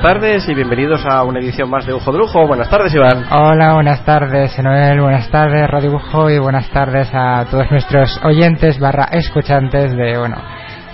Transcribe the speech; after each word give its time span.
buenas 0.00 0.20
tardes 0.20 0.48
y 0.48 0.54
bienvenidos 0.54 1.04
a 1.04 1.22
una 1.24 1.40
edición 1.40 1.68
más 1.68 1.84
de 1.84 1.92
Ujo 1.92 2.10
de 2.10 2.18
Lujo. 2.18 2.46
Buenas 2.46 2.70
tardes, 2.70 2.94
Iván. 2.94 3.26
Hola, 3.30 3.74
buenas 3.74 4.02
tardes, 4.04 4.58
Noel. 4.62 4.98
Buenas 5.00 5.30
tardes, 5.30 5.68
Radio 5.68 5.92
Ujo. 5.92 6.30
Y 6.30 6.38
buenas 6.38 6.70
tardes 6.70 7.10
a 7.12 7.44
todos 7.50 7.70
nuestros 7.70 8.18
oyentes 8.24 8.78
barra 8.80 9.08
escuchantes 9.12 9.94
de, 9.94 10.16
bueno, 10.16 10.36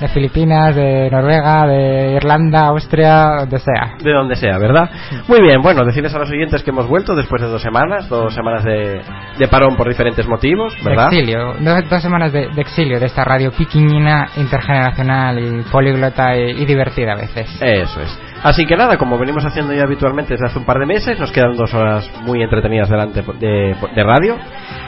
de 0.01 0.09
Filipinas, 0.09 0.75
de 0.75 1.09
Noruega, 1.09 1.69
de 1.69 2.15
Irlanda, 2.17 2.67
Austria, 2.67 3.37
donde 3.41 3.61
sea. 3.61 3.95
De 4.03 4.11
donde 4.11 4.35
sea, 4.35 4.59
¿verdad? 4.59 4.91
Muy 5.29 5.41
bien, 5.41 5.63
bueno, 5.63 5.85
decirles 5.85 6.13
a 6.13 6.19
los 6.19 6.31
oyentes 6.31 6.65
que 6.65 6.71
hemos 6.71 6.89
vuelto 6.89 7.15
después 7.15 7.41
de 7.41 7.47
dos 7.47 7.63
semanas, 7.63 8.09
dos 8.09 8.35
semanas 8.35 8.65
de, 8.65 9.03
de 9.39 9.49
parón 9.49 9.77
por 9.77 9.89
diferentes 9.89 10.27
motivos, 10.27 10.75
¿verdad? 10.85 11.11
De 11.11 11.19
exilio, 11.19 11.55
dos, 11.61 11.89
dos 11.89 12.03
semanas 12.03 12.33
de, 12.33 12.49
de, 12.49 12.61
exilio 12.61 12.99
de 12.99 13.07
esta 13.07 13.23
radio 13.23 13.53
piquiñina, 13.53 14.31
intergeneracional 14.37 15.39
y 15.39 15.63
políglota 15.71 16.37
y, 16.37 16.63
y 16.63 16.65
divertida 16.65 17.13
a 17.13 17.17
veces. 17.17 17.57
Eso 17.63 18.01
es. 18.01 18.26
Así 18.47 18.65
que 18.65 18.77
nada, 18.77 18.97
como 18.97 19.19
venimos 19.19 19.45
haciendo 19.45 19.73
ya 19.75 19.83
habitualmente 19.83 20.35
desde 20.35 20.47
hace 20.47 20.61
un 20.61 20.65
par 20.65 20.79
de 20.79 20.87
meses, 20.87 21.19
nos 21.19 21.33
quedan 21.33 21.57
dos 21.57 21.75
horas 21.75 22.09
muy 22.23 22.45
entretenidas 22.45 22.89
delante 22.89 23.21
de, 23.41 23.75
de 23.93 24.05
radio. 24.05 24.37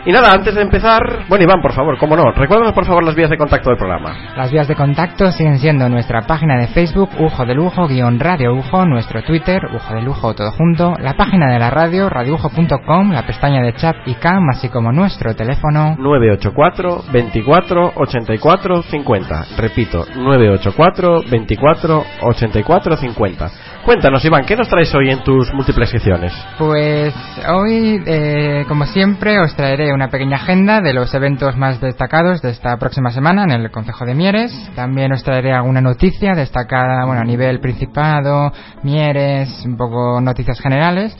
Y 0.08 0.10
nada, 0.10 0.30
antes 0.32 0.54
de 0.54 0.62
empezar, 0.62 1.26
bueno 1.28 1.44
Iván, 1.44 1.60
por 1.60 1.74
favor, 1.74 1.98
cómo 1.98 2.16
no, 2.16 2.32
recuérdanos 2.32 2.72
por 2.72 2.86
favor 2.86 3.04
las 3.04 3.14
vías 3.14 3.28
de 3.28 3.36
contacto 3.36 3.68
del 3.68 3.76
programa. 3.76 4.16
Las 4.38 4.50
vías 4.50 4.66
de 4.66 4.74
contacto 4.74 5.30
siguen 5.32 5.58
siendo 5.58 5.86
nuestra 5.90 6.22
página 6.22 6.56
de 6.56 6.68
Facebook, 6.68 7.10
Ujo 7.18 7.44
de 7.44 7.54
Lujo, 7.54 7.86
guion 7.86 8.18
Radio 8.18 8.54
Ujo, 8.54 8.86
nuestro 8.86 9.22
Twitter, 9.22 9.60
Ujo 9.70 9.94
de 9.94 10.00
Lujo 10.00 10.32
todo 10.32 10.50
junto, 10.52 10.94
la 10.98 11.12
página 11.12 11.52
de 11.52 11.58
la 11.58 11.68
radio, 11.68 12.08
radioujo.com, 12.08 13.12
la 13.12 13.26
pestaña 13.26 13.60
de 13.60 13.74
chat 13.74 13.96
y 14.06 14.14
cam, 14.14 14.48
así 14.48 14.70
como 14.70 14.92
nuestro 14.92 15.36
teléfono 15.36 15.94
984 15.98 17.04
24 17.12 17.92
84 17.94 18.82
50. 18.84 19.44
Repito, 19.58 20.06
984 20.16 21.20
24 21.30 22.04
84 22.22 22.96
50. 22.96 23.50
Cuéntanos, 23.88 24.22
Iván, 24.22 24.44
¿qué 24.44 24.54
nos 24.54 24.68
traes 24.68 24.94
hoy 24.94 25.08
en 25.08 25.24
tus 25.24 25.50
múltiples 25.54 25.88
secciones? 25.88 26.30
Pues 26.58 27.14
hoy, 27.48 27.98
eh, 28.04 28.66
como 28.68 28.84
siempre, 28.84 29.40
os 29.40 29.56
traeré 29.56 29.94
una 29.94 30.10
pequeña 30.10 30.36
agenda 30.36 30.82
de 30.82 30.92
los 30.92 31.14
eventos 31.14 31.56
más 31.56 31.80
destacados 31.80 32.42
de 32.42 32.50
esta 32.50 32.76
próxima 32.76 33.12
semana 33.12 33.44
en 33.44 33.52
el 33.52 33.70
Concejo 33.70 34.04
de 34.04 34.14
Mieres. 34.14 34.52
También 34.76 35.10
os 35.12 35.24
traeré 35.24 35.54
alguna 35.54 35.80
noticia 35.80 36.34
destacada 36.34 37.06
bueno, 37.06 37.22
a 37.22 37.24
nivel 37.24 37.60
Principado, 37.60 38.52
Mieres, 38.82 39.64
un 39.64 39.78
poco 39.78 40.20
noticias 40.20 40.60
generales 40.60 41.16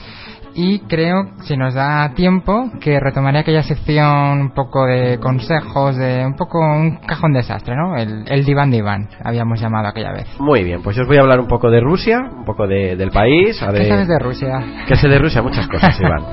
y 0.61 0.79
creo, 0.79 1.23
si 1.43 1.55
nos 1.55 1.73
da 1.73 2.11
tiempo, 2.13 2.69
que 2.81 2.99
retomaré 2.99 3.39
aquella 3.39 3.63
sección 3.63 4.41
un 4.41 4.53
poco 4.53 4.85
de 4.85 5.17
consejos, 5.17 5.95
de 5.95 6.25
un 6.25 6.35
poco 6.35 6.59
un 6.59 6.97
cajón 6.97 7.31
desastre, 7.31 7.77
¿no? 7.77 7.95
El, 7.95 8.25
el 8.27 8.43
diván 8.43 8.69
diván, 8.69 9.07
habíamos 9.23 9.61
llamado 9.61 9.87
aquella 9.87 10.11
vez. 10.11 10.27
Muy 10.37 10.65
bien, 10.65 10.81
pues 10.83 10.97
yo 10.97 11.03
os 11.03 11.07
voy 11.07 11.15
a 11.15 11.21
hablar 11.21 11.39
un 11.39 11.47
poco 11.47 11.71
de 11.71 11.79
Rusia, 11.79 12.19
un 12.19 12.43
poco 12.43 12.67
de, 12.67 12.97
del 12.97 13.09
país. 13.09 13.57
¿Qué 13.57 13.87
sabes 13.87 14.07
de 14.09 14.19
Rusia? 14.19 14.83
¿Qué 14.85 14.97
sé 14.97 15.07
de 15.07 15.17
Rusia? 15.17 15.41
Muchas 15.41 15.65
cosas, 15.69 15.97
Iván. 16.01 16.23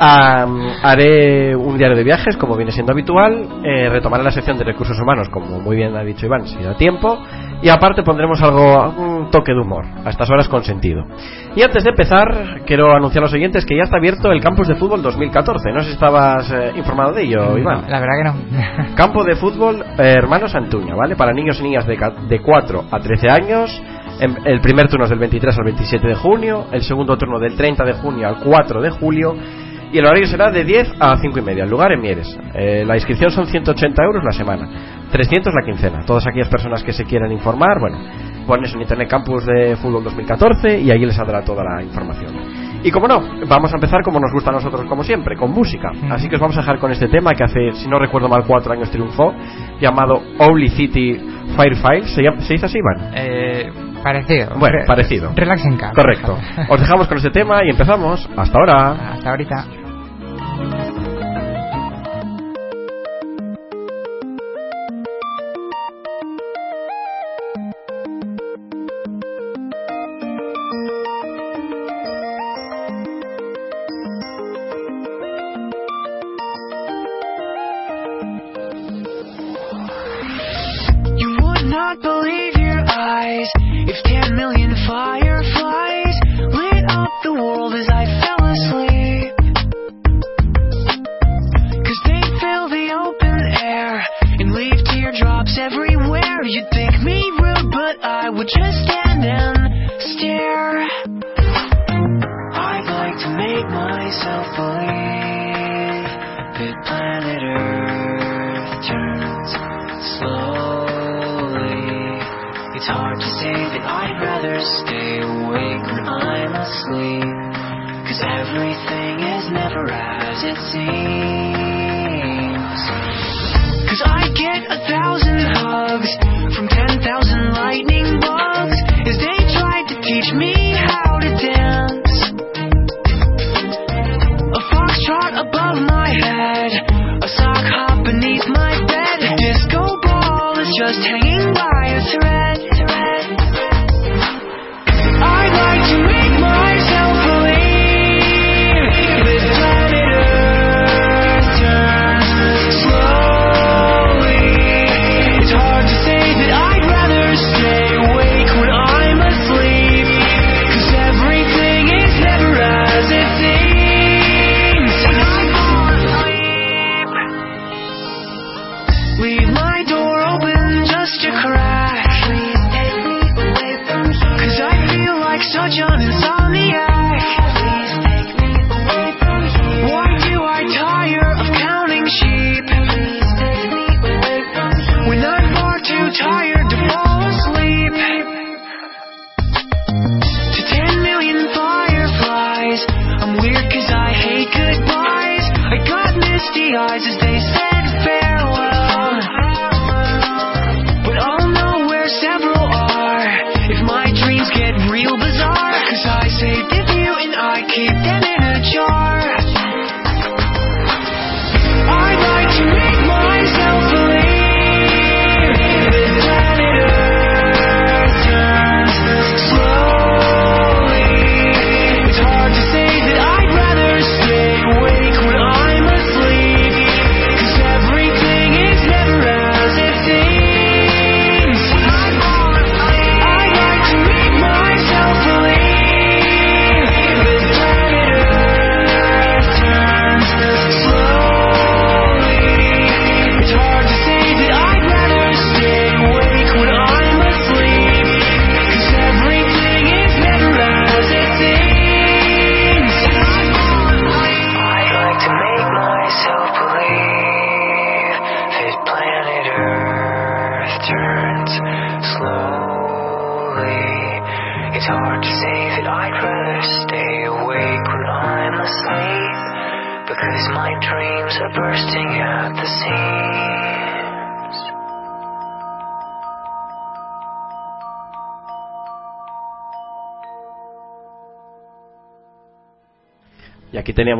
Um, 0.00 0.60
haré 0.82 1.56
un 1.56 1.78
diario 1.78 1.96
de 1.96 2.04
viajes, 2.04 2.36
como 2.36 2.56
viene 2.56 2.72
siendo 2.72 2.92
habitual. 2.92 3.62
Eh, 3.64 3.88
retomaré 3.88 4.22
la 4.22 4.30
sección 4.30 4.58
de 4.58 4.64
recursos 4.64 5.00
humanos, 5.00 5.30
como 5.30 5.58
muy 5.58 5.76
bien 5.76 5.96
ha 5.96 6.04
dicho 6.04 6.26
Iván, 6.26 6.46
si 6.46 6.62
da 6.62 6.76
tiempo. 6.76 7.18
Y 7.62 7.68
aparte 7.68 8.02
pondremos 8.02 8.40
algo, 8.42 8.90
un 8.96 9.30
toque 9.30 9.52
de 9.52 9.60
humor, 9.60 9.84
a 10.04 10.10
estas 10.10 10.30
horas 10.30 10.48
con 10.48 10.64
sentido. 10.64 11.04
Y 11.54 11.62
antes 11.62 11.84
de 11.84 11.90
empezar, 11.90 12.62
quiero 12.64 12.94
anunciar 12.94 13.22
a 13.22 13.26
los 13.26 13.34
oyentes 13.34 13.66
que 13.66 13.76
ya 13.76 13.82
está 13.82 13.98
abierto 13.98 14.32
el 14.32 14.40
campus 14.40 14.68
de 14.68 14.76
fútbol 14.76 15.02
2014. 15.02 15.72
No 15.72 15.80
sé 15.80 15.88
si 15.88 15.92
estabas 15.92 16.50
eh, 16.50 16.72
informado 16.76 17.12
de 17.12 17.24
ello, 17.24 17.58
Iván. 17.58 17.82
No, 17.82 17.88
la 17.88 18.00
verdad 18.00 18.14
que 18.16 18.24
no. 18.24 18.94
Campo 18.94 19.24
de 19.24 19.36
fútbol 19.36 19.84
eh, 19.98 20.14
Hermanos 20.16 20.54
Antuña, 20.54 20.94
¿vale? 20.94 21.16
Para 21.16 21.32
niños 21.32 21.60
y 21.60 21.64
niñas 21.64 21.86
de, 21.86 21.98
de 22.28 22.40
4 22.40 22.84
a 22.90 22.98
13 22.98 23.28
años. 23.28 23.82
El 24.44 24.60
primer 24.60 24.86
turno 24.88 25.04
es 25.04 25.10
del 25.10 25.18
23 25.18 25.58
al 25.58 25.64
27 25.64 26.06
de 26.06 26.14
junio, 26.14 26.66
el 26.72 26.82
segundo 26.82 27.16
turno 27.16 27.38
del 27.38 27.56
30 27.56 27.84
de 27.84 27.94
junio 27.94 28.28
al 28.28 28.36
4 28.40 28.82
de 28.82 28.90
julio 28.90 29.34
y 29.92 29.98
el 29.98 30.06
horario 30.06 30.26
será 30.26 30.50
de 30.50 30.64
10 30.64 30.94
a 31.00 31.16
5 31.16 31.38
y 31.38 31.42
media. 31.42 31.64
El 31.64 31.70
lugar 31.70 31.92
en 31.92 32.00
Mieres. 32.00 32.38
Eh, 32.54 32.84
la 32.86 32.96
inscripción 32.96 33.30
son 33.30 33.46
180 33.46 34.02
euros 34.02 34.22
la 34.24 34.32
semana, 34.32 34.68
300 35.10 35.52
la 35.54 35.62
quincena. 35.62 36.04
Todas 36.04 36.26
aquellas 36.26 36.48
personas 36.48 36.82
que 36.82 36.92
se 36.92 37.04
quieran 37.04 37.32
informar, 37.32 37.78
bueno, 37.80 37.98
pones 38.46 38.72
en 38.74 38.80
Internet 38.80 39.08
Campus 39.08 39.44
de 39.46 39.76
Fútbol 39.76 40.04
2014 40.04 40.80
y 40.80 40.90
ahí 40.90 41.04
les 41.04 41.14
saldrá 41.14 41.42
toda 41.42 41.62
la 41.64 41.82
información. 41.82 42.34
Y 42.82 42.90
como 42.90 43.06
no, 43.06 43.20
vamos 43.46 43.72
a 43.72 43.76
empezar 43.76 44.02
como 44.02 44.18
nos 44.18 44.32
gusta 44.32 44.50
a 44.50 44.54
nosotros, 44.54 44.86
como 44.88 45.04
siempre, 45.04 45.36
con 45.36 45.50
música. 45.50 45.90
Así 46.10 46.28
que 46.28 46.36
os 46.36 46.40
vamos 46.40 46.56
a 46.56 46.60
dejar 46.60 46.78
con 46.78 46.90
este 46.90 47.08
tema 47.08 47.32
que 47.32 47.44
hace, 47.44 47.72
si 47.72 47.88
no 47.88 47.98
recuerdo 47.98 48.28
mal, 48.28 48.44
cuatro 48.46 48.72
años 48.72 48.90
triunfó, 48.90 49.34
llamado 49.80 50.22
Holy 50.38 50.70
City 50.70 51.20
Firefile. 51.56 52.08
¿Se, 52.08 52.22
llama, 52.22 52.40
¿se 52.40 52.54
dice 52.54 52.66
así, 52.66 52.78
Iván? 52.78 53.10
Eh, 53.14 53.70
parecido. 54.02 54.56
Bueno, 54.58 54.78
Re 54.78 54.86
parecido. 54.86 55.32
Relax 55.34 55.64
en 55.66 55.76
casa. 55.76 55.92
Correcto. 55.94 56.38
Os 56.70 56.80
dejamos 56.80 57.06
con 57.06 57.18
este 57.18 57.30
tema 57.30 57.62
y 57.64 57.70
empezamos. 57.70 58.28
Hasta 58.36 58.58
ahora. 58.58 59.12
Hasta 59.12 59.30
ahorita. 59.30 59.66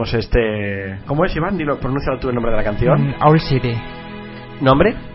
Teníamos 0.00 0.14
este. 0.14 0.98
¿Cómo 1.06 1.24
es, 1.24 1.34
Iván? 1.36 1.56
Dilo, 1.56 1.78
pronuncia 1.78 2.18
tú 2.20 2.28
el 2.28 2.34
nombre 2.34 2.52
de 2.52 2.58
la 2.58 2.64
canción. 2.64 3.08
Mm, 3.08 3.14
Owl 3.22 3.40
City. 3.40 3.74
¿Nombre? 4.60 5.09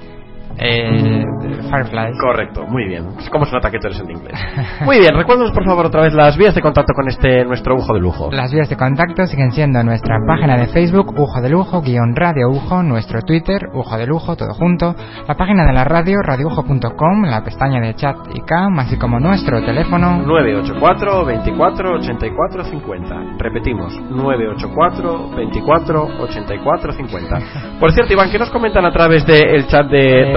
Eh, 0.58 1.24
Fireflies. 1.70 2.18
Correcto, 2.20 2.66
muy 2.68 2.88
bien. 2.88 3.08
¿Cómo 3.32 3.46
se 3.46 3.54
nota 3.54 3.70
que 3.70 3.80
tú 3.80 3.88
eres 3.88 4.00
en 4.00 4.12
inglés? 4.12 4.40
Muy 4.86 5.00
bien, 5.00 5.16
recuérdanos 5.16 5.52
por 5.52 5.66
favor 5.66 5.88
otra 5.88 6.02
vez 6.02 6.14
las 6.14 6.38
vías 6.38 6.56
de 6.56 6.62
contacto 6.62 6.94
con 6.94 7.08
este 7.08 7.44
nuestro 7.46 7.76
Ujo 7.76 7.94
de 7.94 8.00
Lujo. 8.00 8.30
Las 8.32 8.54
vías 8.54 8.70
de 8.70 8.78
contacto 8.78 9.26
siguen 9.26 9.52
siendo 9.52 9.84
nuestra 9.84 10.18
página 10.28 10.58
de 10.58 10.68
Facebook, 10.68 11.14
Ujo 11.18 11.42
de 11.42 11.50
Lujo, 11.50 11.82
guion 11.82 12.16
Radio 12.16 12.50
Ujo, 12.50 12.84
nuestro 12.84 13.22
Twitter, 13.22 13.68
Ujo 13.74 13.98
de 13.98 14.08
Lujo, 14.08 14.36
todo 14.36 14.54
junto, 14.54 14.96
la 15.28 15.36
página 15.36 15.66
de 15.66 15.74
la 15.74 15.84
radio, 15.84 16.18
radioujo.com, 16.22 17.24
la 17.26 17.44
pestaña 17.44 17.82
de 17.82 17.96
chat 17.96 18.16
y 18.34 18.42
cam, 18.42 18.80
así 18.80 18.98
como 18.98 19.20
nuestro 19.20 19.64
teléfono. 19.66 20.22
984 20.26 21.26
24 21.26 21.96
84 21.96 22.64
50. 22.66 23.16
Repetimos, 23.40 23.94
984 24.10 25.30
24 25.36 26.08
84 26.20 26.94
50. 26.94 27.40
Por 27.80 27.92
cierto, 27.92 28.14
Iván, 28.14 28.32
¿qué 28.32 28.40
nos 28.40 28.50
comentan 28.50 28.86
a 28.86 28.92
través 28.92 29.26
del 29.26 29.68
chat 29.68 29.88
de 29.88 30.06
Eh, 30.06 30.34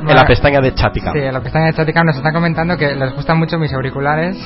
En 0.00 0.16
la 0.16 0.26
pestaña 0.26 0.60
de 0.60 0.74
chatica. 0.74 1.12
Sí, 1.12 1.20
lo 1.32 1.40
que 1.40 1.48
están 1.48 1.66
en 1.66 1.72
Chaticam 1.72 2.06
nos 2.06 2.16
están 2.16 2.32
comentando 2.32 2.76
que 2.76 2.94
les 2.94 3.14
gustan 3.14 3.38
mucho 3.38 3.58
mis 3.58 3.72
auriculares 3.72 4.36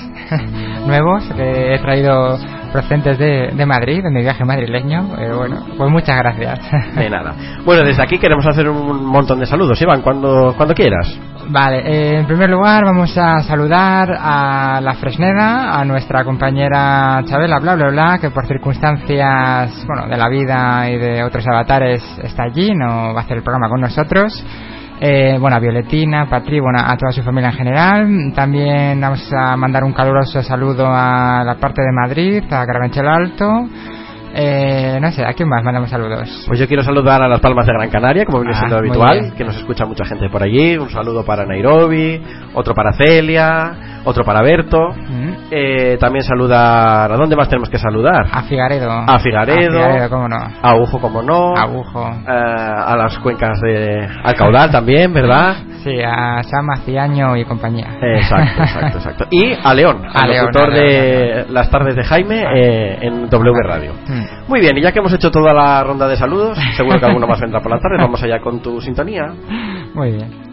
nuevos 0.87 1.25
que 1.37 1.75
he 1.75 1.79
traído 1.79 2.39
procedentes 2.73 3.19
de, 3.19 3.53
de 3.55 3.67
Madrid, 3.67 4.03
de 4.03 4.11
mi 4.11 4.23
viaje 4.23 4.45
madrileño. 4.45 5.17
Eh, 5.19 5.33
bueno, 5.33 5.65
pues 5.77 5.91
muchas 5.91 6.17
gracias. 6.17 6.61
De 6.97 7.11
nada. 7.11 7.35
Bueno, 7.65 7.85
desde 7.85 8.03
aquí 8.03 8.19
queremos 8.19 8.47
hacer 8.47 8.69
un 8.69 9.05
montón 9.05 9.39
de 9.39 9.47
saludos, 9.47 9.81
Iván, 9.81 10.03
cuando, 10.03 10.55
cuando 10.57 10.75
quieras. 10.75 11.19
Vale, 11.49 11.81
eh, 11.81 12.19
en 12.21 12.27
primer 12.27 12.49
lugar 12.51 12.85
vamos 12.85 13.17
a 13.19 13.43
saludar 13.43 14.17
a 14.19 14.81
la 14.81 14.95
Fresneda, 14.95 15.79
a 15.79 15.85
nuestra 15.85 16.25
compañera 16.25 17.23
Chabela, 17.25 17.59
bla 17.59 17.75
bla 17.75 17.91
bla, 17.91 18.19
que 18.21 18.31
por 18.31 18.47
circunstancias, 18.47 19.85
bueno, 19.87 20.09
de 20.09 20.17
la 20.17 20.29
vida 20.29 20.91
y 20.91 20.99
de 20.99 21.23
otros 21.25 21.45
avatares 21.47 22.03
está 22.23 22.45
allí, 22.45 22.73
no 22.75 23.13
va 23.13 23.21
a 23.21 23.25
hacer 23.25 23.37
el 23.39 23.43
programa 23.43 23.69
con 23.69 23.81
nosotros. 23.81 24.45
Eh, 25.05 25.37
bueno, 25.41 25.57
a 25.57 25.59
Violetina, 25.59 26.31
Patri, 26.31 26.61
bueno, 26.61 26.79
a 26.79 26.97
toda 26.97 27.11
su 27.11 27.25
familia 27.25 27.51
en 27.51 27.57
general. 27.57 28.33
También 28.37 29.01
vamos 29.01 29.29
a 29.33 29.57
mandar 29.57 29.83
un 29.83 29.93
caluroso 29.93 30.41
saludo 30.45 30.87
a 30.87 31.43
la 31.45 31.57
parte 31.57 31.83
de 31.83 31.91
Madrid, 31.91 32.45
a 32.45 32.65
Carabanchel 32.65 33.09
Alto. 33.09 33.67
Eh, 34.35 34.99
no 35.01 35.11
sé, 35.13 35.25
¿a 35.25 35.33
quién 35.35 35.49
más 35.49 35.63
mandamos 35.63 35.91
saludos? 35.91 36.45
Pues 36.49 36.59
yo 36.59 36.67
quiero 36.67 36.83
saludar 36.83 37.23
a 37.23 37.29
las 37.29 37.41
Palmas 37.41 37.67
de 37.67 37.73
Gran 37.75 37.91
Canaria, 37.91 38.25
como 38.25 38.41
viene 38.41 38.55
Ah, 38.57 38.59
siendo 38.61 38.79
habitual, 38.79 39.35
que 39.37 39.45
nos 39.45 39.57
escucha 39.57 39.85
mucha 39.85 40.05
gente 40.05 40.29
por 40.31 40.43
allí. 40.43 40.77
Un 40.79 40.91
saludo 40.91 41.25
para 41.25 41.45
Nairobi, 41.45 42.23
otro 42.55 42.75
para 42.75 42.93
Celia, 42.93 44.01
otro 44.05 44.25
para 44.25 44.43
Berto. 44.43 44.79
Mm, 44.91 45.33
Eh, 45.55 45.99
también 46.01 46.25
saludar. 46.25 47.13
¿A 47.13 47.17
dónde 47.17 47.37
más 47.37 47.47
tenemos 47.49 47.69
que 47.69 47.77
saludar? 47.77 48.27
A 48.33 48.43
Figaredo. 48.45 48.91
A 48.91 49.19
Figaredo. 49.19 49.79
A 49.79 49.83
Figaredo, 49.83 50.09
cómo 50.09 50.29
no. 50.29 50.37
A 50.63 50.75
Ujo, 50.77 50.99
como 50.99 51.21
no. 51.23 51.55
Agujo. 51.55 52.09
Eh, 52.27 52.31
a 52.31 52.97
las 52.97 53.19
cuencas 53.19 53.61
de. 53.61 54.09
al 54.25 54.35
caudal 54.35 54.71
también, 54.71 55.13
¿verdad? 55.13 55.57
Sí, 55.85 56.01
a 56.03 56.43
Sama, 56.45 56.77
Ciaño 56.87 57.37
y 57.37 57.45
compañía. 57.45 57.87
Exacto, 58.01 58.63
exacto, 58.63 58.99
exacto. 58.99 59.27
Y 59.31 59.53
a 59.63 59.75
León, 59.75 60.03
A 60.07 60.23
al 60.25 60.37
locutor 60.39 60.71
a 60.71 60.75
León, 60.75 60.75
de 60.87 61.47
las 61.51 61.69
tardes 61.71 61.97
de 61.97 62.05
Jaime 62.05 62.45
eh, 62.55 62.99
en 63.03 63.29
W 63.29 63.53
Radio. 63.63 63.93
Mm. 64.07 64.22
Muy 64.49 64.61
bien, 64.61 64.77
y 64.77 64.83
ya 64.83 64.93
que 64.93 64.99
hemos 64.99 65.13
hecho 65.13 65.31
toda 65.31 65.53
la 65.53 65.83
ronda 65.85 66.09
de 66.09 66.17
saludos, 66.17 66.59
seguro 66.77 66.99
que 66.99 67.07
alguno 67.07 67.27
más 67.27 67.41
vendrá 67.41 67.61
por 67.61 67.71
la 67.71 67.79
tarde, 67.79 67.97
vamos 67.99 68.23
allá 68.23 68.41
con 68.41 68.61
tu 68.61 68.81
sintonía. 68.81 69.33
Muy 69.95 70.13
bien. 70.13 70.52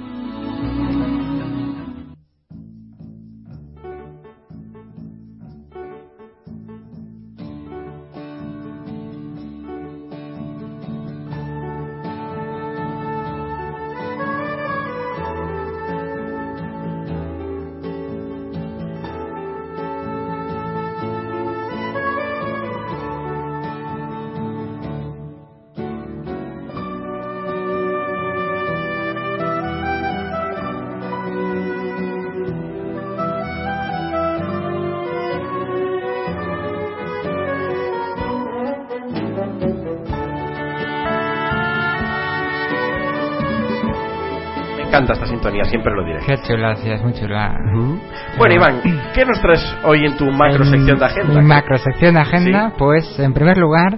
Siempre 45.69 45.93
lo 45.93 46.03
diré. 46.03 46.19
Qué 46.25 46.35
chula, 46.43 46.75
sí, 46.75 46.89
es 46.89 47.01
muy 47.01 47.13
chula. 47.13 47.55
Ujú. 47.73 47.99
Bueno, 48.38 48.55
Iván, 48.55 48.81
¿qué 49.13 49.25
nos 49.25 49.39
traes 49.41 49.77
hoy 49.83 50.05
en 50.05 50.17
tu 50.17 50.25
macro 50.31 50.65
sección 50.65 50.99
de 50.99 51.05
agenda? 51.05 51.41
Mi 51.41 51.47
macro 51.47 51.77
sección 51.77 52.13
de 52.15 52.19
agenda, 52.21 52.69
Sí. 52.69 52.75
pues 52.77 53.19
en 53.19 53.33
primer 53.33 53.57
lugar, 53.57 53.97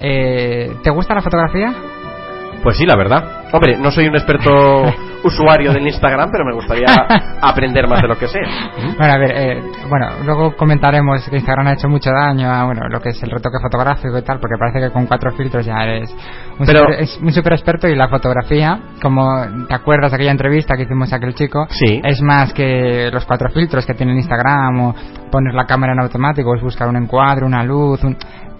eh, 0.00 0.70
¿te 0.82 0.90
gusta 0.90 1.14
la 1.14 1.22
fotografía? 1.22 1.72
Pues 2.62 2.76
sí, 2.76 2.86
la 2.86 2.96
verdad. 2.96 3.24
Hombre, 3.52 3.76
no 3.76 3.90
soy 3.90 4.06
un 4.06 4.14
experto 4.14 4.82
usuario 5.24 5.72
del 5.72 5.86
Instagram, 5.86 6.30
pero 6.30 6.44
me 6.44 6.54
gustaría 6.54 6.86
aprender 7.42 7.86
más 7.88 8.00
de 8.00 8.08
lo 8.08 8.16
que 8.16 8.28
sé. 8.28 8.38
Bueno, 8.96 9.12
a 9.12 9.18
ver, 9.18 9.30
eh, 9.36 9.62
bueno, 9.88 10.06
luego 10.24 10.56
comentaremos 10.56 11.28
que 11.28 11.36
Instagram 11.36 11.66
ha 11.66 11.72
hecho 11.74 11.88
mucho 11.88 12.10
daño 12.10 12.50
a 12.50 12.64
bueno, 12.64 12.82
lo 12.88 13.00
que 13.00 13.10
es 13.10 13.22
el 13.22 13.30
retoque 13.30 13.58
fotográfico 13.60 14.16
y 14.16 14.22
tal, 14.22 14.38
porque 14.40 14.56
parece 14.58 14.80
que 14.80 14.90
con 14.92 15.06
cuatro 15.06 15.32
filtros 15.32 15.66
ya 15.66 15.82
eres 15.82 16.14
un, 16.58 16.66
Pero- 16.66 16.80
super, 16.80 17.00
es 17.00 17.18
un 17.20 17.32
super 17.32 17.52
experto 17.52 17.88
y 17.88 17.94
la 17.96 18.08
fotografía, 18.08 18.78
como 19.02 19.44
te 19.68 19.74
acuerdas 19.74 20.12
de 20.12 20.16
aquella 20.16 20.30
entrevista 20.30 20.76
que 20.76 20.84
hicimos 20.84 21.12
a 21.12 21.16
aquel 21.16 21.34
chico, 21.34 21.66
Sí. 21.68 22.00
es 22.04 22.22
más 22.22 22.52
que 22.54 23.10
los 23.12 23.24
cuatro 23.26 23.50
filtros 23.50 23.84
que 23.84 23.94
tiene 23.94 24.12
el 24.12 24.18
Instagram 24.18 24.80
o 24.80 24.94
poner 25.30 25.54
la 25.54 25.66
cámara 25.66 25.92
en 25.94 26.00
automático, 26.00 26.54
es 26.54 26.62
buscar 26.62 26.88
un 26.88 26.96
encuadre, 26.96 27.44
una 27.44 27.64
luz, 27.64 28.02
un- 28.04 28.16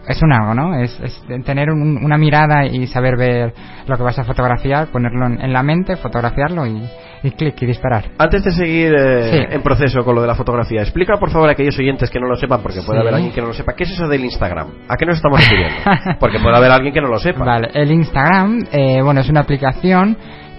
es 0.09 0.21
un 0.23 0.33
algo, 0.33 0.55
¿no? 0.55 0.75
Es, 0.81 0.99
es 1.01 1.23
tener 1.45 1.71
un- 1.71 2.05
una 2.05 2.19
mirada 2.19 2.65
y 2.67 2.87
saber 2.87 3.17
ver 3.17 3.55
lo 3.87 3.97
que 3.97 4.03
vas 4.03 4.19
a 4.19 4.25
fotografiar, 4.25 4.89
ponerlo 4.89 5.27
en, 5.27 5.41
en 5.41 5.53
la 5.53 5.63
mente, 5.63 5.97
fotografiarlo 5.97 6.67
y, 6.67 6.83
y 7.23 7.31
clic 7.33 7.61
y 7.63 7.67
disparar. 7.67 8.05
Antes 8.19 8.43
de 8.45 8.51
seguir 8.53 8.95
eh, 8.99 9.31
Sí. 9.49 9.55
en 9.55 9.63
proceso 9.63 10.05
con 10.05 10.15
lo 10.17 10.21
de 10.23 10.27
la 10.27 10.35
fotografía, 10.35 10.81
explica 10.83 11.17
por 11.19 11.31
favor 11.31 11.49
a 11.49 11.53
aquellos 11.53 11.79
oyentes 11.79 12.11
que 12.11 12.19
no 12.19 12.27
lo 12.27 12.37
sepan, 12.37 12.61
porque 12.63 12.81
puede 12.83 12.99
Sí. 12.99 13.03
haber 13.03 13.15
alguien 13.15 13.33
que 13.33 13.41
no 13.41 13.47
lo 13.49 13.53
sepa, 13.55 13.75
¿qué 13.75 13.85
es 13.85 13.91
eso 13.93 14.09
del 14.09 14.25
Instagram? 14.25 14.69
¿A 14.89 14.97
qué 14.97 15.07
nos 15.07 15.17
estamos 15.17 15.41
refiriendo? 15.41 15.79
Porque 16.21 16.39
puede 16.41 16.57
haber 16.57 16.71
alguien 16.73 16.93
que 16.93 17.01
no 17.01 17.09
lo 17.09 17.19
sepa. 17.19 17.45
Vale, 17.45 17.69
el 17.75 17.91
Instagram, 17.93 18.67
eh, 18.73 19.01
bueno, 19.03 19.21
es 19.21 19.29
una 19.29 19.41
aplicación 19.41 20.17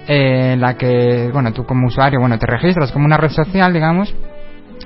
eh, 0.08 0.52
en 0.54 0.62
la 0.62 0.76
que, 0.76 1.30
bueno, 1.34 1.52
tú 1.54 1.66
como 1.66 1.88
usuario, 1.88 2.20
bueno, 2.20 2.38
te 2.40 2.46
registras 2.46 2.92
como 2.92 3.06
una 3.06 3.18
red 3.18 3.30
social, 3.30 3.72
digamos, 3.74 4.14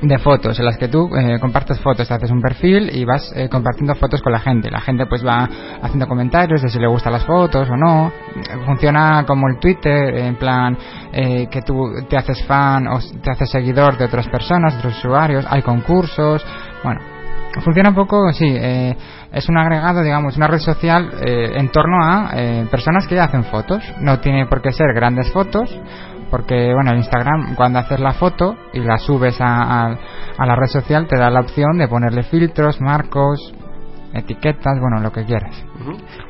de 0.01 0.17
fotos, 0.19 0.59
en 0.59 0.65
las 0.65 0.77
que 0.77 0.87
tú 0.87 1.09
eh, 1.15 1.39
compartes 1.39 1.79
fotos, 1.79 2.07
te 2.07 2.13
haces 2.13 2.31
un 2.31 2.41
perfil 2.41 2.89
y 2.93 3.05
vas 3.05 3.31
eh, 3.35 3.49
compartiendo 3.49 3.95
fotos 3.95 4.21
con 4.21 4.31
la 4.31 4.39
gente. 4.39 4.69
La 4.69 4.81
gente 4.81 5.05
pues 5.07 5.25
va 5.25 5.49
haciendo 5.81 6.07
comentarios 6.07 6.61
de 6.61 6.69
si 6.69 6.79
le 6.79 6.87
gustan 6.87 7.13
las 7.13 7.25
fotos 7.25 7.69
o 7.69 7.75
no. 7.75 8.11
Funciona 8.65 9.23
como 9.25 9.47
el 9.47 9.59
Twitter, 9.59 10.17
en 10.17 10.35
plan 10.35 10.77
eh, 11.11 11.47
que 11.49 11.61
tú 11.61 11.75
te 12.09 12.17
haces 12.17 12.43
fan 12.45 12.87
o 12.87 12.99
te 13.21 13.31
haces 13.31 13.49
seguidor 13.49 13.97
de 13.97 14.05
otras 14.05 14.27
personas, 14.27 14.73
de 14.73 14.79
otros 14.79 14.97
usuarios. 14.97 15.45
Hay 15.49 15.61
concursos, 15.61 16.45
bueno, 16.83 17.01
funciona 17.61 17.89
un 17.89 17.95
poco, 17.95 18.31
sí, 18.33 18.45
eh, 18.47 18.95
es 19.31 19.49
un 19.49 19.57
agregado, 19.57 20.03
digamos, 20.03 20.37
una 20.37 20.47
red 20.47 20.59
social 20.59 21.11
eh, 21.25 21.53
en 21.55 21.69
torno 21.69 21.97
a 22.03 22.31
eh, 22.33 22.67
personas 22.69 23.07
que 23.07 23.19
hacen 23.19 23.43
fotos. 23.45 23.83
No 23.99 24.19
tiene 24.19 24.45
por 24.47 24.61
qué 24.61 24.71
ser 24.71 24.93
grandes 24.93 25.31
fotos, 25.31 25.69
porque, 26.29 26.73
bueno, 26.73 26.95
Instagram, 26.95 27.55
cuando 27.55 27.79
haces 27.79 27.99
la 27.99 28.13
foto 28.13 28.55
y 28.73 28.79
la 28.79 28.97
subes 28.97 29.39
a, 29.41 29.45
a- 29.91 29.97
a 30.37 30.45
la 30.45 30.55
red 30.55 30.67
social, 30.67 31.07
te 31.07 31.17
da 31.17 31.29
la 31.29 31.39
opción 31.41 31.77
de 31.77 31.87
ponerle 31.87 32.23
filtros, 32.23 32.79
marcos, 32.81 33.53
etiquetas, 34.13 34.79
bueno, 34.79 34.99
lo 35.01 35.11
que 35.11 35.23
quieras. 35.25 35.63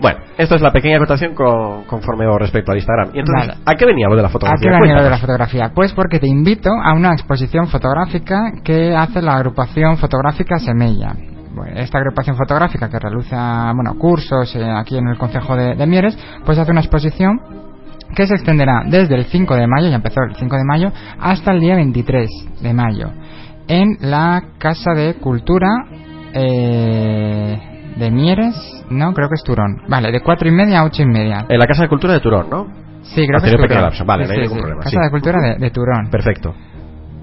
Bueno, 0.02 0.20
esto 0.38 0.56
es 0.56 0.62
la 0.62 0.72
pequeña 0.72 0.98
acotación 0.98 1.34
con, 1.34 1.84
conforme 1.84 2.26
respecto 2.40 2.72
al 2.72 2.78
Instagram. 2.78 3.10
Y 3.14 3.20
entonces, 3.20 3.48
Vale. 3.50 3.62
¿a 3.66 3.76
qué 3.76 3.86
venía 3.86 4.08
lo 4.10 4.16
de 4.16 4.22
la 4.24 4.28
¿A 4.28 4.32
fotografía? 4.32 4.72
qué 4.72 4.78
venía 4.82 4.96
lo 4.96 5.04
de 5.04 5.10
la 5.10 5.18
fotografía? 5.18 5.72
Pues 5.74 5.94
porque 5.94 6.20
te 6.20 6.28
invito 6.28 6.70
a 6.72 6.94
una 6.94 7.14
exposición 7.14 7.68
fotográfica 7.68 8.52
que 8.64 8.96
hace 8.96 9.22
la 9.22 9.36
agrupación 9.36 9.98
fotográfica 9.98 10.58
Semella. 10.60 11.14
Bueno, 11.56 11.80
esta 11.80 11.98
agrupación 12.00 12.36
fotográfica 12.36 12.90
que 12.90 13.00
realiza 13.00 13.72
bueno, 13.74 13.96
cursos 13.98 14.56
eh, 14.56 14.70
aquí 14.70 14.98
en 14.98 15.08
el 15.08 15.18
Concejo 15.18 15.56
de, 15.56 15.76
de 15.76 15.88
Mieres, 15.88 16.18
pues 16.46 16.58
hace 16.60 16.72
una 16.72 16.82
exposición 16.82 17.40
que 18.16 18.28
se 18.28 18.36
extenderá 18.36 18.84
desde 18.86 19.16
el 19.16 19.26
5 19.26 19.56
de 19.56 19.68
mayo, 19.68 19.90
ya 19.90 19.96
empezó 19.96 20.22
el 20.22 20.36
5 20.36 20.56
de 20.56 20.64
mayo, 20.64 20.92
hasta 21.20 21.52
el 21.52 21.60
día 21.60 21.76
23 21.76 22.30
de 22.62 22.74
mayo, 22.74 23.12
en 23.68 23.98
la 24.00 24.44
Casa 24.58 24.94
de 24.94 25.16
Cultura 25.16 25.68
eh, 26.34 27.60
de 27.98 28.12
Mieres, 28.12 28.56
no, 28.90 29.14
creo 29.14 29.28
que 29.28 29.36
es 29.36 29.44
Turón. 29.44 29.82
Vale, 29.88 30.12
de 30.12 30.22
cuatro 30.22 30.48
y 30.48 30.52
media 30.52 30.80
a 30.80 30.86
ocho 30.86 31.02
y 31.04 31.06
media. 31.06 31.46
En 31.50 31.60
la 31.60 31.66
Casa 31.66 31.84
de 31.84 31.90
Cultura 31.90 32.14
de 32.14 32.20
Turón, 32.20 32.50
¿no? 32.50 32.68
Sí, 33.02 33.26
creo 33.28 33.40
que 33.40 33.48
Hacer 33.48 33.60
es 33.60 33.68
Turón. 33.68 34.08
Vale, 34.08 34.26
Sí, 34.26 34.30
no 34.30 34.34
hay 34.34 34.38
sí, 34.38 34.42
ningún 34.42 34.58
sí. 34.58 34.62
problema, 34.62 34.84
Casa 34.84 35.02
de 35.02 35.10
Cultura 35.10 35.42
de, 35.42 35.56
de 35.58 35.70
Turón. 35.72 36.10
Perfecto. 36.10 36.56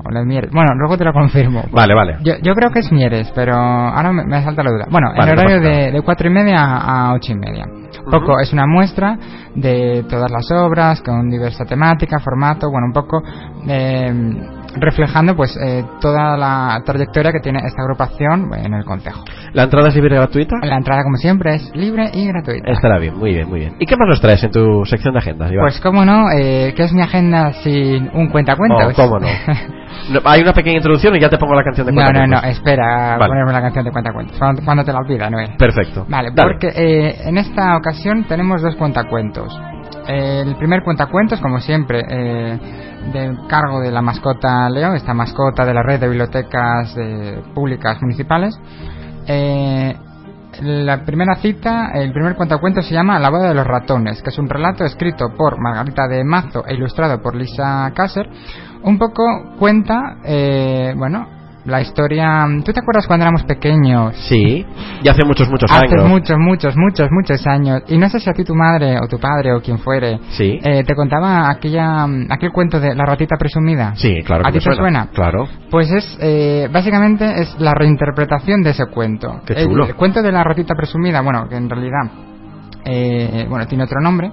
O 0.07 0.25
Mieres. 0.25 0.51
Bueno, 0.53 0.75
luego 0.75 0.99
te 0.99 1.05
lo 1.05 1.13
confirmo. 1.13 1.65
Vale, 1.73 1.95
vale. 1.95 2.19
Yo, 2.23 2.35
yo 2.43 2.55
creo 2.55 2.71
que 2.71 2.81
es 2.81 2.93
Mieres, 2.93 3.33
pero 3.35 3.55
ahora 3.55 4.13
me, 4.13 4.25
me 4.25 4.43
salta 4.43 4.63
la 4.63 4.71
duda. 4.71 4.87
Bueno, 4.91 5.09
Vale, 5.17 5.35
no 5.35 5.41
horario 5.41 5.61
de, 5.61 5.93
de 5.93 6.03
cuatro 6.03 6.29
y 6.29 6.31
media 6.31 6.63
a 6.63 7.15
ocho 7.15 7.33
y 7.33 7.37
media. 7.37 7.65
Poco, 8.11 8.39
es 8.39 8.53
una 8.53 8.67
muestra 8.67 9.17
de 9.55 10.05
todas 10.09 10.31
las 10.31 10.51
obras 10.53 11.01
con 11.01 11.31
diversa 11.31 11.65
temática, 11.65 12.19
formato, 12.19 12.71
bueno, 12.71 12.89
un 12.89 12.93
poco 12.93 13.23
eh, 13.67 14.13
reflejando 14.76 15.37
pues 15.37 15.57
eh, 15.57 15.85
toda 16.00 16.37
la 16.37 16.81
trayectoria 16.85 17.33
que 17.33 17.40
tiene 17.40 17.61
esta 17.64 17.83
agrupación 17.83 18.50
en 18.54 18.75
el 18.75 18.85
concejo. 18.85 19.25
¿La 19.52 19.64
entrada 19.64 19.88
es 19.88 19.95
libre 19.95 20.14
y 20.14 20.19
gratuita? 20.19 20.57
La 20.62 20.76
entrada, 20.76 21.02
como 21.02 21.16
siempre, 21.16 21.54
es 21.54 21.71
libre 21.75 22.11
y 22.12 22.26
gratuita. 22.26 22.71
Estará 22.71 22.99
bien, 22.99 23.16
muy 23.16 23.33
bien, 23.33 23.49
muy 23.49 23.61
bien. 23.61 23.76
¿Y 23.78 23.87
qué 23.87 23.97
más 23.97 24.09
nos 24.09 24.21
traes 24.21 24.43
en 24.45 24.50
tu 24.50 24.85
sección 24.85 25.14
de 25.14 25.19
agendas, 25.21 25.50
Iván? 25.52 25.64
Pues 25.66 25.81
cómo 25.81 26.04
no, 26.04 26.31
eh, 26.31 26.73
¿qué 26.76 26.85
es 26.85 26.93
mi 26.93 27.02
agenda 27.02 27.52
sin 27.62 28.11
un 28.14 28.28
cuentacuentos? 28.28 28.93
Oh, 28.99 29.02
cómo 29.02 29.19
no. 29.19 29.28
No, 30.12 30.21
Hay 30.25 30.43
una 30.43 30.52
pequeña 30.52 30.78
introducción 30.78 31.14
y 31.14 31.21
ya 31.21 31.28
te 31.28 31.38
pongo 31.38 31.54
la 31.54 31.62
canción 31.62 31.87
de 31.87 31.93
no, 31.93 32.00
no, 32.00 32.07
no, 32.07 32.12
cuentacuentos. 32.19 32.59
espera 32.59 33.14
a 33.14 33.16
Vale. 33.19 33.28
ponerme 33.31 33.52
la 33.52 33.61
canción 33.62 33.85
de 33.85 33.93
cuentacuentos. 33.93 34.38
Cuando, 34.38 34.62
cuando 34.64 34.85
te 34.85 34.93
la 34.93 34.99
olvida, 34.99 35.31
Noé. 35.31 35.54
Perfecto. 35.57 36.04
Vale, 36.09 36.31
Dale. 36.35 36.52
porque 36.52 36.69
eh, 36.75 37.16
en 37.28 37.38
esta 37.38 37.76
ocasión 37.76 38.25
tenemos 38.25 38.61
dos 38.61 38.75
cuentacuentos. 38.75 39.57
El 40.09 40.57
primer 40.57 40.83
cuentacuentos, 40.83 41.40
como 41.40 41.61
siempre, 41.61 42.02
eh, 42.11 42.59
del 43.13 43.47
cargo 43.47 43.81
de 43.81 43.91
la 43.91 44.03
mascota 44.03 44.69
Leo, 44.69 44.95
esta 44.95 45.15
mascota 45.15 45.65
de 45.65 45.75
la 45.75 45.83
red 45.83 46.01
de 46.01 46.09
bibliotecas 46.09 46.95
eh, 46.97 47.43
públicas 47.55 48.01
municipales. 48.01 48.59
Eh, 49.27 49.95
la 50.63 51.05
primera 51.05 51.35
cita, 51.37 51.91
el 51.95 52.13
primer 52.13 52.37
cuentacuentos 52.37 52.87
se 52.87 52.95
llama 52.95 53.19
La 53.19 53.31
boda 53.31 53.49
de 53.49 53.55
los 53.55 53.67
ratones, 53.67 54.23
que 54.23 54.31
es 54.31 54.39
un 54.39 54.49
relato 54.49 54.85
escrito 54.85 55.33
por 55.37 55.61
Margarita 55.61 56.07
de 56.07 56.23
Mazo 56.25 56.65
e 56.67 56.75
ilustrado 56.75 57.21
por 57.21 57.35
Lisa 57.35 57.91
Kasser. 57.95 58.29
Un 58.83 58.99
poco 58.99 59.23
cuenta, 59.59 60.19
eh, 60.25 60.95
bueno, 60.97 61.27
la 61.64 61.80
historia. 61.80 62.47
¿Tú 62.64 62.73
te 62.73 62.80
acuerdas 62.80 63.06
cuando 63.06 63.25
éramos 63.25 63.42
pequeños? 63.44 64.14
Sí, 64.28 64.64
y 65.02 65.09
hace 65.09 65.25
muchos, 65.25 65.49
muchos 65.49 65.71
Hace 65.71 65.87
años. 65.94 66.09
muchos, 66.09 66.37
muchos, 66.38 66.75
muchos, 66.76 67.09
muchos 67.11 67.47
años. 67.47 67.83
Y 67.88 67.99
no 67.99 68.09
sé 68.09 68.21
si 68.21 68.28
a 68.30 68.33
ti 68.33 68.44
tu 68.44 68.54
madre 68.54 68.99
o 69.02 69.09
tu 69.09 69.18
padre 69.18 69.52
o 69.54 69.61
quien 69.61 69.78
fuere 69.78 70.18
Sí. 70.30 70.59
eh, 70.62 70.85
te 70.85 70.94
contaba 70.94 71.50
aquella, 71.50 72.06
aquel 72.30 72.50
cuento 72.52 72.78
de 72.80 72.94
la 72.94 73.04
ratita 73.06 73.37
presumida. 73.38 73.94
Sí, 73.97 74.23
claro. 74.25 74.44
¿A 74.47 74.52
ti 74.52 74.59
te 74.59 74.75
suena? 74.75 75.09
Claro. 75.12 75.47
Pues 75.71 75.90
es, 75.90 76.18
eh, 76.21 76.68
básicamente 76.73 77.40
es 77.40 77.59
la 77.59 77.75
reinterpretación 77.75 78.62
de 78.62 78.71
ese 78.71 78.87
cuento. 78.87 79.40
Qué 79.47 79.54
chulo. 79.64 79.87
El, 79.87 79.94
cuento 79.94 80.23
de 80.23 80.33
la 80.33 80.44
ratita 80.44 80.75
presumida, 80.75 81.21
bueno, 81.23 81.49
que 81.49 81.56
en 81.56 81.68
realidad, 81.71 82.11
eh, 82.85 83.47
bueno, 83.49 83.66
tiene 83.66 83.85
otro 83.85 84.00
nombre, 84.00 84.30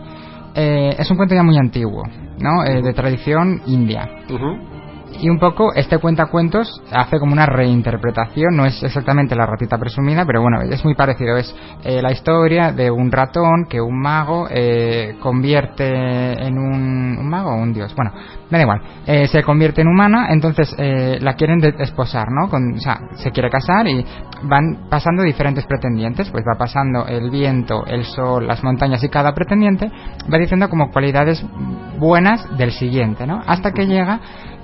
eh, 0.56 0.96
es 1.00 1.10
un 1.10 1.18
cuento 1.18 1.34
ya 1.36 1.44
muy 1.44 1.58
antiguo, 1.58 2.04
¿no? 2.40 2.66
Eh, 2.66 2.82
de 2.82 2.94
tradición 2.94 3.62
india. 3.68 4.08
Ujú. 4.30 4.81
Y 5.20 5.30
un 5.30 5.40
poco 5.40 5.74
este 5.76 5.98
cuentacuentos 6.00 6.82
hace 6.92 7.20
como 7.20 7.34
una 7.34 7.46
reinterpretación, 7.46 8.56
no 8.56 8.66
es 8.66 8.82
exactamente 8.82 9.36
la 9.36 9.46
ratita 9.46 9.78
presumida, 9.78 10.26
pero 10.26 10.42
bueno, 10.42 10.62
es 10.62 10.84
muy 10.84 10.96
parecido. 10.96 11.38
Es 11.38 11.54
eh, 11.84 12.02
la 12.02 12.12
historia 12.12 12.72
de 12.72 12.90
un 12.90 13.12
ratón 13.12 13.66
que 13.70 13.80
un 13.82 14.00
mago 14.02 14.48
eh, 14.50 15.18
convierte 15.20 15.88
en 16.44 16.58
un, 16.58 17.18
un 17.20 17.30
mago 17.30 17.52
o 17.52 17.56
un 17.56 17.74
dios. 17.74 17.94
Bueno, 17.96 18.12
me 18.50 18.58
da 18.58 18.64
igual. 18.64 18.82
Eh, 19.06 19.28
se 19.28 19.44
convierte 19.44 19.82
en 19.82 19.88
humana, 19.90 20.28
entonces 20.32 20.74
eh, 20.78 21.20
la 21.22 21.34
quieren 21.34 21.60
de- 21.60 21.74
desposar, 21.74 22.28
¿no? 22.32 22.50
Con, 22.50 22.74
o 22.74 22.80
sea, 22.80 23.00
se 23.16 23.32
quiere 23.32 23.50
casar 23.50 23.88
y 23.88 24.04
van 24.44 24.88
pasando 24.90 25.22
diferentes 25.24 25.66
pretendientes, 25.66 26.30
pues 26.32 26.44
va 26.44 26.58
pasando 26.58 27.06
el 27.06 27.30
viento, 27.30 27.86
el 27.86 28.06
sol, 28.06 28.48
las 28.48 28.64
montañas 28.64 29.04
y 29.04 29.10
cada 29.10 29.34
pretendiente 29.34 29.92
va 30.34 30.38
diciendo 30.40 30.68
como 30.70 30.90
cualidades 30.90 31.46
buenas 32.00 32.58
del 32.58 32.72
siguiente, 32.72 33.28
¿no? 33.28 33.42
Hasta 33.46 33.72
que 33.72 33.86
llega 33.86 34.20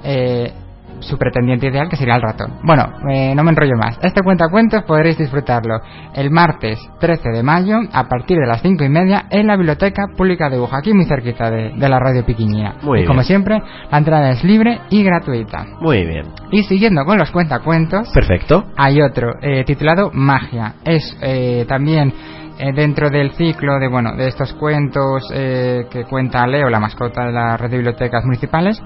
eh, 0.07 0.53
su 0.99 1.15
pretendiente 1.17 1.67
ideal, 1.67 1.89
que 1.89 1.95
sería 1.95 2.15
el 2.15 2.21
ratón. 2.23 2.53
Bueno, 2.63 2.85
eh, 3.11 3.35
no 3.35 3.43
me 3.43 3.51
enrollo 3.51 3.75
más. 3.77 3.99
Este 4.01 4.21
cuentacuentos 4.23 4.83
podréis 4.83 5.17
disfrutarlo 5.17 5.79
el 6.15 6.31
martes 6.31 6.79
13 6.99 7.29
de 7.29 7.43
mayo 7.43 7.77
a 7.93 8.05
partir 8.05 8.37
de 8.37 8.47
las 8.47 8.61
5 8.63 8.83
y 8.83 8.89
media 8.89 9.25
en 9.29 9.45
la 9.45 9.57
Biblioteca 9.57 10.07
Pública 10.17 10.49
de 10.49 10.57
Buja, 10.57 10.77
aquí 10.79 10.93
muy 10.93 11.05
cerquita 11.05 11.51
de, 11.51 11.73
de 11.75 11.89
la 11.89 11.99
Radio 11.99 12.25
Piquiñía. 12.25 12.75
Muy 12.81 13.01
y 13.01 13.05
como 13.05 13.17
bien. 13.19 13.25
siempre, 13.25 13.61
la 13.91 13.97
entrada 13.97 14.31
es 14.31 14.43
libre 14.43 14.79
y 14.89 15.03
gratuita. 15.03 15.65
Muy 15.81 16.03
bien. 16.03 16.25
Y 16.51 16.63
siguiendo 16.63 17.05
con 17.05 17.19
los 17.19 17.29
cuentacuentos, 17.29 18.09
Perfecto. 18.11 18.65
hay 18.75 18.99
otro 19.01 19.33
eh, 19.41 19.65
titulado 19.65 20.09
Magia. 20.13 20.75
Es 20.83 21.15
eh, 21.21 21.65
también 21.67 22.11
eh, 22.59 22.71
dentro 22.73 23.11
del 23.11 23.33
ciclo 23.33 23.77
de 23.77 23.87
bueno 23.87 24.15
de 24.15 24.29
estos 24.29 24.51
cuentos 24.53 25.29
eh, 25.31 25.85
que 25.91 26.05
cuenta 26.05 26.47
Leo, 26.47 26.69
la 26.69 26.79
mascota 26.79 27.25
de 27.27 27.31
la 27.31 27.55
red 27.55 27.69
de 27.69 27.77
bibliotecas 27.77 28.25
municipales. 28.25 28.81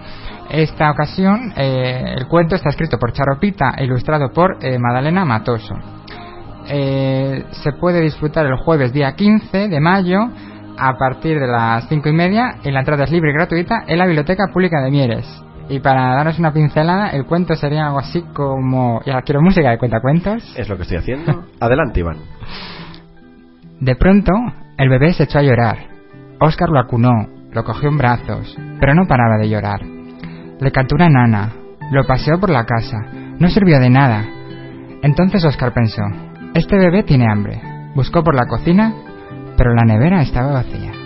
Esta 0.52 0.92
ocasión 0.92 1.54
eh, 1.56 2.16
el 2.18 2.28
cuento 2.28 2.56
está 2.56 2.70
escrito 2.70 3.00
por 3.00 3.14
Charopita 3.14 3.74
e 3.78 3.86
ilustrado 3.86 4.34
por 4.34 4.58
eh, 4.62 4.78
Madalena 4.78 5.24
Matoso. 5.24 5.76
Eh, 6.68 7.46
se 7.52 7.72
puede 7.72 8.02
disfrutar 8.02 8.46
el 8.46 8.58
jueves 8.58 8.92
día 8.92 9.16
15 9.16 9.70
de 9.70 9.80
mayo 9.80 10.20
a 10.78 10.98
partir 10.98 11.40
de 11.40 11.48
las 11.48 11.88
5 11.88 12.10
y 12.10 12.12
media 12.12 12.58
y 12.66 12.72
la 12.72 12.80
entrada 12.80 13.06
es 13.06 13.12
libre 13.12 13.32
y 13.32 13.34
gratuita 13.34 13.86
en 13.88 13.98
la 13.98 14.06
Biblioteca 14.06 14.44
Pública 14.52 14.82
de 14.82 14.92
Mieres. 14.92 15.26
Y 15.70 15.80
para 15.80 16.16
daros 16.16 16.38
una 16.38 16.52
pincelada, 16.52 17.12
el 17.12 17.26
cuento 17.26 17.56
sería 17.56 17.88
algo 17.88 18.00
así 18.00 18.22
como... 18.34 19.02
Ya 19.06 19.22
quiero 19.22 19.42
música 19.42 19.70
de 19.70 19.78
cuentacuentos. 19.78 20.54
Es 20.58 20.68
lo 20.68 20.76
que 20.76 20.82
estoy 20.82 20.98
haciendo. 20.98 21.46
Adelante, 21.62 22.02
Iván. 22.02 22.18
De 23.80 23.96
pronto, 23.96 24.34
el 24.78 24.90
bebé 24.90 25.14
se 25.14 25.24
echó 25.24 25.40
a 25.40 25.44
llorar. 25.44 25.78
Oscar 26.42 26.68
lo 26.68 26.80
acunó, 26.80 27.30
lo 27.54 27.64
cogió 27.64 27.88
en 27.88 27.98
brazos, 27.98 28.58
pero 28.82 28.94
no 28.94 29.08
paraba 29.08 29.38
de 29.38 29.48
llorar. 29.48 29.91
Le 30.62 30.72
cantó 30.72 30.96
una 30.96 31.10
nana, 31.10 31.52
lo 31.92 32.06
paseó 32.06 32.40
por 32.40 32.52
la 32.52 32.66
casa, 32.66 33.00
no 33.40 33.50
sirvió 33.50 33.80
de 33.80 33.90
nada. 33.90 34.24
Entonces 35.02 35.44
Oscar 35.44 35.74
pensó, 35.74 36.04
este 36.54 36.78
bebé 36.78 37.02
tiene 37.02 37.30
hambre. 37.30 37.60
Buscó 37.96 38.24
por 38.24 38.36
la 38.36 38.46
cocina, 38.46 38.94
pero 39.58 39.74
la 39.74 39.84
nevera 39.84 40.22
estaba 40.22 40.54
vacía. 40.54 41.01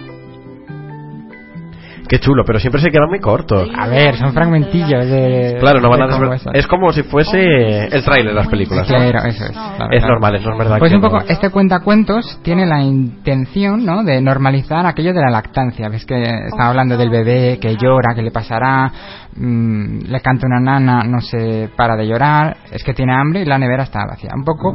Qué 2.07 2.19
chulo, 2.19 2.43
pero 2.45 2.59
siempre 2.59 2.81
se 2.81 2.89
quedan 2.89 3.09
muy 3.09 3.19
cortos. 3.19 3.69
A 3.77 3.87
ver, 3.87 4.15
son 4.15 4.33
fragmentillos 4.33 5.05
de... 5.07 5.57
Claro, 5.59 5.79
no 5.81 5.89
van 5.89 6.01
a 6.03 6.05
de 6.07 6.11
cómo 6.13 6.25
desvel- 6.33 6.51
es. 6.53 6.67
Como 6.67 6.91
si 6.91 7.03
fuese 7.03 7.87
el 7.87 8.03
tráiler 8.03 8.33
de 8.33 8.39
las 8.39 8.47
películas. 8.47 8.89
¿no? 8.89 8.97
Claro, 8.97 9.19
eso 9.27 9.45
es. 9.45 9.55
la 9.55 9.71
Es 9.73 9.89
verdad. 9.89 10.07
normal, 10.09 10.35
es 10.35 10.45
normal. 10.45 10.79
Pues 10.79 10.91
que 10.91 10.95
un 10.97 11.01
poco, 11.01 11.19
no- 11.19 11.25
este 11.27 11.49
cuentacuentos 11.49 12.39
tiene 12.43 12.65
la 12.65 12.81
intención, 12.81 13.85
¿no? 13.85 14.03
De 14.03 14.21
normalizar 14.21 14.85
aquello 14.85 15.13
de 15.13 15.21
la 15.21 15.29
lactancia. 15.31 15.89
Ves 15.89 16.05
que 16.05 16.21
estaba 16.21 16.69
hablando 16.69 16.97
del 16.97 17.09
bebé 17.09 17.57
que 17.59 17.75
llora, 17.75 18.13
que 18.15 18.21
le 18.21 18.31
pasará, 18.31 18.91
mm, 19.35 19.99
le 20.07 20.19
canta 20.21 20.45
una 20.47 20.59
nana, 20.59 21.03
no 21.03 21.19
se 21.21 21.69
para 21.75 21.95
de 21.95 22.07
llorar, 22.07 22.57
es 22.71 22.83
que 22.83 22.93
tiene 22.93 23.13
hambre 23.13 23.41
y 23.41 23.45
la 23.45 23.57
nevera 23.57 23.83
está 23.83 24.05
vacía. 24.05 24.29
Un 24.35 24.43
poco 24.43 24.73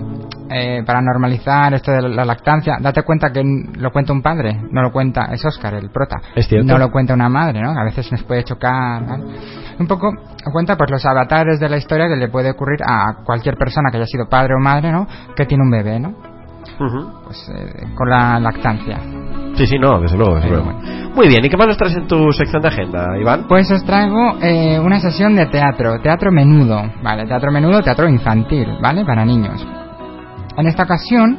eh, 0.51 0.83
para 0.85 1.01
normalizar 1.01 1.73
esto 1.75 1.93
de 1.93 2.09
la 2.09 2.25
lactancia, 2.25 2.77
date 2.81 3.03
cuenta 3.03 3.31
que 3.33 3.43
lo 3.79 3.91
cuenta 3.91 4.13
un 4.13 4.23
padre, 4.23 4.61
no 4.71 4.83
lo 4.83 4.91
cuenta, 4.93 5.27
es 5.33 5.45
Oscar, 5.45 5.75
el 5.75 5.91
prota. 5.91 6.17
Es 6.35 6.49
cierto. 6.49 6.67
No 6.67 6.79
lo 6.79 6.91
cuenta 6.91 7.15
una 7.21 7.29
madre, 7.29 7.61
¿no? 7.61 7.71
A 7.71 7.85
veces 7.85 8.11
nos 8.11 8.23
puede 8.25 8.45
chocar. 8.45 9.03
Un 9.79 9.87
poco 9.87 10.11
cuenta 10.53 10.77
pues 10.77 10.91
los 10.91 11.05
avatares 11.07 11.61
de 11.61 11.69
la 11.69 11.77
historia 11.77 12.09
que 12.09 12.17
le 12.17 12.29
puede 12.29 12.51
ocurrir 12.51 12.81
a 12.85 13.23
cualquier 13.25 13.57
persona 13.57 13.91
que 13.91 13.99
haya 13.99 14.07
sido 14.07 14.29
padre 14.29 14.55
o 14.55 14.63
madre, 14.63 14.91
¿no? 14.91 15.07
Que 15.37 15.47
tiene 15.47 15.63
un 15.63 15.71
bebé, 15.71 16.01
¿no? 16.01 16.09
Ujú. 16.79 17.25
Pues 17.25 17.51
eh, 17.55 17.87
con 17.95 18.09
la 18.09 18.41
lactancia. 18.41 18.99
Sí, 19.55 19.67
sí, 19.67 19.79
no, 19.79 20.01
desde 20.01 20.17
luego, 20.17 20.37
desde 20.37 20.51
luego. 20.51 20.73
Muy 21.15 21.29
bien, 21.29 21.45
¿y 21.45 21.49
qué 21.49 21.57
más 21.57 21.67
nos 21.67 21.77
traes 21.77 21.97
en 21.97 22.07
tu 22.07 22.33
sección 22.33 22.63
de 22.63 22.69
agenda, 22.69 23.19
Iván? 23.19 23.47
Pues 23.49 23.71
os 23.71 23.85
traigo 23.85 24.39
eh, 24.41 24.79
una 24.79 25.01
sesión 25.01 25.35
de 25.35 25.47
teatro, 25.47 26.01
teatro 26.01 26.31
menudo, 26.31 26.83
¿vale? 27.03 27.27
Teatro 27.27 27.51
menudo, 27.51 27.83
teatro 27.83 28.09
infantil, 28.09 28.79
¿vale? 28.81 29.05
Para 29.05 29.25
niños. 29.25 29.67
En 30.57 30.67
esta 30.67 30.85
ocasión, 30.85 31.39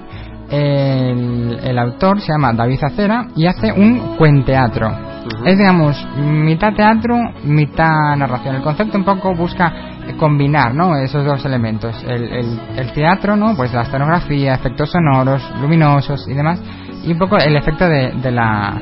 el, 0.51 1.60
el 1.63 1.79
autor 1.79 2.20
se 2.22 2.31
llama 2.31 2.53
David 2.53 2.84
Acera 2.84 3.27
y 3.36 3.46
hace 3.48 3.72
un 3.72 4.15
cuenteatro. 4.17 4.88
Ujú. 4.89 5.46
Es, 5.46 5.58
digamos, 5.58 6.08
mitad 6.17 6.74
teatro, 6.74 7.15
mitad 7.43 8.15
narración. 8.17 8.55
El 8.55 8.62
concepto 8.62 8.98
un 8.98 9.03
poco 9.05 9.34
busca 9.36 9.72
combinar, 10.17 10.74
¿no? 10.74 10.96
Esos 10.98 11.24
dos 11.25 11.46
elementos. 11.46 11.96
El, 12.08 12.24
el- 12.24 12.60
el 12.77 12.91
teatro, 12.93 13.36
¿no? 13.36 13.55
Pues 13.55 13.74
la 13.74 13.84
escenografía, 13.84 14.55
efectos 14.55 14.91
sonoros, 14.91 15.41
luminosos 15.62 16.27
y 16.27 16.34
demás. 16.34 16.60
Y 17.05 17.13
un 17.13 17.17
poco 17.20 17.38
el 17.38 17.55
efecto 17.55 17.88
de, 17.88 18.12
de 18.22 18.31
la, 18.31 18.79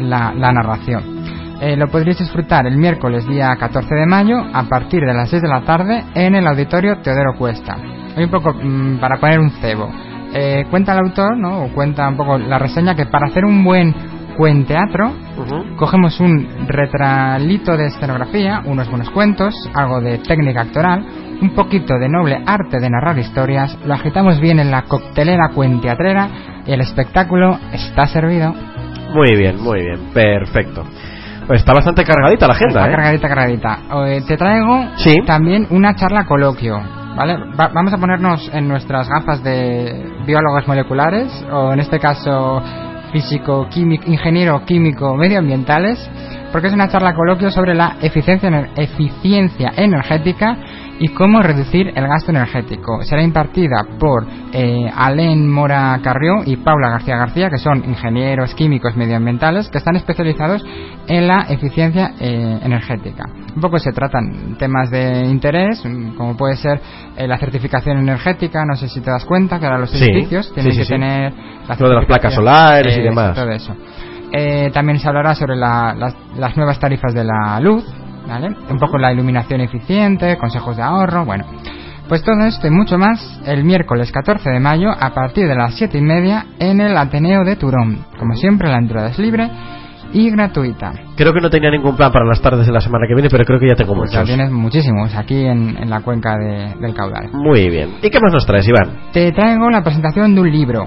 la, 0.00 0.32
la 0.34 0.52
narración. 0.52 1.18
Eh, 1.60 1.76
lo 1.76 1.88
podréis 1.88 2.18
disfrutar 2.18 2.66
el 2.68 2.76
miércoles 2.76 3.26
día 3.26 3.56
14 3.58 3.92
de 3.92 4.06
mayo 4.06 4.36
a 4.54 4.62
partir 4.64 5.00
de 5.00 5.12
las 5.12 5.28
6 5.28 5.42
de 5.42 5.48
la 5.48 5.62
tarde 5.62 6.04
en 6.14 6.36
el 6.36 6.46
auditorio 6.46 6.98
Teodoro 6.98 7.34
Cuesta. 7.36 7.76
Hay 8.16 8.24
un 8.24 8.30
poco 8.30 8.52
mm, 8.54 8.98
para 9.00 9.18
poner 9.18 9.40
un 9.40 9.50
cebo. 9.50 9.90
Eh, 10.34 10.66
cuenta 10.70 10.92
el 10.92 10.98
autor, 10.98 11.36
¿no? 11.36 11.64
O 11.64 11.68
cuenta 11.68 12.08
un 12.08 12.16
poco 12.16 12.38
la 12.38 12.58
reseña 12.58 12.94
que 12.94 13.06
para 13.06 13.26
hacer 13.26 13.44
un 13.44 13.64
buen 13.64 13.94
cuenteatro 14.36 15.10
Ujú. 15.36 15.76
cogemos 15.76 16.20
un 16.20 16.68
retralito 16.68 17.76
de 17.76 17.86
escenografía, 17.86 18.62
unos 18.64 18.88
buenos 18.88 19.10
cuentos, 19.10 19.52
algo 19.74 20.00
de 20.00 20.18
técnica 20.18 20.60
actoral, 20.60 21.04
un 21.42 21.50
poquito 21.50 21.98
de 21.98 22.08
noble 22.08 22.40
arte 22.46 22.78
de 22.78 22.88
narrar 22.88 23.18
historias, 23.18 23.76
lo 23.84 23.94
agitamos 23.94 24.40
bien 24.40 24.60
en 24.60 24.70
la 24.70 24.82
coctelera 24.82 25.50
cuenteatrera 25.54 26.28
y 26.66 26.72
el 26.72 26.80
espectáculo 26.80 27.58
está 27.72 28.06
servido. 28.06 28.54
Muy 29.12 29.34
bien, 29.36 29.60
muy 29.60 29.80
bien, 29.80 29.98
perfecto. 30.14 30.84
Está 31.50 31.72
bastante 31.72 32.04
cargadita 32.04 32.46
la 32.46 32.52
agenda, 32.54 32.80
Está 32.80 32.88
¿eh? 32.88 32.94
cargadita, 32.94 33.28
cargadita. 33.28 33.78
Eh, 34.06 34.22
te 34.26 34.36
traigo 34.36 34.84
Sí. 34.96 35.14
también 35.26 35.66
una 35.70 35.94
charla 35.94 36.24
coloquio. 36.26 36.78
¿Vale? 37.16 37.36
Va- 37.58 37.68
vamos 37.74 37.92
a 37.92 37.98
ponernos 37.98 38.48
en 38.54 38.68
nuestras 38.68 39.08
gafas 39.08 39.42
de 39.42 40.12
biólogos 40.26 40.68
moleculares, 40.68 41.44
o 41.50 41.72
en 41.72 41.80
este 41.80 41.98
caso 41.98 42.62
físico, 43.12 43.66
químico, 43.70 44.04
ingeniero 44.06 44.62
químico, 44.64 45.16
medioambientales, 45.16 45.98
porque 46.52 46.68
es 46.68 46.74
una 46.74 46.88
charla 46.88 47.14
coloquio 47.14 47.50
sobre 47.50 47.74
la 47.74 47.96
eficiencia, 48.02 48.68
eficiencia 48.76 49.72
energética 49.76 50.56
y 51.00 51.08
cómo 51.08 51.40
reducir 51.42 51.92
el 51.94 52.06
gasto 52.08 52.30
energético. 52.32 53.02
Será 53.02 53.22
impartida 53.22 53.84
por 53.98 54.26
eh, 54.52 54.90
Alain 54.94 55.48
Mora 55.48 55.98
Carrió 56.02 56.42
y 56.44 56.56
Paula 56.56 56.90
García 56.90 57.16
García, 57.16 57.50
que 57.50 57.58
son 57.58 57.84
ingenieros 57.84 58.54
químicos 58.54 58.96
medioambientales 58.96 59.68
que 59.68 59.78
están 59.78 59.96
especializados 59.96 60.64
en 61.06 61.28
la 61.28 61.46
eficiencia 61.48 62.12
eh, 62.18 62.58
energética. 62.62 63.24
Un 63.54 63.60
poco 63.60 63.78
se 63.78 63.92
tratan 63.92 64.56
temas 64.58 64.90
de 64.90 65.26
interés, 65.26 65.84
mm, 65.84 66.16
como 66.16 66.36
puede 66.36 66.56
ser 66.56 66.80
eh, 67.16 67.26
la 67.28 67.38
certificación 67.38 67.98
energética, 67.98 68.64
no 68.64 68.74
sé 68.76 68.88
si 68.88 69.00
te 69.00 69.10
das 69.10 69.24
cuenta 69.24 69.58
que 69.58 69.66
ahora 69.66 69.78
los 69.78 69.90
Sí, 69.90 70.04
edificios 70.04 70.52
tienen 70.52 70.72
sí, 70.72 70.78
sí, 70.78 70.84
que 70.88 70.94
tener 70.94 71.32
la 71.68 71.76
Lo 71.78 71.88
de 71.88 71.94
las 71.94 72.06
placas 72.06 72.34
solares 72.34 72.96
y 72.98 73.02
demás. 73.02 73.34
Todo 73.34 73.50
eso. 73.50 73.74
Eh, 74.32 74.70
también 74.74 74.98
se 74.98 75.08
hablará 75.08 75.34
sobre 75.34 75.56
la- 75.56 75.94
las, 75.94 76.14
las 76.36 76.56
nuevas 76.56 76.78
tarifas 76.78 77.14
de 77.14 77.24
la 77.24 77.58
luz, 77.60 77.84
¿vale? 78.28 78.54
Un 78.70 78.78
poco 78.78 78.98
la 78.98 79.12
iluminación 79.12 79.60
eficiente, 79.60 80.36
consejos 80.38 80.76
de 80.76 80.82
ahorro, 80.82 81.24
bueno. 81.24 81.44
Pues 82.08 82.22
todo 82.22 82.40
esto 82.46 82.66
y 82.66 82.70
mucho 82.70 82.96
más 82.96 83.40
el 83.46 83.64
miércoles 83.64 84.10
14 84.12 84.48
de 84.50 84.60
mayo 84.60 84.88
a 84.90 85.10
partir 85.12 85.46
de 85.46 85.54
las 85.54 85.74
7 85.74 85.98
y 85.98 86.02
media 86.02 86.46
en 86.58 86.80
el 86.80 86.96
Ateneo 86.96 87.44
de 87.44 87.56
Turón. 87.56 88.04
Como 88.18 88.34
siempre, 88.34 88.68
la 88.70 88.78
entrada 88.78 89.08
es 89.10 89.18
libre 89.18 89.50
y 90.10 90.30
gratuita. 90.30 90.92
Creo 91.18 91.34
que 91.34 91.40
no 91.42 91.50
tenía 91.50 91.70
ningún 91.70 91.94
plan 91.96 92.10
para 92.10 92.24
las 92.24 92.40
tardes 92.40 92.66
de 92.66 92.72
la 92.72 92.80
semana 92.80 93.04
que 93.06 93.12
viene, 93.14 93.28
pero 93.28 93.44
creo 93.44 93.60
que 93.60 93.68
ya 93.68 93.74
tengo 93.74 93.94
Pues 93.94 94.10
ya 94.10 94.20
muchos. 94.20 94.34
tienes 94.34 94.50
muchísimos 94.50 95.14
aquí 95.14 95.44
en, 95.44 95.76
en 95.76 95.90
la 95.90 96.00
cuenca 96.00 96.38
de- 96.38 96.74
del 96.80 96.94
caudal. 96.94 97.28
Muy 97.34 97.68
bien. 97.68 97.96
¿Y 98.02 98.08
qué 98.08 98.18
más 98.20 98.32
nos 98.32 98.46
traes, 98.46 98.66
Iván? 98.66 99.10
Te 99.12 99.30
traigo 99.32 99.68
la 99.68 99.82
presentación 99.82 100.34
de 100.34 100.40
un 100.40 100.50
libro. 100.50 100.86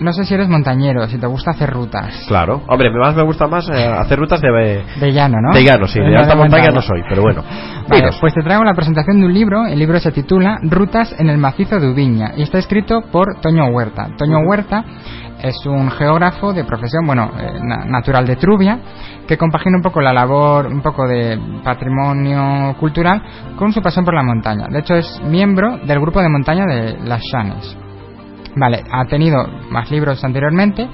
No 0.00 0.12
sé 0.12 0.24
si 0.24 0.34
eres 0.34 0.48
montañero, 0.48 1.06
si 1.08 1.18
te 1.18 1.26
gusta 1.26 1.52
hacer 1.52 1.70
rutas. 1.70 2.24
Claro. 2.28 2.62
Hombre, 2.68 2.90
más 2.90 3.14
me 3.16 3.22
gusta 3.22 3.46
más 3.46 3.68
eh, 3.70 3.86
hacer 3.86 4.18
rutas 4.18 4.40
de, 4.40 4.84
De 5.00 5.12
llano, 5.12 5.38
¿no? 5.40 5.54
de 5.54 5.64
llano, 5.64 5.86
sí. 5.86 5.98
De 6.00 6.10
no 6.10 6.18
alta 6.18 6.34
montaña 6.34 6.64
montaña. 6.64 6.70
no 6.74 6.82
soy, 6.82 7.02
pero 7.08 7.22
bueno. 7.22 7.42
Vale, 7.88 8.10
pues 8.20 8.34
te 8.34 8.42
traigo 8.42 8.62
la 8.64 8.74
presentación 8.74 9.20
de 9.20 9.26
un 9.26 9.32
libro. 9.34 9.64
El 9.66 9.78
libro 9.78 9.98
se 9.98 10.12
titula 10.12 10.58
Rutas 10.62 11.14
en 11.18 11.28
el 11.30 11.38
macizo 11.38 11.80
de 11.80 11.88
Ubiña 11.88 12.32
y 12.36 12.42
está 12.42 12.58
escrito 12.58 13.02
por 13.10 13.40
Toño 13.40 13.66
Huerta. 13.68 14.08
Toño 14.18 14.38
Huerta 14.46 14.84
es 15.42 15.54
un 15.66 15.90
geógrafo 15.90 16.52
de 16.52 16.64
profesión, 16.64 17.06
bueno, 17.06 17.30
eh, 17.38 17.58
na- 17.62 17.84
natural 17.84 18.26
de 18.26 18.36
Trubia, 18.36 18.78
que 19.28 19.36
compagina 19.38 19.76
un 19.76 19.82
poco 19.82 20.00
la 20.00 20.12
labor, 20.12 20.66
un 20.66 20.80
poco 20.82 21.06
de 21.06 21.38
patrimonio 21.62 22.74
cultural 22.78 23.22
con 23.56 23.72
su 23.72 23.80
pasión 23.80 24.04
por 24.04 24.14
la 24.14 24.22
montaña. 24.22 24.66
De 24.68 24.80
hecho, 24.80 24.94
es 24.94 25.20
miembro 25.24 25.78
del 25.78 26.00
grupo 26.00 26.20
de 26.20 26.28
montaña 26.28 26.64
de 26.66 26.98
Las 27.04 27.22
Llanes. 27.32 27.76
Vale, 28.56 28.84
ha 28.90 29.04
tenido 29.04 29.46
más 29.70 29.90
libros 29.90 30.24
anteriormente, 30.24 30.88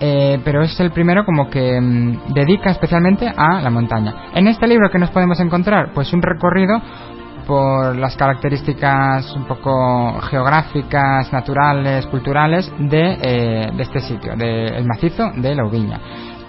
eh, 0.00 0.40
pero 0.44 0.62
es 0.62 0.78
el 0.80 0.90
primero 0.90 1.24
como 1.24 1.48
que 1.48 1.80
mm, 1.80 2.34
dedica 2.34 2.70
especialmente 2.70 3.28
a 3.28 3.60
la 3.60 3.70
montaña. 3.70 4.30
En 4.34 4.48
este 4.48 4.66
libro 4.66 4.90
que 4.90 4.98
nos 4.98 5.10
podemos 5.10 5.38
encontrar, 5.38 5.92
pues 5.94 6.12
un 6.12 6.20
recorrido 6.20 6.82
por 7.46 7.96
las 7.96 8.16
características 8.16 9.32
un 9.36 9.44
poco 9.44 10.20
geográficas, 10.22 11.32
naturales, 11.32 12.06
culturales 12.06 12.72
de, 12.78 13.18
eh, 13.22 13.70
de 13.72 13.82
este 13.82 14.00
sitio, 14.00 14.34
del 14.36 14.84
macizo 14.84 15.30
de 15.36 15.54
la 15.54 15.64
Ubiña. 15.64 16.00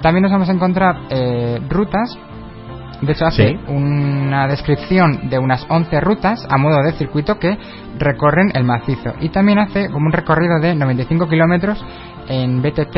También 0.01 0.23
nos 0.23 0.31
vamos 0.31 0.49
a 0.49 0.53
encontrar 0.53 0.95
eh, 1.09 1.59
rutas 1.69 2.17
de 3.01 3.11
hecho, 3.13 3.25
hace 3.25 3.47
Sí. 3.49 3.59
una 3.67 4.47
descripción 4.47 5.29
de 5.29 5.39
unas 5.39 5.65
11 5.69 5.99
rutas 6.01 6.45
a 6.49 6.57
modo 6.57 6.81
de 6.83 6.93
circuito 6.93 7.39
que 7.39 7.57
recorren 7.97 8.51
el 8.53 8.63
macizo. 8.63 9.13
Y 9.19 9.29
también 9.29 9.59
hace 9.59 9.89
como 9.89 10.05
un 10.05 10.11
recorrido 10.11 10.59
de 10.59 10.75
95 10.75 11.27
kilómetros 11.27 11.83
en 12.27 12.61
BTT, 12.61 12.97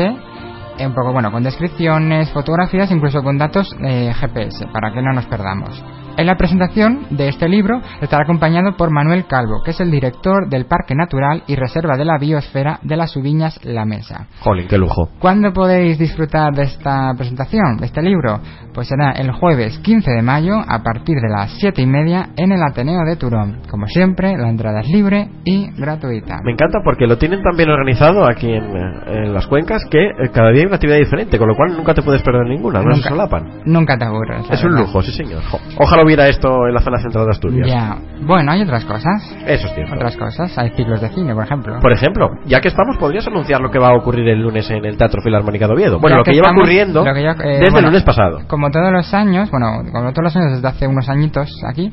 un 0.84 0.94
poco 0.94 1.12
bueno, 1.12 1.30
con 1.32 1.42
descripciones, 1.42 2.30
fotografías, 2.30 2.90
incluso 2.90 3.22
con 3.22 3.38
datos 3.38 3.74
eh, 3.82 4.12
GPS, 4.14 4.66
para 4.72 4.92
que 4.92 5.00
no 5.02 5.12
nos 5.12 5.26
perdamos. 5.26 5.82
En 6.16 6.26
la 6.26 6.36
presentación 6.36 7.06
de 7.10 7.28
este 7.28 7.48
libro 7.48 7.80
estará 8.00 8.22
acompañado 8.22 8.76
por 8.76 8.92
Manuel 8.92 9.26
Calvo, 9.26 9.62
que 9.64 9.72
es 9.72 9.80
el 9.80 9.90
director 9.90 10.48
del 10.48 10.66
Parque 10.66 10.94
Natural 10.94 11.42
y 11.48 11.56
Reserva 11.56 11.96
de 11.96 12.04
la 12.04 12.18
Biosfera 12.18 12.78
de 12.82 12.96
las 12.96 13.16
Ubiñas 13.16 13.58
La 13.64 13.84
Mesa. 13.84 14.28
Jolín, 14.40 14.68
qué 14.68 14.78
lujo. 14.78 15.08
¿Cuándo 15.18 15.52
podéis 15.52 15.98
disfrutar 15.98 16.52
de 16.52 16.62
esta 16.62 17.12
presentación, 17.16 17.78
de 17.78 17.86
este 17.86 18.00
libro? 18.00 18.38
Pues 18.72 18.86
será 18.86 19.10
el 19.12 19.32
jueves 19.32 19.78
15 19.80 20.08
de 20.08 20.22
mayo 20.22 20.54
a 20.54 20.84
partir 20.84 21.16
de 21.16 21.28
las 21.28 21.50
7 21.58 21.82
y 21.82 21.86
media 21.86 22.28
en 22.36 22.52
el 22.52 22.62
Ateneo 22.62 23.04
de 23.04 23.16
Turón. 23.16 23.62
Como 23.68 23.86
siempre, 23.88 24.36
la 24.38 24.48
entrada 24.48 24.80
es 24.80 24.88
libre 24.88 25.28
y 25.44 25.68
gratuita. 25.72 26.36
Me 26.44 26.52
encanta 26.52 26.78
porque 26.84 27.08
lo 27.08 27.18
tienen 27.18 27.42
tan 27.42 27.56
bien 27.56 27.70
organizado 27.70 28.24
aquí 28.28 28.52
en, 28.52 28.64
eh, 28.64 29.24
en 29.24 29.34
las 29.34 29.48
cuencas 29.48 29.84
que 29.90 29.98
eh, 29.98 30.30
cada 30.32 30.50
día 30.50 30.60
hay 30.60 30.66
una 30.66 30.76
actividad 30.76 30.98
diferente, 30.98 31.38
con 31.38 31.48
lo 31.48 31.56
cual 31.56 31.76
nunca 31.76 31.92
te 31.92 32.02
puedes 32.02 32.22
perder 32.22 32.46
ninguna, 32.46 32.82
no 32.82 32.94
se 32.94 33.08
solapan. 33.08 33.62
Nunca 33.64 33.98
te 33.98 34.04
aburres. 34.04 34.48
Es 34.48 34.62
un 34.62 34.76
lujo, 34.76 35.02
sí 35.02 35.10
señor. 35.10 35.42
Ojalá 35.76 36.03
hubiera 36.04 36.28
esto 36.28 36.66
en 36.66 36.74
la 36.74 36.80
zona 36.80 36.98
central 36.98 37.24
de 37.24 37.30
Asturias. 37.30 37.68
Ya. 37.68 37.96
Bueno, 38.26 38.52
hay 38.52 38.62
otras 38.62 38.84
cosas. 38.84 39.36
Eso 39.46 39.66
es 39.66 39.74
cierto. 39.74 39.94
Otras 39.94 40.16
cosas. 40.16 40.56
Hay 40.58 40.70
ciclos 40.70 41.00
de 41.00 41.08
cine, 41.10 41.34
por 41.34 41.44
ejemplo. 41.44 41.78
Por 41.80 41.92
ejemplo, 41.92 42.30
ya 42.46 42.60
que 42.60 42.68
estamos, 42.68 42.96
¿podrías 42.98 43.26
anunciar 43.26 43.60
lo 43.60 43.70
que 43.70 43.78
va 43.78 43.88
a 43.88 43.96
ocurrir 43.96 44.28
el 44.28 44.40
lunes 44.40 44.70
en 44.70 44.84
el 44.84 44.96
Teatro 44.96 45.20
Filarmónica 45.22 45.66
de 45.66 45.74
Oviedo? 45.74 45.98
Bueno, 45.98 46.16
Ya 46.16 46.18
lo 46.18 46.24
que, 46.24 46.32
lleva 46.32 46.50
ocurriendo 46.50 47.04
que 47.04 47.10
eh, 47.10 47.58
desde 47.58 47.70
bueno, 47.70 47.78
el 47.78 47.84
lunes 47.86 48.02
pasado. 48.02 48.40
Como 48.46 48.70
todos 48.70 48.92
los 48.92 49.12
años, 49.14 49.50
bueno, 49.50 49.82
como 49.92 50.12
todos 50.12 50.24
los 50.24 50.36
años 50.36 50.52
desde 50.52 50.68
hace 50.68 50.86
unos 50.86 51.08
añitos 51.08 51.50
aquí, 51.66 51.92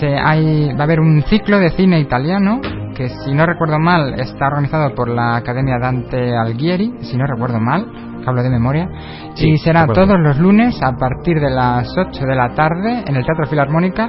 se 0.00 0.16
hay, 0.16 0.72
va 0.74 0.80
a 0.80 0.84
haber 0.84 1.00
un 1.00 1.22
ciclo 1.22 1.58
de 1.58 1.70
cine 1.70 2.00
italiano 2.00 2.60
que, 2.94 3.08
si 3.08 3.34
no 3.34 3.44
recuerdo 3.46 3.78
mal, 3.78 4.18
está 4.20 4.46
organizado 4.46 4.94
por 4.94 5.08
la 5.08 5.36
Academia 5.36 5.78
Dante 5.80 6.36
Alighieri, 6.36 6.92
si 7.00 7.16
no 7.16 7.26
recuerdo 7.26 7.60
mal, 7.60 7.86
hablo 8.26 8.42
de 8.42 8.50
memoria, 8.50 8.88
Sí, 9.34 9.50
y 9.50 9.58
será 9.58 9.86
todos 9.86 10.18
los 10.18 10.38
lunes 10.38 10.80
a 10.82 10.92
partir 10.96 11.40
de 11.40 11.50
las 11.50 11.92
8 11.96 12.24
de 12.24 12.34
la 12.34 12.54
tarde 12.54 13.04
en 13.06 13.16
el 13.16 13.24
Teatro 13.24 13.46
Filarmónica. 13.46 14.08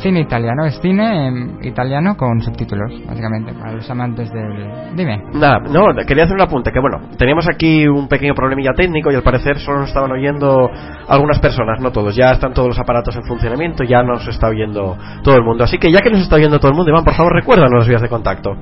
Cine 0.00 0.20
italiano, 0.20 0.64
es 0.64 0.80
cine 0.80 1.28
em, 1.28 1.58
italiano 1.62 2.16
con 2.16 2.40
subtítulos, 2.40 2.90
básicamente, 3.06 3.52
para 3.52 3.72
los 3.72 3.88
amantes 3.88 4.32
del... 4.32 4.96
Dime. 4.96 5.22
Nada, 5.34 5.60
no, 5.60 5.94
quería 6.06 6.24
hacer 6.24 6.34
un 6.34 6.42
apunte, 6.42 6.72
que 6.72 6.80
bueno, 6.80 7.10
teníamos 7.18 7.46
aquí 7.48 7.86
un 7.86 8.08
pequeño 8.08 8.34
problemilla 8.34 8.72
técnico 8.74 9.12
y 9.12 9.14
al 9.14 9.22
parecer 9.22 9.58
solo 9.58 9.80
nos 9.80 9.88
estaban 9.88 10.10
oyendo 10.10 10.70
algunas 11.08 11.38
personas, 11.38 11.80
no 11.80 11.92
todos, 11.92 12.16
ya 12.16 12.32
están 12.32 12.52
todos 12.52 12.68
los 12.68 12.78
aparatos 12.80 13.14
en 13.14 13.22
funcionamiento, 13.24 13.84
ya 13.84 14.02
nos 14.02 14.26
está 14.26 14.48
oyendo 14.48 14.96
todo 15.22 15.36
el 15.36 15.44
mundo. 15.44 15.64
Así 15.64 15.78
que 15.78 15.92
ya 15.92 16.00
que 16.00 16.10
nos 16.10 16.22
está 16.22 16.36
oyendo 16.36 16.58
todo 16.58 16.72
el 16.72 16.76
mundo, 16.76 16.90
Iván, 16.90 17.04
por 17.04 17.14
favor 17.14 17.32
recuérdanos 17.34 17.78
las 17.78 17.88
vías 17.88 18.02
de 18.02 18.08
contacto. 18.08 18.56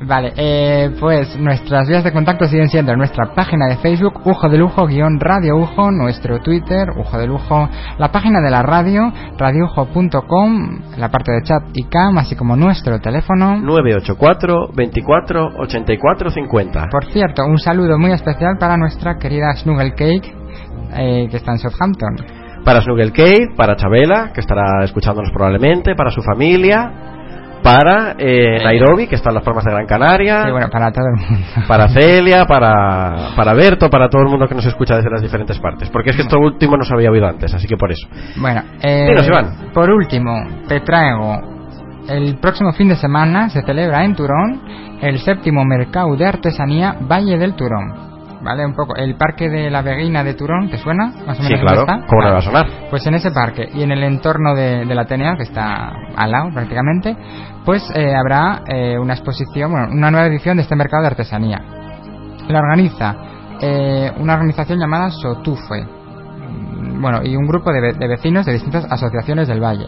Vale, 0.00 0.32
eh, 0.36 0.90
pues 1.00 1.38
nuestras 1.38 1.88
vías 1.88 2.04
de 2.04 2.12
contacto 2.12 2.44
siguen 2.46 2.68
siendo 2.68 2.94
nuestra 2.96 3.32
página 3.34 3.66
de 3.66 3.76
Facebook, 3.76 4.20
Ujo 4.26 4.48
de 4.48 4.58
Lujo, 4.58 4.86
guion 4.86 5.18
Radio 5.18 5.56
Ujo, 5.56 5.90
nuestro 5.90 6.40
Twitter, 6.40 6.90
Ujo 6.98 7.16
de 7.18 7.26
Lujo, 7.26 7.68
la 7.98 8.12
página 8.12 8.40
de 8.40 8.50
la 8.50 8.62
radio, 8.62 9.10
radioujo.com, 9.38 10.80
la 10.98 11.08
parte 11.08 11.32
de 11.32 11.42
chat 11.42 11.62
y 11.72 11.84
cam, 11.84 12.18
así 12.18 12.36
como 12.36 12.56
nuestro 12.56 13.00
teléfono. 13.00 13.56
984 13.58 14.68
24 14.74 15.48
84 15.60 16.30
50. 16.30 16.86
Por 16.90 17.06
cierto, 17.06 17.46
un 17.46 17.58
saludo 17.58 17.98
muy 17.98 18.12
especial 18.12 18.58
para 18.58 18.76
nuestra 18.76 19.16
querida 19.16 19.54
Snuggle 19.56 19.94
Cake, 19.94 20.34
eh, 20.94 21.26
que 21.30 21.36
está 21.38 21.52
en 21.52 21.58
Southampton. 21.58 22.16
Para 22.64 22.82
Snuggle 22.82 23.12
Cave, 23.12 23.54
para 23.56 23.76
Chabela, 23.76 24.32
que 24.34 24.40
estará 24.40 24.84
escuchándonos 24.84 25.30
probablemente, 25.30 25.94
para 25.94 26.10
su 26.10 26.20
familia, 26.20 27.15
para 27.66 28.14
eh, 28.18 28.62
Nairobi, 28.62 29.06
que 29.08 29.16
está 29.16 29.30
en 29.30 29.34
las 29.34 29.44
Palmas 29.44 29.64
de 29.64 29.72
Gran 29.72 29.86
Canaria, 29.86 30.44
Sí, 30.44 30.50
bueno, 30.52 30.68
para 30.70 30.92
todo 30.92 31.04
el 31.06 31.20
mundo. 31.20 31.46
para 31.66 31.88
Celia, 32.00 32.44
para, 32.46 33.30
para 33.34 33.54
Berto, 33.54 33.90
para 33.90 34.08
todo 34.08 34.22
el 34.22 34.28
mundo 34.28 34.46
que 34.46 34.54
nos 34.54 34.66
escucha 34.66 34.94
desde 34.96 35.10
las 35.10 35.20
diferentes 35.22 35.58
partes. 35.58 35.90
Porque 35.90 36.10
es 36.10 36.16
que 36.16 36.22
esto 36.22 36.38
último 36.38 36.76
no 36.76 36.84
se 36.84 36.94
había 36.94 37.10
oído 37.10 37.26
antes, 37.26 37.52
así 37.52 37.66
que 37.66 37.76
por 37.76 37.90
eso. 37.90 38.06
Bueno, 38.36 38.62
eh, 38.82 39.06
Dinos, 39.08 39.26
Iván. 39.26 39.70
por 39.74 39.90
último, 39.90 40.32
te 40.68 40.80
traigo. 40.80 41.56
El 42.08 42.36
próximo 42.38 42.72
fin 42.72 42.88
de 42.88 42.96
semana 42.96 43.48
se 43.48 43.62
celebra 43.62 44.04
en 44.04 44.14
Turón 44.14 44.60
el 45.02 45.18
séptimo 45.18 45.64
mercado 45.64 46.14
de 46.16 46.24
artesanía 46.26 46.94
Valle 47.00 47.36
del 47.36 47.54
Turón. 47.54 48.15
¿Vale? 48.46 48.64
Un 48.64 48.74
poco. 48.74 48.94
El 48.94 49.16
parque 49.16 49.50
de 49.50 49.68
la 49.70 49.82
Veguina 49.82 50.22
de 50.22 50.34
Turón, 50.34 50.70
¿te 50.70 50.78
suena? 50.78 51.06
Más 51.26 51.38
o 51.40 51.42
Sí, 51.42 51.52
menos 51.52 51.60
claro, 51.62 51.80
dónde 51.80 51.94
está? 51.94 52.06
¿cómo 52.06 52.22
le 52.22 52.30
va 52.30 52.38
a 52.38 52.42
sonar? 52.42 52.66
Pues 52.88 53.04
en 53.06 53.14
ese 53.14 53.32
parque 53.32 53.68
y 53.74 53.82
en 53.82 53.90
el 53.90 54.04
entorno 54.04 54.54
de, 54.54 54.84
del 54.86 54.98
Ateneo, 54.98 55.36
que 55.36 55.42
está 55.42 55.92
al 56.16 56.30
lado 56.30 56.50
prácticamente, 56.54 57.16
pues 57.64 57.82
eh, 57.96 58.14
habrá 58.14 58.62
eh, 58.68 58.96
una 58.98 59.14
exposición, 59.14 59.72
bueno, 59.72 59.88
una 59.90 60.12
nueva 60.12 60.28
edición 60.28 60.56
de 60.58 60.62
este 60.62 60.76
mercado 60.76 61.02
de 61.02 61.08
artesanía. 61.08 61.60
La 62.48 62.60
organiza 62.60 63.16
eh, 63.60 64.12
una 64.18 64.34
organización 64.34 64.78
llamada 64.78 65.10
Sotufe, 65.10 65.84
Mm, 66.76 67.00
bueno, 67.00 67.20
y 67.24 67.36
un 67.36 67.46
grupo 67.46 67.72
de, 67.72 67.92
de 67.94 68.08
vecinos 68.08 68.46
de 68.46 68.52
distintas 68.52 68.84
asociaciones 68.90 69.48
del 69.48 69.60
valle. 69.62 69.86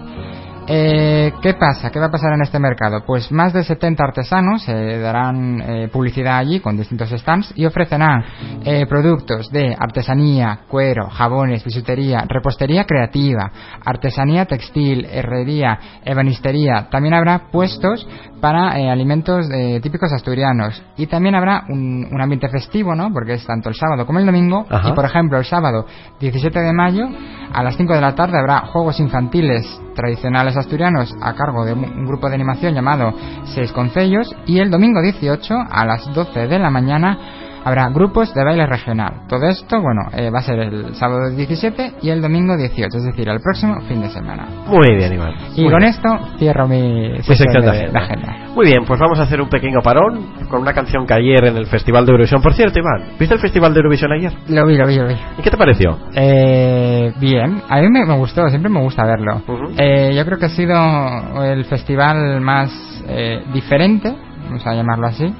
Eh, 0.70 1.32
¿Qué 1.40 1.54
pasa? 1.54 1.90
¿Qué 1.90 1.98
va 1.98 2.06
a 2.06 2.10
pasar 2.10 2.34
en 2.34 2.42
este 2.42 2.58
mercado? 2.58 3.02
Pues 3.06 3.32
más 3.32 3.54
de 3.54 3.64
70 3.64 4.04
artesanos 4.04 4.68
eh, 4.68 4.98
darán 4.98 5.62
eh, 5.62 5.88
publicidad 5.90 6.36
allí 6.36 6.60
con 6.60 6.76
distintos 6.76 7.08
stands 7.08 7.54
y 7.56 7.64
ofrecerán 7.64 8.22
eh, 8.64 8.84
productos 8.86 9.50
de 9.50 9.74
artesanía, 9.78 10.60
cuero, 10.68 11.08
jabones, 11.08 11.64
bisutería, 11.64 12.22
repostería 12.28 12.84
creativa, 12.84 13.50
artesanía 13.82 14.44
textil, 14.44 15.06
herrería, 15.10 15.78
ebanistería. 16.04 16.88
También 16.90 17.14
habrá 17.14 17.50
puestos 17.50 18.06
para 18.42 18.78
eh, 18.78 18.90
alimentos 18.90 19.48
eh, 19.50 19.80
típicos 19.82 20.12
asturianos 20.12 20.82
y 20.98 21.06
también 21.06 21.34
habrá 21.34 21.64
un, 21.70 22.08
un 22.12 22.20
ambiente 22.20 22.48
festivo, 22.50 22.94
¿no? 22.94 23.10
Porque 23.10 23.34
es 23.34 23.46
tanto 23.46 23.70
el 23.70 23.74
sábado 23.74 24.04
como 24.04 24.18
el 24.18 24.26
domingo 24.26 24.66
Ajá. 24.68 24.90
y 24.90 24.92
por 24.92 25.06
ejemplo 25.06 25.38
el 25.38 25.46
sábado 25.46 25.86
17 26.20 26.60
de 26.60 26.72
mayo 26.74 27.06
a 27.54 27.62
las 27.62 27.74
5 27.76 27.94
de 27.94 28.00
la 28.02 28.14
tarde 28.14 28.38
habrá 28.38 28.66
juegos 28.66 29.00
infantiles 29.00 29.80
tradicionales 29.98 30.56
asturianos 30.56 31.12
a 31.20 31.34
cargo 31.34 31.64
de 31.64 31.72
un 31.72 32.06
grupo 32.06 32.28
de 32.28 32.36
animación 32.36 32.72
llamado 32.72 33.12
Seis 33.46 33.72
Concellos 33.72 34.32
y 34.46 34.60
el 34.60 34.70
domingo 34.70 35.02
18 35.02 35.54
a 35.68 35.84
las 35.84 36.14
12 36.14 36.46
de 36.46 36.58
la 36.60 36.70
mañana 36.70 37.47
habrá 37.68 37.88
grupos 37.90 38.34
de 38.34 38.44
baile 38.44 38.66
regional. 38.66 39.22
Todo 39.28 39.46
esto, 39.48 39.80
bueno, 39.80 40.02
eh, 40.12 40.30
va 40.30 40.40
a 40.40 40.42
ser 40.42 40.58
el 40.58 40.94
sábado 40.94 41.30
17 41.30 41.94
y 42.02 42.10
el 42.10 42.20
domingo 42.20 42.56
18, 42.56 42.96
es 42.98 43.04
decir, 43.04 43.28
el 43.28 43.40
próximo 43.40 43.80
fin 43.82 44.00
de 44.00 44.08
semana. 44.08 44.46
Muy 44.66 44.96
bien, 44.96 45.12
Iván. 45.12 45.34
Y 45.56 45.62
Muy 45.62 45.70
con 45.70 45.80
bien. 45.80 45.90
esto 45.90 46.08
cierro 46.38 46.66
mi 46.66 47.10
Mi 47.12 47.22
sección 47.22 47.64
de 47.64 47.70
agenda. 47.70 47.92
de 47.92 47.98
agenda. 48.04 48.36
Muy 48.54 48.66
bien, 48.66 48.84
pues 48.86 48.98
vamos 48.98 49.18
a 49.20 49.22
hacer 49.22 49.40
un 49.40 49.48
pequeño 49.48 49.80
parón 49.82 50.26
con 50.50 50.62
una 50.62 50.72
canción 50.72 51.06
que 51.06 51.14
ayer 51.14 51.44
en 51.44 51.56
el 51.56 51.66
Festival 51.66 52.04
de 52.06 52.12
Eurovisión. 52.12 52.42
Por 52.42 52.54
cierto, 52.54 52.78
Iván, 52.78 53.16
¿viste 53.18 53.34
el 53.34 53.40
Festival 53.40 53.72
de 53.72 53.78
Eurovisión 53.80 54.12
ayer? 54.12 54.32
Lo 54.48 54.66
vi, 54.66 54.76
lo 54.76 54.86
vi, 54.86 54.96
lo 54.96 55.06
vi. 55.06 55.14
¿Y 55.38 55.42
qué 55.42 55.50
te 55.50 55.56
pareció? 55.56 55.98
Eh, 56.14 57.12
bien, 57.20 57.62
a 57.68 57.80
mí 57.80 57.88
me, 57.90 58.04
me 58.04 58.16
gustó, 58.16 58.48
siempre 58.48 58.70
me 58.70 58.80
gusta 58.80 59.04
verlo. 59.04 59.42
Ujú. 59.46 59.74
Eh, 59.78 60.12
yo 60.16 60.24
creo 60.24 60.38
que 60.38 60.46
ha 60.46 60.50
sido 60.50 61.44
el 61.44 61.64
festival 61.66 62.40
más 62.40 62.70
eh, 63.06 63.42
diferente, 63.52 64.14
vamos 64.46 64.66
a 64.66 64.74
llamarlo 64.74 65.06
así, 65.06 65.32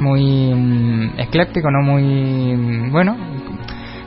muy 0.00 0.52
mm, 0.54 1.18
ecléptico, 1.18 1.70
no 1.70 1.82
muy 1.82 2.02
mm, 2.56 2.92
bueno, 2.92 3.16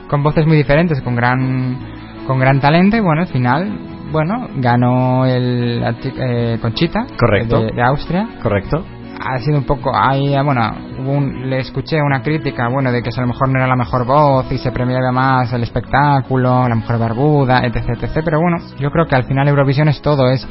con 0.08 0.22
voces 0.22 0.46
muy 0.46 0.56
diferentes, 0.56 1.00
con 1.02 1.14
gran 1.14 1.78
con 2.26 2.38
gran 2.38 2.60
talento 2.60 2.96
y 2.96 3.00
bueno, 3.00 3.22
al 3.22 3.28
final, 3.28 3.78
bueno, 4.12 4.48
ganó 4.56 5.26
el 5.26 5.80
la 5.80 5.96
eh, 6.04 6.58
Conchita 6.60 7.06
Correcto. 7.18 7.60
de, 7.60 7.72
de 7.72 7.82
Austria 7.82 8.28
¿Correcto? 8.42 8.84
Ha 9.20 9.38
sido 9.40 9.58
un 9.58 9.64
poco 9.64 9.92
ahí 9.94 10.34
bueno 10.44 10.62
hubo 11.00 11.12
un- 11.12 11.48
le 11.50 11.60
escuché 11.60 12.00
una 12.00 12.22
crítica 12.22 12.68
bueno 12.68 12.90
de 12.92 13.02
que 13.02 13.10
a 13.16 13.20
lo 13.20 13.26
mejor 13.28 13.48
no 13.48 13.58
era 13.58 13.66
la 13.66 13.76
mejor 13.76 14.04
voz 14.06 14.50
y 14.52 14.58
se 14.58 14.72
premiaba 14.72 15.12
más 15.12 15.52
el 15.52 15.62
espectáculo 15.62 16.68
la 16.68 16.74
mujer 16.74 16.98
barbuda 16.98 17.64
etc 17.64 17.88
etc 18.02 18.20
pero 18.24 18.40
bueno 18.40 18.58
yo 18.78 18.90
creo 18.90 19.06
que 19.06 19.14
al 19.16 19.24
final 19.24 19.48
Eurovisión 19.48 19.88
es 19.88 20.00
todo 20.02 20.28
es 20.30 20.46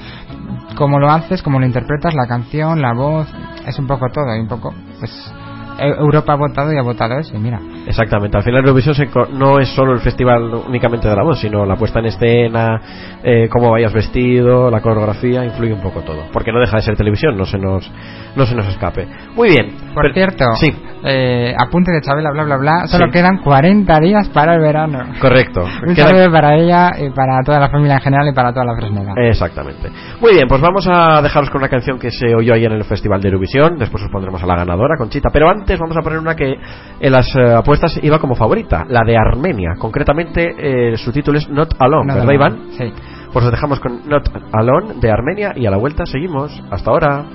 cómo 0.76 1.00
lo 1.00 1.10
haces 1.12 1.41
cómo 1.43 1.60
lo 1.60 1.65
interpretas 1.65 2.13
la 2.15 2.28
canción 2.28 2.82
la 2.82 2.93
voz 2.93 3.28
es 3.65 3.78
un 3.80 3.88
poco 3.88 4.08
todo 4.13 4.36
y 4.36 4.39
un 4.39 4.47
poco 4.47 4.74
pues 5.00 5.34
Europa 5.79 6.34
ha 6.34 6.36
votado 6.36 6.73
y 6.73 6.77
ha 6.77 6.81
votado 6.81 7.17
eso 7.19 7.38
mira 7.39 7.60
Exactamente, 7.88 8.38
al 8.38 8.43
final 8.43 8.62
Eurovisión 8.62 8.95
no 9.34 9.60
es 9.60 9.67
solo 9.69 9.93
el 9.93 9.99
festival 10.01 10.53
únicamente 10.67 11.07
de 11.10 11.15
la 11.15 11.23
voz, 11.23 11.39
sino 11.39 11.65
la 11.65 11.75
puesta 11.75 11.99
en 11.99 12.05
escena, 12.05 12.79
eh, 13.23 13.49
cómo 13.51 13.71
vayas 13.71 13.91
vestido, 13.91 14.69
la 14.69 14.81
coreografía, 14.81 15.43
influye 15.43 15.73
un 15.73 15.81
poco 15.81 16.01
todo. 16.01 16.25
Porque 16.31 16.51
no 16.51 16.60
deja 16.60 16.77
de 16.77 16.84
ser 16.84 16.95
televisión, 16.95 17.36
no 17.36 17.45
se 17.45 17.57
nos, 17.57 17.91
no 18.36 18.45
se 18.45 18.55
nos 18.55 18.67
escape. 18.67 19.07
Muy 19.36 19.49
bien. 19.49 19.71
por 19.93 20.03
Pero- 20.03 20.13
cierto 20.13 20.45
Sí, 20.55 20.71
eh, 21.03 21.53
apunte 21.57 21.91
de 21.91 22.01
Chabela 22.01 22.31
bla 22.31 22.43
bla 22.43 22.57
bla 22.57 22.88
solo 22.88 23.05
Sí. 23.07 23.12
quedan 23.12 23.39
40 23.39 23.99
días 23.99 24.29
para 24.29 24.53
el 24.53 24.62
verano 24.62 24.99
correcto. 25.19 25.62
un 25.86 25.95
Queda- 25.95 26.10
saludo 26.10 26.31
para 26.31 26.55
ella 26.55 26.91
y 26.97 27.10
para 27.10 27.41
toda 27.43 27.60
la 27.60 27.69
familia 27.69 27.95
en 27.95 28.01
general 28.01 28.27
y 28.29 28.34
para 28.34 28.53
toda 28.53 28.65
la 28.65 28.75
fresneda 28.75 29.13
Exactamente. 29.17 29.89
Muy 30.21 30.34
bien, 30.34 30.47
pues 30.47 30.62
vamos 30.62 30.88
a 30.88 31.21
dejaros 31.21 31.49
con 31.49 31.60
una 31.62 31.69
canción 31.69 31.97
que 31.99 32.12
se 32.12 32.34
oyó 32.36 32.53
ayer 32.53 32.71
en 32.71 32.77
el 32.77 32.84
Festival 32.86 33.19
de 33.21 33.27
Eurovisión. 33.29 33.77
Después 33.77 34.03
os 34.03 34.10
pondremos 34.12 34.41
a 34.41 34.45
la 34.45 34.55
ganadora, 34.55 34.95
Conchita. 34.97 35.29
Pero 35.34 35.49
antes 35.49 35.61
vamos 35.80 35.97
a 35.97 36.02
poner 36.02 36.19
una 36.19 36.36
que 36.36 36.56
en 37.00 37.12
las 37.12 37.36
eh, 37.36 37.54
apuestas 37.54 38.00
iba 38.04 38.19
como 38.19 38.36
favorita, 38.36 38.86
la 38.88 39.02
de 39.06 39.17
Armenia. 39.17 39.76
Concretamente, 39.78 40.54
eh, 40.58 40.97
su 40.97 41.12
título 41.12 41.38
es 41.38 41.50
Not 41.50 41.76
Alone, 41.80 42.08
Nada 42.08 42.26
¿verdad. 42.26 42.34
Iván? 42.34 42.67
sí 42.78 42.93
Pues 43.32 43.45
os 43.45 43.52
dejamos 43.52 43.80
con 43.80 44.08
Not 44.08 44.30
Alone 44.52 44.95
de 45.00 45.12
Armenia 45.12 45.54
y 45.56 45.65
a 45.65 45.71
la 45.71 45.78
vuelta 45.78 46.06
seguimos. 46.06 46.52
Hasta 46.69 46.91
ahora. 46.91 47.26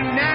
Alone. 0.00 0.27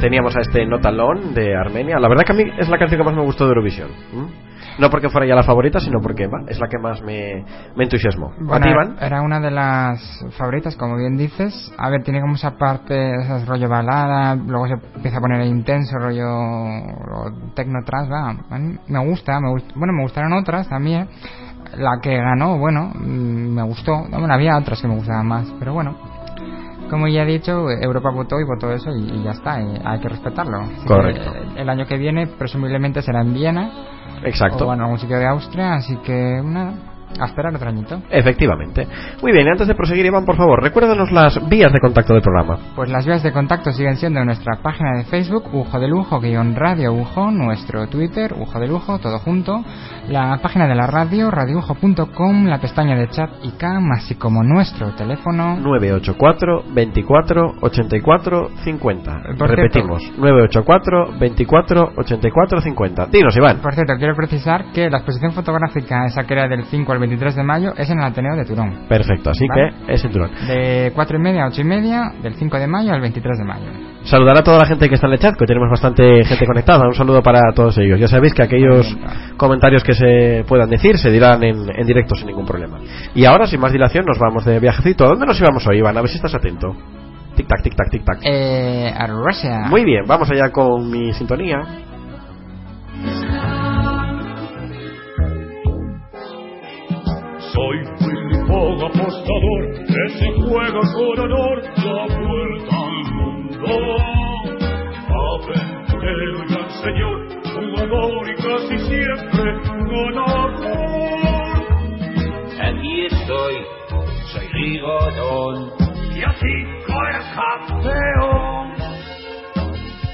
Teníamos 0.00 0.36
a 0.36 0.40
este 0.40 0.66
Notalón 0.66 1.34
de 1.34 1.56
Armenia. 1.56 1.98
La 1.98 2.08
verdad 2.08 2.24
que 2.24 2.32
a 2.32 2.36
mí 2.36 2.44
es 2.58 2.68
la 2.68 2.78
canción 2.78 3.00
que 3.00 3.04
más 3.04 3.14
me 3.14 3.22
gustó 3.22 3.44
de 3.44 3.50
Eurovisión. 3.50 3.88
¿m? 4.12 4.26
No 4.78 4.90
porque 4.90 5.08
fuera 5.08 5.26
ya 5.26 5.34
la 5.34 5.42
favorita, 5.42 5.80
sino 5.80 6.00
porque 6.02 6.26
va, 6.26 6.40
es 6.48 6.58
la 6.60 6.68
que 6.68 6.78
más 6.78 7.00
me, 7.00 7.42
me 7.76 7.84
entusiasmó. 7.84 8.26
¿A 8.26 8.34
Bueno, 8.44 8.66
ti, 8.66 8.72
Iván? 8.72 8.96
era 9.00 9.22
una 9.22 9.40
de 9.40 9.50
las 9.50 10.22
favoritas, 10.36 10.76
como 10.76 10.96
bien 10.98 11.16
dices. 11.16 11.72
A 11.78 11.88
ver, 11.88 12.02
tiene 12.02 12.20
como 12.20 12.34
esa 12.34 12.58
parte, 12.58 13.14
esas 13.22 13.46
rollo 13.46 13.70
balada, 13.70 14.34
luego 14.34 14.66
se 14.68 14.74
empieza 14.96 15.16
a 15.16 15.20
poner 15.20 15.46
intenso, 15.46 15.96
rollo 15.98 16.26
tecno 17.54 17.78
trans, 17.86 18.10
va. 18.10 18.36
Me 18.88 18.98
gusta, 19.08 19.40
me 19.40 19.48
gust- 19.48 19.72
bueno, 19.74 19.94
me 19.94 20.02
gustaron 20.02 20.34
otras 20.34 20.68
también. 20.68 21.08
La 21.78 21.98
que 22.02 22.14
ganó, 22.14 22.58
bueno, 22.58 22.92
mm, 22.94 23.54
me 23.54 23.62
gustó. 23.62 23.92
No, 24.10 24.18
Bueno, 24.18 24.34
había 24.34 24.58
otras 24.58 24.80
que 24.82 24.88
me 24.88 24.94
gustaban 24.96 25.26
más, 25.26 25.46
pero 25.58 25.72
bueno. 25.72 25.96
Como 26.90 27.08
ya 27.08 27.22
he 27.22 27.26
dicho, 27.26 27.70
Europa 27.70 28.10
votó 28.10 28.38
y 28.38 28.44
votó 28.44 28.72
eso 28.72 28.90
y, 28.90 29.18
y 29.18 29.22
ya 29.22 29.32
está, 29.32 29.60
y 29.60 29.80
hay 29.84 30.00
que 30.00 30.08
respetarlo. 30.08 30.60
Correcto. 30.86 31.32
que 31.32 31.60
El 31.60 31.68
año 31.68 31.86
que 31.86 31.96
viene 31.96 32.26
presumiblemente 32.26 33.02
será 33.02 33.22
en 33.22 33.34
Viena 33.34 33.70
Exacto. 34.24 34.66
o 34.66 34.74
en 34.74 34.80
algún 34.80 34.98
sitio 34.98 35.18
de 35.18 35.26
Austria, 35.26 35.74
así 35.74 35.96
que 35.98 36.40
nada, 36.44 36.74
a 37.20 37.26
esperar 37.26 37.54
otro 37.54 37.68
añito. 37.68 38.02
Efectivamente. 38.10 38.86
Muy 39.22 39.32
bien, 39.32 39.48
antes 39.48 39.66
de 39.66 39.74
proseguir, 39.74 40.06
Iván, 40.06 40.24
por 40.24 40.36
favor, 40.36 40.62
recuérdanos 40.62 41.10
las 41.12 41.48
vías 41.48 41.72
de 41.72 41.80
contacto 41.80 42.14
del 42.14 42.22
programa. 42.22 42.58
Pues 42.74 42.90
las 42.90 43.06
vías 43.06 43.22
de 43.22 43.32
contacto 43.32 43.72
siguen 43.72 43.96
siendo 43.96 44.24
nuestra 44.24 44.56
página 44.62 44.96
de 44.96 45.04
Facebook, 45.04 45.44
Ujo 45.52 45.78
de 45.78 45.88
Lujo, 45.88 46.20
guion 46.20 46.54
Radio 46.54 46.92
Ujo, 46.92 47.30
nuestro 47.30 47.86
Twitter, 47.88 48.34
Ujo 48.38 48.58
de 48.58 48.68
Lujo, 48.68 48.98
todo 48.98 49.18
junto, 49.18 49.64
la 50.08 50.38
página 50.42 50.66
de 50.66 50.74
la 50.74 50.86
radio, 50.86 51.30
radioujo.com, 51.30 52.46
la 52.46 52.58
pestaña 52.58 52.96
de 52.96 53.08
chat 53.08 53.30
y 53.42 53.50
cam, 53.52 53.90
así 53.92 54.14
como 54.14 54.42
nuestro 54.42 54.92
teléfono. 54.92 55.56
984 55.56 56.64
24 56.72 57.54
84 57.60 58.50
50. 58.64 59.22
Por 59.38 59.50
Repetimos, 59.50 60.02
984 60.18 61.18
24 61.18 61.92
84 61.96 62.60
50. 62.60 63.06
Dinos, 63.06 63.36
Iván. 63.36 63.58
Por 63.58 63.74
cierto, 63.74 63.94
quiero 63.98 64.14
precisar 64.14 64.72
que 64.72 64.90
la 64.90 64.98
exposición 64.98 65.32
fotográfica, 65.32 66.06
esa 66.06 66.24
que 66.24 66.34
era 66.34 66.48
del 66.48 66.64
5 66.64 66.92
al 66.92 66.98
23 67.06 67.36
de 67.36 67.42
mayo, 67.42 67.72
es 67.76 67.88
en 67.88 67.98
el 67.98 68.04
Ateneo 68.04 68.36
de 68.36 68.44
Turón. 68.44 68.86
Perfecto, 68.88 69.30
así 69.30 69.46
Vale. 69.46 69.72
que 69.86 69.94
es 69.94 70.02
cinturón. 70.02 70.30
De 70.46 70.92
4 70.94 71.16
y 71.16 71.20
media 71.20 71.44
a 71.44 71.48
8 71.48 71.60
y 71.60 71.64
media, 71.64 72.12
del 72.22 72.34
5 72.34 72.58
de 72.58 72.66
mayo 72.66 72.92
al 72.92 73.00
23 73.00 73.38
de 73.38 73.44
mayo. 73.44 73.66
Saludar 74.04 74.38
a 74.38 74.42
toda 74.42 74.58
la 74.58 74.66
gente 74.66 74.88
que 74.88 74.94
está 74.94 75.06
en 75.06 75.14
el 75.14 75.18
chat, 75.18 75.34
que 75.36 75.46
tenemos 75.46 75.68
bastante 75.70 76.24
gente 76.24 76.46
conectada. 76.46 76.86
Un 76.86 76.94
saludo 76.94 77.22
para 77.22 77.40
todos 77.54 77.76
ellos. 77.78 77.98
Ya 77.98 78.08
sabéis 78.08 78.34
que 78.34 78.42
aquellos 78.42 78.96
comentarios 79.36 79.82
que 79.82 79.94
se 79.94 80.44
puedan 80.46 80.70
decir 80.70 80.98
se 80.98 81.10
dirán 81.10 81.42
en, 81.42 81.68
en 81.68 81.86
directo 81.86 82.14
sin 82.14 82.26
ningún 82.28 82.46
problema. 82.46 82.78
Y 83.14 83.24
ahora, 83.24 83.46
sin 83.46 83.60
más 83.60 83.72
dilación, 83.72 84.04
nos 84.06 84.18
vamos 84.18 84.44
de 84.44 84.60
viajecito. 84.60 85.04
¿A 85.04 85.08
dónde 85.08 85.26
nos 85.26 85.40
íbamos 85.40 85.66
hoy, 85.66 85.78
Iván? 85.78 85.96
A 85.96 86.00
ver 86.02 86.10
si 86.10 86.16
estás 86.16 86.34
atento. 86.34 86.74
Tic 87.36 87.46
tac, 87.46 87.62
tic 87.62 87.74
tac, 87.76 87.90
tic 87.90 88.04
tac. 88.04 88.18
Eh, 88.24 88.90
a 88.96 89.06
Rusia. 89.08 89.66
Muy 89.68 89.84
bien, 89.84 90.04
vamos 90.06 90.30
allá 90.30 90.50
con 90.50 90.90
mi 90.90 91.12
sintonía. 91.12 91.58
Soy 97.56 97.78
Willy 97.78 98.36
Fogg, 98.46 98.84
apostador, 98.84 99.62
que 99.86 100.04
se 100.18 100.28
juega 100.42 100.82
con 100.92 101.18
honor 101.20 101.56
la 101.78 102.04
vuelta 102.04 102.76
al 102.76 102.98
mundo. 103.14 103.72
Aventurero 105.08 106.36
y 106.36 106.46
gran 106.52 106.70
señor, 106.84 107.18
jugador 107.54 108.24
y 108.28 108.34
casi 108.34 108.76
siempre 108.80 109.46
ganador. 109.90 111.16
Aquí 112.60 112.94
estoy, 113.06 113.54
soy 114.32 114.46
Rigodón. 114.52 115.56
Y 116.14 116.16
así 116.24 116.52
el 116.52 117.16
campeón. 117.34 118.66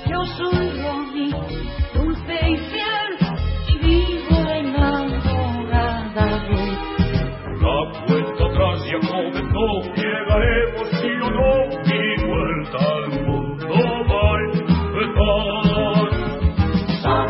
Yo 0.09 0.21
soy 0.37 0.65
Romy, 0.81 1.29
dulce 1.93 2.37
y 2.51 2.57
fiel, 2.57 2.82
ya 8.93 9.09
comenzó, 9.09 9.65
llegaremos 9.97 10.89
sí 11.01 11.11
o 11.23 11.31
no, 11.31 11.51
mi 11.87 12.03
vuelta 12.27 12.79
al 12.79 13.07
mundo 13.27 13.69
va 14.09 14.21
a 14.31 14.41
empezar. 14.53 16.07
Son 17.03 17.29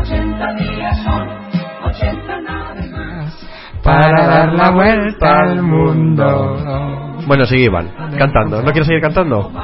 80 0.00 0.54
días, 0.54 0.96
son 1.04 1.28
80 1.84 2.40
naves 2.40 2.90
más. 2.90 3.48
para 3.82 4.26
dar 4.26 4.52
la 4.54 4.70
vuelta 4.70 5.40
al 5.40 5.62
mundo. 5.62 6.56
Bueno, 7.26 7.44
sigue 7.46 7.64
Iván, 7.64 7.88
cantando. 8.18 8.58
¿No 8.62 8.70
quieres 8.72 8.86
seguir 8.86 9.00
cantando? 9.02 9.50
No, 9.52 9.60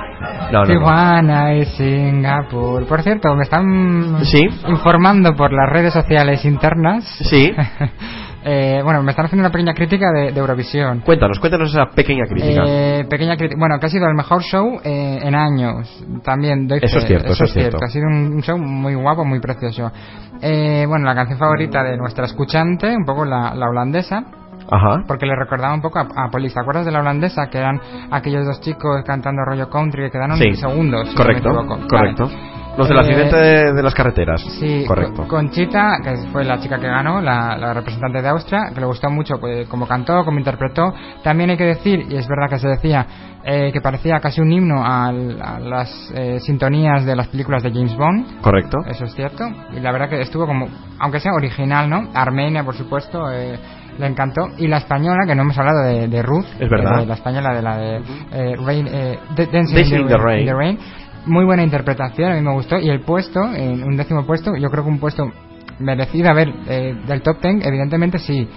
no. 0.52 0.60
no. 0.60 0.66
Tijuana 0.66 1.54
y 1.56 1.64
Singapur. 1.66 2.86
Por 2.86 3.02
cierto, 3.02 3.34
me 3.34 3.42
están 3.42 4.24
Sí. 4.24 4.40
informando 4.68 5.34
por 5.34 5.52
las 5.52 5.68
redes 5.70 5.92
sociales 5.92 6.44
internas. 6.44 7.04
Sí. 7.28 7.52
Eh, 8.42 8.80
bueno, 8.82 9.02
me 9.02 9.10
están 9.10 9.26
haciendo 9.26 9.42
una 9.42 9.52
pequeña 9.52 9.74
crítica 9.74 10.10
de, 10.12 10.32
de 10.32 10.40
Eurovisión. 10.40 11.00
Cuéntanos, 11.00 11.38
cuéntanos 11.38 11.70
esa 11.70 11.86
pequeña 11.94 12.24
crítica. 12.26 12.62
Eh, 12.66 13.04
pequeña 13.08 13.36
crítica. 13.36 13.58
Bueno, 13.58 13.78
que 13.78 13.86
ha 13.86 13.88
sido 13.90 14.06
el 14.08 14.14
mejor 14.14 14.42
show 14.42 14.80
eh, 14.82 15.18
en 15.22 15.34
años. 15.34 15.88
También 16.24 16.66
doy 16.66 16.78
Eso 16.82 16.98
es 16.98 17.06
cierto, 17.06 17.32
eso 17.32 17.44
es 17.44 17.52
cierto. 17.52 17.78
Ha 17.84 17.88
sido 17.88 18.06
un, 18.06 18.40
show 18.42 18.56
muy 18.56 18.94
guapo, 18.94 19.24
muy 19.24 19.40
precioso. 19.40 19.92
Eh, 20.40 20.84
bueno, 20.88 21.04
la 21.04 21.14
canción 21.14 21.38
favorita 21.38 21.82
de 21.82 21.96
nuestra 21.98 22.24
escuchante, 22.24 22.88
un 22.96 23.04
poco 23.04 23.24
la, 23.26 23.54
la 23.54 23.68
holandesa. 23.68 24.24
Ajá. 24.72 25.02
Porque 25.06 25.26
le 25.26 25.34
recordaba 25.36 25.74
un 25.74 25.82
poco 25.82 25.98
a, 25.98 26.06
a 26.14 26.30
Police. 26.30 26.54
¿Te 26.54 26.60
acuerdas 26.60 26.86
de 26.86 26.92
la 26.92 27.00
holandesa? 27.00 27.48
Que 27.50 27.58
eran 27.58 27.80
aquellos 28.10 28.46
dos 28.46 28.60
chicos 28.60 29.02
cantando 29.04 29.42
rollo 29.44 29.68
country 29.68 30.04
que 30.04 30.10
quedaron 30.12 30.38
Sí. 30.38 30.54
segundos. 30.54 31.08
si 31.08 31.14
no 31.14 31.16
Correcto, 31.16 31.48
me 31.52 31.60
equivoco. 31.60 31.88
correcto. 31.88 32.24
Vale. 32.26 32.59
Los 32.80 32.88
del 32.88 32.96
Eh, 32.96 33.00
accidente 33.00 33.36
de, 33.36 33.72
de 33.74 33.82
las 33.82 33.94
carreteras. 33.94 34.40
Sí, 34.58 34.84
correcto. 34.86 35.22
Co- 35.22 35.28
Conchita, 35.28 35.98
que 36.02 36.16
fue 36.32 36.44
la 36.44 36.58
chica 36.58 36.78
que 36.78 36.86
ganó, 36.88 37.20
la, 37.20 37.56
la 37.56 37.72
representante 37.74 38.20
de 38.22 38.28
Austria, 38.28 38.70
que 38.74 38.80
le 38.80 38.86
gustó 38.86 39.10
mucho 39.10 39.38
pues, 39.40 39.66
como 39.68 39.86
cantó, 39.86 40.24
como 40.24 40.38
interpretó. 40.38 40.92
También 41.22 41.50
hay 41.50 41.56
que 41.56 41.64
decir, 41.64 42.06
y 42.08 42.16
es 42.16 42.26
verdad 42.28 42.48
que 42.50 42.58
se 42.58 42.68
decía, 42.68 43.06
eh, 43.44 43.70
que 43.72 43.80
parecía 43.80 44.20
casi 44.20 44.40
un 44.40 44.52
himno 44.52 44.84
al- 44.84 45.40
a, 45.42 45.58
las 45.60 46.12
eh, 46.14 46.38
sintonías 46.40 47.04
de 47.06 47.16
las 47.16 47.28
películas 47.28 47.62
de 47.62 47.70
James 47.72 47.96
Bond. 47.96 48.40
Correcto. 48.42 48.78
Eso 48.86 49.04
es 49.04 49.14
cierto. 49.14 49.44
Y 49.76 49.80
la 49.80 49.92
verdad 49.92 50.08
que 50.08 50.20
estuvo 50.20 50.46
como, 50.46 50.68
aunque 50.98 51.20
sea 51.20 51.32
original, 51.32 51.88
¿no? 51.88 52.08
Armenia, 52.14 52.64
por 52.64 52.74
supuesto, 52.74 53.30
eh, 53.30 53.58
le 53.98 54.06
encantó. 54.06 54.42
Y 54.58 54.66
la 54.68 54.78
española, 54.78 55.24
que 55.26 55.34
no 55.34 55.42
hemos 55.42 55.58
hablado 55.58 55.82
de, 55.84 56.08
de 56.08 56.22
Ruth. 56.22 56.46
Es 56.58 56.68
verdad. 56.70 57.02
eh, 57.02 57.06
la 57.06 57.14
española 57.14 57.54
de 57.54 57.62
la 57.62 57.76
de 57.76 57.96
eh, 58.32 58.56
Rain, 58.64 58.86
eh, 58.90 59.18
Dancing, 59.36 60.00
in 60.00 60.06
the 60.08 60.16
Rain. 60.16 60.40
in 60.40 60.46
the 60.46 60.54
Rain. 60.54 60.78
Muy 61.26 61.44
buena 61.44 61.62
interpretación, 61.62 62.32
a 62.32 62.34
mí 62.34 62.40
me 62.40 62.52
gustó. 62.52 62.78
Y 62.78 62.88
el 62.88 63.02
puesto, 63.02 63.42
en 63.54 63.84
un 63.84 63.96
décimo 63.96 64.24
puesto, 64.24 64.56
yo 64.56 64.70
creo 64.70 64.84
que 64.84 64.90
un 64.90 64.98
puesto 64.98 65.30
merecido. 65.78 66.30
A 66.30 66.34
ver, 66.34 66.52
eh, 66.68 66.94
del 67.06 67.22
top 67.22 67.40
ten, 67.40 67.60
evidentemente 67.62 68.18
sí. 68.18 68.48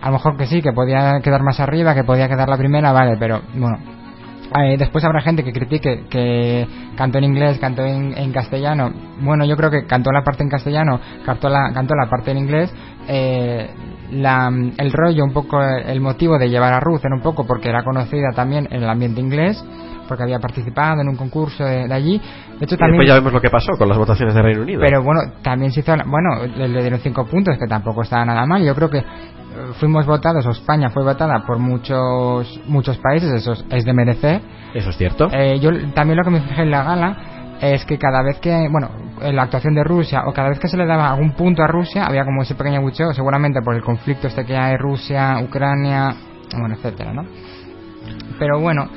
A 0.00 0.06
lo 0.06 0.14
mejor 0.14 0.36
que 0.36 0.46
sí, 0.46 0.60
que 0.60 0.72
podía 0.72 1.20
quedar 1.20 1.42
más 1.42 1.60
arriba, 1.60 1.94
que 1.94 2.04
podía 2.04 2.28
quedar 2.28 2.48
la 2.48 2.58
primera, 2.58 2.92
vale, 2.92 3.16
pero 3.18 3.40
bueno, 3.54 3.78
eh, 4.56 4.76
después 4.78 5.02
habrá 5.04 5.20
gente 5.22 5.42
que 5.42 5.52
critique 5.52 6.04
que 6.08 6.66
cantó 6.96 7.18
en 7.18 7.24
inglés, 7.24 7.58
cantó 7.58 7.84
en, 7.84 8.32
castellano. 8.32 8.92
Bueno, 9.20 9.44
yo 9.44 9.56
creo 9.56 9.70
que 9.70 9.86
cantó 9.86 10.12
la 10.12 10.22
parte 10.22 10.42
en 10.42 10.50
castellano, 10.50 11.00
cantó 11.24 11.48
la, 11.48 11.72
cantó 11.72 11.94
la 11.94 12.08
parte 12.08 12.30
en 12.30 12.38
inglés. 12.38 12.72
Eh, 13.08 13.68
la, 14.12 14.50
el 14.76 14.92
rollo, 14.92 15.24
un 15.24 15.32
poco 15.32 15.60
el 15.60 16.00
motivo 16.00 16.38
de 16.38 16.48
llevar 16.48 16.72
a 16.72 16.80
Ruth 16.80 17.04
era 17.04 17.16
un 17.16 17.22
poco 17.22 17.46
porque 17.46 17.68
era 17.68 17.82
conocida 17.82 18.30
también 18.34 18.68
en 18.70 18.82
el 18.82 18.88
ambiente 18.88 19.20
inglés, 19.20 19.64
porque 20.08 20.22
había 20.22 20.38
participado 20.38 21.00
en 21.00 21.08
un 21.08 21.16
concurso 21.16 21.64
de, 21.64 21.86
de 21.88 21.94
allí. 21.94 22.18
De 22.58 22.64
hecho, 22.64 22.74
Y 22.74 22.78
también. 22.78 23.00
después 23.00 23.08
ya 23.08 23.14
vemos 23.14 23.32
lo 23.32 23.40
que 23.40 23.50
pasó 23.50 23.72
con 23.78 23.88
las 23.88 23.98
votaciones 23.98 24.34
de 24.34 24.42
Reino 24.42 24.62
Unido. 24.62 24.80
Pero 24.80 25.02
bueno, 25.02 25.20
también 25.42 25.72
se 25.72 25.80
hizo. 25.80 25.92
Bueno, 26.06 26.46
le, 26.56 26.68
le 26.68 26.80
dieron 26.80 27.00
cinco 27.00 27.24
puntos, 27.26 27.56
que 27.58 27.66
tampoco 27.66 28.02
estaba 28.02 28.24
nada 28.24 28.46
mal. 28.46 28.64
Yo 28.64 28.74
creo 28.74 28.90
que 28.90 28.98
eh, 28.98 29.04
fuimos 29.78 30.06
votados, 30.06 30.46
o 30.46 30.50
España 30.50 30.90
fue 30.90 31.02
votada 31.04 31.44
por 31.46 31.58
muchos 31.58 32.60
muchos 32.66 32.98
países, 32.98 33.32
eso 33.32 33.52
es, 33.52 33.64
es 33.70 33.84
de 33.84 33.92
merecer. 33.92 34.40
Eso 34.74 34.90
es 34.90 34.96
cierto. 34.96 35.28
Eh, 35.32 35.58
yo 35.60 35.70
también 35.94 36.18
lo 36.18 36.24
que 36.24 36.30
me 36.30 36.40
fijé 36.40 36.62
en 36.62 36.70
la 36.70 36.82
gala 36.82 37.16
es 37.60 37.84
que 37.84 37.96
cada 37.98 38.22
vez 38.22 38.40
que, 38.40 38.68
bueno, 38.70 38.90
en 39.22 39.36
la 39.36 39.42
actuación 39.44 39.74
de 39.74 39.84
Rusia 39.84 40.24
o 40.26 40.32
cada 40.32 40.48
vez 40.48 40.58
que 40.58 40.66
se 40.68 40.76
le 40.76 40.84
daba 40.86 41.08
algún 41.10 41.32
punto 41.32 41.62
a 41.62 41.66
Rusia, 41.68 42.04
había 42.04 42.24
como 42.24 42.42
ese 42.42 42.56
pequeño 42.56 42.80
bucheo, 42.82 43.12
seguramente 43.14 43.60
por 43.64 43.74
el 43.76 43.82
conflicto 43.82 44.26
este 44.26 44.44
que 44.44 44.56
hay 44.56 44.76
Rusia, 44.76 45.36
Ucrania, 45.40 46.14
bueno, 46.58 46.74
etcétera, 46.74 47.12
¿no? 47.12 47.22
Pero 48.38 48.60
bueno. 48.60 48.88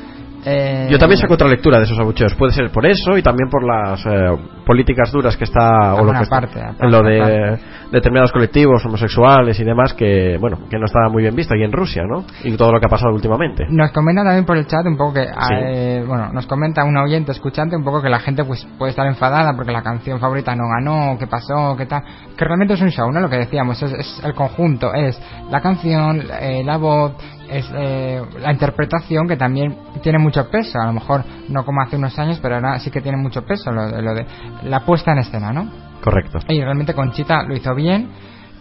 Eh, 0.46 0.88
Yo 0.90 0.98
también 0.98 1.20
saco 1.20 1.34
otra 1.34 1.48
lectura 1.48 1.78
de 1.80 1.84
esos 1.86 2.00
abucheos. 2.00 2.34
Puede 2.36 2.54
ser 2.54 2.70
por 2.72 2.86
eso 2.86 3.18
y 3.18 3.22
también 3.24 3.50
por 3.50 3.64
las 3.64 4.06
eh, 4.06 4.38
políticas 4.66 5.12
duras 5.12 5.36
que 5.36 5.44
está 5.46 5.96
o 5.96 6.04
lo 6.06 6.14
que 6.14 6.24
está- 6.24 6.42
parte, 6.42 6.62
aparte, 6.62 6.86
en 6.86 6.92
lo 6.92 7.02
de 7.04 7.60
determinados 7.92 8.32
colectivos 8.32 8.86
homosexuales 8.86 9.58
y 9.60 9.64
demás 9.64 9.94
que 9.94 10.38
bueno 10.40 10.60
que 10.70 10.78
no 10.78 10.86
está 10.86 11.08
muy 11.10 11.24
bien 11.24 11.34
visto 11.36 11.54
ahí 11.54 11.64
en 11.64 11.72
Rusia 11.72 12.04
no 12.06 12.26
y 12.44 12.52
todo 12.58 12.74
lo 12.74 12.80
que 12.82 12.86
ha 12.86 12.90
pasado 12.90 13.14
últimamente 13.14 13.64
Nos 13.70 13.92
comenta 13.92 14.24
también 14.24 14.46
por 14.46 14.58
el 14.58 14.68
chat 14.68 14.86
un 14.86 14.98
poco 14.98 15.14
que, 15.14 15.26
Sí. 15.26 15.54
eh, 15.54 16.04
bueno, 16.06 16.34
nos 16.34 16.46
comenta 16.48 16.84
un 16.84 16.98
oyente 16.98 17.32
escuchante 17.32 17.76
un 17.78 17.84
poco 17.86 18.02
que 18.02 18.10
la 18.10 18.20
gente 18.20 18.44
pues 18.44 18.66
puede 18.78 18.90
estar 18.90 19.08
enfadada 19.08 19.54
porque 19.56 19.72
la 19.72 19.82
canción 19.82 20.20
favorita 20.20 20.54
no 20.56 20.64
ganó, 20.68 21.18
qué 21.18 21.28
pasó, 21.28 21.76
qué 21.78 21.86
tal. 21.86 22.04
Que 22.38 22.44
realmente 22.46 22.74
es 22.74 22.82
un 22.82 22.90
show, 22.92 23.10
¿no? 23.12 23.20
Lo 23.22 23.30
que 23.30 23.38
decíamos, 23.38 23.82
es, 23.82 23.92
es 23.94 24.22
el 24.24 24.34
conjunto, 24.34 24.94
es 24.94 25.20
la 25.50 25.62
canción, 25.62 26.22
eh, 26.42 26.64
la 26.66 26.78
voz, 26.78 27.14
es 27.50 27.66
eh, 27.76 28.22
la 28.40 28.52
interpretación 28.52 29.28
que 29.28 29.38
también 29.38 29.76
tiene 30.02 30.20
mucho 30.20 30.50
peso. 30.50 30.80
A 30.80 30.86
lo 30.88 30.94
mejor 30.94 31.24
no 31.50 31.64
como 31.66 31.82
hace 31.82 31.96
unos 31.96 32.18
años, 32.20 32.40
pero 32.42 32.56
ahora 32.56 32.80
sí 32.80 32.92
que 32.92 33.02
tiene 33.02 33.18
mucho 33.18 33.44
peso 33.46 33.72
lo, 33.72 33.88
de- 33.90 34.02
lo 34.02 34.14
de 34.14 34.26
la 34.64 34.82
puesta 34.86 35.12
en 35.12 35.20
escena, 35.20 35.52
¿no? 35.54 35.70
correcto 36.04 36.40
Y 36.48 36.62
realmente 36.62 36.94
Conchita 36.94 37.44
lo 37.44 37.56
hizo 37.56 37.74
bien. 37.76 38.10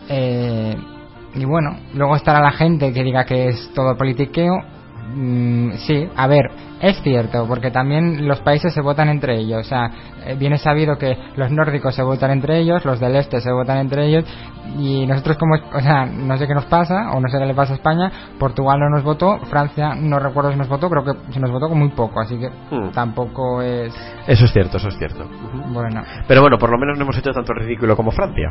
eh, 0.09 0.77
y 1.35 1.45
bueno, 1.45 1.77
luego 1.95 2.17
estará 2.17 2.41
la 2.41 2.53
gente 2.53 2.93
que 2.95 3.03
diga 3.03 3.25
que 3.25 3.49
es 3.49 3.71
todo 3.75 3.95
politiqueo. 3.97 4.55
Mm, 5.15 5.73
sí, 5.87 6.09
a 6.17 6.27
ver, 6.27 6.51
es 6.81 7.01
cierto, 7.03 7.47
porque 7.47 7.71
también 7.71 8.27
los 8.27 8.41
países 8.41 8.75
se 8.75 8.81
votan 8.81 9.09
entre 9.09 9.39
ellos. 9.39 9.61
O 9.61 9.65
sea, 9.69 9.91
eh, 10.27 10.37
viene 10.39 10.59
sabido 10.59 10.99
que 10.99 11.17
los 11.37 11.51
nórdicos 11.51 11.95
se 11.95 12.03
votan 12.03 12.31
entre 12.31 12.59
ellos, 12.59 12.85
los 12.85 13.01
del 13.01 13.17
este 13.17 13.41
se 13.41 13.53
votan 13.53 13.79
entre 13.79 14.07
ellos. 14.07 14.25
Y 14.79 15.07
nosotros, 15.07 15.39
como, 15.39 15.55
o 15.55 15.81
sea, 15.81 16.07
no 16.07 16.37
sé 16.37 16.47
qué 16.47 16.55
nos 16.55 16.67
pasa, 16.67 17.13
o 17.15 17.21
no 17.21 17.29
sé 17.29 17.39
qué 17.39 17.47
le 17.47 17.55
pasa 17.55 17.73
a 17.75 17.77
España. 17.77 18.11
Portugal 18.39 18.79
no 18.81 18.91
nos 18.91 19.05
votó, 19.05 19.39
Francia 19.47 19.95
no 19.95 20.19
recuerdo 20.19 20.53
si 20.53 20.59
nos 20.59 20.69
votó, 20.69 20.91
creo 20.91 21.05
que 21.05 21.33
se 21.33 21.41
nos 21.41 21.51
votó 21.51 21.69
con 21.69 21.79
muy 21.79 21.91
poco. 21.91 22.21
Así 22.21 22.39
que 22.39 22.49
Hmm. 22.71 22.91
tampoco 22.93 23.63
es. 23.63 23.95
eso 24.27 24.45
es 24.45 24.53
cierto 24.53 24.77
eso 24.79 24.89
es 24.89 24.99
cierto. 24.99 25.25
Bueno, 25.73 26.03
pero 26.27 26.41
bueno 26.41 26.59
por 26.59 26.71
lo 26.71 26.79
menos 26.79 26.99
no 26.99 27.05
hemos 27.05 27.17
hecho 27.17 27.31
tanto 27.31 27.53
ridículo 27.55 27.97
como 27.97 28.11
Francia 28.11 28.51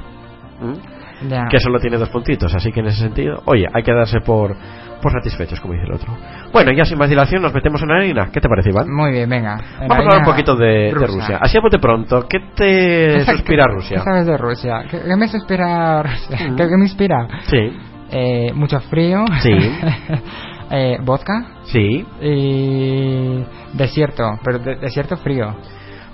¿Mm? 0.59 1.47
que 1.49 1.59
solo 1.59 1.79
tiene 1.79 1.97
dos 1.97 2.09
puntitos, 2.09 2.53
así 2.53 2.71
que 2.73 2.81
en 2.81 2.87
ese 2.87 2.99
sentido, 3.01 3.41
oye, 3.45 3.65
hay 3.73 3.83
que 3.83 3.93
darse 3.93 4.19
por, 4.19 4.53
por 5.01 5.11
satisfechos, 5.13 5.59
como 5.61 5.73
dice 5.73 5.85
el 5.85 5.93
otro. 5.93 6.13
Bueno, 6.51 6.71
ya 6.73 6.83
sin 6.83 6.97
más 6.97 7.09
dilación 7.09 7.41
nos 7.41 7.53
metemos 7.53 7.81
en 7.81 7.87
la 7.87 7.95
harina. 7.95 8.29
¿Qué 8.33 8.41
te 8.41 8.49
parece, 8.49 8.69
Iván? 8.69 8.87
Muy 8.93 9.11
bien, 9.11 9.29
venga. 9.29 9.53
En 9.79 9.87
Vamos 9.87 9.91
a 9.91 9.99
la 9.99 10.03
hablar 10.03 10.19
un 10.19 10.25
poquito 10.25 10.55
de. 10.57 10.91
Rusia. 10.93 11.37
Así 11.41 11.57
a 11.57 11.61
bote 11.61 11.79
pronto, 11.79 12.27
¿qué 12.27 12.39
te 12.55 13.17
¿Qué- 13.17 13.25
suspira 13.25 13.65
Rusia? 13.67 13.97
¿Qué 13.99 14.03
sabes 14.03 14.25
de 14.27 14.37
Rusia? 14.37 14.83
¿Qué, 14.91 14.99
qué 15.01 15.15
me 15.15 15.27
suspira 15.29 16.03
Rusia? 16.03 16.37
Mm. 16.51 16.55
¿Qué, 16.57 16.63
qué 16.67 16.77
me 16.77 16.83
inspira? 16.83 17.27
Sí, 17.43 17.77
Eh, 18.11 18.51
mucho 18.53 18.79
frío. 18.81 19.23
Sí. 19.41 19.51
eh, 20.71 20.97
vodka. 21.01 21.45
sí. 21.63 22.05
Y 22.21 23.43
desierto, 23.73 24.23
pero 24.43 24.59
de- 24.59 24.75
desierto 24.75 25.15
frío. 25.17 25.55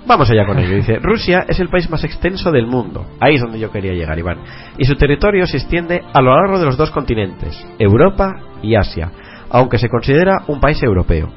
Vamos 0.06 0.30
allá 0.30 0.44
con 0.44 0.58
ello. 0.58 0.76
Dice, 0.76 0.98
Rusia 0.98 1.44
es 1.48 1.60
el 1.60 1.68
país 1.68 1.88
más 1.88 2.02
extenso 2.04 2.50
del 2.50 2.66
mundo. 2.66 3.06
Ahí 3.20 3.36
es 3.36 3.40
donde 3.40 3.58
yo 3.58 3.70
quería 3.70 3.92
llegar, 3.92 4.18
Iván. 4.18 4.38
Y 4.78 4.84
su 4.84 4.94
territorio 4.94 5.46
se 5.46 5.58
extiende 5.58 6.02
a 6.12 6.20
lo 6.20 6.34
largo 6.34 6.58
de 6.58 6.66
los 6.66 6.76
dos 6.76 6.90
continentes, 6.90 7.64
Europa 7.78 8.34
y 8.62 8.74
Asia, 8.74 9.10
aunque 9.50 9.78
se 9.78 9.88
considera 9.88 10.42
un 10.48 10.60
país 10.60 10.82
europeo. 10.82 11.28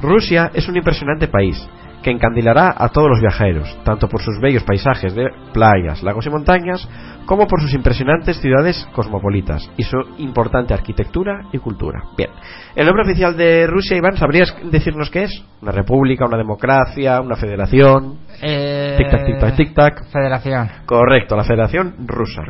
Rusia 0.00 0.50
es 0.52 0.68
un 0.68 0.76
impresionante 0.76 1.28
país 1.28 1.68
que 2.02 2.10
encandilará 2.10 2.74
a 2.76 2.88
todos 2.88 3.08
los 3.08 3.20
viajeros, 3.20 3.78
tanto 3.84 4.08
por 4.08 4.20
sus 4.20 4.38
bellos 4.40 4.64
paisajes 4.64 5.14
de 5.14 5.28
playas, 5.52 6.02
lagos 6.02 6.26
y 6.26 6.30
montañas, 6.30 6.88
como 7.26 7.46
por 7.46 7.60
sus 7.60 7.72
impresionantes 7.74 8.40
ciudades 8.40 8.86
cosmopolitas 8.92 9.70
y 9.76 9.84
su 9.84 9.96
importante 10.18 10.74
arquitectura 10.74 11.42
y 11.52 11.58
cultura. 11.58 12.02
Bien, 12.16 12.30
el 12.74 12.86
nombre 12.86 13.04
oficial 13.04 13.36
de 13.36 13.66
Rusia, 13.68 13.96
Iván, 13.96 14.16
¿sabrías 14.16 14.52
decirnos 14.70 15.10
qué 15.10 15.24
es? 15.24 15.44
¿Una 15.62 15.70
república, 15.72 16.26
una 16.26 16.36
democracia, 16.38 17.20
una 17.20 17.36
federación? 17.36 18.18
Eh, 18.42 18.96
Tic-tac, 18.98 19.24
tic-tac, 19.24 19.56
tic-tac. 19.56 20.04
Federación. 20.10 20.68
Correcto, 20.84 21.36
la 21.36 21.44
Federación 21.44 21.94
Rusa. 22.06 22.42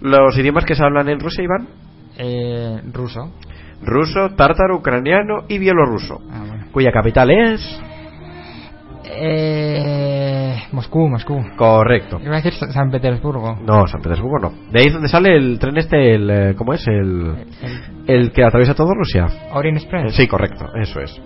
¿Los 0.00 0.38
idiomas 0.38 0.64
que 0.64 0.74
se 0.76 0.84
hablan 0.84 1.08
en 1.08 1.18
Rusia, 1.18 1.42
Iván? 1.44 1.68
Eh, 2.16 2.80
ruso. 2.92 3.32
Ruso, 3.82 4.28
tártaro, 4.36 4.76
ucraniano 4.76 5.44
y 5.48 5.58
bielorruso, 5.58 6.20
Ah, 6.30 6.44
bueno. 6.46 6.64
cuya 6.70 6.92
capital 6.92 7.30
es... 7.30 7.82
Eh, 9.12 10.56
Moscú, 10.72 11.08
Moscú. 11.08 11.40
Correcto. 11.56 12.18
Iba 12.22 12.34
a 12.34 12.36
decir 12.36 12.52
Sa- 12.54 12.70
San 12.72 12.90
Petersburgo. 12.90 13.56
No, 13.66 13.86
San 13.86 14.00
Petersburgo 14.00 14.38
no. 14.38 14.52
De 14.70 14.80
ahí 14.80 14.86
es 14.86 14.92
donde 14.92 15.08
sale 15.08 15.36
el 15.36 15.58
tren 15.58 15.76
este, 15.76 16.14
el, 16.14 16.30
eh, 16.30 16.54
¿cómo 16.56 16.72
es? 16.74 16.86
El, 16.86 17.34
El 17.62 17.80
el 18.06 18.32
que 18.32 18.44
atraviesa 18.44 18.74
todo 18.74 18.94
Rusia. 18.94 19.26
Orient 19.52 19.78
Eh, 19.78 19.80
Express. 19.80 20.14
Sí, 20.14 20.26
correcto, 20.26 20.66
eso 20.80 21.00
es. 21.00 21.20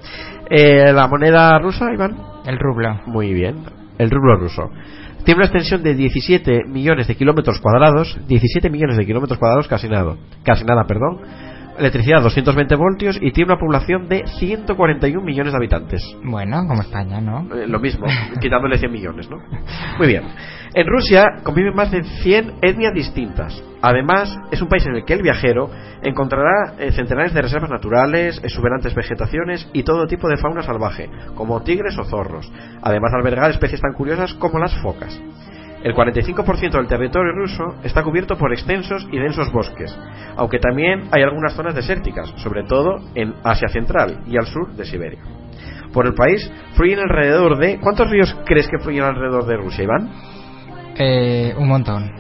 Eh, 0.51 0.93
la 0.93 1.09
moneda 1.09 1.59
rusa, 1.59 1.93
Iván. 1.93 2.17
El 2.47 2.59
rublo. 2.59 3.01
Muy 3.07 3.33
bien. 3.33 3.65
El 3.99 4.11
rublo 4.11 4.37
ruso. 4.37 4.69
Tiene 5.25 5.39
una 5.39 5.47
extensión 5.47 5.83
de 5.83 5.95
17 5.95 6.65
millones 6.69 7.07
de 7.07 7.15
kilómetros 7.17 7.59
cuadrados. 7.61 8.19
17 8.29 8.69
millones 8.69 8.97
de 8.99 9.07
kilómetros 9.07 9.39
cuadrados, 9.39 9.69
casi 9.69 9.89
nada. 9.89 10.17
Casi 10.43 10.65
nada, 10.65 10.85
perdón. 10.87 11.21
Electricidad 11.79 12.23
220 12.23 12.77
voltios 12.77 13.19
y 13.21 13.33
tiene 13.33 13.53
una 13.53 13.61
población 13.61 14.09
de 14.09 14.27
141 14.27 15.25
millones 15.25 15.53
de 15.53 15.57
habitantes. 15.57 16.17
Bueno, 16.23 16.65
como 16.69 16.83
España, 16.83 17.21
¿no? 17.21 17.53
Eh, 17.55 17.67
lo 17.67 17.81
mismo, 17.81 18.07
quitándole 18.41 18.79
100 18.79 18.93
millones, 18.93 19.29
¿no? 19.29 19.39
Muy 19.99 20.07
bien. 20.07 20.23
En 20.73 20.87
Rusia 20.87 21.25
conviven 21.43 21.75
más 21.75 21.91
de 21.91 22.05
100 22.05 22.59
etnias 22.63 22.93
distintas. 22.95 23.63
Además, 23.83 24.37
es 24.51 24.63
un 24.63 24.69
país 24.69 24.87
en 24.87 24.97
el 24.97 25.05
que 25.05 25.15
el 25.15 25.23
viajero 25.23 25.69
encontrará 26.03 26.75
eh, 26.79 26.93
centenares 26.93 27.35
de 27.35 27.43
reservas 27.43 27.71
naturales, 27.71 28.41
exuberantes 28.43 28.95
vegetaciones 28.95 29.69
y 29.73 29.83
todo 29.83 30.07
tipo 30.07 30.29
de 30.29 30.37
fauna 30.37 30.63
salvaje, 30.63 31.11
como 31.35 31.63
tigres 31.63 31.99
o 31.99 32.05
zorros. 32.05 32.51
Además 32.83 33.13
de 33.13 33.19
albergar 33.19 33.51
especies 33.51 33.81
tan 33.81 33.93
curiosas 33.93 34.35
como 34.35 34.59
las 34.59 34.75
focas. 34.81 35.21
El 35.85 35.95
45% 35.95 36.71
del 36.71 36.87
territorio 36.87 37.33
ruso 37.33 37.75
está 37.85 38.03
cubierto 38.03 38.39
por 38.39 38.55
extensos 38.55 39.07
y 39.13 39.19
densos 39.19 39.53
bosques, 39.53 39.95
aunque 40.35 40.59
también 40.59 41.09
hay 41.13 41.23
algunas 41.23 41.53
zonas 41.53 41.75
desérticas, 41.75 42.33
sobre 42.39 42.65
todo 42.65 43.01
en 43.15 43.35
Asia 43.45 43.69
Central 43.69 44.23
y 44.27 44.39
al 44.39 44.47
sur 44.47 44.75
de 44.75 44.87
Siberia. 44.87 45.21
Por 45.93 46.07
el 46.07 46.15
país 46.15 46.51
fluyen 46.73 47.01
alrededor 47.01 47.59
de... 47.59 47.79
¿Cuántos 47.81 48.09
ríos 48.09 48.35
crees 48.47 48.67
que 48.67 48.79
fluyen 48.79 49.05
alrededor 49.05 49.45
de 49.45 49.57
Rusia, 49.59 49.85
Iván? 49.85 50.11
Eh, 50.97 51.55
un 51.59 51.69
montón. 51.69 52.11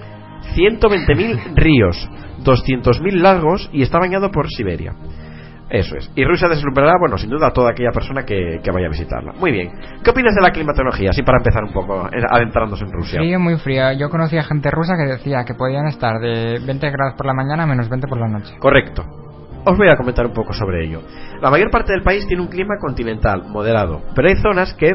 120.000 0.54 1.54
ríos, 1.54 2.08
200.000 2.44 3.12
lagos 3.14 3.70
y 3.72 3.80
está 3.80 3.98
bañado 3.98 4.30
por 4.30 4.46
Siberia. 4.50 4.92
Eso 5.74 5.96
es. 5.96 6.08
Y 6.14 6.24
Rusia 6.24 6.48
deslumbrará, 6.48 6.94
bueno, 7.00 7.18
sin 7.18 7.30
duda 7.30 7.48
a 7.48 7.52
toda 7.52 7.72
aquella 7.72 7.90
persona 7.90 8.24
que, 8.24 8.60
que 8.62 8.70
vaya 8.70 8.86
a 8.86 8.90
visitarla. 8.90 9.32
Muy 9.32 9.50
bien. 9.50 9.72
¿Qué 10.04 10.10
opinas 10.10 10.32
de 10.34 10.40
la 10.40 10.52
climatología? 10.52 11.10
Así 11.10 11.22
para 11.22 11.38
empezar 11.38 11.64
un 11.64 11.72
poco, 11.72 12.06
eh, 12.12 12.22
adentrándose 12.30 12.84
en 12.84 12.92
Rusia. 12.92 13.18
Frío, 13.18 13.40
muy 13.40 13.56
frío. 13.56 13.90
Yo 13.92 14.08
conocía 14.08 14.44
gente 14.44 14.70
rusa 14.70 14.94
que 14.96 15.10
decía 15.10 15.44
que 15.44 15.54
podían 15.54 15.88
estar 15.88 16.20
de 16.20 16.60
20 16.64 16.90
grados 16.90 17.14
por 17.16 17.26
la 17.26 17.34
mañana 17.34 17.64
a 17.64 17.66
menos 17.66 17.88
20 17.88 18.06
por 18.06 18.18
la 18.18 18.28
noche. 18.28 18.54
Correcto. 18.60 19.23
Os 19.66 19.78
voy 19.78 19.88
a 19.88 19.96
comentar 19.96 20.26
un 20.26 20.34
poco 20.34 20.52
sobre 20.52 20.84
ello. 20.84 21.00
La 21.40 21.50
mayor 21.50 21.70
parte 21.70 21.92
del 21.92 22.02
país 22.02 22.26
tiene 22.26 22.42
un 22.42 22.48
clima 22.48 22.74
continental, 22.78 23.44
moderado, 23.48 24.02
pero 24.14 24.28
hay 24.28 24.36
zonas 24.36 24.74
que 24.74 24.92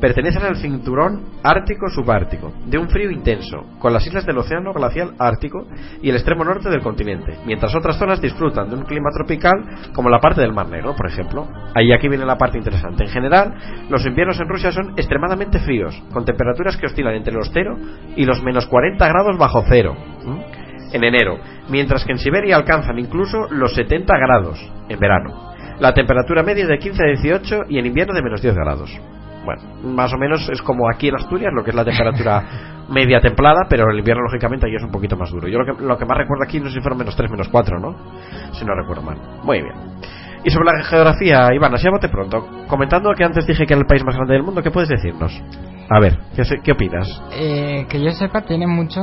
pertenecen 0.00 0.44
al 0.44 0.56
cinturón 0.56 1.24
ártico-subártico, 1.42 2.52
de 2.66 2.78
un 2.78 2.88
frío 2.88 3.10
intenso, 3.10 3.62
con 3.80 3.92
las 3.92 4.06
islas 4.06 4.24
del 4.24 4.38
Océano 4.38 4.72
Glacial 4.72 5.14
Ártico 5.18 5.66
y 6.00 6.08
el 6.08 6.16
extremo 6.16 6.44
norte 6.44 6.70
del 6.70 6.82
continente, 6.82 7.36
mientras 7.46 7.74
otras 7.74 7.98
zonas 7.98 8.20
disfrutan 8.20 8.70
de 8.70 8.76
un 8.76 8.84
clima 8.84 9.10
tropical, 9.12 9.90
como 9.92 10.08
la 10.08 10.20
parte 10.20 10.40
del 10.40 10.52
Mar 10.52 10.68
Negro, 10.68 10.94
por 10.94 11.08
ejemplo. 11.08 11.48
Ahí 11.74 11.92
aquí 11.92 12.08
viene 12.08 12.24
la 12.24 12.38
parte 12.38 12.58
interesante. 12.58 13.04
En 13.04 13.10
general, 13.10 13.54
los 13.90 14.06
inviernos 14.06 14.38
en 14.38 14.48
Rusia 14.48 14.70
son 14.70 14.92
extremadamente 14.96 15.58
fríos, 15.58 16.00
con 16.12 16.24
temperaturas 16.24 16.76
que 16.76 16.86
oscilan 16.86 17.14
entre 17.14 17.34
los 17.34 17.50
0 17.52 17.76
y 18.16 18.24
los 18.24 18.42
menos 18.42 18.66
40 18.66 19.04
grados 19.08 19.36
bajo 19.36 19.64
cero. 19.68 19.96
En 20.92 21.04
enero, 21.04 21.38
mientras 21.68 22.04
que 22.04 22.12
en 22.12 22.18
Siberia 22.18 22.56
alcanzan 22.56 22.98
incluso 22.98 23.48
los 23.50 23.74
70 23.74 24.14
grados 24.18 24.58
en 24.88 24.98
verano. 24.98 25.52
La 25.80 25.92
temperatura 25.94 26.42
media 26.42 26.64
es 26.64 26.68
de 26.68 26.78
15 26.78 27.02
a 27.02 27.08
18 27.08 27.60
y 27.68 27.78
en 27.78 27.86
invierno 27.86 28.14
de 28.14 28.22
menos 28.22 28.42
10 28.42 28.54
grados. 28.54 28.90
Bueno, 29.44 29.62
más 29.82 30.12
o 30.12 30.18
menos 30.18 30.48
es 30.50 30.62
como 30.62 30.88
aquí 30.88 31.08
en 31.08 31.16
Asturias, 31.16 31.52
lo 31.52 31.64
que 31.64 31.70
es 31.70 31.76
la 31.76 31.84
temperatura 31.84 32.44
media 32.88 33.20
templada, 33.20 33.66
pero 33.68 33.84
en 33.84 33.92
el 33.92 33.98
invierno 33.98 34.22
lógicamente 34.22 34.66
ahí 34.66 34.76
es 34.76 34.82
un 34.82 34.92
poquito 34.92 35.16
más 35.16 35.30
duro. 35.30 35.48
Yo 35.48 35.58
lo 35.58 35.64
que, 35.64 35.82
lo 35.82 35.98
que 35.98 36.04
más 36.04 36.18
recuerdo 36.18 36.44
aquí 36.44 36.60
no 36.60 36.68
sé 36.68 36.74
si 36.74 36.80
fueron 36.80 36.98
menos 36.98 37.16
3, 37.16 37.30
menos 37.30 37.48
4, 37.48 37.80
¿no? 37.80 37.96
Si 38.52 38.64
no 38.64 38.74
recuerdo 38.74 39.02
mal. 39.02 39.18
Muy 39.42 39.62
bien. 39.62 39.74
Y 40.44 40.50
sobre 40.50 40.72
la 40.76 40.82
geografía, 40.84 41.48
Iván, 41.54 41.74
así 41.74 41.86
a 41.86 41.90
bote 41.90 42.08
pronto. 42.08 42.46
Comentando 42.66 43.12
que 43.16 43.24
antes 43.24 43.46
dije 43.46 43.64
que 43.66 43.74
era 43.74 43.80
el 43.80 43.86
país 43.86 44.04
más 44.04 44.16
grande 44.16 44.34
del 44.34 44.42
mundo, 44.42 44.62
¿qué 44.62 44.70
puedes 44.70 44.88
decirnos? 44.88 45.32
A 45.90 46.00
ver, 46.00 46.18
¿qué, 46.64 46.72
opinas? 46.72 47.22
Eh, 47.32 47.86
que 47.88 48.02
yo 48.02 48.10
sepa, 48.12 48.40
tiene 48.42 48.66
mucho 48.66 49.00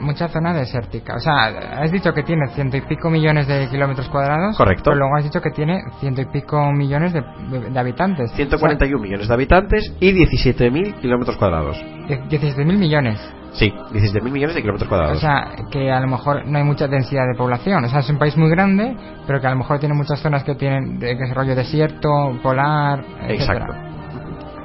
mucha 0.00 0.28
zona 0.28 0.52
desértica. 0.52 1.14
O 1.16 1.20
sea, 1.20 1.46
has 1.80 1.90
dicho 1.90 2.12
que 2.12 2.22
tiene 2.24 2.46
ciento 2.54 2.76
y 2.76 2.82
pico 2.82 3.08
millones 3.10 3.46
de 3.48 3.68
kilómetros 3.70 4.08
cuadrados. 4.10 4.56
Correcto. 4.56 4.82
Pero 4.90 4.96
luego 4.96 5.16
has 5.16 5.24
dicho 5.24 5.40
que 5.40 5.50
tiene 5.50 5.80
ciento 5.98 6.20
y 6.20 6.26
pico 6.26 6.70
millones 6.72 7.12
de, 7.14 7.22
de- 7.50 7.70
de 7.70 7.78
habitantes. 7.78 8.30
141 8.32 9.00
millones 9.02 9.28
de 9.28 9.34
habitantes 9.34 9.94
y 9.98 10.12
17.000 10.12 11.00
kilómetros 11.00 11.36
cuadrados. 11.38 11.78
O 12.04 12.08
sea, 12.08 12.18
17 12.28 12.64
mil 12.64 12.76
millones. 12.78 13.18
Sí, 13.58 13.72
17.000 13.92 14.22
millones 14.30 14.54
de 14.54 14.60
kilómetros 14.62 14.86
O 14.86 14.90
cuadrados. 14.90 15.20
sea, 15.20 15.48
que 15.70 15.90
a 15.90 15.98
lo 16.00 16.06
mejor 16.08 16.46
no 16.46 16.58
hay 16.58 16.64
mucha 16.64 16.86
densidad 16.88 17.24
de 17.26 17.36
población. 17.38 17.84
O 17.84 17.88
sea, 17.88 18.00
es 18.00 18.10
un 18.10 18.18
país 18.18 18.36
muy 18.36 18.50
grande, 18.50 18.94
pero 19.26 19.40
que 19.40 19.46
a 19.46 19.50
lo 19.50 19.56
mejor 19.56 19.78
tiene 19.78 19.94
muchas 19.94 20.20
zonas 20.20 20.44
que 20.44 20.54
tienen 20.54 20.98
de, 20.98 21.16
que 21.16 21.24
es 21.24 21.34
rollo 21.34 21.54
desierto, 21.54 22.38
polar, 22.42 23.02
etcétera. 23.28 23.64
Exacto. 23.66 23.74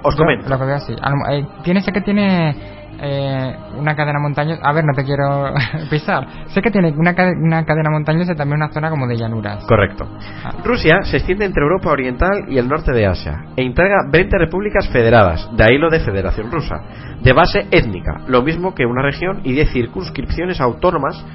os 0.03 0.15
comento. 0.15 0.49
Lo 0.49 0.59
que 0.59 0.65
veo 0.65 0.75
así. 0.75 0.93
Lo- 0.93 1.33
eh, 1.33 1.47
tiene, 1.63 1.81
sé 1.81 1.91
que 1.91 2.01
tiene 2.01 2.55
eh, 3.01 3.55
una 3.77 3.95
cadena 3.95 4.19
montañosa. 4.19 4.61
A 4.63 4.71
ver, 4.73 4.83
no 4.85 4.93
te 4.93 5.03
quiero 5.03 5.53
pisar. 5.89 6.27
Sé 6.47 6.61
que 6.61 6.71
tiene 6.71 6.93
una, 6.95 7.13
cade- 7.15 7.35
una 7.41 7.65
cadena 7.65 7.89
montañosa 7.89 8.33
y 8.33 8.35
también 8.35 8.57
una 8.61 8.71
zona 8.71 8.89
como 8.89 9.07
de 9.07 9.17
llanuras. 9.17 9.63
Correcto. 9.65 10.07
Ah. 10.43 10.51
Rusia 10.63 11.01
se 11.03 11.17
extiende 11.17 11.45
entre 11.45 11.63
Europa 11.63 11.89
Oriental 11.89 12.45
y 12.47 12.57
el 12.57 12.67
norte 12.67 12.91
de 12.91 13.05
Asia 13.07 13.45
e 13.55 13.63
integra 13.63 13.97
20 14.11 14.37
repúblicas 14.37 14.87
federadas, 14.89 15.49
de 15.55 15.63
ahí 15.63 15.77
lo 15.77 15.89
de 15.89 15.99
Federación 16.01 16.51
Rusa, 16.51 16.75
de 17.21 17.33
base 17.33 17.67
étnica, 17.71 18.21
lo 18.27 18.41
mismo 18.43 18.73
que 18.75 18.85
una 18.85 19.01
región 19.01 19.41
y 19.43 19.53
10 19.53 19.71
circunscripciones 19.71 20.61
autónomas. 20.61 21.25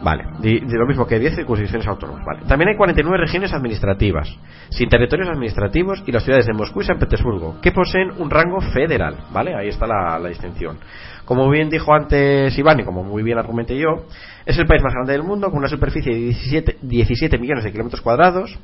Vale, 0.00 0.24
de, 0.38 0.60
lo 0.66 0.86
mismo 0.86 1.06
que 1.06 1.18
10 1.18 1.36
circunscripciones 1.36 1.86
autónomas. 1.88 2.24
Vale. 2.24 2.42
También 2.46 2.70
hay 2.70 2.76
49 2.76 3.18
regiones 3.18 3.52
administrativas, 3.52 4.28
sin 4.70 4.88
territorios 4.88 5.28
administrativos 5.28 6.02
y 6.06 6.12
las 6.12 6.24
ciudades 6.24 6.46
de 6.46 6.52
Moscú 6.52 6.82
y 6.82 6.84
San 6.84 6.98
Petersburgo, 6.98 7.60
que 7.60 7.72
poseen 7.72 8.12
un 8.18 8.30
rango 8.30 8.60
federal. 8.60 9.16
Vale, 9.32 9.54
ahí 9.54 9.68
está 9.68 9.86
la, 9.86 10.18
la 10.18 10.28
distinción. 10.28 10.78
Como 11.24 11.50
bien 11.50 11.68
dijo 11.68 11.92
antes 11.92 12.56
Iván 12.58 12.80
y 12.80 12.84
como 12.84 13.04
muy 13.04 13.22
bien 13.22 13.38
argumenté 13.38 13.76
yo, 13.76 14.06
es 14.46 14.56
el 14.58 14.66
país 14.66 14.82
más 14.82 14.94
grande 14.94 15.12
del 15.12 15.22
mundo 15.22 15.50
con 15.50 15.58
una 15.58 15.68
superficie 15.68 16.14
de 16.14 16.20
17, 16.20 16.78
17 16.80 17.38
millones 17.38 17.64
de 17.64 17.72
kilómetros 17.72 18.00
cuadrados 18.00 18.58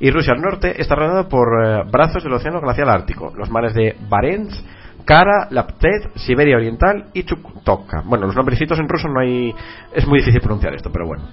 y 0.00 0.10
Rusia 0.10 0.32
al 0.34 0.40
norte 0.40 0.80
está 0.80 0.94
rodeado 0.94 1.28
por 1.28 1.48
eh, 1.62 1.82
brazos 1.90 2.22
del 2.24 2.32
Océano 2.32 2.60
Glacial 2.60 2.88
Ártico, 2.88 3.32
los 3.36 3.50
mares 3.50 3.74
de 3.74 3.96
Barents, 4.08 4.64
Kara, 5.08 5.48
Laptev, 5.48 6.12
Siberia 6.16 6.56
Oriental 6.56 7.06
y 7.14 7.22
Chukotka. 7.22 8.02
Bueno, 8.04 8.26
los 8.26 8.36
nombrecitos 8.36 8.78
en 8.78 8.86
ruso 8.86 9.08
no 9.08 9.20
hay. 9.20 9.54
Es 9.94 10.06
muy 10.06 10.18
difícil 10.18 10.42
pronunciar 10.42 10.74
esto, 10.74 10.90
pero 10.92 11.06
bueno. 11.06 11.24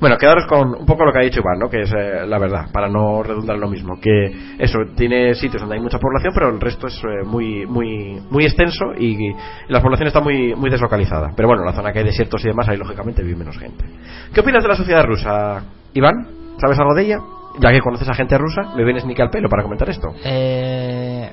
Bueno, 0.00 0.16
quedaros 0.16 0.46
con 0.46 0.74
un 0.74 0.86
poco 0.86 1.04
lo 1.04 1.12
que 1.12 1.18
ha 1.18 1.22
dicho 1.22 1.40
Iván, 1.40 1.58
¿no? 1.58 1.68
Que 1.68 1.82
es 1.82 1.92
eh, 1.92 2.26
la 2.26 2.38
verdad, 2.38 2.70
para 2.72 2.88
no 2.88 3.22
redundar 3.22 3.58
lo 3.58 3.68
mismo. 3.68 4.00
Que 4.00 4.56
eso, 4.58 4.78
tiene 4.96 5.34
sitios 5.34 5.60
donde 5.60 5.76
hay 5.76 5.82
mucha 5.82 5.98
población, 5.98 6.32
pero 6.32 6.48
el 6.48 6.58
resto 6.58 6.86
es 6.86 6.96
eh, 7.04 7.22
muy 7.26 7.66
muy 7.66 8.18
muy 8.30 8.46
extenso 8.46 8.86
y, 8.98 9.28
y 9.28 9.36
la 9.68 9.82
población 9.82 10.06
está 10.06 10.20
muy 10.20 10.54
muy 10.54 10.70
deslocalizada. 10.70 11.32
Pero 11.36 11.48
bueno, 11.48 11.66
la 11.66 11.74
zona 11.74 11.92
que 11.92 11.98
hay 11.98 12.04
desiertos 12.06 12.42
y 12.46 12.48
demás, 12.48 12.66
ahí 12.66 12.78
lógicamente 12.78 13.22
vive 13.22 13.36
menos 13.36 13.58
gente. 13.58 13.84
¿Qué 14.32 14.40
opinas 14.40 14.62
de 14.62 14.70
la 14.70 14.74
sociedad 14.74 15.04
rusa, 15.04 15.62
Iván? 15.92 16.14
¿Sabes 16.58 16.78
algo 16.78 16.94
de 16.94 17.02
ella? 17.02 17.18
Ya 17.60 17.72
que 17.72 17.80
conoces 17.80 18.08
a 18.08 18.14
gente 18.14 18.38
rusa, 18.38 18.74
me 18.74 18.84
vienes 18.84 19.04
ni 19.04 19.14
que 19.14 19.20
al 19.20 19.28
pelo 19.28 19.50
para 19.50 19.62
comentar 19.62 19.90
esto. 19.90 20.08
Eh, 20.24 21.30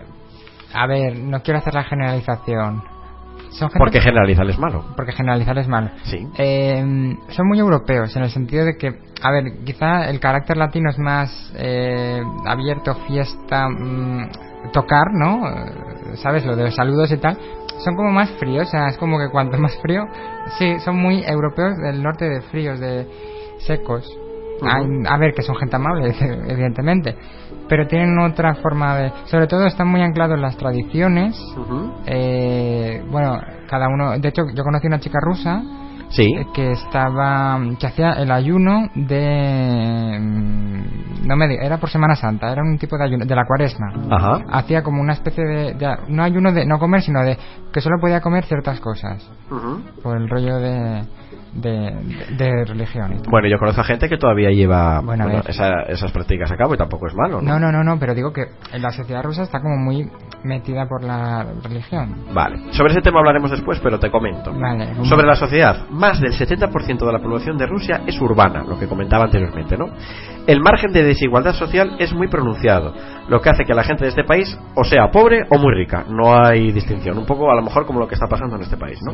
a 0.74 0.88
ver, 0.88 1.18
no 1.20 1.42
quiero 1.42 1.60
hacer 1.60 1.74
la 1.74 1.84
generalización. 1.84 2.84
Son 3.52 3.70
gente 3.70 3.80
Porque 3.80 4.02
generalizar 4.02 4.50
es 4.50 4.58
malo. 4.58 4.84
porque 4.96 5.12
generalizar 5.12 5.58
es 5.60 5.68
malo. 5.68 5.90
Sí. 6.04 6.28
Eh, 6.38 7.16
son 7.30 7.48
muy 7.48 7.60
europeos 7.60 8.16
en 8.16 8.24
el 8.24 8.30
sentido 8.32 8.66
de 8.66 8.78
que, 8.78 8.88
a 9.22 9.32
ver, 9.32 9.64
quizá 9.64 10.10
el 10.10 10.20
carácter 10.20 10.58
latino 10.58 10.90
es 10.90 10.98
más 10.98 11.54
eh, 11.56 12.22
abierto, 12.48 12.96
fiesta, 13.08 13.70
mm, 13.70 14.72
tocar, 14.72 15.12
¿no? 15.14 15.48
Eh, 15.48 16.16
¿Sabes? 16.16 16.46
Lo 16.46 16.56
de 16.56 16.64
los 16.64 16.76
saludos 16.76 17.12
y 17.12 17.18
tal. 17.18 17.38
Son 17.84 17.96
como 17.96 18.12
más 18.12 18.30
fríos, 18.40 18.68
o 18.68 18.72
sea, 18.72 18.88
es 18.88 18.98
como 18.98 19.20
que 19.20 19.30
cuanto 19.30 19.58
más 19.58 19.76
frío, 19.82 20.06
sí, 20.58 20.80
son 20.80 20.96
muy 20.98 21.24
europeos 21.24 21.76
del 21.78 22.02
norte 22.02 22.26
de 22.26 22.42
fríos, 22.42 22.80
de 22.80 23.08
secos. 23.60 24.08
A 25.08 25.18
ver, 25.18 25.34
que 25.34 25.42
son 25.42 25.56
gente 25.58 25.76
amable, 25.76 26.16
evidentemente, 26.48 27.16
pero 27.76 27.88
tienen 27.88 28.20
otra 28.20 28.54
forma 28.54 28.96
de... 28.98 29.12
Sobre 29.26 29.48
todo 29.48 29.66
están 29.66 29.88
muy 29.88 30.00
anclados 30.04 30.36
en 30.36 30.44
las 30.44 30.56
tradiciones, 30.58 31.36
eh, 32.06 33.04
bueno, 33.10 33.40
cada 33.68 33.88
uno. 33.88 34.12
De 34.20 34.30
hecho, 34.30 34.44
yo 34.54 34.64
conocí 34.64 34.86
una 34.86 35.00
chica 35.00 35.18
rusa 35.20 35.64
Sí. 36.10 36.22
eh, 36.38 36.46
que 36.54 36.72
estaba. 36.74 37.60
que 37.80 37.88
hacía 37.88 38.12
el 38.14 38.30
ayuno 38.32 38.90
de. 38.94 40.20
mm, 40.22 41.28
No 41.28 41.36
me 41.36 41.48
diga, 41.48 41.64
era 41.66 41.80
por 41.80 41.90
Semana 41.90 42.16
Santa, 42.16 42.52
era 42.52 42.62
un 42.62 42.78
tipo 42.78 42.96
de 42.96 43.06
ayuno, 43.06 43.26
de 43.26 43.36
la 43.36 43.46
cuaresma. 43.46 43.88
Ajá. 44.12 44.44
Hacía 44.52 44.84
como 44.84 45.02
una 45.02 45.14
especie 45.14 45.44
de, 45.44 45.74
de- 45.74 45.98
No 46.10 46.22
ayuno 46.22 46.52
de 46.52 46.68
no 46.68 46.78
comer, 46.78 47.02
sino 47.02 47.24
de 47.24 47.36
que 47.74 47.82
solo 47.82 47.98
podía 48.00 48.22
comer 48.22 48.44
ciertas 48.46 48.80
cosas. 48.80 49.28
Ujú. 49.50 49.82
Por 50.04 50.18
el 50.18 50.30
rollo 50.30 50.60
de. 50.60 51.02
De, 51.56 51.94
de- 52.38 52.66
religión 52.66 53.14
y 53.14 53.18
tal. 53.22 53.30
Bueno, 53.30 53.48
yo 53.48 53.58
conozco 53.58 53.82
a 53.82 53.84
gente 53.84 54.10
que 54.10 54.18
todavía 54.18 54.50
lleva 54.50 55.02
Bueno, 55.02 55.26
bueno, 55.26 55.42
esa- 55.48 55.84
esas 55.88 56.12
prácticas 56.12 56.52
a 56.52 56.58
cabo 56.58 56.74
y 56.74 56.78
tampoco 56.78 57.08
es 57.08 57.14
malo, 57.16 57.42
¿no? 57.42 57.54
No, 57.54 57.60
no, 57.60 57.72
no, 57.72 57.84
no, 57.84 58.00
pero 58.00 58.14
digo 58.14 58.32
que 58.34 58.46
la 58.80 58.92
sociedad 58.92 59.24
rusa 59.24 59.44
está 59.44 59.62
como 59.62 59.78
muy 59.78 60.10
metida 60.44 60.88
por 60.88 61.04
la 61.04 61.46
religión. 61.64 62.26
Vale, 62.34 62.58
sobre 62.74 62.92
ese 62.94 63.02
tema 63.02 63.20
hablaremos 63.20 63.52
después, 63.52 63.80
pero 63.82 64.00
te 64.00 64.10
comento. 64.10 64.52
Vale. 64.54 64.96
Sobre 65.06 65.26
la 65.26 65.36
sociedad, 65.36 65.88
más 65.90 66.20
del 66.20 66.34
70% 66.34 67.06
de 67.06 67.12
la 67.14 67.20
población 67.20 67.58
de 67.58 67.66
Rusia 67.68 68.02
es 68.08 68.20
urbana, 68.20 68.64
lo 68.64 68.78
que 68.80 68.88
comentaba 68.88 69.26
anteriormente, 69.26 69.78
¿no? 69.78 69.86
El 70.46 70.60
margen 70.62 70.92
de 70.92 71.04
desigualdad 71.04 71.54
social 71.54 71.96
es 72.00 72.12
muy 72.14 72.28
pronunciado, 72.28 72.94
lo 73.30 73.40
que 73.42 73.50
hace 73.50 73.64
que 73.64 73.74
la 73.74 73.84
gente 73.84 74.04
de 74.04 74.10
este 74.10 74.26
país 74.26 74.58
o 74.76 74.84
sea 74.84 75.10
pobre 75.10 75.44
o 75.50 75.58
muy 75.58 75.74
rica, 75.74 76.04
no 76.10 76.36
hay 76.36 76.72
distinción, 76.74 77.18
un 77.18 77.26
poco 77.26 77.50
a 77.50 77.56
lo 77.56 77.62
mejor 77.62 77.86
como 77.86 78.00
lo 78.00 78.08
que 78.08 78.16
está 78.16 78.28
pasando 78.28 78.56
en 78.58 78.64
este 78.64 78.76
país, 78.76 79.00
¿no? 79.06 79.14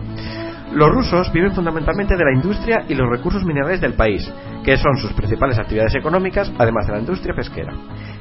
Los 0.73 0.89
rusos 0.89 1.31
viven 1.31 1.51
fundamentalmente 1.53 2.15
de 2.15 2.23
la 2.23 2.28
industria 2.32 2.86
y 2.88 2.95
los 2.95 3.09
recursos 3.09 3.43
minerales 3.43 3.82
del 3.82 3.93
país, 3.93 4.32
que 4.63 4.77
son 4.77 4.97
sus 4.97 5.13
principales 5.13 5.57
actividades 5.59 5.95
económicas, 5.95 6.51
además 6.57 6.88
de 6.88 6.93
la 6.93 6.99
industria 6.99 7.36
pesquera. 7.36 7.73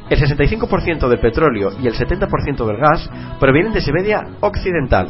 El 0.09 0.19
65% 0.19 1.09
del 1.09 1.21
petróleo 1.21 1.71
y 1.83 1.87
el 1.87 1.95
70% 1.95 2.67
del 2.67 2.77
gas 2.79 3.11
provienen 3.39 3.73
de 3.73 3.81
Siberia 3.81 4.23
Occidental. 4.41 5.09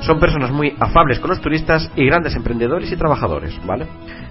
Son 0.00 0.18
personas 0.18 0.50
muy 0.50 0.74
afables 0.80 1.20
con 1.20 1.30
los 1.30 1.40
turistas 1.40 1.90
y 1.94 2.06
grandes 2.06 2.34
emprendedores 2.34 2.90
y 2.90 2.96
trabajadores, 2.96 3.58
¿vale? 3.64 3.86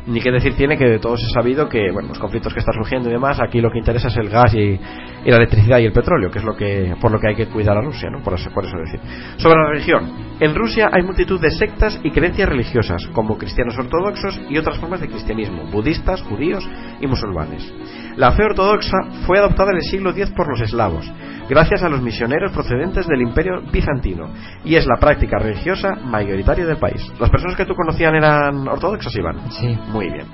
Ni 0.07 0.19
qué 0.19 0.31
decir 0.31 0.55
tiene 0.55 0.77
que 0.77 0.85
de 0.85 0.99
todos 0.99 1.21
es 1.21 1.31
sabido 1.31 1.69
que, 1.69 1.91
bueno, 1.91 2.09
los 2.09 2.19
conflictos 2.19 2.53
que 2.53 2.59
están 2.59 2.73
surgiendo 2.73 3.09
y 3.09 3.11
demás, 3.11 3.39
aquí 3.39 3.61
lo 3.61 3.69
que 3.69 3.77
interesa 3.77 4.07
es 4.07 4.17
el 4.17 4.29
gas 4.29 4.53
y, 4.55 4.79
la 5.25 5.37
electricidad 5.37 5.77
y 5.77 5.85
el 5.85 5.93
petróleo, 5.93 6.31
que 6.31 6.39
es 6.39 6.45
lo 6.45 6.55
que, 6.55 6.95
por 6.99 7.11
lo 7.11 7.19
que 7.19 7.27
hay 7.27 7.35
que 7.35 7.47
cuidar 7.47 7.77
a 7.77 7.81
Rusia, 7.81 8.09
¿no? 8.09 8.23
Por 8.23 8.33
eso, 8.33 8.49
por 8.49 8.65
eso 8.65 8.75
decir. 8.77 8.99
Sobre 9.37 9.57
la 9.57 9.69
religión. 9.69 10.09
En 10.39 10.55
Rusia 10.55 10.89
hay 10.91 11.03
multitud 11.03 11.39
de 11.39 11.51
sectas 11.51 11.99
y 12.03 12.09
creencias 12.09 12.49
religiosas, 12.49 13.07
como 13.13 13.37
cristianos 13.37 13.77
ortodoxos 13.77 14.41
y 14.49 14.57
otras 14.57 14.79
formas 14.79 15.01
de 15.01 15.07
cristianismo, 15.07 15.65
budistas, 15.71 16.23
judíos 16.23 16.67
y 16.99 17.05
musulmanes. 17.05 17.71
La 18.17 18.31
fe 18.31 18.43
ortodoxa 18.43 18.97
fue 19.27 19.37
adoptada 19.37 19.71
en 19.71 19.77
el 19.77 19.83
siglo 19.83 20.09
X 20.09 20.31
por 20.31 20.49
los 20.49 20.61
eslavos, 20.61 21.09
gracias 21.47 21.83
a 21.83 21.89
los 21.89 22.01
misioneros 22.01 22.51
procedentes 22.51 23.05
del 23.07 23.21
imperio 23.21 23.61
bizantino, 23.71 24.29
y 24.65 24.75
es 24.75 24.85
la 24.87 24.99
práctica 24.99 25.37
religiosa 25.37 25.95
mayoritaria 26.03 26.65
del 26.65 26.77
país. 26.77 27.11
¿Las 27.19 27.29
personas 27.29 27.55
que 27.55 27.65
tú 27.65 27.75
conocían 27.75 28.15
eran 28.15 28.67
ortodoxas, 28.67 29.15
Iván? 29.15 29.51
Sí. 29.51 29.77
Muy 29.91 30.09
bien. 30.09 30.25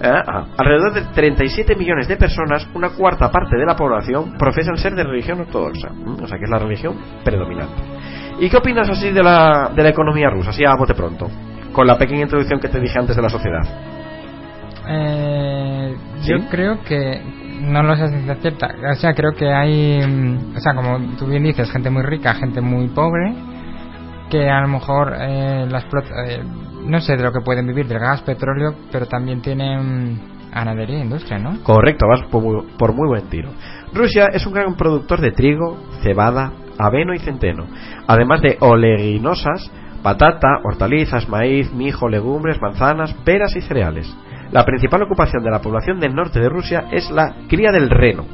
Eh, 0.00 0.22
ah, 0.26 0.46
alrededor 0.58 0.92
de 0.92 1.02
37 1.14 1.74
millones 1.74 2.06
de 2.06 2.16
personas, 2.16 2.68
una 2.74 2.90
cuarta 2.90 3.30
parte 3.30 3.56
de 3.56 3.64
la 3.64 3.74
población, 3.74 4.34
profesan 4.38 4.76
ser 4.76 4.94
de 4.94 5.04
religión 5.04 5.40
ortodoxa, 5.40 5.88
¿m? 5.88 6.22
o 6.22 6.26
sea 6.26 6.36
que 6.36 6.44
es 6.44 6.50
la 6.50 6.58
religión 6.58 6.94
predominante. 7.24 7.82
¿Y 8.38 8.50
qué 8.50 8.58
opinas 8.58 8.88
así 8.90 9.10
de 9.10 9.22
la, 9.22 9.70
de 9.74 9.82
la 9.82 9.88
economía 9.88 10.28
rusa, 10.28 10.50
así 10.50 10.64
a 10.64 10.76
bote 10.76 10.94
pronto? 10.94 11.28
Con 11.72 11.86
la 11.86 11.96
pequeña 11.96 12.22
introducción 12.22 12.60
que 12.60 12.68
te 12.68 12.78
dije 12.78 12.98
antes 12.98 13.16
de 13.16 13.22
la 13.22 13.30
sociedad. 13.30 13.62
Eh, 14.88 15.96
¿Sí? 16.20 16.30
Yo 16.30 16.48
creo 16.50 16.82
que 16.82 17.22
no 17.62 17.82
lo 17.82 17.96
sé 17.96 18.08
ciencia 18.08 18.34
cierta. 18.36 18.74
O 18.92 18.94
sea, 18.94 19.14
creo 19.14 19.32
que 19.32 19.50
hay, 19.50 20.00
mm, 20.06 20.56
o 20.56 20.60
sea, 20.60 20.74
como 20.74 20.98
tú 21.16 21.26
bien 21.26 21.42
dices, 21.42 21.70
gente 21.70 21.88
muy 21.88 22.02
rica, 22.02 22.34
gente 22.34 22.60
muy 22.60 22.88
pobre, 22.88 23.34
que 24.30 24.50
a 24.50 24.60
lo 24.60 24.68
mejor 24.68 25.14
eh, 25.18 25.66
las 25.70 25.84
eh, 25.84 26.42
no 26.86 27.00
sé 27.00 27.16
de 27.16 27.22
lo 27.22 27.32
que 27.32 27.40
pueden 27.40 27.66
vivir, 27.66 27.86
del 27.86 27.98
gas, 27.98 28.22
petróleo, 28.22 28.74
pero 28.90 29.06
también 29.06 29.42
tienen 29.42 30.20
ganadería 30.52 30.98
e 30.98 31.02
industria, 31.02 31.38
¿no? 31.38 31.62
Correcto, 31.62 32.06
vas 32.08 32.22
por 32.30 32.42
muy, 32.42 32.66
por 32.78 32.94
muy 32.94 33.08
buen 33.08 33.28
tiro. 33.28 33.50
Rusia 33.92 34.26
es 34.32 34.46
un 34.46 34.54
gran 34.54 34.74
productor 34.76 35.20
de 35.20 35.32
trigo, 35.32 35.78
cebada, 36.02 36.52
aveno 36.78 37.14
y 37.14 37.18
centeno, 37.18 37.66
además 38.06 38.40
de 38.42 38.56
oleaginosas, 38.60 39.70
patata, 40.02 40.60
hortalizas, 40.64 41.28
maíz, 41.28 41.72
mijo, 41.72 42.08
legumbres, 42.08 42.60
manzanas, 42.60 43.12
peras 43.24 43.54
y 43.56 43.60
cereales. 43.60 44.14
La 44.52 44.64
principal 44.64 45.02
ocupación 45.02 45.42
de 45.42 45.50
la 45.50 45.60
población 45.60 45.98
del 45.98 46.14
norte 46.14 46.38
de 46.38 46.48
Rusia 46.48 46.84
es 46.92 47.10
la 47.10 47.34
cría 47.48 47.72
del 47.72 47.90
reno. 47.90 48.24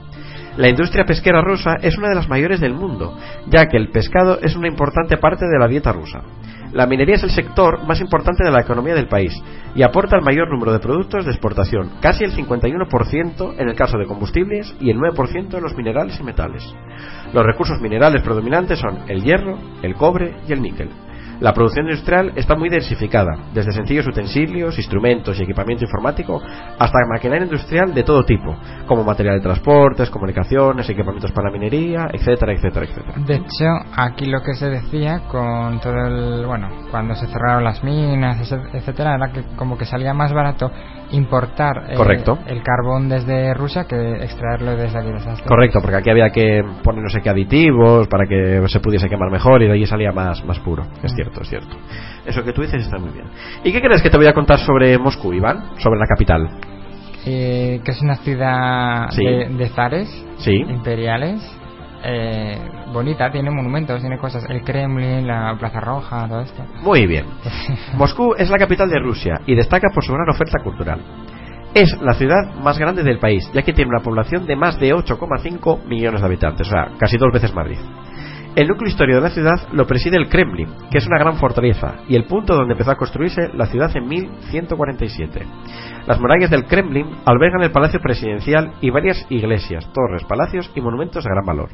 La 0.57 0.69
industria 0.69 1.07
pesquera 1.07 1.41
rusa 1.41 1.77
es 1.81 1.97
una 1.97 2.11
de 2.11 2.15
las 2.15 2.29
mayores 2.29 2.61
del 2.61 2.75
mundo, 2.75 3.17
ya 3.49 3.69
que 3.69 3.79
el 3.79 3.91
pescado 3.91 4.39
es 4.43 4.55
una 4.55 4.69
importante 4.69 5.17
parte 5.17 5.47
de 5.47 5.59
la 5.59 5.67
dieta 5.67 5.93
rusa. 5.93 6.23
La 6.73 6.87
minería 6.87 7.17
es 7.17 7.23
el 7.23 7.31
sector 7.31 7.87
más 7.87 8.01
importante 8.01 8.45
de 8.45 8.51
la 8.51 8.61
economía 8.61 8.95
del 8.95 9.09
país 9.09 9.33
y 9.75 9.83
aporta 9.83 10.17
el 10.17 10.23
mayor 10.23 10.51
número 10.51 10.73
de 10.73 10.79
productos 10.79 11.25
de 11.25 11.31
exportación, 11.31 11.93
casi 12.01 12.25
el 12.25 12.33
51% 12.33 13.55
en 13.59 13.69
el 13.69 13.75
caso 13.75 13.97
de 13.97 14.07
combustibles 14.07 14.75
y 14.81 14.91
el 14.91 14.99
9% 14.99 15.55
en 15.55 15.63
los 15.63 15.77
minerales 15.77 16.19
y 16.21 16.23
metales. 16.23 16.63
Los 17.33 17.45
recursos 17.45 17.81
minerales 17.81 18.23
predominantes 18.23 18.79
son 18.79 19.01
el 19.09 19.23
hierro, 19.23 19.59
el 19.83 19.95
cobre 19.95 20.35
y 20.49 20.53
el 20.53 20.63
níquel. 20.63 20.91
La 21.43 21.53
producción 21.53 21.87
industrial 21.87 22.35
está 22.37 22.55
muy 22.55 22.69
diversificada, 22.69 23.33
desde 23.53 23.73
sencillos 23.73 24.07
utensilios, 24.07 24.79
instrumentos 24.79 25.37
y 25.41 25.43
equipamiento 25.43 25.85
informático 25.85 26.41
hasta 26.79 26.99
maquinaria 27.13 27.47
industrial 27.47 27.93
de 27.93 28.05
todo 28.05 28.23
tipo, 28.23 28.55
como 28.87 29.03
material 29.03 29.39
de 29.39 29.43
transportes, 29.43 30.09
comunicaciones, 30.09 30.89
equipamientos 30.89 31.33
para 31.33 31.51
minería, 31.51 32.07
etcétera, 32.13 32.53
etcétera, 32.53 32.87
etcétera. 32.87 33.15
De 33.27 33.35
hecho, 33.35 33.65
aquí 33.97 34.27
lo 34.27 34.41
que 34.41 34.55
se 34.55 34.71
decía 34.71 35.23
con 35.27 35.81
todo 35.81 36.07
el. 36.07 36.47
Bueno, 36.47 36.69
cuando 36.93 37.17
se 37.17 37.27
cerraron 37.27 37.65
las 37.65 37.83
minas, 37.83 38.39
etcétera, 38.73 39.17
era 39.17 39.33
que 39.33 39.43
como 39.57 39.77
que 39.77 39.85
salía 39.85 40.15
más 40.15 40.33
barato 40.33 40.71
importar 41.13 41.85
eh, 41.91 41.95
Correcto. 41.95 42.39
el 42.47 42.63
carbón 42.63 43.09
desde 43.09 43.55
Rusia 43.55 43.85
que 43.85 43.97
extraerlo 44.25 44.77
desde 44.77 44.99
aquí. 44.99 45.09
desde 45.13 45.31
Asturias. 45.31 45.43
Correcto, 45.49 45.79
porque 45.81 45.97
aquí 45.97 46.11
había 46.11 46.31
que 46.31 46.63
poner 46.83 47.03
no 47.03 47.09
sé 47.09 47.21
qué 47.23 47.31
aditivos 47.31 48.09
para 48.09 48.27
que 48.27 48.63
se 48.67 48.81
pudiese 48.81 49.09
quemar 49.09 49.31
mejor 49.31 49.63
y 49.63 49.67
de 49.67 49.73
allí 49.73 49.87
salía 49.87 50.13
más, 50.13 50.45
más 50.45 50.59
puro. 50.61 50.85
Es 51.03 51.13
cierto, 51.15 51.43
es 51.43 51.49
cierto. 51.49 51.77
Eso 52.27 52.43
que 52.45 52.53
tú 52.53 52.63
dices 52.63 52.83
está 52.85 52.99
muy 52.99 53.11
bien. 53.11 53.27
¿Y 53.65 53.73
qué 53.73 53.81
crees 53.81 54.03
que 54.03 54.11
te 54.11 54.17
voy 54.17 54.27
a 54.27 54.33
contar 54.33 54.59
sobre 54.59 54.99
Moscú, 54.99 55.33
Iván? 55.33 55.79
Sobre 55.79 55.99
la 55.99 56.07
capital. 56.07 56.49
Eh, 57.25 57.81
que 57.85 57.91
es 57.93 58.03
una 58.03 58.17
ciudad 58.17 59.09
Sí. 59.11 59.25
de, 59.25 59.49
de 59.49 59.69
zares 59.69 60.09
Sí. 60.39 60.57
imperiales. 60.57 61.41
Eh, 62.05 62.59
bonita, 62.93 63.31
tiene 63.31 63.51
monumentos, 63.51 64.01
tiene 64.01 64.19
cosas. 64.19 64.45
El 64.49 64.63
Kremlin, 64.63 65.27
la 65.27 65.57
Plaza 65.59 65.81
Roja, 65.81 66.27
todo 66.29 66.41
esto. 66.41 66.65
Muy 66.83 67.07
bien. 67.07 67.27
Moscú 67.97 68.35
es 68.37 68.51
la 68.51 68.59
capital 68.59 68.89
de 68.91 68.99
Rusia 68.99 69.41
y 69.47 69.55
destaca 69.55 69.89
por 69.95 70.05
su 70.05 70.13
gran 70.13 70.29
oferta 70.29 70.59
cultural. 70.63 71.01
Es 71.75 71.99
la 72.03 72.13
ciudad 72.15 72.55
más 72.63 72.79
grande 72.79 73.03
del 73.03 73.19
país, 73.19 73.51
ya 73.55 73.63
que 73.63 73.73
tiene 73.73 73.89
una 73.89 74.03
población 74.03 74.47
de 74.47 74.57
más 74.57 74.79
de 74.79 74.95
8,5 74.95 75.87
millones 75.87 76.21
de 76.21 76.27
habitantes, 76.27 76.67
o 76.67 76.71
sea, 76.71 76.89
casi 76.99 77.17
dos 77.17 77.33
veces 77.33 77.55
Madrid. 77.55 77.79
El 78.55 78.69
núcleo 78.69 78.91
histórico 78.91 79.17
de 79.17 79.29
la 79.29 79.35
ciudad 79.35 79.69
lo 79.73 79.87
preside 79.87 80.19
el 80.19 80.29
Kremlin, 80.29 80.69
que 80.91 80.99
es 80.99 81.07
una 81.07 81.19
gran 81.19 81.37
fortaleza, 81.37 81.95
y 82.07 82.17
el 82.17 82.25
punto 82.25 82.55
donde 82.55 82.73
empezó 82.73 82.91
a 82.91 82.97
construirse 82.97 83.49
la 83.55 83.65
ciudad 83.65 83.91
en 83.97 84.07
1147. 84.07 85.47
Las 86.07 86.21
murallas 86.21 86.51
del 86.51 86.67
Kremlin 86.67 87.07
albergan 87.25 87.63
el 87.63 87.73
palacio 87.73 87.99
presidencial 88.01 88.75
y 88.83 88.91
varias 88.91 89.25
iglesias, 89.31 89.91
torres, 89.95 90.25
palacios 90.25 90.71
y 90.75 90.83
monumentos 90.83 91.25
de 91.25 91.31
gran 91.31 91.47
valor. 91.47 91.71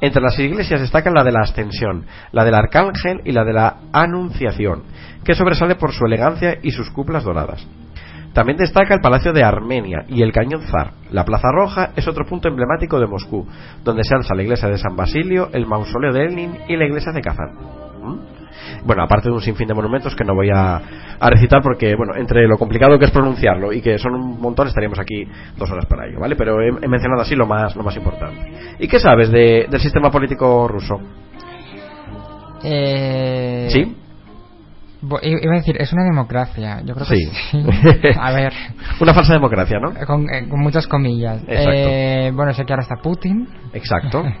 Entre 0.00 0.20
las 0.20 0.36
iglesias 0.40 0.80
destacan 0.80 1.14
la 1.14 1.22
de 1.22 1.30
la 1.30 1.42
Ascensión, 1.42 2.06
la 2.32 2.44
del 2.44 2.54
Arcángel 2.54 3.20
y 3.24 3.30
la 3.30 3.44
de 3.44 3.52
la 3.52 3.76
Anunciación, 3.92 4.82
que 5.24 5.36
sobresale 5.36 5.76
por 5.76 5.92
su 5.92 6.04
elegancia 6.04 6.58
y 6.60 6.72
sus 6.72 6.90
cúpulas 6.90 7.22
doradas. 7.22 7.64
También 8.38 8.56
destaca 8.56 8.94
el 8.94 9.00
Palacio 9.00 9.32
de 9.32 9.42
Armenia 9.42 10.04
y 10.08 10.22
el 10.22 10.30
Cañón 10.30 10.62
Zar. 10.62 10.92
La 11.10 11.24
Plaza 11.24 11.48
Roja 11.50 11.90
es 11.96 12.06
otro 12.06 12.24
punto 12.24 12.46
emblemático 12.46 13.00
de 13.00 13.08
Moscú, 13.08 13.44
donde 13.82 14.04
se 14.04 14.14
alza 14.14 14.32
la 14.32 14.44
iglesia 14.44 14.68
de 14.68 14.78
San 14.78 14.94
Basilio, 14.94 15.48
el 15.52 15.66
mausoleo 15.66 16.12
de 16.12 16.28
Lenin 16.28 16.52
y 16.68 16.76
la 16.76 16.84
iglesia 16.84 17.10
de 17.10 17.20
Kazán. 17.20 17.48
¿Mm? 18.00 18.86
Bueno, 18.86 19.02
aparte 19.02 19.28
de 19.28 19.34
un 19.34 19.40
sinfín 19.40 19.66
de 19.66 19.74
monumentos 19.74 20.14
que 20.14 20.22
no 20.22 20.36
voy 20.36 20.50
a, 20.54 20.76
a 21.18 21.30
recitar 21.30 21.60
porque, 21.64 21.96
bueno, 21.96 22.14
entre 22.14 22.46
lo 22.46 22.56
complicado 22.58 22.96
que 22.96 23.06
es 23.06 23.10
pronunciarlo 23.10 23.72
y 23.72 23.80
que 23.82 23.98
son 23.98 24.14
un 24.14 24.40
montón, 24.40 24.68
estaríamos 24.68 25.00
aquí 25.00 25.26
dos 25.56 25.68
horas 25.72 25.86
para 25.86 26.06
ello, 26.06 26.20
¿vale? 26.20 26.36
Pero 26.36 26.60
he, 26.62 26.68
he 26.68 26.86
mencionado 26.88 27.22
así 27.22 27.34
lo 27.34 27.44
más, 27.44 27.74
lo 27.74 27.82
más 27.82 27.96
importante. 27.96 28.52
¿Y 28.78 28.86
qué 28.86 29.00
sabes 29.00 29.32
de- 29.32 29.66
del 29.68 29.80
sistema 29.80 30.12
político 30.12 30.68
ruso? 30.68 31.00
Eh, 32.62 33.66
¿Sí? 33.72 33.96
Iba 35.02 35.52
a 35.54 35.56
decir, 35.58 35.76
es 35.80 35.92
una 35.92 36.04
democracia. 36.04 36.80
Yo 36.84 36.94
creo 36.94 37.06
que 37.06 37.16
Sí. 37.16 37.30
sí. 37.52 37.64
a 38.20 38.32
ver, 38.32 38.52
Una 39.00 39.14
falsa 39.14 39.32
democracia, 39.34 39.78
¿no? 39.80 39.92
con, 40.06 40.22
eh, 40.32 40.48
con 40.48 40.60
muchas 40.60 40.86
comillas. 40.86 41.40
Exacto. 41.42 41.70
Eh, 41.72 42.32
bueno, 42.34 42.52
sé 42.52 42.64
que 42.64 42.72
ahora 42.72 42.82
está 42.82 42.96
Putin. 43.02 43.48
Exacto. 43.72 44.24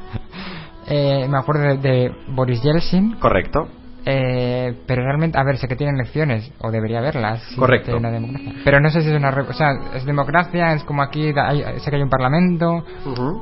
Eh, 0.90 1.26
me 1.28 1.36
acuerdo 1.36 1.64
de, 1.64 1.76
de 1.76 2.12
Boris 2.28 2.62
Yeltsin. 2.62 3.16
Correcto. 3.16 3.68
Eh, 4.06 4.74
pero 4.86 5.02
realmente, 5.02 5.38
a 5.38 5.44
ver, 5.44 5.58
sé 5.58 5.68
que 5.68 5.76
tienen 5.76 5.96
elecciones, 5.96 6.50
o 6.60 6.70
debería 6.70 7.00
haberlas. 7.00 7.42
sí, 7.42 7.56
Correcto. 7.56 7.90
de 7.90 7.96
una 7.98 8.10
democracia. 8.10 8.54
Pero 8.64 8.80
no 8.80 8.88
sé 8.88 9.02
si 9.02 9.10
es 9.10 9.14
una. 9.14 9.28
O 9.28 9.52
sea, 9.52 9.68
es 9.94 10.06
democracia, 10.06 10.72
es 10.72 10.82
como 10.84 11.02
aquí, 11.02 11.30
hay- 11.36 11.78
sé 11.80 11.90
que 11.90 11.96
hay 11.96 12.02
un 12.02 12.08
parlamento, 12.08 12.84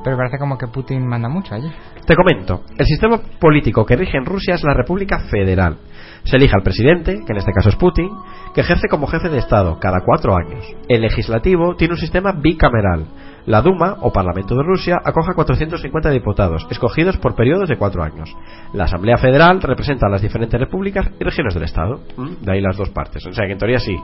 pero 0.03 0.17
parece 0.17 0.37
como 0.37 0.57
que 0.57 0.67
Putin 0.67 1.07
manda 1.07 1.29
mucho 1.29 1.55
allí. 1.55 1.71
Te 2.05 2.15
comento, 2.17 2.63
el 2.77 2.85
sistema 2.85 3.17
político 3.39 3.85
que 3.85 3.95
rige 3.95 4.17
en 4.17 4.25
Rusia 4.25 4.55
es 4.55 4.63
la 4.65 4.73
República 4.73 5.19
Federal. 5.31 5.77
Se 6.29 6.35
elige 6.37 6.55
al 6.55 6.63
presidente, 6.63 7.21
que 7.25 7.31
en 7.31 7.37
este 7.37 7.51
caso 7.53 7.69
es 7.69 7.75
Putin, 7.77 8.09
que 8.53 8.61
ejerce 8.61 8.87
como 8.89 9.07
jefe 9.07 9.29
de 9.29 9.37
Estado 9.37 9.77
cada 9.79 9.99
cuatro 10.05 10.35
años. 10.35 10.65
El 10.89 11.01
legislativo 11.01 11.75
tiene 11.75 11.93
un 11.93 11.99
sistema 11.99 12.33
bicameral. 12.33 13.05
La 13.45 13.61
Duma, 13.61 13.95
o 14.01 14.11
Parlamento 14.11 14.55
de 14.55 14.63
Rusia, 14.63 14.97
acoge 15.05 15.31
a 15.31 15.35
450 15.35 16.09
diputados, 16.09 16.67
escogidos 16.69 17.15
por 17.17 17.33
periodos 17.33 17.69
de 17.69 17.77
cuatro 17.77 18.03
años. 18.03 18.35
La 18.73 18.83
Asamblea 18.83 19.15
Federal 19.15 19.61
representa 19.61 20.07
a 20.07 20.09
las 20.09 20.21
diferentes 20.21 20.59
repúblicas 20.59 21.07
y 21.17 21.23
regiones 21.23 21.53
del 21.53 21.63
Estado. 21.63 22.01
¿Mm? 22.17 22.43
De 22.43 22.51
ahí 22.51 22.59
las 22.61 22.75
dos 22.75 22.89
partes. 22.89 23.25
O 23.25 23.31
sea 23.31 23.45
que 23.45 23.53
en 23.53 23.57
teoría 23.57 23.79
sí. 23.79 23.95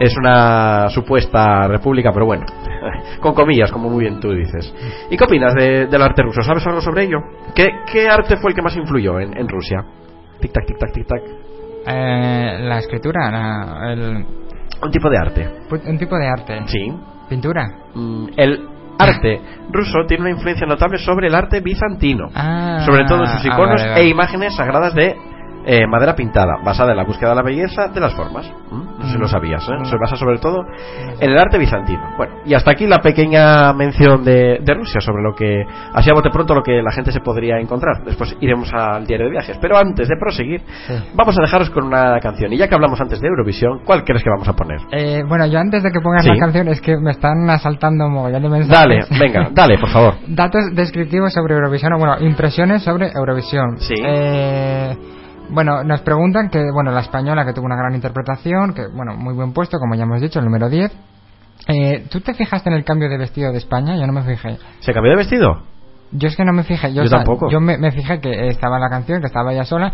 Es 0.00 0.12
una 0.18 0.88
supuesta 0.88 1.68
república, 1.68 2.10
pero 2.12 2.26
bueno, 2.26 2.44
con 3.20 3.32
comillas, 3.32 3.70
como 3.70 3.88
muy 3.88 4.00
bien 4.06 4.18
tú 4.18 4.32
dices. 4.32 4.74
¿Y 5.08 5.16
qué 5.16 5.22
opinas 5.22 5.54
de- 5.54 5.86
del 5.86 6.02
arte 6.02 6.22
ruso? 6.22 6.42
¿Sabes 6.42 6.66
algo 6.66 6.80
sobre 6.80 7.04
ello? 7.04 7.18
¿Qué, 7.54 7.68
qué 7.92 8.08
arte 8.08 8.38
fue 8.38 8.50
el 8.50 8.56
que 8.56 8.62
más 8.62 8.76
influyó 8.76 9.20
en, 9.20 9.38
en 9.38 9.46
Rusia? 9.48 9.84
Tic-tac, 10.40 10.66
tic-tac, 10.66 10.92
tic-tac. 10.92 11.22
Eh, 11.86 12.58
la 12.60 12.78
escritura, 12.78 13.30
la- 13.30 13.92
el, 13.92 14.26
Un 14.82 14.90
tipo 14.90 15.08
de 15.10 15.18
arte. 15.18 15.50
un 15.86 15.98
tipo 15.98 16.16
de 16.16 16.28
arte. 16.28 16.60
Sí. 16.66 16.92
Pintura. 17.28 17.66
Mm, 17.94 18.26
El 18.36 18.68
arte 18.98 19.40
ruso 19.70 20.00
tiene 20.06 20.22
una 20.24 20.30
influencia 20.30 20.66
notable 20.66 20.98
sobre 20.98 21.28
el 21.28 21.34
arte 21.34 21.60
bizantino. 21.60 22.28
Ah, 22.34 22.82
sobre 22.84 23.04
todo 23.04 23.22
en 23.24 23.28
sus 23.30 23.44
ah, 23.44 23.48
iconos 23.48 23.80
vale, 23.80 23.88
vale. 23.90 24.00
e 24.02 24.08
imágenes 24.08 24.54
sagradas 24.56 24.94
de 24.94 25.16
eh, 25.66 25.86
madera 25.86 26.14
pintada, 26.14 26.54
basada 26.64 26.90
en 26.92 26.96
la 26.96 27.04
búsqueda 27.04 27.30
de 27.30 27.36
la 27.36 27.42
belleza 27.42 27.88
de 27.88 28.00
las 28.00 28.14
formas. 28.14 28.50
¿Mm? 28.70 28.98
No 29.00 29.06
sé 29.06 29.12
si 29.12 29.18
lo 29.18 29.28
sabías, 29.28 29.62
¿eh? 29.68 29.84
Se 29.84 29.96
basa 29.96 30.16
sobre 30.16 30.38
todo 30.38 30.58
en 31.20 31.30
el 31.30 31.38
arte 31.38 31.58
bizantino. 31.58 32.00
Bueno, 32.16 32.34
y 32.44 32.54
hasta 32.54 32.70
aquí 32.72 32.86
la 32.86 32.98
pequeña 32.98 33.72
mención 33.72 34.22
de, 34.24 34.58
de 34.62 34.74
Rusia 34.74 35.00
sobre 35.00 35.22
lo 35.22 35.34
que, 35.34 35.64
así 35.94 36.10
a 36.10 36.14
bote 36.14 36.30
pronto, 36.30 36.54
lo 36.54 36.62
que 36.62 36.82
la 36.82 36.92
gente 36.92 37.12
se 37.12 37.20
podría 37.20 37.58
encontrar. 37.58 38.04
Después 38.04 38.36
iremos 38.40 38.72
al 38.72 39.06
diario 39.06 39.26
de 39.26 39.32
viajes. 39.32 39.58
Pero 39.60 39.76
antes 39.78 40.08
de 40.08 40.16
proseguir, 40.18 40.62
Sí. 40.86 40.94
vamos 41.14 41.36
a 41.38 41.42
dejaros 41.42 41.70
con 41.70 41.84
una 41.84 42.18
canción. 42.20 42.52
Y 42.52 42.56
ya 42.58 42.68
que 42.68 42.74
hablamos 42.74 43.00
antes 43.00 43.20
de 43.20 43.28
Eurovisión, 43.28 43.80
¿cuál 43.84 44.04
crees 44.04 44.22
que 44.22 44.30
vamos 44.30 44.48
a 44.48 44.52
poner? 44.54 44.78
Eh, 44.92 45.22
bueno, 45.26 45.46
yo 45.46 45.58
antes 45.58 45.82
de 45.82 45.90
que 45.90 46.00
pongas 46.00 46.24
Sí. 46.24 46.30
la 46.30 46.36
canción 46.38 46.68
es 46.68 46.80
que 46.80 46.96
me 46.98 47.10
están 47.12 47.48
asaltando 47.50 48.06
un 48.06 48.12
mogollón 48.12 48.42
de 48.42 48.48
mensajes. 48.48 49.08
Dale, 49.08 49.18
venga, 49.18 49.48
dale, 49.54 49.78
por 49.78 49.88
favor. 49.90 50.14
Datos 50.26 50.74
descriptivos 50.74 51.32
sobre 51.32 51.54
Eurovisión, 51.54 51.92
o 51.94 51.98
bueno, 51.98 52.16
impresiones 52.20 52.82
sobre 52.82 53.10
Eurovisión. 53.14 53.78
Sí. 53.78 53.94
Eh, 54.06 54.96
bueno, 55.52 55.84
nos 55.84 56.00
preguntan 56.02 56.48
que, 56.50 56.70
bueno, 56.72 56.90
la 56.92 57.00
española 57.00 57.44
que 57.44 57.52
tuvo 57.52 57.66
una 57.66 57.76
gran 57.76 57.94
interpretación, 57.94 58.74
que, 58.74 58.86
bueno, 58.88 59.16
muy 59.16 59.34
buen 59.34 59.52
puesto, 59.52 59.78
como 59.78 59.94
ya 59.94 60.04
hemos 60.04 60.20
dicho, 60.20 60.38
el 60.38 60.44
número 60.44 60.68
10. 60.68 60.92
Eh, 61.68 62.06
¿Tú 62.10 62.20
te 62.20 62.34
fijaste 62.34 62.70
en 62.70 62.76
el 62.76 62.84
cambio 62.84 63.08
de 63.08 63.18
vestido 63.18 63.52
de 63.52 63.58
España? 63.58 63.96
Yo 63.96 64.06
no 64.06 64.12
me 64.12 64.22
fijé. 64.22 64.56
¿Se 64.80 64.92
cambió 64.92 65.10
de 65.12 65.18
vestido? 65.18 65.62
Yo 66.12 66.26
es 66.28 66.36
que 66.36 66.44
no 66.44 66.52
me 66.52 66.64
fijé. 66.64 66.88
Yo, 66.88 67.02
Yo 67.02 67.02
o 67.02 67.06
sea, 67.06 67.18
tampoco. 67.18 67.50
Yo 67.50 67.60
me, 67.60 67.76
me 67.78 67.92
fijé 67.92 68.20
que 68.20 68.48
estaba 68.48 68.78
la 68.78 68.88
canción, 68.88 69.20
que 69.20 69.26
estaba 69.26 69.52
ella 69.52 69.64
sola, 69.64 69.92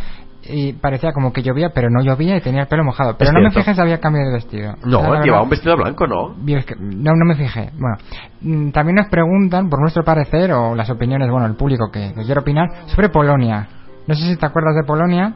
y 0.48 0.72
parecía 0.74 1.12
como 1.12 1.32
que 1.32 1.42
llovía, 1.42 1.70
pero 1.74 1.90
no 1.90 2.02
llovía 2.02 2.36
y 2.36 2.40
tenía 2.40 2.62
el 2.62 2.68
pelo 2.68 2.84
mojado. 2.84 3.16
Pero 3.18 3.30
Es 3.30 3.34
no 3.34 3.40
me 3.42 3.50
fijé 3.50 3.74
si 3.74 3.80
había 3.80 3.98
cambio 4.00 4.22
de 4.24 4.32
vestido. 4.32 4.74
No, 4.84 5.00
llevaba 5.02 5.20
verdad- 5.20 5.42
un 5.42 5.50
vestido 5.50 5.76
blanco, 5.76 6.06
¿no? 6.06 6.34
Bien, 6.38 6.60
es 6.60 6.64
que 6.66 6.74
no, 6.78 7.12
no 7.14 7.24
me 7.26 7.34
fijé. 7.34 7.70
Bueno, 7.78 7.96
mm, 8.40 8.70
también 8.70 8.94
nos 8.96 9.08
preguntan, 9.08 9.68
por 9.68 9.80
nuestro 9.80 10.04
parecer, 10.04 10.52
o 10.52 10.74
las 10.74 10.88
opiniones, 10.88 11.28
bueno, 11.30 11.46
el 11.46 11.56
público 11.56 11.90
que, 11.92 12.14
que 12.14 12.22
quiere 12.24 12.40
opinar, 12.40 12.68
sobre 12.86 13.08
Polonia. 13.10 13.68
No 14.06 14.14
sé 14.14 14.22
si 14.22 14.36
te 14.36 14.46
acuerdas 14.46 14.74
de 14.76 14.84
Polonia, 14.84 15.34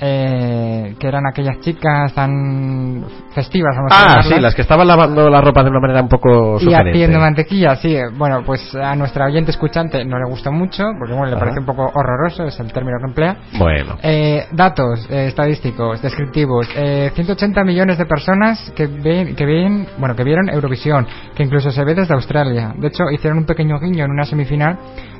eh, 0.00 0.96
que 0.98 1.06
eran 1.06 1.24
aquellas 1.26 1.60
chicas 1.60 2.12
tan 2.14 3.04
festivas, 3.32 3.74
vamos 3.76 3.92
a 3.92 3.94
Ah, 3.96 4.00
llamarlas, 4.08 4.26
sí, 4.26 4.40
las 4.40 4.54
que 4.54 4.62
estaban 4.62 4.86
lavando 4.88 5.30
la 5.30 5.40
ropa 5.40 5.62
de 5.62 5.70
una 5.70 5.78
manera 5.80 6.02
un 6.02 6.08
poco 6.08 6.56
y 6.56 6.64
sugerente. 6.64 6.90
haciendo 6.90 7.20
mantequilla, 7.20 7.76
sí. 7.76 7.96
Bueno, 8.16 8.42
pues 8.44 8.74
a 8.74 8.94
nuestra 8.96 9.26
oyente 9.26 9.52
escuchante 9.52 10.04
no 10.04 10.18
le 10.18 10.28
gustó 10.28 10.50
mucho, 10.50 10.82
porque 10.98 11.14
bueno, 11.14 11.30
le 11.32 11.36
parece 11.36 11.60
un 11.60 11.66
poco 11.66 11.90
horroroso, 11.94 12.44
es 12.44 12.58
el 12.58 12.72
término 12.72 12.98
que 12.98 13.06
emplea. 13.08 13.36
Bueno, 13.58 13.96
Eh, 14.02 14.46
datos 14.52 15.06
eh, 15.10 15.26
estadísticos, 15.28 16.02
descriptivos. 16.02 16.68
Eh, 16.76 17.10
180 17.14 17.62
millones 17.64 17.96
de 17.96 18.04
personas 18.06 18.72
que 18.74 18.86
ven, 18.88 19.36
que 19.36 19.46
ven, 19.46 19.86
bueno, 19.98 20.14
que 20.16 20.24
vieron 20.24 20.48
Eurovisión, 20.48 21.06
que 21.36 21.44
incluso 21.44 21.70
se 21.70 21.84
ve 21.84 21.94
desde 21.94 22.14
Australia. 22.14 22.74
De 22.76 22.88
hecho, 22.88 23.04
hicieron 23.12 23.38
un 23.38 23.46
pequeño 23.46 23.78
guiño 23.78 24.04
en 24.04 24.10
una 24.10 24.24
semifinal 24.24 24.76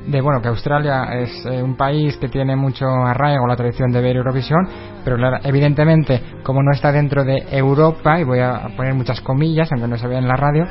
de, 0.07 0.20
bueno, 0.20 0.40
que 0.40 0.48
Australia 0.48 1.05
es 1.12 1.44
eh, 1.46 1.62
un 1.62 1.76
país 1.76 2.16
que 2.16 2.28
tiene 2.28 2.57
mucho 2.57 2.86
arraigo 2.86 3.46
la 3.46 3.57
tradición 3.57 3.90
de 3.90 4.00
ver 4.00 4.16
Eurovisión, 4.16 4.66
pero 5.05 5.16
claro, 5.16 5.38
evidentemente, 5.42 6.22
como 6.42 6.62
no 6.62 6.72
está 6.72 6.92
dentro 6.92 7.24
de 7.24 7.44
Europa, 7.50 8.20
y 8.20 8.24
voy 8.24 8.40
a 8.40 8.68
poner 8.76 8.94
muchas 8.94 9.20
comillas, 9.20 9.70
aunque 9.72 9.88
no 9.88 9.96
se 9.96 10.07
vea 10.07 10.18
en 10.18 10.28
la 10.28 10.36
radio, 10.36 10.64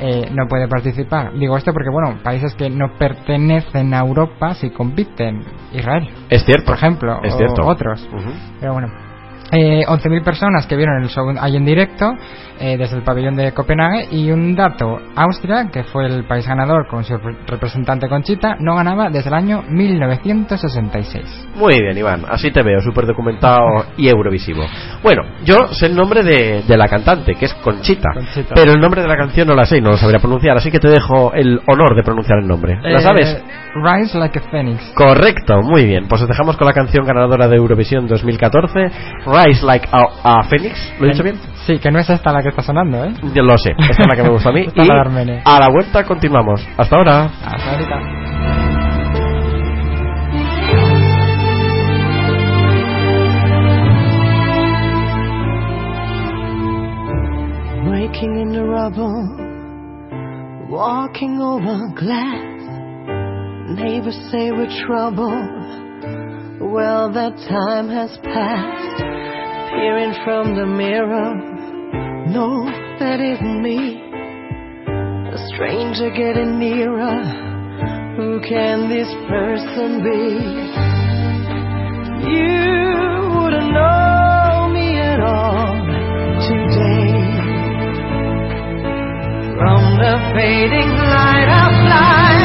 eh, 0.00 0.30
no 0.32 0.46
puede 0.48 0.68
participar. 0.68 1.32
Digo 1.34 1.56
esto 1.56 1.72
porque, 1.72 1.90
bueno, 1.90 2.20
países 2.22 2.54
que 2.54 2.70
no 2.70 2.92
pertenecen 2.98 3.92
a 3.94 4.00
Europa 4.00 4.54
sí 4.54 4.70
compiten. 4.70 5.42
Israel 5.72 6.08
es 6.30 6.44
cierto. 6.44 6.66
por 6.66 6.76
ejemplo, 6.76 7.20
es 7.22 7.34
o 7.34 7.36
cierto. 7.36 7.66
otros. 7.66 8.08
Pero 8.60 8.74
bueno. 8.74 9.07
Eh, 9.50 9.84
11.000 9.86 10.22
personas 10.22 10.66
que 10.66 10.76
vieron 10.76 11.02
el 11.02 11.08
show 11.08 11.24
ahí 11.40 11.56
en 11.56 11.64
directo 11.64 12.12
eh, 12.60 12.76
desde 12.76 12.96
el 12.96 13.02
pabellón 13.02 13.34
de 13.34 13.52
Copenhague 13.52 14.08
y 14.10 14.30
un 14.30 14.54
dato, 14.54 14.98
Austria, 15.16 15.68
que 15.72 15.84
fue 15.84 16.04
el 16.06 16.24
país 16.24 16.46
ganador 16.46 16.86
con 16.88 17.02
su 17.02 17.16
re- 17.16 17.36
representante 17.46 18.08
Conchita, 18.08 18.56
no 18.60 18.76
ganaba 18.76 19.08
desde 19.08 19.28
el 19.30 19.34
año 19.34 19.62
1966. 19.68 21.48
Muy 21.56 21.80
bien, 21.80 21.96
Iván, 21.96 22.24
así 22.28 22.50
te 22.50 22.62
veo, 22.62 22.80
súper 22.80 23.06
documentado 23.06 23.86
y 23.96 24.08
eurovisivo. 24.08 24.62
Bueno, 25.02 25.22
yo 25.44 25.68
sé 25.72 25.86
el 25.86 25.96
nombre 25.96 26.22
de, 26.22 26.62
de 26.66 26.76
la 26.76 26.88
cantante, 26.88 27.34
que 27.34 27.46
es 27.46 27.54
Conchita, 27.54 28.10
Conchita. 28.14 28.54
pero 28.54 28.72
el 28.72 28.80
nombre 28.80 29.02
de 29.02 29.08
la 29.08 29.16
canción 29.16 29.48
no 29.48 29.54
la 29.54 29.64
sé 29.64 29.78
y 29.78 29.80
no 29.80 29.90
lo 29.90 29.96
sabría 29.96 30.18
pronunciar, 30.20 30.56
así 30.56 30.70
que 30.70 30.78
te 30.78 30.88
dejo 30.88 31.32
el 31.34 31.60
honor 31.66 31.94
de 31.96 32.02
pronunciar 32.02 32.38
el 32.40 32.46
nombre. 32.48 32.78
¿La 32.82 32.98
Eh, 32.98 33.00
sabes? 33.00 33.42
Rise 33.74 34.18
Like 34.18 34.38
a 34.38 34.42
Phoenix. 34.50 34.92
Correcto, 34.94 35.62
muy 35.62 35.84
bien. 35.84 36.06
Pues 36.08 36.22
os 36.22 36.28
dejamos 36.28 36.56
con 36.56 36.66
la 36.66 36.72
canción 36.72 37.06
ganadora 37.06 37.46
de 37.48 37.56
Eurovisión 37.56 38.06
2014, 38.08 38.90
Rise 39.44 39.64
Like 39.64 39.88
a, 39.92 40.40
a 40.40 40.42
Phoenix. 40.48 40.92
¿Lo 40.98 41.06
he 41.06 41.10
dicho 41.10 41.22
bien? 41.22 41.38
Sí, 41.66 41.78
que 41.78 41.90
no 41.90 41.98
es 41.98 42.08
esta 42.10 42.32
la 42.32 42.42
que 42.42 42.48
está 42.48 42.62
sonando, 42.62 43.04
¿eh? 43.04 43.14
Yo 43.34 43.42
lo 43.42 43.56
sé, 43.58 43.72
esta 43.78 44.02
es 44.02 44.08
la 44.08 44.16
que 44.16 44.22
me 44.22 44.30
gusta 44.30 44.48
a 44.48 44.52
mí. 44.52 44.62
Esta 44.66 44.82
y 44.82 44.86
la 44.86 45.42
a 45.44 45.60
la 45.60 45.68
vuelta 45.68 46.04
continuamos. 46.04 46.66
Hasta 46.76 46.96
ahora. 46.96 47.24
Hasta 47.24 47.72
ahorita. 47.72 47.96
Breaking 57.88 58.40
in 58.40 58.52
the 58.52 58.64
rubble, 58.64 59.22
walking 60.68 61.40
over 61.40 61.92
glass. 61.94 62.58
Neighbors 63.76 64.16
say 64.32 64.50
we're 64.50 64.68
trouble. 64.86 65.30
Well, 66.60 67.12
that 67.12 67.36
time 67.48 67.88
has 67.88 68.18
passed. 68.24 69.07
Peering 69.70 70.14
from 70.24 70.56
the 70.56 70.66
mirror, 70.66 71.34
no, 72.28 72.64
that 72.98 73.20
isn't 73.20 73.62
me. 73.62 74.00
A 75.32 75.38
stranger 75.54 76.10
getting 76.10 76.58
nearer. 76.58 77.20
Who 78.16 78.40
can 78.40 78.88
this 78.88 79.08
person 79.28 80.02
be? 80.02 80.78
You 82.32 83.38
wouldn't 83.38 83.70
know 83.72 84.68
me 84.72 84.96
at 84.96 85.20
all 85.20 85.76
today. 86.48 87.12
From 89.58 89.82
the 90.00 90.14
fading 90.34 90.92
light 91.12 91.48
of 91.62 91.72
life, 91.92 92.37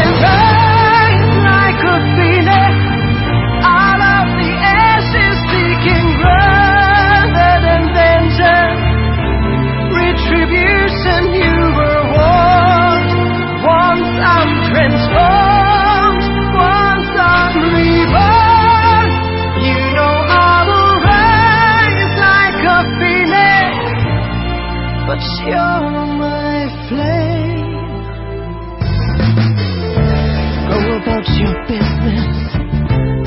your 31.43 31.59
business, 31.67 32.35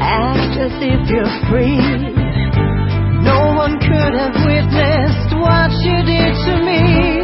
act 0.00 0.56
as 0.56 0.72
if 0.80 1.00
you're 1.12 1.34
free. 1.50 1.76
No 3.22 3.52
one 3.56 3.76
could 3.80 4.14
have 4.16 4.34
witnessed 4.46 5.36
what 5.36 5.70
you 5.84 5.96
did 6.08 6.32
to 6.46 6.54
me. 6.64 7.15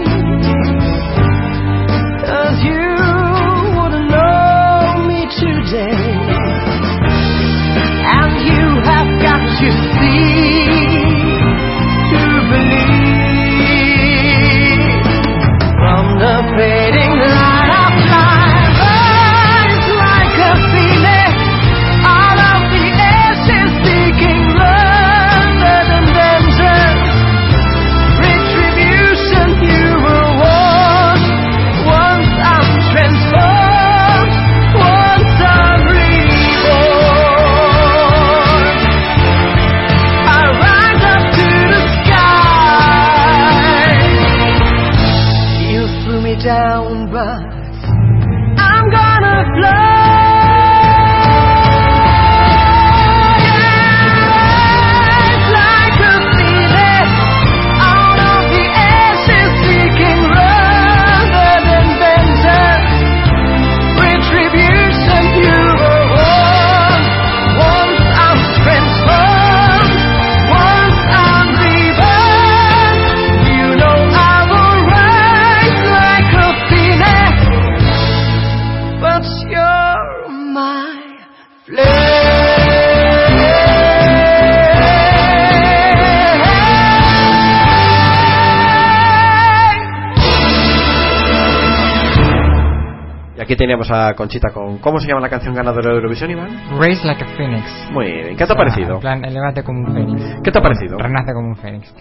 Teníamos 93.63 93.89
a 93.93 94.15
Conchita 94.15 94.51
con. 94.53 94.79
¿Cómo 94.79 94.99
se 94.99 95.07
llama 95.07 95.21
la 95.21 95.29
canción 95.29 95.55
ganadora 95.55 95.91
de 95.91 95.97
Eurovisión, 95.97 96.33
Iván? 96.33 96.49
Rise 96.81 97.07
Like 97.07 97.23
a 97.23 97.29
Phoenix. 97.37 97.89
Muy 97.93 98.07
bien. 98.07 98.37
¿Qué 98.37 98.39
te 98.39 98.43
ha 98.43 98.45
O 98.45 98.47
sea, 98.47 98.57
parecido? 98.57 98.95
En 98.95 99.01
plan, 99.01 99.25
elevate 99.25 99.63
como 99.63 99.87
un 99.87 99.95
fénix. 99.95 100.41
¿Qué 100.43 100.51
te 100.51 100.59
ha 100.59 100.63
parecido? 100.63 100.99
Renace 100.99 101.33
como 101.33 101.47
un 101.47 101.57
fénix. 101.57 101.95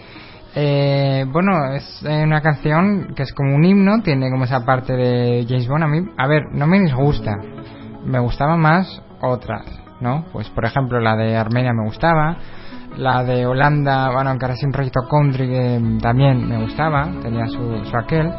Eh, 0.56 1.24
bueno, 1.30 1.72
es 1.72 2.02
una 2.02 2.40
canción 2.40 3.14
que 3.14 3.22
es 3.22 3.32
como 3.32 3.54
un 3.54 3.64
himno, 3.64 4.02
tiene 4.02 4.28
como 4.28 4.44
esa 4.44 4.64
parte 4.64 4.92
de 4.94 5.46
James 5.48 5.68
Bond. 5.68 5.84
A 5.84 5.86
mí, 5.86 6.00
a 6.18 6.26
ver, 6.26 6.42
no 6.52 6.66
me 6.66 6.80
disgusta. 6.80 7.36
Me 8.04 8.18
gustaban 8.18 8.58
más 8.58 9.00
otras, 9.20 9.64
¿no? 10.00 10.24
Pues 10.32 10.50
por 10.50 10.64
ejemplo, 10.64 10.98
la 10.98 11.14
de 11.14 11.36
Armenia 11.36 11.72
me 11.72 11.84
gustaba. 11.84 12.38
La 12.96 13.22
de 13.22 13.46
Holanda, 13.46 14.10
bueno, 14.12 14.30
aunque 14.30 14.46
era 14.46 14.54
así 14.54 14.66
un 14.66 14.72
proyecto 14.72 15.02
country 15.08 15.48
que 15.48 15.80
también 16.02 16.48
me 16.48 16.60
gustaba, 16.60 17.08
tenía 17.22 17.46
su, 17.46 17.84
su 17.84 17.96
aquel. 17.96 18.30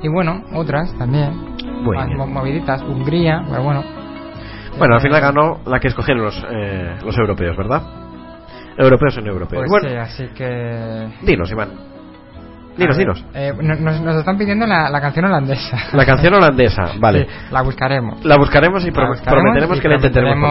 Y 0.00 0.08
bueno, 0.08 0.42
otras 0.54 0.94
también, 0.96 1.56
Más 1.84 2.28
moviditas. 2.28 2.82
Hungría, 2.82 3.44
pero 3.48 3.62
bueno. 3.62 3.84
Bueno, 4.78 4.96
al 4.96 5.00
final 5.00 5.20
ganó 5.20 5.60
la 5.66 5.78
que 5.78 5.88
escogieron 5.88 6.24
los, 6.24 6.44
eh, 6.50 6.96
los 7.04 7.16
europeos, 7.16 7.56
¿verdad? 7.56 7.82
Europeos 8.76 9.14
son 9.14 9.26
europeos. 9.26 9.64
Pues 9.66 9.70
bueno, 9.70 9.88
sí, 9.88 9.96
así 9.96 10.34
que... 10.34 11.08
dinos, 11.22 11.50
Iván. 11.50 11.93
Dinos, 12.76 12.96
ver, 12.96 13.06
dinos. 13.06 13.24
eh, 13.34 13.52
no- 13.62 13.74
nos, 13.76 14.00
nos 14.00 14.16
están 14.16 14.36
pidiendo 14.36 14.66
la, 14.66 14.88
la 14.90 15.00
canción 15.00 15.24
holandesa. 15.26 15.76
La 15.92 16.04
canción 16.04 16.34
holandesa, 16.34 16.82
vale. 17.00 17.24
Sí, 17.24 17.30
la 17.52 17.62
buscaremos. 17.62 18.24
La 18.24 18.36
buscaremos 18.36 18.84
y 18.86 18.90
pro- 18.90 19.02
La 19.04 19.08
buscaremos 19.10 19.42
prometeremos 19.42 19.78
y 19.78 19.80
que 19.80 19.88
la 19.88 19.94
intentaremos 19.96 20.50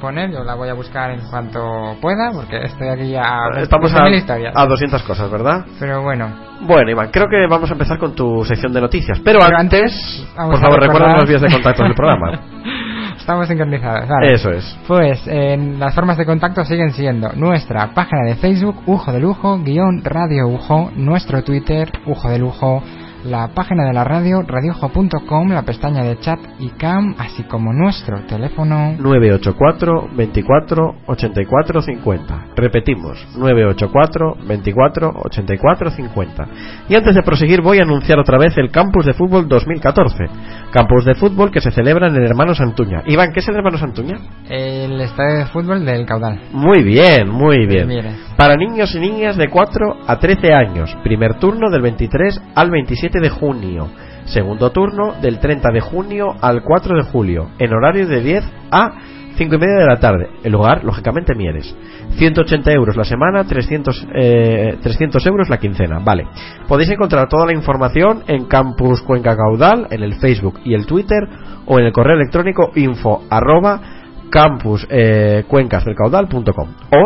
poner. 0.00 0.30
Yo 0.32 0.44
la 0.44 0.54
voy 0.54 0.68
a 0.68 0.74
buscar 0.74 1.10
en 1.10 1.20
cuanto 1.28 1.96
pueda, 2.00 2.30
porque 2.32 2.62
estoy 2.64 2.88
aquí 2.88 3.14
a... 3.16 3.60
Estamos 3.60 3.94
a 3.94 4.00
a, 4.00 4.04
mil 4.04 4.14
historias. 4.14 4.54
a 4.56 4.66
200 4.66 5.02
cosas, 5.02 5.30
¿verdad? 5.30 5.64
Pero 5.78 6.02
bueno, 6.02 6.28
Bueno, 6.62 6.90
Iván, 6.90 7.08
creo 7.10 7.26
que 7.30 7.46
vamos 7.48 7.68
a 7.70 7.72
empezar 7.74 7.98
con 7.98 8.14
tu 8.14 8.44
sección 8.44 8.72
de 8.72 8.80
noticias. 8.80 9.18
Pero, 9.24 9.40
Pero 9.44 9.56
antes, 9.56 10.26
por 10.36 10.58
favor, 10.60 10.80
recuerda 10.80 11.14
los 11.16 11.28
vías 11.28 11.40
de 11.42 11.50
contacto 11.50 11.82
del 11.84 11.94
programa. 11.94 12.40
estamos 13.20 13.48
sincronizados. 13.48 14.08
vale. 14.08 14.34
Eso 14.34 14.50
es. 14.50 14.78
Pues 14.86 15.26
en 15.26 15.78
las 15.78 15.94
formas 15.94 16.18
de 16.18 16.26
contacto 16.26 16.64
siguen 16.64 16.92
siendo 16.92 17.32
nuestra 17.34 17.94
página 17.94 18.24
de 18.24 18.34
Facebook, 18.36 18.82
Ujo 18.86 19.12
de 19.12 19.20
Lujo, 19.20 19.58
guion 19.58 20.02
Radio 20.04 20.48
Ujo, 20.48 20.90
nuestro 20.96 21.42
Twitter, 21.44 21.90
Ujo 22.06 22.28
de 22.28 22.38
Lujo, 22.38 22.82
la 23.24 23.48
página 23.48 23.86
de 23.86 23.92
la 23.92 24.04
radio, 24.04 24.42
radiojo.com, 24.42 25.48
la 25.50 25.62
pestaña 25.62 26.02
de 26.02 26.18
chat 26.20 26.38
y 26.58 26.70
cam, 26.70 27.14
así 27.18 27.42
como 27.44 27.72
nuestro 27.72 28.20
teléfono 28.26 28.96
984 28.98 30.08
24 30.16 30.94
84 31.06 31.82
50. 31.82 32.46
Repetimos, 32.56 33.26
984 33.36 34.36
24 34.46 35.12
84 35.24 35.90
50. 35.90 36.48
Y 36.88 36.94
antes 36.94 37.14
de 37.14 37.22
proseguir 37.22 37.60
voy 37.62 37.78
a 37.78 37.82
anunciar 37.82 38.18
otra 38.18 38.38
vez 38.38 38.56
el 38.58 38.70
Campus 38.70 39.06
de 39.06 39.14
Fútbol 39.14 39.48
2014. 39.48 40.24
Campus 40.72 41.04
de 41.04 41.14
Fútbol 41.14 41.50
que 41.50 41.60
se 41.60 41.70
celebra 41.70 42.08
en 42.08 42.16
el 42.16 42.24
Hermano 42.24 42.54
Santuña. 42.54 43.02
Iván, 43.06 43.32
¿qué 43.32 43.40
es 43.40 43.48
el 43.48 43.56
Hermano 43.56 43.78
Santuña? 43.78 44.16
el 44.48 45.00
estadio 45.00 45.38
de 45.38 45.46
fútbol 45.46 45.84
del 45.84 46.04
caudal. 46.06 46.40
Muy 46.52 46.82
bien, 46.82 47.28
muy 47.28 47.66
bien. 47.66 47.88
Para 48.36 48.56
niños 48.56 48.94
y 48.94 49.00
niñas 49.00 49.36
de 49.36 49.48
4 49.48 49.98
a 50.06 50.18
13 50.18 50.52
años. 50.52 50.96
Primer 51.02 51.38
turno 51.38 51.70
del 51.70 51.82
23 51.82 52.40
al 52.54 52.70
27 52.70 53.09
de 53.18 53.30
junio. 53.30 53.88
Segundo 54.26 54.70
turno 54.70 55.14
del 55.20 55.40
30 55.40 55.70
de 55.72 55.80
junio 55.80 56.34
al 56.40 56.62
4 56.62 56.96
de 56.96 57.02
julio. 57.02 57.50
En 57.58 57.72
horario 57.72 58.06
de 58.06 58.20
10 58.20 58.44
a 58.70 58.92
5 59.36 59.54
y 59.54 59.58
media 59.58 59.76
de 59.76 59.86
la 59.86 59.98
tarde. 59.98 60.28
El 60.44 60.52
lugar, 60.52 60.84
lógicamente, 60.84 61.34
Mieres. 61.34 61.74
180 62.18 62.72
euros 62.72 62.96
la 62.96 63.04
semana, 63.04 63.44
300, 63.44 64.06
eh, 64.14 64.76
300 64.82 65.26
euros 65.26 65.48
la 65.48 65.58
quincena. 65.58 65.98
Vale. 65.98 66.26
Podéis 66.68 66.90
encontrar 66.90 67.28
toda 67.28 67.46
la 67.46 67.54
información 67.54 68.22
en 68.26 68.44
Campus 68.44 69.00
Cuenca 69.02 69.36
Caudal, 69.36 69.86
en 69.90 70.02
el 70.02 70.14
Facebook 70.14 70.60
y 70.64 70.74
el 70.74 70.86
Twitter, 70.86 71.26
o 71.66 71.78
en 71.78 71.86
el 71.86 71.92
correo 71.92 72.16
electrónico 72.16 72.70
info 72.74 73.22
arroba 73.30 73.99
campus 74.30 74.86
eh, 74.88 75.44
o 75.50 75.58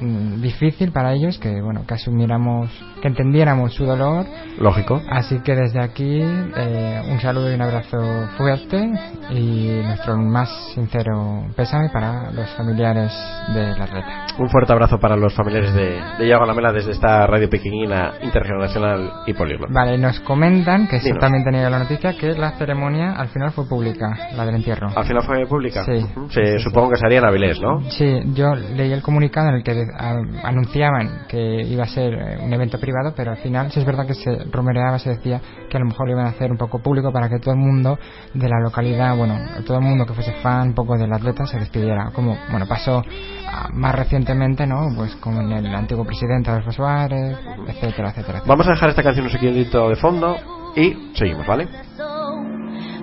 mm, 0.00 0.40
difícil 0.40 0.92
para 0.92 1.12
ellos, 1.12 1.38
que 1.38 1.60
bueno, 1.60 1.84
que 1.86 1.94
asumiéramos, 1.94 2.70
que 3.02 3.08
entendiéramos 3.08 3.74
su 3.74 3.84
dolor. 3.84 4.26
Lógico. 4.58 5.00
Así 5.10 5.40
que 5.40 5.54
desde 5.54 5.80
aquí 5.80 6.20
eh, 6.22 7.02
un 7.10 7.20
saludo 7.20 7.50
y 7.50 7.54
un 7.54 7.62
abrazo 7.62 7.98
fuerte 8.36 8.90
y 9.30 9.80
nuestro 9.84 10.16
más 10.16 10.48
sincero 10.74 11.44
pésame 11.56 11.88
para 11.92 12.30
los 12.32 12.48
familiares 12.56 13.12
del 13.54 13.80
atleta. 13.80 14.26
Un 14.38 14.48
fuerte 14.48 14.72
abrazo 14.72 14.98
para 14.98 15.16
los 15.16 15.32
familiares 15.34 15.72
de, 15.74 16.00
de 16.18 16.26
Iago 16.26 16.44
Lamela 16.44 16.72
desde 16.72 16.90
esta 16.92 17.26
radio 17.26 17.48
pequeñina, 17.48 18.14
intergeneracional 18.22 19.10
y 19.26 19.32
políglota. 19.34 19.72
Vale, 19.72 19.96
nos 19.98 20.18
comentan, 20.20 20.88
que 20.88 20.96
eso 20.96 21.14
también 21.20 21.44
tenía 21.44 21.68
la 21.70 21.78
noticia, 21.78 22.16
que 22.18 22.32
la 22.34 22.52
ceremonia 22.52 23.12
al 23.12 23.28
final 23.28 23.52
fue 23.52 23.68
pública, 23.68 24.08
la 24.36 24.44
del 24.44 24.56
entierro. 24.56 24.88
¿Al 24.94 25.04
final 25.04 25.22
fue 25.22 25.46
pública? 25.46 25.84
Sí. 25.84 26.04
Ujú. 26.16 26.28
Se- 26.30 26.58
supongo 26.58 26.90
que 26.90 26.96
sería 26.96 27.18
en 27.18 27.24
Avilés, 27.26 27.60
¿no? 27.60 27.80
Sí, 27.90 28.20
yo 28.34 28.54
leí 28.54 28.92
el 28.92 29.02
comunicado 29.02 29.48
en 29.48 29.54
el 29.56 29.62
que 29.62 29.83
a- 29.98 30.48
anunciaban 30.48 31.26
que 31.28 31.62
iba 31.62 31.84
a 31.84 31.88
ser 31.88 32.14
eh, 32.14 32.38
un 32.42 32.52
evento 32.52 32.78
privado, 32.78 33.12
pero 33.16 33.32
al 33.32 33.36
final 33.38 33.70
sí 33.72 33.80
es 33.80 33.86
verdad 33.86 34.06
que 34.06 34.14
se 34.14 34.44
rumoreaba, 34.50 34.98
se 34.98 35.10
decía 35.10 35.40
que 35.68 35.76
a 35.76 35.80
lo 35.80 35.86
mejor 35.86 36.06
lo 36.06 36.12
iban 36.14 36.26
a 36.26 36.30
hacer 36.30 36.50
un 36.50 36.56
poco 36.58 36.78
público 36.80 37.12
para 37.12 37.28
que 37.28 37.38
todo 37.38 37.54
el 37.54 37.60
mundo 37.60 37.98
de 38.32 38.48
la 38.48 38.60
localidad, 38.60 39.16
bueno, 39.16 39.38
todo 39.66 39.78
el 39.78 39.84
mundo 39.84 40.06
que 40.06 40.14
fuese 40.14 40.32
fan 40.42 40.68
un 40.68 40.74
poco 40.74 40.96
del 40.96 41.12
atleta 41.12 41.46
se 41.46 41.58
despidiera. 41.58 42.10
Como, 42.14 42.36
bueno, 42.50 42.66
pasó 42.66 43.02
ah, 43.48 43.68
más 43.72 43.94
recientemente, 43.94 44.66
¿no? 44.66 44.88
Pues 44.96 45.14
como 45.16 45.40
en 45.40 45.52
el 45.52 45.74
antiguo 45.74 46.04
presidente 46.04 46.50
Adolfo 46.50 46.72
Suárez, 46.72 47.36
etcétera, 47.66 48.10
etcétera, 48.10 48.10
etcétera. 48.10 48.42
Vamos 48.46 48.66
a 48.66 48.70
dejar 48.70 48.90
esta 48.90 49.02
canción 49.02 49.26
un 49.26 49.32
segundito 49.32 49.88
de 49.88 49.96
fondo 49.96 50.36
y 50.76 51.12
seguimos, 51.14 51.46
¿vale? 51.46 51.68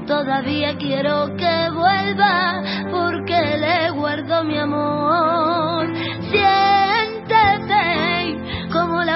Todavía 0.08 0.76
quiero 0.78 1.28
que 1.38 1.70
vuelva 1.74 2.62
porque 2.92 3.58
le 3.58 3.92
guardo 3.92 4.44
mi 4.44 4.58
amor. 4.58 5.88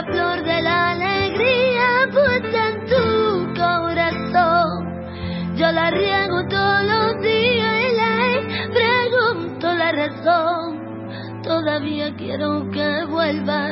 Flor 0.05 0.43
de 0.43 0.61
la 0.61 0.91
alegría 0.91 1.87
puesta 2.11 2.69
en 2.69 2.85
tu 2.85 3.53
corazón. 3.59 5.55
Yo 5.55 5.71
la 5.71 5.89
riego 5.91 6.47
todos 6.49 6.83
los 6.83 7.21
días 7.21 7.75
y 7.81 7.95
le 7.95 8.69
pregunto 8.71 9.73
la 9.73 9.91
razón. 9.91 11.41
Todavía 11.43 12.13
quiero 12.17 12.69
que 12.71 13.05
vuelva 13.05 13.67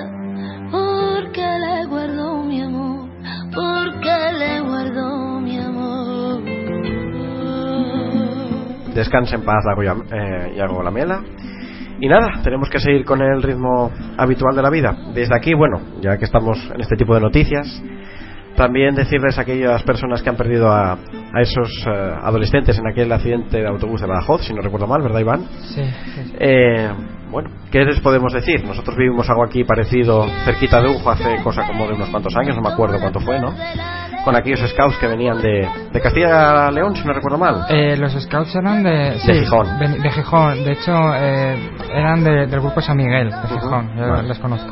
porque 0.72 1.42
le 1.42 1.86
guardo 1.86 2.44
mi 2.44 2.62
amor. 2.62 3.10
Porque 3.54 4.32
le 4.40 4.60
guardo 4.62 5.40
mi 5.42 5.60
amor. 5.60 6.44
Descanse 8.94 9.36
en 9.36 9.42
paz, 9.44 9.64
Yam- 9.66 10.06
eh, 10.12 10.54
Iago 10.56 10.84
Lamela. 10.84 11.24
Y 12.04 12.10
nada, 12.10 12.42
tenemos 12.44 12.70
que 12.70 12.80
seguir 12.80 13.06
con 13.06 13.22
el 13.22 13.42
ritmo 13.42 13.90
habitual 14.18 14.54
de 14.54 14.62
la 14.62 14.70
vida. 14.70 14.94
Desde 15.14 15.34
aquí, 15.34 15.54
bueno, 15.54 15.80
ya 16.02 16.18
que 16.18 16.26
estamos 16.26 16.60
en 16.76 16.82
este 16.82 16.98
tipo 16.98 17.16
de 17.16 17.22
noticias, 17.22 17.82
también 18.58 18.94
decirles 18.94 19.38
a 19.38 19.44
aquellas 19.44 19.82
personas 19.84 20.22
que 20.22 20.30
han 20.30 20.36
perdido 20.36 20.70
a, 20.70 20.96
a 20.96 21.42
esos 21.42 21.70
eh, 21.88 21.90
adolescentes 22.22 22.78
en 22.78 22.90
aquel 22.92 23.10
accidente 23.10 23.58
de 23.62 23.68
autobús 23.70 24.02
de 24.02 24.08
Badajoz, 24.08 24.46
si 24.46 24.54
no 24.54 24.62
recuerdo 24.62 24.86
mal, 24.86 25.02
¿verdad, 25.02 25.22
Iván? 25.22 25.46
Sí, 25.62 25.82
sí, 25.86 26.24
sí. 26.26 26.36
Eh, 26.42 26.92
bueno, 27.32 27.52
¿qué 27.72 27.86
les 27.86 28.02
podemos 28.02 28.34
decir? 28.34 28.66
Nosotros 28.66 28.98
vivimos 28.98 29.30
algo 29.30 29.46
aquí 29.46 29.64
parecido 29.64 30.28
cerquita 30.44 30.82
de 30.82 30.90
Ujo 30.90 31.10
hace 31.10 31.38
cosa 31.42 31.66
como 31.66 31.88
de 31.88 31.94
unos 31.94 32.10
cuantos 32.10 32.36
años, 32.36 32.54
no 32.58 32.64
me 32.64 32.74
acuerdo 32.74 33.00
cuánto 33.00 33.22
fue, 33.22 33.40
¿no? 33.40 33.56
Con 34.24 34.36
aquellos 34.38 34.60
scouts 34.70 34.98
que 35.00 35.08
venían 35.08 35.42
de, 35.42 35.68
de 35.92 36.00
Castilla-León, 36.02 36.96
si 36.96 37.06
no 37.06 37.12
recuerdo 37.14 37.38
mal. 37.38 37.66
Eh, 37.70 37.98
los 37.98 38.14
scouts 38.14 38.56
eran 38.56 38.82
de, 38.82 39.20
sí, 39.20 39.34
Gijón. 39.34 39.68
de 39.80 40.10
Gijón. 40.12 40.64
De 40.64 40.72
hecho, 40.72 40.94
eh, 41.16 41.58
eran 41.94 42.24
de- 42.24 42.48
del 42.48 42.60
grupo 42.62 42.80
San 42.82 42.96
Miguel, 42.96 43.30
de 43.30 43.48
Gijón. 43.50 43.92
Yo 43.98 44.08
Vale. 44.10 44.28
les 44.30 44.40
conozco. 44.40 44.72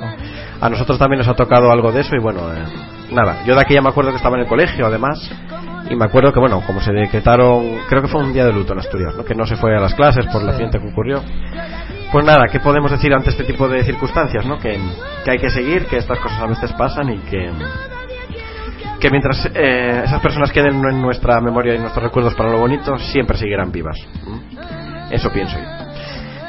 A 0.62 0.70
nosotros 0.70 0.98
también 0.98 1.18
nos 1.20 1.28
ha 1.28 1.34
tocado 1.34 1.70
algo 1.72 1.92
de 1.92 2.00
eso 2.02 2.16
y 2.16 2.20
bueno, 2.20 2.40
eh, 2.54 2.64
nada, 3.12 3.44
yo 3.46 3.56
de 3.56 3.62
aquí 3.62 3.74
ya 3.74 3.82
me 3.82 3.90
acuerdo 3.90 4.12
que 4.12 4.18
estaba 4.18 4.36
en 4.38 4.44
el 4.44 4.48
colegio 4.48 4.86
además 4.86 5.20
y 5.90 5.96
me 5.96 6.06
acuerdo 6.06 6.32
que, 6.32 6.40
bueno, 6.40 6.62
como 6.66 6.80
se 6.80 6.94
decretaron, 6.94 7.78
creo 7.90 8.02
que 8.02 8.08
fue 8.08 8.22
un 8.24 8.32
día 8.32 8.46
de 8.46 8.54
luto 8.54 8.72
en 8.72 8.80
Asturias, 8.80 9.16
¿no? 9.18 9.26
que 9.26 9.36
no 9.36 9.46
se 9.46 9.58
fue 9.58 9.76
a 9.76 9.82
las 9.82 9.94
clases 9.96 10.28
por 10.28 10.42
el 10.44 10.50
accidente 10.50 10.80
que 10.80 10.88
ocurrió. 10.88 11.22
Pues 12.14 12.26
nada, 12.26 12.46
¿qué 12.50 12.60
podemos 12.62 12.90
decir 12.92 13.14
ante 13.14 13.32
este 13.32 13.44
tipo 13.44 13.68
de 13.68 13.84
circunstancias? 13.84 14.46
¿no? 14.46 14.58
Que, 14.60 14.80
que 15.26 15.32
hay 15.32 15.40
que 15.40 15.50
seguir, 15.50 15.88
que 15.88 15.98
estas 15.98 16.20
cosas 16.20 16.40
a 16.42 16.46
veces 16.46 16.72
pasan 16.74 17.10
y 17.10 17.18
que, 17.20 17.50
que 19.02 19.10
mientras 19.10 19.50
eh, 19.54 20.04
esas 20.06 20.22
personas 20.22 20.52
queden 20.52 20.76
en 20.76 21.02
nuestra 21.02 21.42
memoria 21.42 21.74
y 21.74 21.76
en 21.78 21.82
nuestros 21.82 22.04
recuerdos 22.04 22.36
para 22.36 22.52
lo 22.52 22.60
bonito, 22.60 22.96
siempre 22.98 23.36
seguirán 23.36 23.72
vivas. 23.72 23.98
¿Mm? 24.26 25.12
Eso 25.12 25.30
pienso 25.32 25.58
yo. 25.58 25.82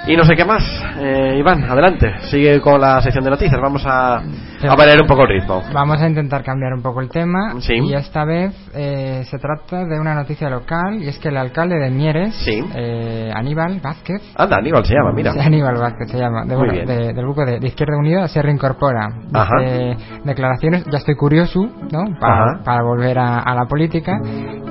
Y 0.06 0.16
no 0.16 0.24
sé 0.24 0.36
qué 0.36 0.44
más. 0.44 0.62
Eh, 0.98 1.36
Iván, 1.38 1.64
adelante. 1.64 2.12
Sigue 2.30 2.60
con 2.60 2.80
la 2.80 3.00
sección 3.00 3.24
de 3.24 3.30
noticias. 3.30 3.58
Vamos 3.60 3.82
a, 3.86 4.22
a 4.68 4.74
variar 4.76 5.00
un 5.00 5.06
poco 5.08 5.22
el 5.22 5.28
ritmo. 5.40 5.62
Vamos 5.72 6.00
a 6.00 6.08
intentar 6.08 6.42
cambiar 6.42 6.72
un 6.74 6.82
poco 6.82 7.00
el 7.00 7.08
tema. 7.08 7.54
Sí. 7.60 7.74
Y 7.74 7.94
esta 7.94 8.24
vez 8.24 8.54
eh, 8.74 9.24
se 9.30 9.38
trata 9.38 9.84
de 9.84 9.98
una 10.00 10.14
noticia 10.14 10.48
local 10.48 11.02
y 11.02 11.08
es 11.08 11.18
que 11.18 11.28
el 11.28 11.36
alcalde 11.36 11.76
de 11.78 11.90
Mieres, 11.90 12.34
Sí. 12.34 12.62
eh, 12.74 13.30
Aníbal 13.34 13.80
Vázquez, 13.82 14.22
Anda, 14.36 14.56
Aníbal 14.58 14.84
se 14.84 14.94
llama, 14.94 15.12
mira. 15.12 15.32
Sí, 15.32 15.40
Aníbal 15.40 15.76
Vázquez 15.78 16.10
se 16.10 16.18
llama, 16.18 16.44
de, 16.44 16.56
Muy 16.56 16.68
bueno, 16.68 16.86
de- 16.86 17.12
del 17.12 17.24
grupo 17.24 17.44
de, 17.44 17.58
de 17.58 17.66
Izquierda 17.66 17.96
Unida, 17.98 18.28
se 18.28 18.40
reincorpora. 18.42 19.08
Ajá. 19.32 19.54
Dice 19.60 19.96
declaraciones, 20.24 20.84
ya 20.90 20.98
estoy 20.98 21.14
curioso, 21.16 21.60
¿no? 21.90 22.04
Para, 22.20 22.62
para 22.64 22.82
volver 22.82 23.18
a, 23.18 23.38
a 23.40 23.54
la 23.54 23.64
política. 23.66 24.18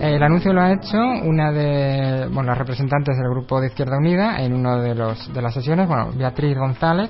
El 0.02 0.24
anuncio 0.24 0.54
lo 0.54 0.62
ha 0.62 0.72
hecho 0.74 0.98
una 1.24 1.52
de 1.52 2.28
bueno, 2.32 2.50
las 2.50 2.58
representantes 2.58 3.16
del 3.18 3.30
grupo 3.30 3.60
de 3.62 3.68
Izquierda 3.68 3.98
Unida 3.98 4.42
en 4.42 4.54
uno 4.54 4.80
de 4.82 4.96
los 4.96 5.32
de 5.34 5.42
las 5.42 5.54
sesiones, 5.54 5.88
bueno, 5.88 6.10
Beatriz 6.18 6.58
González, 6.58 7.10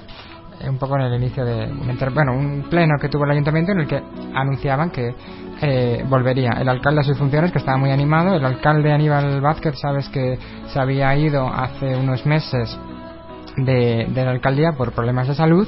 un 0.70 0.78
poco 0.78 0.96
en 0.96 1.02
el 1.02 1.14
inicio 1.16 1.46
de 1.46 1.66
un 1.66 1.98
bueno, 2.14 2.34
un 2.34 2.64
pleno 2.70 2.96
que 3.00 3.10
tuvo 3.10 3.26
el 3.26 3.32
ayuntamiento 3.32 3.72
en 3.72 3.80
el 3.80 3.88
que 3.88 4.02
anunciaban 4.34 4.90
que 4.90 5.14
eh, 5.62 6.04
volvería 6.08 6.52
el 6.60 6.68
alcalde 6.68 7.02
a 7.02 7.04
sus 7.04 7.18
funciones, 7.18 7.52
que 7.52 7.60
estaba 7.60 7.78
muy 7.78 7.92
animado. 7.92 8.36
El 8.36 8.46
alcalde 8.46 8.92
Aníbal 8.92 9.42
Vázquez, 9.42 9.80
sabes 9.80 10.10
que 10.10 10.38
se 10.68 10.80
había 10.80 11.16
ido 11.16 11.48
hace 11.48 11.96
unos 11.96 12.26
meses 12.26 12.78
de, 13.58 14.08
de 14.10 14.26
la 14.26 14.32
alcaldía 14.32 14.72
por 14.74 14.92
problemas 14.94 15.28
de 15.28 15.36
salud, 15.36 15.68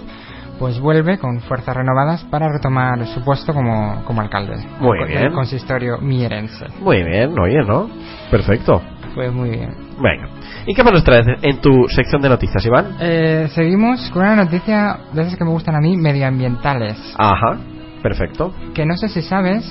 pues 0.60 0.80
vuelve 0.80 1.18
con 1.18 1.42
fuerzas 1.42 1.76
renovadas 1.76 2.24
para 2.26 2.48
retomar 2.52 3.06
su 3.08 3.24
puesto 3.24 3.54
como, 3.54 4.04
como 4.06 4.22
alcalde 4.22 4.56
Muy 4.80 4.98
del 5.00 5.08
bien. 5.08 5.34
consistorio 5.34 5.98
mierense. 6.00 6.66
Muy 6.80 7.04
bien, 7.04 7.38
oye, 7.40 7.64
¿no? 7.66 7.90
Perfecto. 8.32 8.82
Pues 9.14 9.32
muy 9.32 9.50
bien. 9.50 9.83
Venga. 10.00 10.28
¿Y 10.66 10.74
qué 10.74 10.84
más 10.84 10.94
nos 10.94 11.04
traes 11.04 11.26
en 11.42 11.62
tu 11.62 11.88
sección 11.88 12.22
de 12.22 12.30
noticias, 12.30 12.66
Iván? 12.66 12.96
Eh, 13.00 13.48
seguimos 13.54 14.10
con 14.12 14.24
una 14.24 14.36
noticia 14.36 14.98
de 15.14 15.22
esas 15.22 15.36
que 15.36 15.44
me 15.44 15.52
gustan 15.52 15.76
a 15.76 15.80
mí, 15.80 15.96
medioambientales. 15.98 16.98
Ajá. 17.18 17.58
Perfecto. 18.02 18.54
Que 18.74 18.86
no 18.86 18.98
sé 18.98 19.08
si 19.10 19.22
sabes 19.22 19.64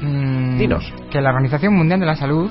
mm, 0.00 0.58
Dinos. 0.58 0.92
que 1.10 1.20
la 1.20 1.30
Organización 1.30 1.74
Mundial 1.74 2.00
de 2.00 2.06
la 2.06 2.16
Salud 2.16 2.50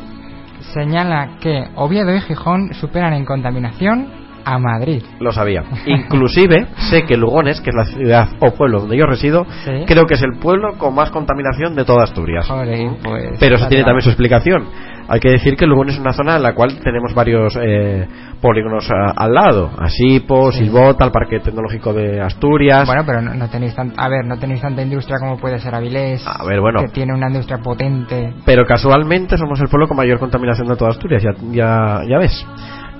señala 0.74 1.38
que 1.42 1.66
Oviedo 1.76 2.14
y 2.16 2.22
Gijón 2.22 2.74
superan 2.74 3.14
en 3.14 3.26
contaminación 3.26 4.21
a 4.46 4.58
Madrid. 4.58 5.04
Lo 5.20 5.32
sabía. 5.32 5.64
Inclusive 5.86 6.68
sé 6.90 7.04
que 7.04 7.18
Lugones, 7.18 7.62
que 7.62 7.70
es 7.70 7.76
la 7.76 7.86
ciudad 7.86 8.30
o 8.40 8.52
pueblo 8.52 8.82
donde 8.82 8.98
yo 8.98 9.06
resido, 9.06 9.46
Sí. 9.64 9.86
creo 9.88 10.06
que 10.06 10.16
es 10.16 10.24
el 10.24 10.40
pueblo 10.40 10.78
con 10.78 10.94
más 10.96 11.12
contaminación 11.12 11.76
de 11.76 11.86
toda 11.86 12.04
Asturias. 12.04 12.48
Joder, 12.48 12.90
pues, 13.04 13.38
Pero 13.40 13.56
eso 13.56 13.68
tiene 13.68 13.84
también 13.84 14.02
su 14.02 14.10
explicación. 14.10 14.66
Hay 15.08 15.20
que 15.20 15.30
decir 15.30 15.56
que 15.58 15.66
Lugones 15.66 15.96
es 15.96 16.00
una 16.00 16.14
zona 16.14 16.38
en 16.38 16.44
la 16.44 16.54
cual 16.54 16.80
tenemos 16.82 17.14
varios 17.14 17.58
eh, 17.62 18.08
polígonos 18.42 18.90
ah, 18.92 19.14
al 19.18 19.34
lado. 19.34 19.70
Asipo, 19.78 20.52
Sí. 20.52 20.60
Silbota, 20.60 21.04
el 21.06 21.12
Parque 21.12 21.40
Tecnológico 21.40 21.92
de 21.94 22.22
Asturias. 22.22 22.86
Bueno, 22.88 23.04
pero 23.06 23.22
no, 23.22 23.34
no 23.34 23.50
tenéis 23.50 23.76
tan, 23.76 23.92
a 23.98 24.08
ver, 24.08 24.26
no 24.26 24.38
tenéis 24.38 24.62
tanta 24.62 24.82
industria 24.82 25.18
como 25.20 25.38
puede 25.38 25.60
ser 25.60 25.76
Avilés. 25.76 26.26
A 26.26 26.46
ver, 26.46 26.62
bueno. 26.62 26.82
Que 26.82 26.90
tiene 26.90 27.14
una 27.14 27.28
industria 27.28 27.58
potente. 27.58 28.34
Pero 28.46 28.66
casualmente 28.66 29.38
somos 29.38 29.60
el 29.60 29.68
pueblo 29.68 29.88
con 29.88 29.98
mayor 29.98 30.18
contaminación 30.20 30.68
de 30.68 30.76
toda 30.78 30.92
Asturias, 30.92 31.22
ya, 31.24 31.32
ya, 31.52 32.02
ya 32.08 32.18
ves. 32.18 32.46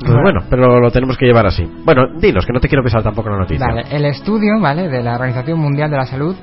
Entonces, 0.02 0.22
Bueno. 0.24 0.42
pero 0.50 0.80
lo 0.80 0.92
tenemos 0.92 1.18
que 1.18 1.26
llevar 1.26 1.46
así. 1.46 1.64
Bueno, 1.86 2.04
dinos, 2.20 2.46
que 2.46 2.54
no 2.54 2.60
te 2.60 2.68
quiero 2.68 2.84
pisar 2.84 3.04
tampoco 3.04 3.30
la 3.30 3.38
noticia. 3.38 3.66
Vale, 3.66 3.84
el 3.92 4.06
estudio, 4.06 4.60
¿vale? 4.60 4.90
De 4.90 5.02
la 5.04 5.16
Organización 5.16 5.60
Mundial 5.60 5.90
de 5.92 5.98
la 5.98 6.06
Salud, 6.06 6.36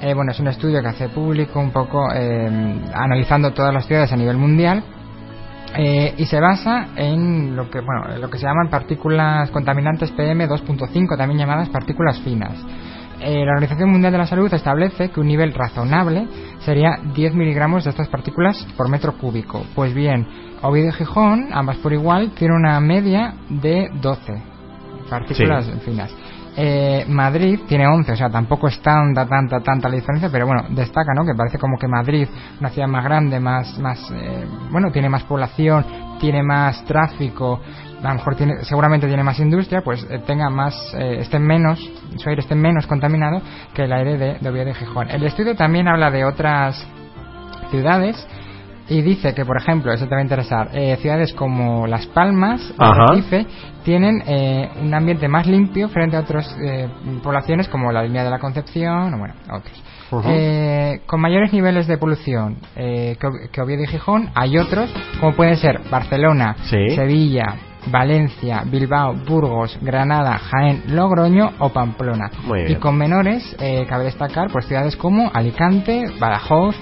eh, 0.00 0.14
bueno, 0.14 0.30
es 0.32 0.40
un 0.40 0.48
estudio 0.48 0.80
que 0.80 0.88
hace 0.88 1.08
público 1.08 1.60
un 1.60 1.70
poco 1.72 2.08
eh, 2.14 2.80
analizando 2.94 3.50
todas 3.52 3.74
las 3.74 3.86
ciudades 3.86 4.12
a 4.12 4.16
nivel 4.16 4.36
mundial. 4.36 4.82
eh, 5.76 6.14
y 6.18 6.24
se 6.24 6.40
basa 6.40 6.88
en 6.96 7.54
lo 7.54 7.70
que 7.70 7.78
bueno 7.80 8.12
en 8.12 8.20
lo 8.20 8.28
que 8.28 8.38
se 8.38 8.44
llaman 8.44 8.68
partículas 8.68 9.48
contaminantes 9.52 10.10
PM 10.10 10.48
2.5 10.48 11.16
también 11.16 11.38
llamadas 11.38 11.68
partículas 11.68 12.18
finas 12.24 12.54
Eh, 13.20 13.44
la 13.44 13.52
Organización 13.52 13.90
Mundial 13.90 14.10
de 14.12 14.18
la 14.18 14.26
Salud 14.26 14.52
establece 14.52 15.10
que 15.10 15.20
un 15.20 15.26
nivel 15.28 15.52
razonable 15.54 16.26
sería 16.60 16.98
10 17.14 17.34
miligramos 17.34 17.84
de 17.84 17.90
estas 17.90 18.08
partículas 18.08 18.66
por 18.76 18.88
metro 18.88 19.16
cúbico. 19.18 19.64
Pues 19.74 19.94
bien, 19.94 20.26
Oviedo 20.62 20.88
y 20.88 20.92
Gijón, 20.92 21.48
ambas 21.52 21.76
por 21.78 21.92
igual, 21.92 22.32
tienen 22.32 22.58
una 22.58 22.80
media 22.80 23.34
de 23.48 23.90
12 24.00 24.42
partículas 25.08 25.66
Sí. 25.66 25.72
finas. 25.84 26.14
Eh, 26.56 27.04
Madrid 27.08 27.60
tiene 27.68 27.86
11, 27.86 28.12
o 28.12 28.16
sea, 28.16 28.28
tampoco 28.28 28.68
es 28.68 28.80
tanta, 28.82 29.24
tanta, 29.26 29.60
tanta 29.60 29.88
la 29.88 29.94
diferencia, 29.94 30.28
pero 30.30 30.46
bueno, 30.46 30.64
destaca, 30.70 31.14
¿no? 31.14 31.24
Que 31.24 31.34
parece 31.34 31.58
como 31.58 31.78
que 31.78 31.86
Madrid, 31.86 32.26
una 32.58 32.70
ciudad 32.70 32.88
más 32.88 33.04
grande, 33.04 33.38
más, 33.38 33.78
más, 33.78 34.10
eh, 34.12 34.46
bueno, 34.70 34.90
tiene 34.90 35.08
más 35.08 35.22
población, 35.22 35.84
tiene 36.20 36.42
más 36.42 36.84
tráfico, 36.84 37.60
a 38.02 38.08
lo 38.08 38.14
mejor 38.14 38.36
tiene, 38.36 38.64
seguramente 38.64 39.06
tiene 39.06 39.22
más 39.22 39.38
industria, 39.40 39.82
pues 39.82 40.06
eh, 40.10 40.20
tenga 40.26 40.50
más, 40.50 40.74
eh, 40.94 41.18
esté 41.20 41.38
menos, 41.38 41.78
su 42.16 42.28
aire 42.28 42.42
esté 42.42 42.54
menos 42.54 42.86
contaminado 42.86 43.40
que 43.74 43.84
el 43.84 43.92
aire 43.92 44.16
de, 44.16 44.38
de 44.38 44.48
Oviedo 44.48 44.70
y 44.70 44.74
Gijón. 44.74 45.10
El 45.10 45.22
estudio 45.24 45.54
también 45.54 45.88
habla 45.88 46.10
de 46.10 46.24
otras 46.24 46.86
ciudades 47.70 48.26
y 48.88 49.02
dice 49.02 49.34
que, 49.34 49.44
por 49.44 49.56
ejemplo, 49.56 49.92
eso 49.92 50.06
te 50.06 50.14
va 50.14 50.18
a 50.20 50.22
interesar, 50.24 50.70
eh, 50.72 50.96
ciudades 51.00 51.32
como 51.32 51.86
Las 51.86 52.06
Palmas 52.08 52.74
o. 52.76 52.92
Recife 52.92 53.46
tienen 53.84 54.22
eh, 54.26 54.68
un 54.82 54.92
ambiente 54.92 55.28
más 55.28 55.46
limpio 55.46 55.88
frente 55.88 56.16
a 56.16 56.20
otras 56.20 56.56
eh, 56.62 56.88
poblaciones 57.22 57.68
como 57.68 57.92
la 57.92 58.02
línea 58.02 58.24
de 58.24 58.30
la 58.30 58.38
Concepción 58.40 59.14
o 59.14 59.18
bueno, 59.18 59.34
otros. 59.52 59.82
Eh, 60.26 61.02
con 61.06 61.20
mayores 61.20 61.52
niveles 61.52 61.86
de 61.86 61.96
polución 61.96 62.56
eh, 62.74 63.16
que, 63.20 63.28
que 63.52 63.60
Oviedo 63.60 63.84
y 63.84 63.86
Gijón, 63.86 64.30
hay 64.34 64.58
otros 64.58 64.92
como 65.20 65.36
pueden 65.36 65.56
ser 65.56 65.82
Barcelona, 65.88 66.56
Sí. 66.64 66.90
Sevilla, 66.96 67.44
Valencia, 67.86 68.62
Bilbao, 68.66 69.14
Burgos, 69.14 69.78
Granada, 69.80 70.38
Jaén, 70.38 70.82
Logroño 70.88 71.52
o 71.58 71.70
Pamplona. 71.70 72.30
Muy 72.44 72.62
Y 72.72 72.76
con 72.76 72.96
menores, 72.96 73.56
eh, 73.60 73.86
cabe 73.88 74.04
destacar 74.04 74.48
pues 74.52 74.66
ciudades 74.66 74.96
como 74.96 75.30
Alicante, 75.32 76.04
Badajoz, 76.18 76.76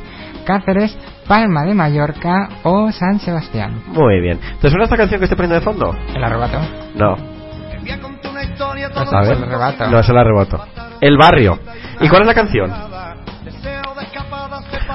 Cáceres, 0.44 0.96
Palma 1.26 1.64
de 1.64 1.74
Mallorca 1.74 2.48
o 2.62 2.90
San 2.90 3.20
Sebastián. 3.20 3.82
Muy 3.88 4.20
bien. 4.20 4.40
¿Te 4.60 4.70
suena 4.70 4.84
esta 4.84 4.96
canción 4.96 5.20
que 5.20 5.24
estoy 5.24 5.36
poniendo 5.36 5.56
de 5.56 5.60
fondo? 5.60 5.94
El 6.14 6.24
arrebato. 6.24 6.58
No. 6.94 7.16
Pues 8.94 9.12
A 9.12 9.20
ver. 9.20 9.38
No, 9.90 9.98
es 9.98 10.08
el 10.08 10.18
arrebato. 10.18 10.64
El 11.00 11.16
barrio. 11.16 11.58
¿Y 12.00 12.08
cuál 12.08 12.22
es 12.22 12.28
la 12.28 12.34
canción? 12.34 12.72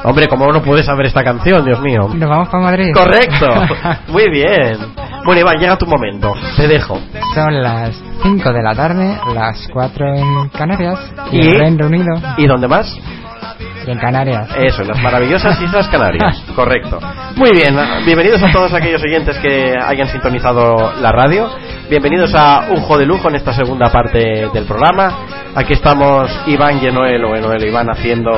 Hombre, 0.06 0.28
¿cómo 0.28 0.52
no 0.52 0.62
puedes 0.62 0.86
saber 0.86 1.06
esta 1.06 1.24
canción, 1.24 1.64
Dios 1.64 1.80
mío? 1.80 2.10
Nos 2.14 2.30
vamos 2.30 2.50
para 2.50 2.64
Madrid. 2.64 2.92
Correcto. 2.94 3.48
Muy 4.12 4.30
bien. 4.30 4.78
Bueno, 5.26 5.40
Iván, 5.42 5.58
llega 5.58 5.78
tu 5.78 5.86
momento. 5.86 6.34
Te 6.58 6.68
dejo. 6.68 7.00
Son 7.34 7.62
las 7.62 7.96
5 8.22 8.52
de 8.52 8.62
la 8.62 8.76
tarde, 8.76 9.18
las 9.34 9.68
4 9.72 10.16
en 10.16 10.50
Canarias 10.50 11.00
y, 11.32 11.38
¿Y? 11.38 11.50
en 11.52 11.60
Reino 11.60 11.88
Unido 11.88 12.14
¿Y 12.38 12.46
dónde 12.48 12.68
más? 12.68 12.94
Y 13.86 13.92
en 13.92 13.98
Canarias. 14.00 14.50
Eso, 14.58 14.82
en 14.82 14.88
las 14.90 15.02
maravillosas 15.02 15.60
Islas 15.62 15.88
Canarias. 15.90 16.44
Correcto. 16.56 17.00
Muy 17.36 17.52
bien, 17.52 17.76
bienvenidos 18.06 18.42
a 18.44 18.52
todos 18.52 18.74
aquellos 18.74 19.02
oyentes 19.04 19.38
que 19.40 19.76
hayan 19.82 20.08
sintonizado 20.08 20.94
la 21.02 21.12
radio. 21.12 21.50
Bienvenidos 21.90 22.34
a 22.36 22.68
Un 22.70 22.82
Jo 22.82 22.98
de 22.98 23.06
Lujo 23.06 23.30
en 23.30 23.36
esta 23.36 23.54
segunda 23.54 23.92
parte 23.92 24.48
del 24.54 24.66
programa. 24.66 25.12
Aquí 25.56 25.74
estamos 25.74 26.30
Iván 26.48 26.80
y 26.82 26.88
Enoel, 26.88 27.24
o 27.26 27.36
Enoel 27.36 27.64
e 27.64 27.68
Iván, 27.70 27.90
haciendo 27.90 28.32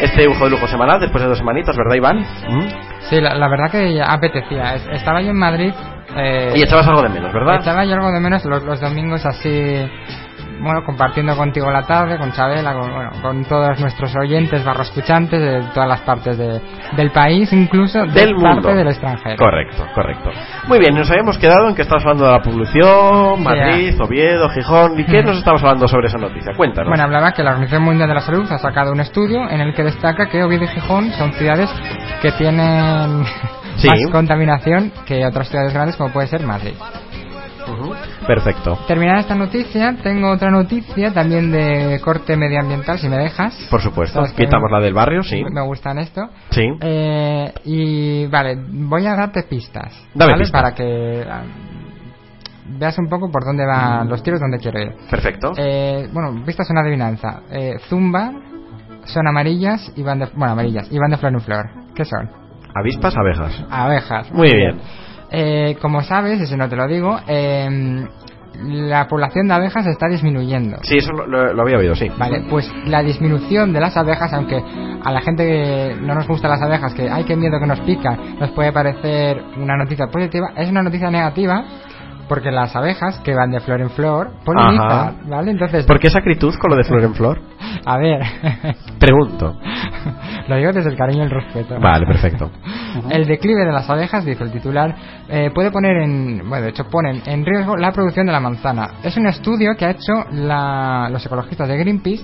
este 0.00 0.26
Un 0.26 0.34
Jo 0.34 0.44
de 0.46 0.50
Lujo 0.52 0.66
semanal 0.66 0.98
después 1.00 1.22
de 1.22 1.28
dos 1.28 1.38
semanitas, 1.38 1.76
¿verdad, 1.76 1.94
Iván? 1.96 2.18
¿Mm? 2.20 2.68
Sí, 3.10 3.20
la, 3.20 3.34
la 3.34 3.48
verdad 3.48 3.70
que 3.70 4.00
apetecía. 4.04 4.74
Es- 4.74 4.88
Estaba 4.92 5.20
yo 5.20 5.30
en 5.30 5.38
Madrid. 5.38 5.72
Eh, 6.16 6.52
Y 6.56 6.62
echabas 6.62 6.86
algo 6.88 7.02
de 7.02 7.08
menos, 7.08 7.32
¿verdad? 7.32 7.56
Echaba 7.60 7.84
yo 7.84 7.94
algo 7.94 8.10
de 8.12 8.20
menos 8.20 8.44
los, 8.44 8.62
los 8.64 8.80
domingos 8.80 9.24
así, 9.24 9.86
bueno, 10.62 10.84
compartiendo 10.84 11.36
contigo 11.36 11.70
la 11.70 11.82
tarde, 11.82 12.18
con 12.18 12.32
Chabela, 12.32 12.72
con, 12.72 12.92
bueno, 12.92 13.10
con 13.20 13.44
todos 13.44 13.78
nuestros 13.80 14.14
oyentes, 14.16 14.64
barra 14.64 14.82
escuchantes 14.82 15.40
de 15.40 15.62
todas 15.74 15.88
las 15.88 16.00
partes 16.02 16.38
de- 16.38 16.60
del 16.96 17.10
país, 17.10 17.52
incluso 17.52 18.00
de 18.06 18.12
Del 18.12 18.34
mundo. 18.34 18.62
parte 18.62 18.74
del 18.74 18.88
extranjero. 18.88 19.36
Correcto, 19.36 19.84
correcto. 19.94 20.30
Muy 20.68 20.78
bien, 20.78 20.94
nos 20.94 21.10
habíamos 21.10 21.36
quedado 21.38 21.68
en 21.68 21.74
que 21.74 21.82
estabas 21.82 22.04
hablando 22.04 22.26
de 22.26 22.32
la 22.32 22.40
polución, 22.42 23.42
Madrid, 23.42 23.94
Oviedo, 24.00 24.48
Gijón. 24.50 24.98
¿Y 24.98 25.04
qué 25.04 25.22
nos 25.22 25.38
estabas 25.38 25.62
hablando 25.62 25.88
sobre 25.88 26.06
esa 26.08 26.18
noticia? 26.18 26.52
Cuéntanos. 26.56 26.88
Bueno, 26.88 27.04
hablaba 27.04 27.32
que 27.32 27.42
la 27.42 27.50
Organización 27.50 27.82
Mundial 27.84 28.08
de 28.08 28.14
la 28.14 28.20
Salud 28.20 28.50
ha 28.50 28.58
sacado 28.58 28.92
un 28.92 29.00
estudio 29.00 29.48
en 29.50 29.60
el 29.60 29.74
que 29.74 29.82
destaca 29.82 30.26
que 30.28 30.42
Oviedo 30.42 30.64
y 30.64 30.68
Gijón 30.68 31.10
son 31.12 31.32
ciudades 31.32 31.70
que 32.20 32.32
tienen 32.32 33.24
Sí. 33.76 33.88
más 33.88 33.98
contaminación 34.12 34.92
que 35.06 35.24
otras 35.26 35.48
ciudades 35.48 35.72
grandes 35.72 35.96
como 35.96 36.12
puede 36.12 36.26
ser 36.28 36.42
Madrid. 36.46 36.74
Perfecto. 38.26 38.78
Terminada 38.86 39.20
esta 39.20 39.34
noticia, 39.34 39.96
tengo 40.02 40.30
otra 40.30 40.50
noticia 40.50 41.12
también 41.12 41.50
de 41.50 42.00
corte 42.02 42.36
medioambiental, 42.36 42.98
si 42.98 43.08
me 43.08 43.16
dejas. 43.16 43.68
Por 43.70 43.80
supuesto. 43.80 44.22
Quitamos 44.36 44.70
la 44.70 44.80
del 44.80 44.94
barrio, 44.94 45.22
sí. 45.22 45.42
Me 45.50 45.62
gustan 45.62 45.98
esto. 45.98 46.28
Sí. 46.50 46.62
Eh, 46.80 47.52
y 47.64 48.26
vale, 48.26 48.56
voy 48.68 49.06
a 49.06 49.14
darte 49.16 49.42
pistas. 49.44 49.92
Dame 50.14 50.32
¿vale? 50.32 50.50
Para 50.50 50.74
que 50.74 51.24
ah, 51.28 51.42
veas 52.78 52.98
un 52.98 53.08
poco 53.08 53.30
por 53.30 53.44
dónde 53.44 53.66
van 53.66 54.08
los 54.08 54.22
tiros, 54.22 54.40
dónde 54.40 54.58
quiero 54.58 54.80
ir. 54.80 54.92
Perfecto. 55.10 55.52
Eh, 55.56 56.08
bueno, 56.12 56.42
pistas 56.44 56.68
una 56.70 56.80
adivinanza. 56.80 57.42
Eh, 57.50 57.74
Zumba, 57.88 58.32
son 59.04 59.26
amarillas 59.26 59.92
y 59.96 60.02
van 60.02 60.20
de, 60.20 60.26
bueno, 60.34 60.52
amarillas, 60.52 60.90
y 60.90 60.98
van 60.98 61.10
de 61.10 61.16
flor 61.16 61.32
en 61.32 61.40
flor. 61.40 61.70
¿Qué 61.94 62.04
son? 62.04 62.30
Avispas, 62.74 63.14
abejas. 63.16 63.64
Abejas. 63.70 64.32
Muy 64.32 64.48
bien. 64.54 64.80
Eh, 65.32 65.76
como 65.80 66.02
sabes, 66.02 66.46
si 66.48 66.56
no 66.56 66.68
te 66.68 66.76
lo 66.76 66.86
digo, 66.86 67.18
eh, 67.26 68.06
la 68.64 69.08
población 69.08 69.48
de 69.48 69.54
abejas 69.54 69.86
está 69.86 70.08
disminuyendo. 70.08 70.76
Sí, 70.82 70.98
eso 70.98 71.10
lo, 71.12 71.26
lo- 71.26 71.54
lo 71.54 71.62
había 71.62 71.78
oído, 71.78 71.94
sí. 71.94 72.10
Vale, 72.18 72.44
pues 72.50 72.70
la 72.84 73.02
disminución 73.02 73.72
de 73.72 73.80
las 73.80 73.96
abejas, 73.96 74.30
aunque 74.34 74.62
a 75.02 75.10
la 75.10 75.20
gente 75.22 75.44
que 75.46 75.96
no 76.02 76.14
nos 76.14 76.28
gustan 76.28 76.50
las 76.50 76.60
abejas, 76.62 76.92
que 76.94 77.08
hay 77.10 77.24
que 77.24 77.34
miedo 77.34 77.58
que 77.58 77.66
nos 77.66 77.80
pican, 77.80 78.38
nos 78.38 78.50
puede 78.50 78.70
parecer 78.72 79.42
una 79.56 79.76
noticia 79.76 80.06
positiva, 80.08 80.52
es 80.56 80.68
una 80.68 80.82
noticia 80.82 81.10
negativa 81.10 81.64
porque 82.28 82.50
las 82.50 82.74
abejas 82.76 83.18
que 83.20 83.34
van 83.34 83.50
de 83.50 83.60
flor 83.60 83.80
en 83.80 83.90
flor 83.90 84.30
polinizan, 84.44 85.28
¿vale? 85.28 85.50
Entonces, 85.50 85.84
¿Por 85.86 85.98
qué 85.98 86.06
esa 86.08 86.20
acritud 86.20 86.54
con 86.58 86.70
lo 86.70 86.76
de 86.76 86.84
flor 86.84 87.02
en 87.04 87.14
flor? 87.14 87.38
a 87.84 87.98
ver, 87.98 88.20
Pregunto. 88.98 89.56
lo 90.48 90.56
digo 90.56 90.72
desde 90.72 90.90
el 90.90 90.96
cariño 90.96 91.20
y 91.22 91.26
el 91.26 91.30
respeto. 91.30 91.78
Vale, 91.80 92.06
perfecto. 92.06 92.50
El 93.10 93.26
declive 93.26 93.64
de 93.64 93.72
las 93.72 93.88
abejas, 93.88 94.22
dice 94.24 94.44
el 94.44 94.52
titular, 94.52 94.94
eh, 95.28 95.50
puede 95.54 95.70
poner 95.70 95.96
en, 96.02 96.46
bueno, 96.46 96.64
de 96.64 96.70
hecho 96.70 96.84
ponen 96.90 97.22
en 97.24 97.42
riesgo 97.46 97.74
la 97.76 97.90
producción 97.90 98.26
de 98.26 98.32
la 98.32 98.40
manzana. 98.40 98.96
Es 99.02 99.16
un 99.16 99.26
estudio 99.26 99.74
que 99.78 99.86
ha 99.86 99.90
hecho 99.92 100.12
la- 100.30 101.08
los 101.10 101.24
ecologistas 101.24 101.68
de 101.68 101.78
Greenpeace 101.78 102.22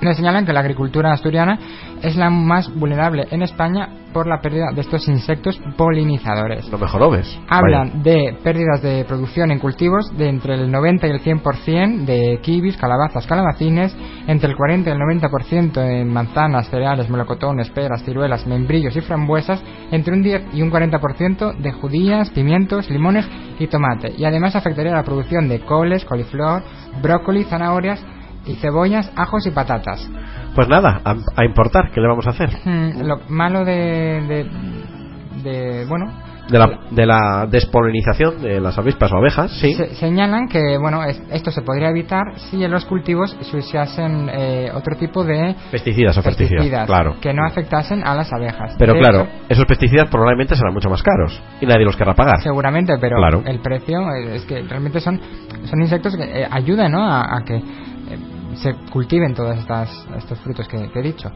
nos 0.00 0.16
señalan 0.16 0.46
que 0.46 0.52
la 0.52 0.60
agricultura 0.60 1.12
asturiana 1.12 1.58
es 2.02 2.16
la 2.16 2.30
más 2.30 2.72
vulnerable 2.74 3.26
en 3.30 3.42
España 3.42 3.88
por 4.12 4.26
la 4.26 4.40
pérdida 4.40 4.72
de 4.74 4.80
estos 4.80 5.06
insectos 5.08 5.60
polinizadores. 5.76 6.68
Lo 6.68 6.78
mejor 6.78 7.12
ves. 7.12 7.38
Hablan 7.48 8.02
de 8.02 8.36
pérdidas 8.42 8.82
de 8.82 9.04
producción 9.04 9.50
en 9.50 9.58
cultivos 9.58 10.10
de 10.16 10.28
entre 10.28 10.54
el 10.54 10.70
90 10.70 11.06
y 11.06 11.10
el 11.10 11.20
100% 11.20 12.04
de 12.04 12.40
kiwis, 12.42 12.76
calabazas, 12.76 13.26
calabacines, 13.26 13.96
entre 14.26 14.50
el 14.50 14.56
40 14.56 14.90
y 14.90 14.92
el 14.92 14.98
90% 14.98 15.80
en 15.80 16.08
manzanas, 16.08 16.68
cereales, 16.68 17.08
melocotones, 17.08 17.70
peras, 17.70 18.02
ciruelas, 18.04 18.46
membrillos 18.46 18.96
y 18.96 19.00
frambuesas, 19.00 19.62
entre 19.92 20.14
un 20.14 20.22
10 20.22 20.54
y 20.54 20.62
un 20.62 20.70
40% 20.70 21.56
de 21.56 21.72
judías, 21.72 22.30
pimientos, 22.30 22.90
limones 22.90 23.28
y 23.58 23.66
tomate. 23.66 24.12
Y 24.16 24.24
además 24.24 24.56
afectaría 24.56 24.92
la 24.92 25.04
producción 25.04 25.48
de 25.48 25.60
coles, 25.60 26.04
coliflor, 26.04 26.62
brócoli, 27.00 27.44
zanahorias 27.44 28.04
y 28.50 28.56
cebollas, 28.56 29.10
ajos 29.16 29.46
y 29.46 29.50
patatas. 29.50 30.08
Pues 30.54 30.68
nada, 30.68 31.00
a, 31.04 31.14
a 31.36 31.44
importar, 31.44 31.90
¿qué 31.92 32.00
le 32.00 32.08
vamos 32.08 32.26
a 32.26 32.30
hacer? 32.30 32.50
Hmm, 32.64 33.02
lo 33.06 33.20
malo 33.28 33.64
de, 33.64 34.20
de, 35.42 35.50
de 35.50 35.86
bueno 35.86 36.06
De 36.50 36.58
la, 36.58 36.68
de 36.90 37.06
la 37.06 37.46
despolinización 37.48 38.42
de 38.42 38.60
las 38.60 38.76
avispas 38.76 39.12
o 39.12 39.16
abejas, 39.18 39.52
sí. 39.60 39.72
Se- 39.74 39.94
señalan 39.94 40.48
que 40.48 40.76
bueno 40.78 41.04
es- 41.04 41.22
esto 41.30 41.52
se 41.52 41.62
podría 41.62 41.90
evitar 41.90 42.22
si 42.50 42.62
en 42.64 42.70
los 42.72 42.84
cultivos 42.86 43.36
se 43.40 43.56
usasen 43.58 44.28
eh, 44.32 44.70
otro 44.74 44.96
tipo 44.96 45.22
de 45.22 45.54
Pesticidas 45.70 46.18
o 46.18 46.22
pesticidas, 46.22 46.86
claro. 46.86 47.14
que 47.20 47.32
no 47.32 47.46
afectasen 47.46 48.04
a 48.04 48.16
las 48.16 48.32
abejas. 48.32 48.74
Pero 48.78 48.94
De 48.94 48.98
claro, 48.98 49.20
hecho, 49.20 49.30
esos 49.48 49.64
pesticidas 49.66 50.08
probablemente 50.10 50.56
serán 50.56 50.74
mucho 50.74 50.90
más 50.90 51.02
caros 51.04 51.40
y 51.60 51.66
nadie 51.66 51.84
los 51.84 51.96
querrá 51.96 52.14
pagar. 52.14 52.40
seguramente, 52.42 52.94
pero 53.00 53.16
Claro. 53.18 53.42
el 53.46 53.60
precio 53.60 54.00
eh, 54.12 54.34
es 54.36 54.44
que 54.44 54.60
realmente 54.62 54.98
son 55.00 55.20
son 55.64 55.80
insectos 55.80 56.16
que 56.16 56.24
eh, 56.24 56.48
ayudan 56.50 56.90
¿no? 56.90 57.04
a, 57.06 57.20
a 57.36 57.44
que 57.44 57.54
eh, 57.54 57.62
se 58.56 58.74
cultiven 58.90 59.34
todos 59.34 59.56
estos 59.58 60.38
frutos 60.40 60.68
que, 60.68 60.90
he 60.94 61.02
dicho. 61.02 61.30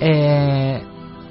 Eh, 0.00 0.82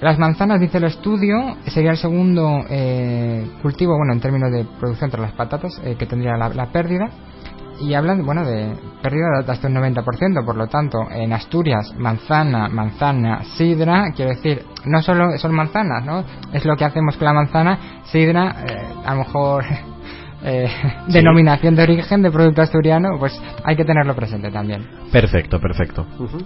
las 0.01 0.19
manzanas, 0.19 0.59
dice 0.59 0.78
el 0.78 0.84
estudio, 0.86 1.55
sería 1.67 1.91
el 1.91 1.97
segundo 1.97 2.65
eh, 2.69 3.49
cultivo, 3.61 3.95
bueno, 3.97 4.13
en 4.13 4.19
términos 4.19 4.51
de 4.51 4.65
producción 4.80 5.09
tras 5.09 5.21
las 5.21 5.32
patatas, 5.32 5.82
eh, 5.84 5.95
que 5.97 6.05
tendría 6.05 6.36
la, 6.36 6.49
la 6.49 6.67
pérdida. 6.67 7.09
Y 7.80 7.93
hablan, 7.93 8.26
bueno, 8.26 8.45
de 8.45 8.73
pérdida 9.01 9.41
de 9.45 9.51
hasta 9.51 9.67
un 9.67 9.76
90%, 9.76 10.45
por 10.45 10.55
lo 10.55 10.67
tanto, 10.67 10.97
en 11.11 11.34
Asturias, 11.34 11.93
manzana, 11.97 12.69
manzana, 12.69 13.43
sidra, 13.57 14.11
quiero 14.15 14.32
decir, 14.32 14.65
no 14.86 15.01
solo 15.01 15.38
son 15.38 15.53
manzanas, 15.53 16.05
¿no? 16.05 16.23
Es 16.53 16.63
lo 16.65 16.78
que 16.78 16.86
hacemos 16.86 17.17
con 17.17 17.26
la 17.26 17.34
manzana, 17.34 18.01
sidra, 18.05 18.63
eh, 18.65 18.88
a 19.05 19.13
lo 19.13 19.19
mejor 19.19 19.65
eh, 20.45 20.67
denominación 21.07 21.75
de 21.75 21.83
origen 21.83 22.21
de 22.21 22.31
producto 22.31 22.61
asturiano, 22.61 23.09
pues 23.19 23.39
hay 23.63 23.75
que 23.75 23.83
tenerlo 23.83 24.15
presente 24.15 24.51
también. 24.51 24.87
Perfecto, 25.11 25.59
perfecto. 25.59 26.05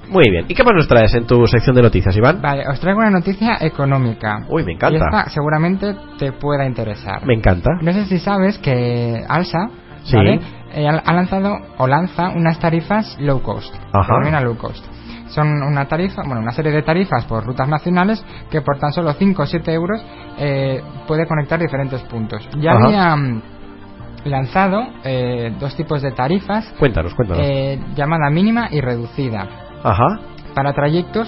Muy 0.10 0.30
bien. 0.32 0.46
¿Y 0.48 0.54
qué 0.56 0.64
más 0.64 0.74
nos 0.74 0.88
traes 0.88 1.14
en 1.16 1.26
tu 1.28 1.46
sección 1.48 1.76
de 1.76 1.82
noticias, 1.82 2.16
Iván? 2.16 2.42
Vale, 2.42 2.68
os 2.68 2.80
traigo 2.80 3.00
una 3.00 3.10
noticia 3.12 3.58
económica. 3.62 4.46
Uy, 4.50 4.64
me 4.64 4.72
Y 4.72 4.76
encanta. 4.76 4.98
esta 5.06 5.30
seguramente 5.30 5.96
te 6.18 6.32
pueda 6.32 6.66
interesar. 6.66 7.26
Me 7.26 7.34
encanta. 7.34 7.70
No 7.82 7.92
sé 7.94 8.06
si 8.06 8.20
sabes 8.20 8.58
que 8.60 9.24
Alsa 9.28 9.70
Sí. 10.04 10.16
¿vale? 10.16 10.40
Eh, 10.74 10.88
ha 10.88 11.14
lanzado 11.14 11.58
o 11.78 11.88
lanza 11.88 12.30
unas 12.30 12.58
tarifas 12.60 13.18
low 13.20 13.42
cost. 13.42 13.74
Ajá. 13.92 14.40
Low 14.42 14.56
cost. 14.58 14.84
Son 15.28 15.48
una 15.62 15.86
tarifa, 15.88 16.22
bueno, 16.26 16.42
una 16.42 16.52
serie 16.52 16.72
de 16.72 16.82
tarifas 16.82 17.26
por 17.26 17.46
rutas 17.46 17.68
nacionales 17.68 18.24
que 18.50 18.62
por 18.62 18.80
tan 18.80 18.92
solo 18.92 19.14
5 19.14 19.44
o 19.44 19.46
7 19.46 19.74
euros 19.74 20.02
eh, 20.40 20.82
puede 21.08 21.28
conectar 21.28 21.60
diferentes 21.60 22.02
puntos. 22.04 22.48
Ya 22.60 22.72
Ajá. 22.72 22.86
había 22.86 23.16
mm, 23.16 23.42
lanzado 24.26 24.82
eh, 25.04 25.54
dos 25.60 25.76
tipos 25.76 26.02
de 26.02 26.12
tarifas, 26.12 26.66
Cuéntanos, 26.80 27.14
cuéntanos. 27.16 27.44
eh, 27.46 27.80
llamada 27.96 28.30
mínima 28.30 28.68
y 28.72 28.82
reducida 28.82 29.48
Ajá. 29.84 30.20
para 30.54 30.74
trayectos 30.74 31.28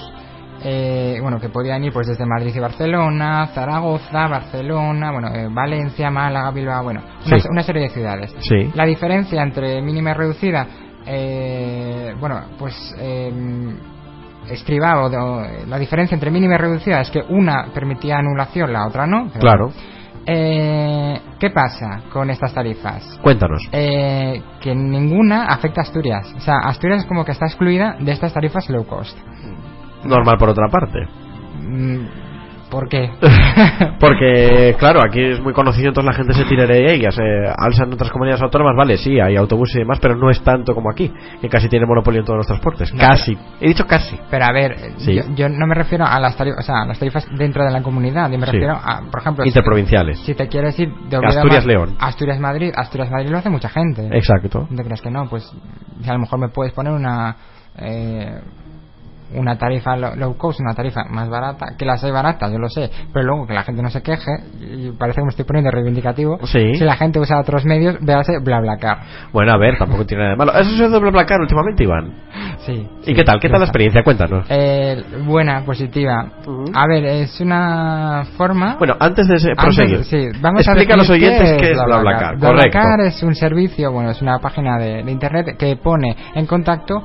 eh, 0.64 1.18
bueno 1.20 1.40
que 1.40 1.48
podían 1.48 1.82
ir 1.82 1.92
pues 1.92 2.06
desde 2.06 2.24
Madrid 2.24 2.52
y 2.54 2.60
Barcelona 2.60 3.48
Zaragoza 3.54 4.28
Barcelona 4.28 5.10
bueno 5.10 5.28
eh, 5.34 5.48
Valencia 5.50 6.08
Málaga 6.10 6.50
Bilbao 6.52 6.84
bueno 6.84 7.00
una, 7.26 7.38
Sí. 7.40 7.48
una 7.50 7.62
serie 7.64 7.82
de 7.82 7.88
ciudades 7.88 8.32
Sí. 8.40 8.70
la 8.74 8.84
diferencia 8.84 9.42
entre 9.42 9.82
mínima 9.82 10.10
y 10.10 10.14
reducida 10.14 10.66
eh, 11.04 12.14
bueno 12.20 12.42
pues 12.58 12.94
eh, 12.98 13.32
estribaba 14.50 15.04
o 15.04 15.10
de- 15.10 15.16
o, 15.16 15.44
eh, 15.44 15.64
la 15.68 15.78
diferencia 15.78 16.14
entre 16.14 16.30
mínima 16.30 16.54
y 16.54 16.58
reducida 16.58 17.00
es 17.00 17.10
que 17.10 17.22
una 17.28 17.66
permitía 17.74 18.18
anulación 18.18 18.72
la 18.72 18.86
otra 18.86 19.06
no 19.06 19.30
Claro. 19.40 19.72
Eh, 20.26 21.20
¿qué 21.38 21.50
pasa 21.50 22.02
con 22.12 22.30
estas 22.30 22.54
tarifas? 22.54 23.18
Cuéntanos. 23.22 23.68
Eh, 23.72 24.42
que 24.60 24.74
ninguna 24.74 25.46
afecta 25.46 25.80
a 25.80 25.84
Asturias. 25.84 26.32
O 26.36 26.40
sea, 26.40 26.58
Asturias 26.64 27.00
es 27.02 27.06
como 27.06 27.24
que 27.24 27.32
está 27.32 27.46
excluida 27.46 27.96
de 27.98 28.12
estas 28.12 28.32
tarifas 28.32 28.68
low 28.68 28.86
cost. 28.86 29.16
Normal 30.04 30.36
por 30.38 30.50
otra 30.50 30.68
parte. 30.68 31.06
Mm, 31.60 32.06
¿Por 32.72 32.88
qué? 32.88 33.10
Porque, 34.00 34.74
claro, 34.78 35.00
aquí 35.06 35.20
es 35.22 35.40
muy 35.40 35.52
conocido, 35.52 35.88
entonces 35.88 36.10
la 36.10 36.16
gente 36.16 36.32
se 36.32 36.44
tiraría 36.46 36.74
de 36.76 36.94
ellas. 36.94 37.16
Eh, 37.18 37.52
alza 37.54 37.84
en 37.84 37.92
otras 37.92 38.10
comunidades 38.10 38.42
autónomas, 38.42 38.74
vale, 38.74 38.96
sí, 38.96 39.20
hay 39.20 39.36
autobuses 39.36 39.76
y 39.76 39.78
demás, 39.80 39.98
pero 40.00 40.16
no 40.16 40.30
es 40.30 40.42
tanto 40.42 40.74
como 40.74 40.90
aquí, 40.90 41.12
que 41.40 41.48
casi 41.50 41.68
tiene 41.68 41.84
monopolio 41.84 42.20
en 42.20 42.24
todos 42.26 42.38
los 42.38 42.46
transportes. 42.46 42.92
No, 42.94 42.98
casi. 43.00 43.36
He 43.60 43.68
dicho 43.68 43.86
casi. 43.86 44.18
Pero 44.30 44.44
a 44.46 44.52
ver, 44.52 44.74
Sí. 44.96 45.14
yo, 45.14 45.22
yo 45.34 45.48
no 45.50 45.66
me 45.66 45.74
refiero 45.74 46.06
a 46.06 46.18
las 46.18 46.34
tarifas, 46.34 46.60
o 46.60 46.62
sea, 46.62 46.82
a 46.82 46.86
las 46.86 46.98
tarifas 46.98 47.26
dentro 47.36 47.62
de 47.62 47.70
la 47.70 47.82
comunidad. 47.82 48.30
Yo 48.30 48.38
me 48.38 48.46
Sí. 48.46 48.52
refiero 48.52 48.74
a, 48.74 49.02
por 49.10 49.20
ejemplo, 49.20 49.44
Interprovinciales. 49.44 50.18
Si 50.20 50.34
te 50.34 50.48
quieres 50.48 50.78
ir 50.80 50.88
de 51.10 51.16
Asturias-León. 51.18 51.96
Ma- 52.00 52.06
Asturias-Madrid, 52.08 52.72
Asturias-Madrid 52.74 53.28
lo 53.30 53.36
hace 53.38 53.50
mucha 53.50 53.68
gente. 53.68 54.08
Exacto. 54.16 54.66
¿No 54.70 54.76
te 54.76 54.82
creas 54.84 55.02
que 55.02 55.10
no? 55.10 55.28
Pues 55.28 55.52
a 56.08 56.12
lo 56.14 56.18
mejor 56.20 56.38
me 56.38 56.48
puedes 56.48 56.72
poner 56.72 56.92
una 56.94 57.36
eh, 57.78 58.40
una 59.34 59.56
tarifa 59.56 59.96
lo- 59.96 60.14
low 60.16 60.36
cost, 60.36 60.60
una 60.60 60.74
tarifa 60.74 61.04
más 61.10 61.28
barata, 61.28 61.74
que 61.78 61.84
las 61.84 62.02
hay 62.04 62.10
baratas, 62.10 62.50
yo 62.52 62.58
lo 62.58 62.68
sé, 62.68 62.90
pero 63.12 63.24
luego 63.26 63.46
que 63.46 63.54
la 63.54 63.62
gente 63.62 63.82
no 63.82 63.90
se 63.90 64.02
queje, 64.02 64.30
y 64.60 64.90
parece 64.92 65.20
que 65.20 65.24
me 65.24 65.30
estoy 65.30 65.44
poniendo 65.44 65.70
reivindicativo, 65.70 66.38
Sí. 66.44 66.74
si 66.74 66.84
la 66.84 66.96
gente 66.96 67.18
usa 67.20 67.40
otros 67.40 67.64
medios, 67.64 67.96
véase 68.00 68.38
BlaBlaCar. 68.42 68.98
Bueno, 69.32 69.52
a 69.52 69.58
ver, 69.58 69.78
tampoco 69.78 70.04
tiene 70.06 70.22
nada 70.24 70.32
de 70.32 70.36
malo. 70.38 70.52
¿Has 70.52 70.66
usado 70.72 71.00
BlaBlaCar 71.00 71.40
últimamente, 71.40 71.84
Iván? 71.84 72.12
Sí. 72.66 72.88
¿Y 73.06 73.14
qué 73.14 73.24
tal? 73.24 73.40
¿Qué 73.40 73.48
tal 73.48 73.58
la 73.60 73.66
experiencia? 73.66 74.02
Cuéntanos. 74.04 74.46
Eh, 74.48 75.02
buena, 75.26 75.64
positiva. 75.64 76.26
A 76.74 76.86
ver, 76.86 77.04
es 77.04 77.40
una 77.40 78.24
forma... 78.36 78.76
Bueno, 78.78 78.94
antes 79.00 79.26
de 79.26 79.34
Antes- 79.34 79.56
proseguir, 79.56 80.04
sí, 80.04 80.28
vamos 80.40 80.60
explica 80.66 80.94
a 80.94 80.96
los 80.96 81.08
definir 81.08 81.30
oyentes 81.30 81.60
qué 81.60 81.70
es 81.72 81.82
BlaBlaCar. 81.84 82.38
BlaBlaCar 82.38 82.82
Correcto. 82.82 83.02
es 83.16 83.22
un 83.22 83.34
servicio, 83.34 83.90
bueno, 83.92 84.10
es 84.10 84.22
una 84.22 84.38
página 84.38 84.78
de, 84.78 85.02
de 85.02 85.10
internet 85.10 85.56
que 85.58 85.76
pone 85.76 86.16
en 86.34 86.46
contacto 86.46 87.02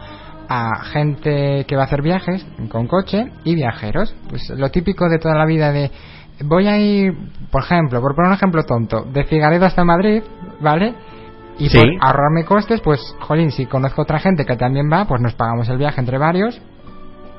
a 0.50 0.84
gente 0.86 1.66
que 1.68 1.76
va 1.76 1.84
a 1.84 1.86
hacer 1.86 2.02
viajes 2.02 2.46
con 2.70 2.88
coche 2.88 3.32
y 3.44 3.56
viajeros. 3.56 4.16
Pues 4.30 4.50
lo 4.50 4.70
típico 4.70 5.10
de 5.10 5.20
toda 5.20 5.36
la 5.36 5.46
vida 5.46 5.72
de 5.72 5.92
voy 6.44 6.68
a 6.68 6.78
ir, 6.78 7.14
por 7.52 7.64
ejemplo, 7.64 8.02
por 8.02 8.16
poner 8.16 8.30
un 8.30 8.36
ejemplo 8.36 8.64
tonto, 8.64 9.04
de 9.12 9.26
Figaredo 9.26 9.66
hasta 9.66 9.84
Madrid, 9.84 10.22
¿vale? 10.60 10.94
Y 11.58 11.70
Sí. 11.70 11.78
por 11.78 11.88
ahorrarme 12.08 12.46
costes, 12.46 12.82
pues, 12.82 13.02
jolín, 13.22 13.52
si 13.52 13.66
conozco 13.66 14.04
otra 14.04 14.20
gente 14.20 14.46
que 14.46 14.56
también 14.56 14.90
va, 14.92 15.06
pues 15.06 15.22
nos 15.22 15.34
pagamos 15.34 15.68
el 15.70 15.78
viaje 15.78 16.00
entre 16.00 16.20
varios 16.20 16.62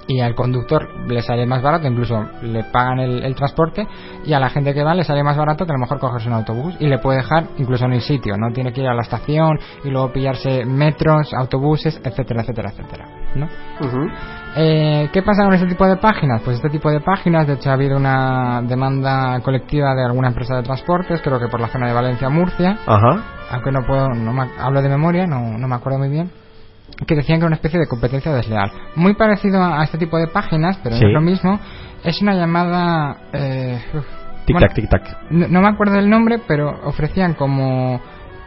y 0.09 0.21
al 0.21 0.35
conductor 0.35 0.89
le 1.07 1.23
sale 1.23 1.47
más 1.47 1.63
barato, 1.63 1.87
incluso 1.87 2.25
le 2.43 2.65
pagan 2.65 2.99
el, 2.99 3.23
el 3.23 3.35
transporte 3.35 3.87
y 4.25 4.33
a 4.33 4.41
la 4.41 4.49
gente 4.49 4.73
que 4.75 4.83
va 4.83 4.95
le 4.95 5.05
sale 5.05 5.23
más 5.23 5.37
barato 5.37 5.67
que 5.67 5.71
a 5.71 5.75
lo 5.75 5.81
mejor 5.81 6.01
cogerse 6.01 6.29
un 6.29 6.35
autobús 6.35 6.75
y 6.81 6.87
le 6.87 6.99
puede 6.99 7.19
dejar 7.19 7.45
incluso 7.59 7.85
en 7.85 7.93
el 7.93 8.01
sitio, 8.01 8.35
no 8.37 8.53
tiene 8.53 8.73
que 8.73 8.81
ir 8.81 8.89
a 8.89 8.95
la 8.95 9.03
estación 9.03 9.59
y 9.85 9.91
luego 9.91 10.11
pillarse 10.11 10.65
metros, 10.65 11.33
autobuses, 11.35 12.01
etcétera, 12.03 12.41
etcétera, 12.41 12.71
etcétera. 12.71 13.05
¿no? 13.35 13.47
Ujú. 13.81 14.09
Eh, 14.57 15.11
¿Qué 15.13 15.23
pasa 15.23 15.45
con 15.45 15.53
este 15.53 15.67
tipo 15.67 15.87
de 15.87 15.97
páginas? 15.97 16.41
Pues 16.43 16.57
este 16.57 16.71
tipo 16.71 16.91
de 16.91 17.01
páginas, 17.01 17.47
de 17.47 17.55
hecho 17.55 17.71
ha 17.71 17.75
habido 17.75 17.97
una 17.97 18.63
demanda 18.63 19.41
colectiva 19.41 19.95
de 19.95 20.05
alguna 20.05 20.29
empresa 20.29 20.57
de 20.57 20.63
transportes, 20.63 21.21
creo 21.23 21.39
que 21.39 21.49
por 21.49 21.61
la 21.61 21.69
zona 21.69 21.87
de 21.87 21.93
Valencia-Murcia, 21.93 22.79
Ajá. 22.87 23.23
aunque 23.51 23.71
no 23.71 23.83
puedo, 23.87 24.09
no 24.09 24.33
me, 24.33 24.49
hablo 24.59 24.81
de 24.81 24.89
memoria, 24.89 25.27
no, 25.27 25.59
no 25.59 25.69
me 25.69 25.75
acuerdo 25.77 25.99
muy 25.99 26.09
bien, 26.09 26.31
que 27.07 27.15
decían 27.15 27.39
que 27.39 27.43
era 27.43 27.47
una 27.47 27.57
especie 27.57 27.79
de 27.79 27.87
competencia 27.87 28.33
desleal. 28.33 28.71
Muy 28.97 29.15
parecido 29.15 29.63
a, 29.63 29.83
este 29.85 29.99
tipo 29.99 30.19
de 30.19 30.27
páginas, 30.29 30.79
pero 30.83 30.97
Sí. 30.97 31.03
no 31.03 31.09
es 31.09 31.15
lo 31.15 31.21
mismo, 31.21 31.61
es 32.05 32.21
una 32.23 32.35
llamada... 32.35 33.17
Eh, 33.33 33.81
uf, 33.95 34.05
Tic 34.47 34.55
bueno, 34.55 34.67
tac, 34.69 34.75
tic 34.77 34.89
tac. 34.89 35.31
no, 35.31 35.47
no 35.49 35.61
me 35.61 35.69
acuerdo 35.69 35.95
del 35.95 36.09
nombre, 36.09 36.41
pero 36.49 36.71
ofrecían 36.85 37.35
como 37.35 38.01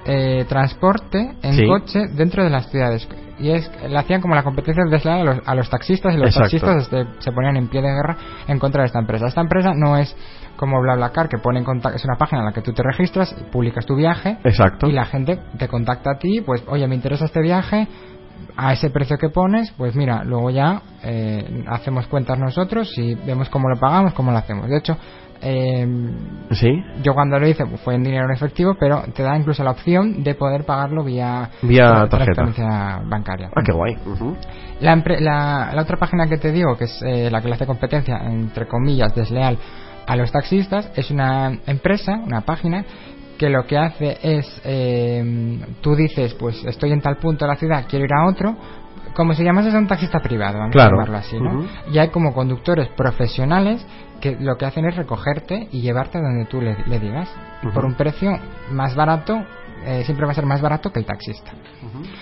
eh, 0.04 0.46
transporte 0.50 1.36
en 1.44 1.54
Sí. 1.54 1.68
coche 1.68 2.08
dentro 2.16 2.44
de 2.44 2.50
las 2.50 2.68
ciudades. 2.72 3.08
Y 3.38 3.52
es, 3.52 3.72
le 3.88 3.98
hacían 3.98 4.20
como 4.20 4.34
la 4.36 4.42
competencia 4.44 4.84
desleal 4.90 5.20
a 5.22 5.24
los, 5.24 5.48
a 5.48 5.56
los 5.56 5.70
taxistas 5.70 6.14
y 6.14 6.18
los 6.18 6.28
Exacto. 6.36 6.50
taxistas 6.50 6.84
este, 6.84 7.06
se 7.20 7.32
ponían 7.32 7.56
en 7.58 7.68
pie 7.68 7.82
de 7.84 7.90
guerra 7.90 8.18
en 8.48 8.58
contra 8.58 8.82
de 8.82 8.88
esta 8.88 9.00
empresa. 9.00 9.28
Esta 9.28 9.42
empresa 9.42 9.74
no 9.76 9.96
es 9.98 10.16
como 10.56 10.82
BlaBlaCar, 10.82 11.28
que 11.30 11.38
pone 11.38 11.60
en 11.60 11.66
contacto, 11.66 11.96
es 11.98 12.06
una 12.06 12.18
página 12.18 12.42
en 12.42 12.46
la 12.46 12.52
que 12.52 12.62
tú 12.62 12.72
te 12.74 12.84
registras, 12.84 13.34
publicas 13.52 13.86
tu 13.86 13.96
viaje 13.96 14.38
Exacto. 14.44 14.88
y 14.88 14.92
la 14.92 15.06
gente 15.06 15.40
te 15.58 15.68
contacta 15.68 16.12
a 16.12 16.18
ti, 16.20 16.42
pues, 16.42 16.64
oye, 16.68 16.88
me 16.88 16.94
interesa 16.96 17.26
este 17.26 17.42
viaje, 17.42 17.88
a 18.58 18.74
ese 18.74 18.90
precio 18.90 19.18
que 19.18 19.30
pones, 19.30 19.72
pues 19.78 19.96
mira, 19.96 20.24
luego 20.24 20.50
ya 20.50 20.82
eh, 21.04 21.64
hacemos 21.68 22.08
cuentas 22.08 22.38
nosotros 22.40 22.92
y 22.98 23.16
vemos 23.16 23.50
cómo 23.50 23.70
lo 23.70 23.80
pagamos, 23.80 24.14
cómo 24.14 24.32
lo 24.32 24.38
hacemos. 24.38 24.68
De 24.70 24.78
hecho, 24.78 24.98
eh, 25.44 25.88
Sí. 26.52 26.84
yo 27.02 27.14
cuando 27.14 27.40
lo 27.40 27.48
hice 27.48 27.66
fue 27.84 27.96
en 27.96 28.04
dinero 28.04 28.26
en 28.26 28.32
efectivo, 28.32 28.76
pero 28.80 29.02
te 29.16 29.24
da 29.24 29.36
incluso 29.36 29.64
la 29.64 29.72
opción 29.72 30.24
de 30.24 30.36
poder 30.36 30.66
pagarlo 30.66 31.04
vía, 31.04 31.50
Vía 31.64 32.08
tarjeta. 32.10 32.34
transferencia 32.34 33.02
bancaria. 33.06 33.50
Ah, 33.56 33.62
qué 33.66 33.72
guay. 33.72 33.96
Ujú. 34.06 34.36
La, 34.82 34.96
empre- 34.96 35.20
la, 35.20 35.72
la 35.74 35.82
otra 35.82 35.98
página 35.98 36.28
que 36.28 36.38
te 36.38 36.52
digo, 36.52 36.78
que 36.78 36.84
es 36.86 37.02
eh, 37.04 37.30
la 37.32 37.42
que 37.42 37.48
le 37.48 37.56
hace 37.56 37.66
competencia, 37.66 38.18
entre 38.26 38.68
comillas, 38.68 39.16
desleal 39.16 39.58
a 40.06 40.16
los 40.16 40.32
taxistas, 40.32 40.92
es 40.96 41.10
una 41.10 41.52
empresa, 41.66 42.18
una 42.24 42.42
página, 42.42 42.84
que 43.42 43.50
lo 43.50 43.66
que 43.66 43.76
hace 43.76 44.20
es, 44.22 44.62
eh, 44.64 45.60
tú 45.82 45.96
dices, 45.96 46.36
pues 46.36 46.64
estoy 46.64 46.92
en 46.92 47.02
tal 47.02 47.18
punto 47.18 47.44
de 47.44 47.50
la 47.50 47.58
ciudad, 47.58 47.86
quiero 47.90 48.06
ir 48.06 48.14
a 48.14 48.28
otro, 48.30 48.56
como 49.16 49.34
si 49.34 49.44
llamases 49.44 49.74
a 49.74 49.80
un 49.80 49.88
taxista 49.88 50.20
privado, 50.20 50.60
vamos 50.60 50.72
Claro. 50.74 50.90
a 50.90 50.92
llamarlo 50.92 51.18
así, 51.18 51.40
¿no? 51.40 51.66
Y 51.92 51.98
hay 51.98 52.10
como 52.10 52.36
conductores 52.36 52.90
profesionales 52.90 53.84
que 54.22 54.38
lo 54.40 54.58
que 54.58 54.66
hacen 54.66 54.86
es 54.86 54.96
recogerte 54.96 55.68
y 55.72 55.82
llevarte 55.82 56.18
a 56.18 56.22
donde 56.22 56.46
tú 56.46 56.62
le, 56.62 56.78
le 56.86 57.00
digas, 57.00 57.30
por 57.74 57.84
un 57.86 57.96
precio 57.96 58.32
más 58.72 58.96
barato, 58.96 59.44
eh, 59.86 60.04
siempre 60.06 60.26
va 60.26 60.32
a 60.32 60.36
ser 60.36 60.46
más 60.46 60.62
barato 60.62 60.92
que 60.92 61.00
el 61.00 61.06
taxista. 61.06 61.52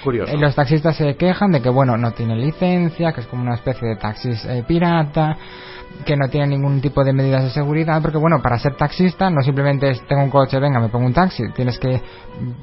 Curioso. 0.03 0.33
Eh, 0.33 0.37
Los 0.37 0.55
taxistas 0.55 0.95
se 0.95 1.15
quejan 1.15 1.51
de 1.51 1.61
que, 1.61 1.69
bueno, 1.69 1.97
no 1.97 2.11
tienen 2.11 2.39
licencia, 2.39 3.11
que 3.11 3.21
es 3.21 3.27
como 3.27 3.43
una 3.43 3.55
especie 3.55 3.87
de 3.87 3.95
taxis 3.97 4.43
eh, 4.45 4.63
pirata, 4.65 5.37
que 6.05 6.15
no 6.15 6.29
tienen 6.29 6.51
ningún 6.51 6.79
tipo 6.79 7.03
de 7.03 7.11
medidas 7.11 7.43
de 7.43 7.49
seguridad, 7.49 8.01
porque, 8.01 8.17
bueno, 8.17 8.41
para 8.41 8.57
ser 8.59 8.75
taxista 8.75 9.29
no 9.29 9.41
simplemente 9.41 9.89
es 9.89 10.01
tengo 10.07 10.23
un 10.23 10.29
coche, 10.29 10.57
venga, 10.59 10.79
me 10.79 10.87
pongo 10.87 11.05
un 11.05 11.13
taxi, 11.13 11.43
tienes 11.53 11.77
que 11.79 12.01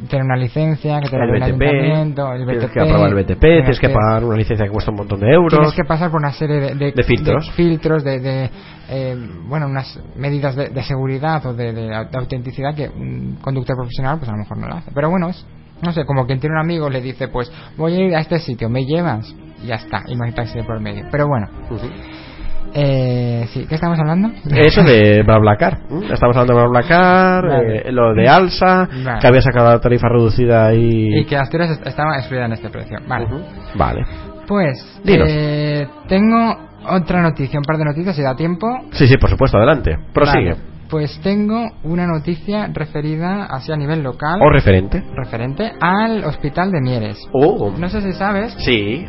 tener 0.08 0.24
una 0.24 0.36
licencia, 0.36 1.00
que 1.00 1.10
tener 1.10 1.28
el 1.28 1.40
BTP, 1.40 1.44
ayuntamiento, 1.44 2.32
el 2.32 2.46
tienes 2.46 2.64
BTP, 2.64 2.72
que 2.72 2.80
aprobar 2.80 3.08
el 3.10 3.14
BTP, 3.24 3.40
tienes 3.40 3.80
que 3.80 3.88
pagar 3.90 4.24
una 4.24 4.36
licencia 4.36 4.64
que 4.64 4.72
cuesta 4.72 4.90
un 4.90 4.96
montón 4.96 5.20
de 5.20 5.30
euros. 5.30 5.52
Tienes 5.52 5.74
que 5.74 5.84
pasar 5.84 6.10
por 6.10 6.20
una 6.20 6.32
serie 6.32 6.56
de, 6.60 6.74
de, 6.74 6.92
De 6.92 7.02
filtros. 7.02 7.46
de 7.46 7.52
filtros, 7.52 8.04
de, 8.04 8.50
eh, 8.88 9.16
bueno, 9.48 9.66
unas 9.66 9.98
medidas 10.16 10.54
de, 10.56 10.68
de 10.68 10.82
seguridad 10.82 11.44
o 11.46 11.54
de, 11.54 11.72
de- 11.72 11.88
de 11.88 12.18
autenticidad 12.18 12.74
que 12.74 12.88
un 12.88 13.38
conductor 13.40 13.76
profesional, 13.76 14.18
pues 14.18 14.28
a 14.28 14.32
lo 14.32 14.38
mejor 14.38 14.58
no 14.58 14.68
lo 14.68 14.74
hace. 14.76 14.90
Pero 14.94 15.10
bueno, 15.10 15.28
es, 15.28 15.44
no 15.82 15.92
sé, 15.92 16.04
como 16.04 16.26
quien 16.26 16.40
tiene 16.40 16.54
un 16.56 16.60
amigo 16.62 16.88
le 16.88 17.00
dice, 17.00 17.28
pues 17.28 17.50
voy 17.76 17.94
a 17.94 18.00
ir 18.00 18.14
a 18.16 18.20
este 18.20 18.38
sitio, 18.38 18.68
¿me 18.68 18.84
llevas? 18.84 19.34
Y 19.62 19.66
ya 19.68 19.76
está, 19.76 20.02
y 20.06 20.14
no 20.16 20.24
hay 20.24 20.32
taxi 20.32 20.60
por 20.62 20.80
medio. 20.80 21.04
Pero 21.10 21.26
bueno, 21.28 21.48
eh, 22.74 23.46
sí, 23.52 23.64
¿qué 23.68 23.74
estamos 23.76 23.98
hablando? 23.98 24.30
Eso 24.54 24.82
de 24.82 25.22
BlaBlaCar. 25.26 25.78
¿Mm? 25.88 26.02
Estamos 26.12 26.36
hablando 26.36 26.54
de 26.54 26.60
BlaBlaCar, 26.68 27.48
Vale. 27.48 27.78
eh, 27.88 27.92
lo 27.92 28.12
de 28.14 28.28
Alsa, 28.28 28.88
Vale. 29.04 29.20
que 29.20 29.26
había 29.26 29.40
sacado 29.40 29.70
la 29.70 29.80
tarifa 29.80 30.08
reducida 30.08 30.74
y... 30.74 31.20
Y 31.20 31.24
que 31.24 31.36
Asturias 31.36 31.70
est- 31.70 31.86
estaba 31.86 32.16
excluida 32.18 32.44
en 32.46 32.52
este 32.52 32.68
precio. 32.68 32.98
Vale. 33.08 33.26
Vale. 33.76 34.04
Pues, 34.46 35.00
Dinos. 35.04 35.28
eh, 35.30 35.88
tengo 36.08 36.58
otra 36.94 37.22
noticia, 37.22 37.58
un 37.58 37.64
par 37.64 37.76
de 37.78 37.84
noticias, 37.84 38.14
si 38.16 38.22
da 38.22 38.34
tiempo. 38.36 38.66
Sí, 38.92 39.06
sí, 39.06 39.16
por 39.16 39.30
supuesto, 39.30 39.56
adelante. 39.56 39.96
Prosigue. 40.12 40.50
Vale, 40.50 40.62
Pues 40.88 41.20
tengo 41.22 41.68
una 41.84 42.06
noticia 42.06 42.68
referida 42.72 43.46
así 43.46 43.72
a 43.72 43.76
nivel 43.76 44.02
local. 44.02 44.40
O 44.40 44.50
referente. 44.50 45.02
referente 45.16 45.72
al 45.80 46.24
hospital 46.24 46.70
de 46.70 46.80
Mieres. 46.80 47.18
Oh. 47.32 47.72
No 47.76 47.88
sé 47.88 48.00
si 48.02 48.12
sabes 48.12 48.54
Sí, 48.58 49.04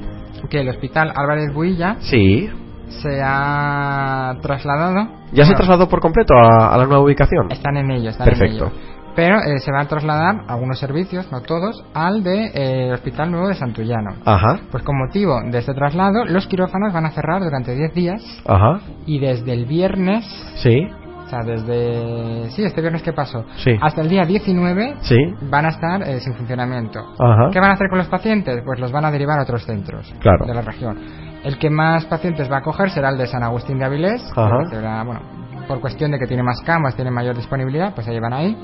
que 0.49 0.61
el 0.61 0.69
hospital 0.69 1.11
Álvarez 1.15 1.53
Builla 1.53 1.97
sí. 1.99 2.49
se 2.89 3.21
ha 3.23 4.35
trasladado. 4.41 5.07
¿Ya 5.33 5.43
se 5.43 5.51
Bueno, 5.51 5.55
trasladó 5.57 5.89
por 5.89 5.99
completo 5.99 6.33
a, 6.35 6.73
a 6.73 6.77
la 6.77 6.85
nueva 6.85 7.03
ubicación? 7.03 7.51
Están 7.51 7.77
en 7.77 7.91
ello, 7.91 8.09
están 8.09 8.25
Perfecto. 8.27 8.67
en 8.67 8.71
ello. 8.71 8.96
Pero 9.17 9.37
eh, 9.39 9.57
se 9.59 9.71
van 9.71 9.81
a 9.85 9.87
trasladar 9.89 10.35
algunos 10.47 10.77
servicios, 10.79 11.29
no 11.31 11.41
todos, 11.41 11.83
al 11.95 12.23
de 12.23 12.51
eh, 12.53 12.93
Hospital 12.93 13.31
Nuevo 13.31 13.47
de 13.47 13.55
Santullano. 13.55 14.11
Ajá, 14.23 14.59
Pues 14.71 14.83
con 14.83 14.95
motivo 14.95 15.41
de 15.43 15.57
este 15.57 15.73
traslado, 15.73 16.23
los 16.25 16.45
quirófanos 16.45 16.93
van 16.93 17.07
a 17.07 17.09
cerrar 17.09 17.41
durante 17.43 17.75
10 17.75 17.93
días 17.95 18.21
ajá. 18.45 18.79
y 19.07 19.17
desde 19.19 19.53
el 19.53 19.65
viernes, 19.65 20.23
Sí, 20.57 20.87
o 21.25 21.29
sea, 21.29 21.39
desde... 21.43 22.51
Sí, 22.51 22.63
este 22.63 22.79
viernes 22.79 23.01
que 23.01 23.11
pasó, 23.11 23.43
Sí. 23.57 23.71
hasta 23.81 24.01
el 24.01 24.07
día 24.09 24.23
19 24.23 24.97
sí. 25.01 25.17
van 25.49 25.65
a 25.65 25.69
estar 25.69 26.01
eh, 26.07 26.19
sin 26.19 26.35
funcionamiento. 26.35 26.99
Ajá. 27.19 27.49
¿Qué 27.51 27.59
van 27.59 27.71
a 27.71 27.73
hacer 27.73 27.89
con 27.89 27.97
los 27.97 28.07
pacientes? 28.07 28.61
Pues 28.63 28.79
los 28.79 28.91
van 28.91 29.03
a 29.05 29.09
derivar 29.11 29.39
a 29.39 29.41
otros 29.41 29.65
centros 29.65 30.13
Claro. 30.19 30.45
de 30.45 30.53
la 30.53 30.61
región. 30.61 30.95
El 31.43 31.57
que 31.57 31.71
más 31.71 32.05
pacientes 32.05 32.51
va 32.51 32.57
a 32.57 32.61
coger 32.61 32.91
será 32.91 33.09
el 33.09 33.17
de 33.17 33.25
San 33.25 33.41
Agustín 33.41 33.79
de 33.79 33.85
Avilés, 33.85 34.21
Ajá. 34.35 34.57
será, 34.69 35.03
bueno, 35.03 35.21
por 35.67 35.81
cuestión 35.81 36.11
de 36.11 36.19
que 36.19 36.27
tiene 36.27 36.43
más 36.43 36.61
camas, 36.61 36.95
tiene 36.95 37.11
mayor 37.11 37.35
disponibilidad, 37.35 37.93
pues 37.93 38.07
ahí 38.07 38.19
van 38.21 38.33
ahí. 38.33 38.57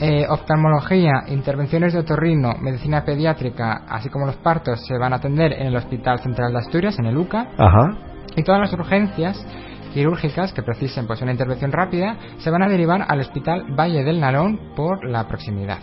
Eh, 0.00 0.26
oftalmología, 0.28 1.24
intervenciones 1.28 1.92
de 1.92 2.00
otorrino, 2.00 2.54
medicina 2.60 3.04
pediátrica, 3.04 3.82
así 3.88 4.08
como 4.08 4.26
los 4.26 4.36
partos 4.36 4.84
se 4.86 4.98
van 4.98 5.12
a 5.12 5.16
atender 5.16 5.52
en 5.52 5.68
el 5.68 5.76
Hospital 5.76 6.18
Central 6.18 6.52
de 6.52 6.58
Asturias, 6.58 6.98
en 6.98 7.06
el 7.06 7.16
UCA, 7.16 7.48
Ajá. 7.56 7.96
y 8.34 8.42
todas 8.42 8.60
las 8.60 8.72
urgencias 8.72 9.46
quirúrgicas 9.94 10.52
que 10.52 10.62
precisen 10.62 11.06
pues 11.06 11.20
una 11.22 11.32
intervención 11.32 11.70
rápida 11.70 12.16
se 12.38 12.50
van 12.50 12.62
a 12.62 12.68
derivar 12.68 13.04
al 13.06 13.20
Hospital 13.20 13.64
Valle 13.78 14.02
del 14.02 14.20
Nalón 14.20 14.58
por 14.74 15.08
la 15.08 15.28
proximidad. 15.28 15.78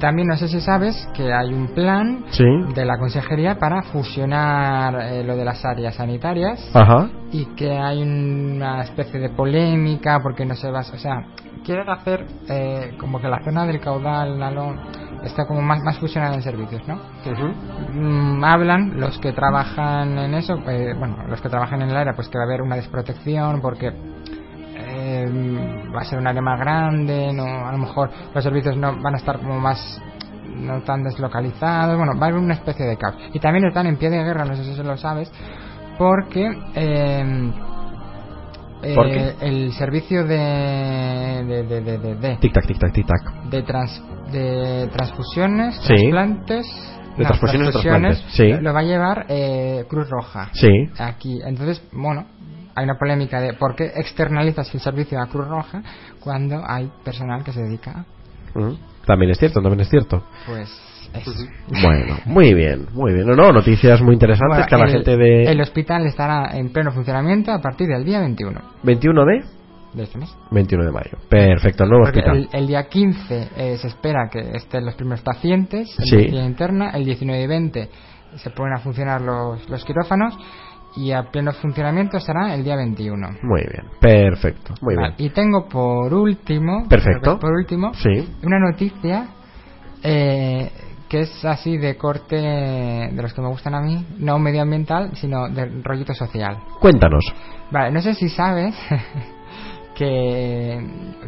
También 0.00 0.26
no 0.26 0.36
sé 0.36 0.48
si 0.48 0.60
sabes 0.60 1.06
que 1.14 1.32
hay 1.32 1.52
un 1.52 1.68
plan 1.68 2.24
Sí. 2.30 2.44
de 2.74 2.84
la 2.84 2.98
consejería 2.98 3.56
para 3.58 3.82
fusionar 3.82 5.12
eh, 5.12 5.22
lo 5.22 5.36
de 5.36 5.44
las 5.44 5.64
áreas 5.64 5.94
sanitarias 5.94 6.70
Ajá. 6.74 7.08
y 7.30 7.44
que 7.54 7.70
hay 7.78 8.02
una 8.02 8.82
especie 8.82 9.20
de 9.20 9.28
polémica 9.30 10.18
porque 10.22 10.44
no 10.44 10.54
se 10.56 10.70
va, 10.70 10.80
o 10.80 10.98
sea, 10.98 11.22
quieren 11.64 11.88
hacer 11.88 12.26
eh, 12.48 12.96
como 12.98 13.20
que 13.20 13.28
la 13.28 13.42
zona 13.42 13.66
del 13.66 13.80
caudal 13.80 14.38
Nalón 14.38 14.80
está 15.24 15.46
como 15.46 15.60
más, 15.60 15.80
más 15.82 15.98
fusionada 15.98 16.34
en 16.34 16.42
servicios, 16.42 16.82
¿no? 16.86 17.00
Mm, 17.92 18.44
hablan 18.44 18.98
los 18.98 19.18
que 19.18 19.32
trabajan 19.32 20.18
en 20.18 20.34
eso, 20.34 20.54
eh, 20.68 20.94
bueno, 20.98 21.16
los 21.28 21.40
que 21.40 21.48
trabajan 21.48 21.82
en 21.82 21.90
el 21.90 21.96
área, 21.96 22.14
pues 22.14 22.28
que 22.28 22.38
va 22.38 22.44
a 22.44 22.46
haber 22.46 22.62
una 22.62 22.76
desprotección 22.76 23.60
porque 23.60 23.88
eh, 23.88 25.26
va 25.94 26.00
a 26.00 26.04
ser 26.04 26.18
un 26.18 26.26
área 26.26 26.42
más 26.42 26.58
grande, 26.58 27.32
no, 27.32 27.44
a 27.44 27.72
lo 27.72 27.78
mejor 27.78 28.10
los 28.34 28.42
servicios 28.42 28.76
no 28.76 29.00
van 29.00 29.14
a 29.14 29.18
estar 29.18 29.38
como 29.38 29.58
más 29.58 30.00
no 30.56 30.82
tan 30.82 31.02
deslocalizados, 31.02 31.96
bueno, 31.96 32.12
va 32.18 32.26
a 32.26 32.28
haber 32.30 32.40
una 32.40 32.54
especie 32.54 32.86
de 32.86 32.96
caos. 32.96 33.16
Y 33.32 33.40
también 33.40 33.66
están 33.66 33.86
en 33.86 33.96
pie 33.96 34.10
de 34.10 34.22
guerra, 34.22 34.44
no 34.44 34.54
sé 34.54 34.64
si 34.64 34.74
se 34.74 34.82
lo 34.82 34.96
sabes, 34.96 35.32
porque 35.98 36.50
eh, 36.74 37.52
¿Por 38.94 39.06
eh, 39.08 39.34
el 39.42 39.72
servicio 39.72 40.24
de 40.24 40.36
de, 41.46 41.62
de, 41.64 41.80
de, 41.82 41.98
de- 41.98 42.14
de- 42.16 42.36
Tic 42.36 42.52
tac, 42.52 42.66
tic 42.66 42.78
tac, 42.78 42.92
tic 42.92 43.06
tac. 43.06 43.44
de, 43.50 43.62
trans- 43.62 44.02
de 44.32 44.88
transfusiones, 44.92 45.76
Sí. 45.82 45.94
trasplantes. 45.94 46.66
De 47.16 47.24
transfusiones 47.24 48.24
sí. 48.28 48.52
Lo 48.60 48.72
va 48.72 48.80
a 48.80 48.84
llevar 48.84 49.26
eh, 49.28 49.84
Cruz 49.88 50.08
Roja. 50.08 50.48
Sí. 50.54 50.68
Aquí. 50.98 51.40
Entonces, 51.44 51.82
bueno, 51.92 52.26
hay 52.74 52.84
una 52.84 52.96
polémica 52.98 53.40
de 53.40 53.52
por 53.54 53.74
qué 53.74 53.84
externalizas 53.96 54.72
el 54.74 54.80
servicio 54.80 55.20
a 55.20 55.26
Cruz 55.26 55.46
Roja 55.48 55.82
cuando 56.20 56.62
hay 56.66 56.90
personal 57.04 57.42
que 57.44 57.52
se 57.52 57.60
dedica. 57.60 58.04
También 59.06 59.30
es 59.32 59.38
cierto, 59.38 59.60
también 59.60 59.80
es 59.80 59.88
cierto. 59.90 60.22
pues. 60.46 60.70
Bueno, 61.82 62.16
muy 62.26 62.54
bien, 62.54 62.86
muy 62.92 63.12
bien. 63.12 63.26
No, 63.26 63.34
no, 63.34 63.52
noticias 63.52 64.00
muy 64.00 64.14
interesantes 64.14 64.66
Bueno, 64.66 64.66
que 64.68 64.76
la 64.76 64.88
gente 64.88 65.16
de... 65.16 65.44
El 65.44 65.60
hospital 65.60 66.06
estará 66.06 66.56
en 66.56 66.72
pleno 66.72 66.92
funcionamiento 66.92 67.52
a 67.52 67.60
partir 67.60 67.88
del 67.88 68.04
día 68.04 68.20
21 68.20 68.60
21 68.82 69.24
de... 69.24 69.44
de 69.94 70.02
este 70.04 70.18
mes. 70.18 70.34
21 70.50 70.84
de 70.84 70.92
mayo. 70.92 71.18
Perfecto, 71.28 71.84
el 71.84 71.90
nuevo 71.90 72.04
Porque 72.04 72.20
hospital. 72.20 72.48
el, 72.52 72.60
el 72.60 72.66
día 72.68 72.88
15 72.88 73.48
eh, 73.56 73.76
se 73.78 73.86
espera 73.88 74.28
que 74.30 74.40
estén 74.56 74.84
los 74.84 74.94
primeros 74.94 75.20
pacientes 75.22 75.88
en 75.98 76.04
Sí. 76.06 76.16
medicina 76.16 76.44
interna, 76.44 76.90
el 76.90 77.04
19 77.04 77.42
y 77.42 77.46
20 77.46 77.88
se 78.36 78.50
ponen 78.50 78.74
a 78.74 78.78
funcionar 78.78 79.20
los, 79.20 79.68
los 79.68 79.84
quirófanos 79.84 80.38
y 80.96 81.12
a 81.12 81.24
pleno 81.30 81.52
funcionamiento 81.52 82.16
estará 82.16 82.54
el 82.54 82.62
día 82.64 82.76
21. 82.76 83.28
Muy 83.42 83.60
bien, 83.62 83.86
perfecto. 84.00 84.74
Muy 84.80 84.94
Vale, 84.96 85.14
bien. 85.18 85.26
Y 85.26 85.30
tengo 85.34 85.68
por 85.68 86.12
último, 86.14 86.86
Perfecto. 86.88 87.38
por 87.38 87.52
último, 87.52 87.92
Sí. 87.94 88.28
una 88.44 88.58
noticia 88.58 89.26
eh, 90.02 90.70
que 91.10 91.20
es 91.22 91.44
así 91.44 91.76
de 91.76 91.96
corte 91.96 92.36
de 92.36 93.20
los 93.20 93.34
que 93.34 93.42
me 93.42 93.48
gustan 93.48 93.74
a 93.74 93.80
mí, 93.80 94.06
no 94.18 94.38
medioambiental, 94.38 95.10
sino 95.16 95.48
de 95.48 95.66
rollito 95.82 96.14
social. 96.14 96.56
Cuéntanos. 96.80 97.24
Vale, 97.72 97.90
no 97.90 98.00
sé 98.00 98.14
si 98.14 98.28
sabes 98.28 98.74
que 99.94 100.78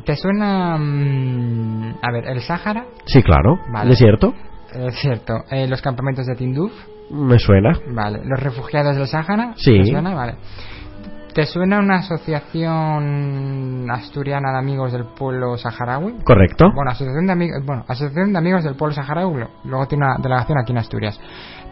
te 0.04 0.16
suena, 0.16 0.76
mm, 0.78 1.94
a 2.02 2.12
ver, 2.12 2.26
el 2.28 2.40
Sáhara, 2.40 2.86
Sí, 3.06 3.22
claro. 3.22 3.58
Vale. 3.72 3.90
¿Desierto? 3.90 4.32
es 4.72 4.94
cierto, 5.00 5.34
eh, 5.50 5.66
los 5.68 5.82
campamentos 5.82 6.24
de 6.26 6.34
Tinduf, 6.34 6.72
Me 7.10 7.38
suena. 7.38 7.78
vale, 7.94 8.20
los 8.24 8.40
refugiados 8.40 8.96
del 8.96 9.06
Sáhara, 9.06 9.52
Sí. 9.56 9.76
¿te 9.78 9.86
suena? 9.90 10.14
Vale. 10.14 10.36
¿Te 11.34 11.46
suena 11.46 11.78
una 11.78 11.96
asociación 11.96 13.90
asturiana 13.90 14.52
de 14.52 14.58
amigos 14.58 14.92
del 14.92 15.04
pueblo 15.04 15.56
saharaui? 15.56 16.18
Correcto. 16.24 16.66
Bueno, 16.74 16.90
asociación 16.90 17.26
de 17.26 17.32
amigos, 17.32 17.64
bueno, 17.64 17.84
asociación 17.88 18.32
de 18.32 18.38
amigos 18.38 18.64
del 18.64 18.74
pueblo 18.74 18.94
saharaui. 18.94 19.44
Luego 19.64 19.86
tiene 19.86 20.04
una 20.04 20.16
delegación 20.18 20.58
aquí 20.58 20.72
en 20.72 20.78
Asturias. 20.78 21.18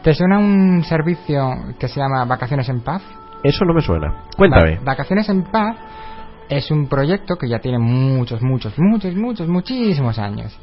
¿Te 0.03 0.15
suena 0.15 0.39
un 0.39 0.83
servicio 0.85 1.51
que 1.79 1.89
se 1.89 2.01
llama 2.01 2.25
Vacaciones 2.25 2.71
en 2.71 2.81
Paz? 2.81 3.03
Eso 3.43 3.67
no 3.67 3.75
me 3.75 3.83
suena. 3.83 4.25
Cuéntame. 4.35 4.77
Vale, 4.77 4.81
Vacaciones 4.83 5.29
en 5.29 5.43
Paz 5.43 5.77
es 6.49 6.71
un 6.71 6.89
proyecto 6.89 7.37
que 7.37 7.49
ya 7.49 7.59
tiene 7.59 7.79
muchos, 7.79 8.43
muchos, 8.43 8.75
muchos, 8.79 9.15
muchos, 9.15 9.47
muchísimos 9.47 10.19
años. 10.19 10.59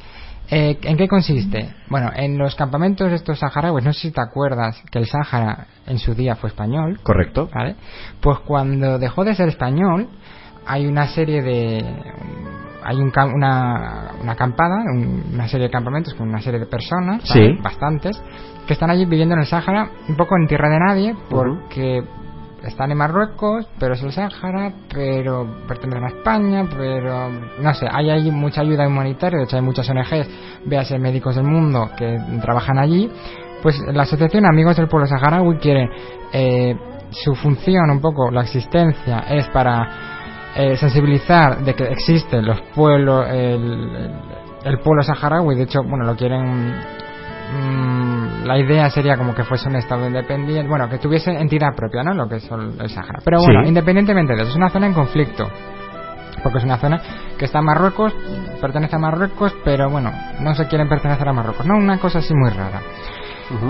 Eh, 0.49 0.77
¿En 0.83 0.95
qué 0.97 1.07
consiste? 1.07 1.75
Bueno, 1.89 2.09
en 2.15 2.37
los 2.37 2.55
campamentos 2.55 3.11
estos 3.11 3.39
saharauis, 3.39 3.83
no 3.83 3.91
sé 3.93 3.99
si 4.01 4.11
te 4.11 4.21
acuerdas 4.21 4.81
que 4.91 4.99
el 4.99 5.05
Sáhara 5.05 5.67
en 5.85 5.99
su 5.99 6.13
día 6.13 6.35
fue 6.35 6.49
español, 6.49 6.99
Correcto. 7.03 7.49
¿vale? 7.53 7.75
Pues 8.21 8.39
cuando 8.39 8.97
dejó 8.97 9.25
de 9.25 9.35
ser 9.35 9.49
español, 9.49 10.07
hay 10.65 10.87
una 10.87 11.07
serie 11.07 11.41
de. 11.41 11.83
Hay 12.83 12.95
un, 12.97 13.11
una, 13.35 14.11
una 14.21 14.31
acampada, 14.31 14.77
un- 14.93 15.23
una 15.33 15.47
serie 15.49 15.67
de 15.67 15.71
campamentos 15.71 16.13
con 16.13 16.29
una 16.29 16.39
serie 16.39 16.59
de 16.61 16.67
personas, 16.67 17.21
bastantes, 17.61 18.21
que 18.65 18.71
están 18.73 18.89
allí 18.89 19.03
viviendo 19.05 19.35
en 19.35 19.41
el 19.41 19.47
Sáhara, 19.47 19.89
un 20.07 20.15
poco 20.15 20.37
en 20.37 20.47
tierra 20.47 20.69
de 20.69 20.79
nadie, 20.79 21.15
porque 21.29 22.01
están 22.63 22.91
en 22.91 22.97
Marruecos, 22.97 23.67
pero 23.79 23.93
es 23.93 24.03
el 24.03 24.11
Sáhara, 24.11 24.73
pero 24.93 25.47
pertenecen 25.67 26.03
a 26.03 26.07
España, 26.07 26.65
pero 26.69 27.29
no 27.61 27.73
sé, 27.73 27.87
hay 27.91 28.09
allí 28.09 28.31
mucha 28.31 28.61
ayuda 28.61 28.87
humanitaria, 28.87 29.39
de 29.39 29.43
hecho 29.45 29.55
hay 29.57 29.61
muchas 29.61 29.89
ONGs, 29.89 30.27
véase 30.65 30.97
Médicos 30.99 31.35
del 31.35 31.45
Mundo, 31.45 31.89
que 31.97 32.17
trabajan 32.41 32.77
allí. 32.79 33.09
Pues 33.61 33.79
la 33.93 34.03
Asociación 34.03 34.45
Amigos 34.45 34.75
del 34.77 34.87
Pueblo 34.87 35.07
Saharaui 35.07 35.57
quiere 35.57 35.89
eh, 36.33 36.75
su 37.11 37.35
función, 37.35 37.89
un 37.91 38.01
poco, 38.01 38.29
la 38.31 38.41
existencia, 38.41 39.19
es 39.29 39.47
para 39.49 39.89
eh, 40.55 40.75
sensibilizar 40.77 41.59
de 41.59 41.73
que 41.73 41.83
existen 41.85 42.45
los 42.45 42.59
pueblos, 42.75 43.27
el- 43.29 44.11
el 44.63 44.79
pueblo 44.79 45.01
saharaui, 45.03 45.55
de 45.55 45.63
hecho, 45.63 45.79
bueno, 45.87 46.03
lo 46.05 46.15
quieren. 46.17 46.75
Mm, 47.53 48.45
la 48.45 48.57
idea 48.57 48.89
sería 48.89 49.17
como 49.17 49.33
que 49.35 49.43
fuese 49.43 49.67
un 49.69 49.75
estado 49.75 50.07
independiente, 50.07 50.67
bueno, 50.69 50.89
que 50.89 50.97
tuviese 50.97 51.31
entidad 51.31 51.75
propia, 51.75 52.03
¿no? 52.03 52.13
Lo 52.13 52.27
que 52.27 52.35
es 52.37 52.49
el, 52.51 52.89
Sahara. 52.89 53.19
Pero 53.23 53.39
bueno, 53.41 53.61
Sí. 53.63 53.69
independientemente 53.69 54.35
de 54.35 54.41
eso, 54.41 54.51
es 54.51 54.55
una 54.57 54.69
zona 54.69 54.87
en 54.87 54.93
conflicto. 54.93 55.47
Porque 56.43 56.59
es 56.59 56.63
una 56.65 56.77
zona 56.77 57.01
que 57.37 57.45
está 57.45 57.59
en 57.59 57.65
Marruecos, 57.65 58.13
pertenece 58.61 58.95
a 58.95 58.99
Marruecos, 58.99 59.55
pero 59.65 59.89
bueno, 59.89 60.11
no 60.39 60.53
se 60.53 60.67
quieren 60.67 60.87
pertenecer 60.87 61.27
a 61.27 61.33
Marruecos, 61.33 61.65
¿no? 61.65 61.75
Una 61.77 61.97
cosa 61.99 62.19
así 62.19 62.33
muy 62.33 62.51
rara. 62.51 62.79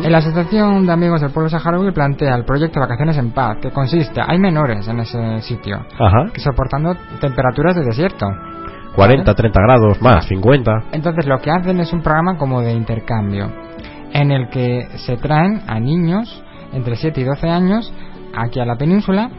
En 0.04 0.12
la 0.12 0.18
Asociación 0.18 0.86
de 0.88 0.91
Amigos 0.91 1.22
del 1.22 1.30
Pueblo 1.32 1.49
Saharaui 1.49 1.91
plantea 1.91 2.36
el 2.36 2.45
proyecto 2.45 2.80
Vacaciones 2.80 3.16
en 3.18 3.32
Paz, 3.32 3.58
que 3.62 3.70
consiste, 3.72 4.20
hay 4.26 4.40
menores 4.40 4.88
en 4.88 4.99
ese 4.99 5.41
sitio, 5.41 5.78
Ajá. 5.99 6.26
que 6.34 6.41
soportando 6.41 6.95
temperaturas 7.22 7.76
de 7.76 7.84
desierto. 7.86 8.26
40, 8.98 9.32
30 9.32 9.61
grados, 9.61 10.02
más, 10.02 10.26
50. 10.26 10.72
Entonces 10.91 11.28
lo 11.28 11.38
que 11.38 11.52
hacen 11.52 11.80
es 11.80 11.94
un 11.94 12.02
programa 12.02 12.36
como 12.36 12.64
de 12.64 12.74
intercambio, 12.74 13.48
en 14.11 14.32
el 14.32 14.49
que 14.49 14.88
se 15.06 15.18
traen 15.18 15.61
a 15.68 15.80
niños 15.80 16.44
entre 16.74 16.95
7 16.95 17.22
y 17.22 17.24
12 17.24 17.48
años 17.48 17.94
aquí 18.36 18.60
a 18.60 18.65
la 18.65 18.76
península 18.76 19.30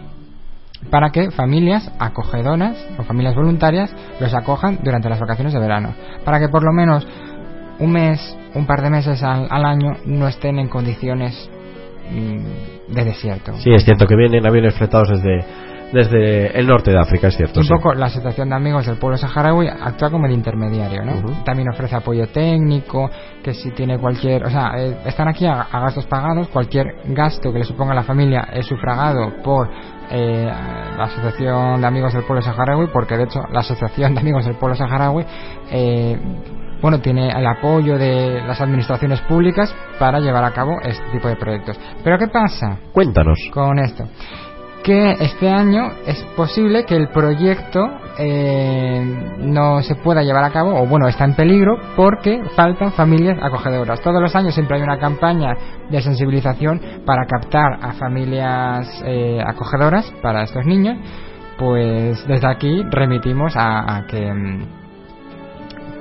para 0.92 1.10
que 1.10 1.32
familias 1.32 1.90
acogedoras 1.98 2.76
o 2.98 3.02
familias 3.02 3.34
voluntarias 3.34 3.92
los 4.20 4.32
acojan 4.32 4.78
durante 4.84 5.08
las 5.08 5.18
vacaciones 5.18 5.52
de 5.52 5.58
verano, 5.58 5.92
para 6.24 6.38
que 6.38 6.48
por 6.48 6.62
lo 6.62 6.72
menos 6.72 7.04
un 7.80 7.90
mes, 7.90 8.38
un 8.54 8.64
par 8.64 8.80
de 8.80 8.90
meses 8.90 9.24
al, 9.24 9.48
al 9.50 9.64
año 9.64 9.96
no 10.06 10.28
estén 10.28 10.60
en 10.60 10.68
condiciones 10.68 11.50
mm, 12.12 12.94
de 12.94 13.04
desierto. 13.04 13.54
Sí, 13.54 13.70
es 13.74 13.84
cierto 13.84 14.06
que 14.06 14.14
vienen 14.14 14.46
aviones 14.46 14.76
fletados 14.76 15.08
desde, 15.08 15.44
desde 15.92 16.58
el 16.58 16.66
norte 16.66 16.90
de 16.90 16.98
África, 16.98 17.28
es 17.28 17.36
cierto. 17.36 17.60
un 17.60 17.66
sí. 17.66 17.72
poco 17.72 17.94
la 17.94 18.06
Asociación 18.06 18.50
de 18.50 18.56
Amigos 18.56 18.86
del 18.86 18.96
Pueblo 18.96 19.16
Saharaui 19.16 19.68
actúa 19.68 20.10
como 20.10 20.26
el 20.26 20.32
intermediario, 20.32 21.02
¿no? 21.04 21.44
También 21.44 21.68
ofrece 21.68 21.96
apoyo 21.96 22.26
técnico, 22.28 23.10
que 23.42 23.54
si 23.54 23.70
tiene 23.70 23.98
cualquier, 23.98 24.44
o 24.44 24.50
sea, 24.50 24.72
eh, 24.76 24.98
están 25.06 25.28
aquí 25.28 25.46
a, 25.46 25.62
a 25.62 25.80
gastos 25.80 26.06
pagados, 26.06 26.48
cualquier 26.48 26.86
gasto 27.06 27.52
que 27.52 27.60
le 27.60 27.64
suponga 27.64 27.92
a 27.92 27.96
la 27.96 28.02
familia 28.02 28.48
es 28.52 28.66
sufragado 28.66 29.42
por 29.42 29.68
eh, 30.10 30.44
la 30.44 31.04
Asociación 31.04 31.80
de 31.80 31.86
Amigos 31.86 32.12
del 32.12 32.24
Pueblo 32.24 32.42
Saharaui, 32.42 32.88
porque 32.92 33.16
de 33.16 33.24
hecho 33.24 33.40
la 33.50 33.60
Asociación 33.60 34.14
de 34.14 34.20
Amigos 34.20 34.44
del 34.44 34.56
Pueblo 34.56 34.76
Saharaui 34.76 35.24
eh, 35.70 36.18
bueno, 36.80 37.00
tiene 37.00 37.28
el 37.28 37.46
apoyo 37.46 37.98
de 37.98 38.40
las 38.46 38.60
administraciones 38.60 39.20
públicas 39.22 39.74
para 39.98 40.20
llevar 40.20 40.44
a 40.44 40.52
cabo 40.52 40.76
este 40.82 41.04
tipo 41.10 41.28
de 41.28 41.36
proyectos. 41.36 41.78
Pero 42.04 42.18
¿qué 42.18 42.28
pasa? 42.28 42.78
Cuéntanos. 42.92 43.38
con 43.52 43.78
esto. 43.78 44.04
Que 44.82 45.12
este 45.20 45.48
año 45.50 45.90
es 46.06 46.22
posible 46.36 46.84
que 46.84 46.96
el 46.96 47.08
proyecto 47.08 47.80
eh, 48.18 49.36
no 49.38 49.82
se 49.82 49.94
pueda 49.96 50.22
llevar 50.22 50.44
a 50.44 50.50
cabo, 50.50 50.80
o 50.80 50.86
bueno, 50.86 51.08
está 51.08 51.24
en 51.24 51.34
peligro 51.34 51.78
porque 51.94 52.42
faltan 52.56 52.92
familias 52.92 53.38
acogedoras. 53.42 54.00
Todos 54.00 54.20
los 54.20 54.34
años 54.34 54.54
siempre 54.54 54.76
hay 54.76 54.82
una 54.82 54.98
campaña 54.98 55.54
de 55.90 56.00
sensibilización 56.00 56.80
para 57.04 57.26
captar 57.26 57.78
a 57.82 57.92
familias 57.92 59.02
eh, 59.04 59.40
acogedoras 59.46 60.10
para 60.22 60.42
estos 60.44 60.64
niños. 60.64 60.96
Pues 61.58 62.26
desde 62.26 62.48
aquí 62.48 62.82
remitimos 62.90 63.56
a, 63.56 63.96
a 63.96 64.06
que. 64.06 64.77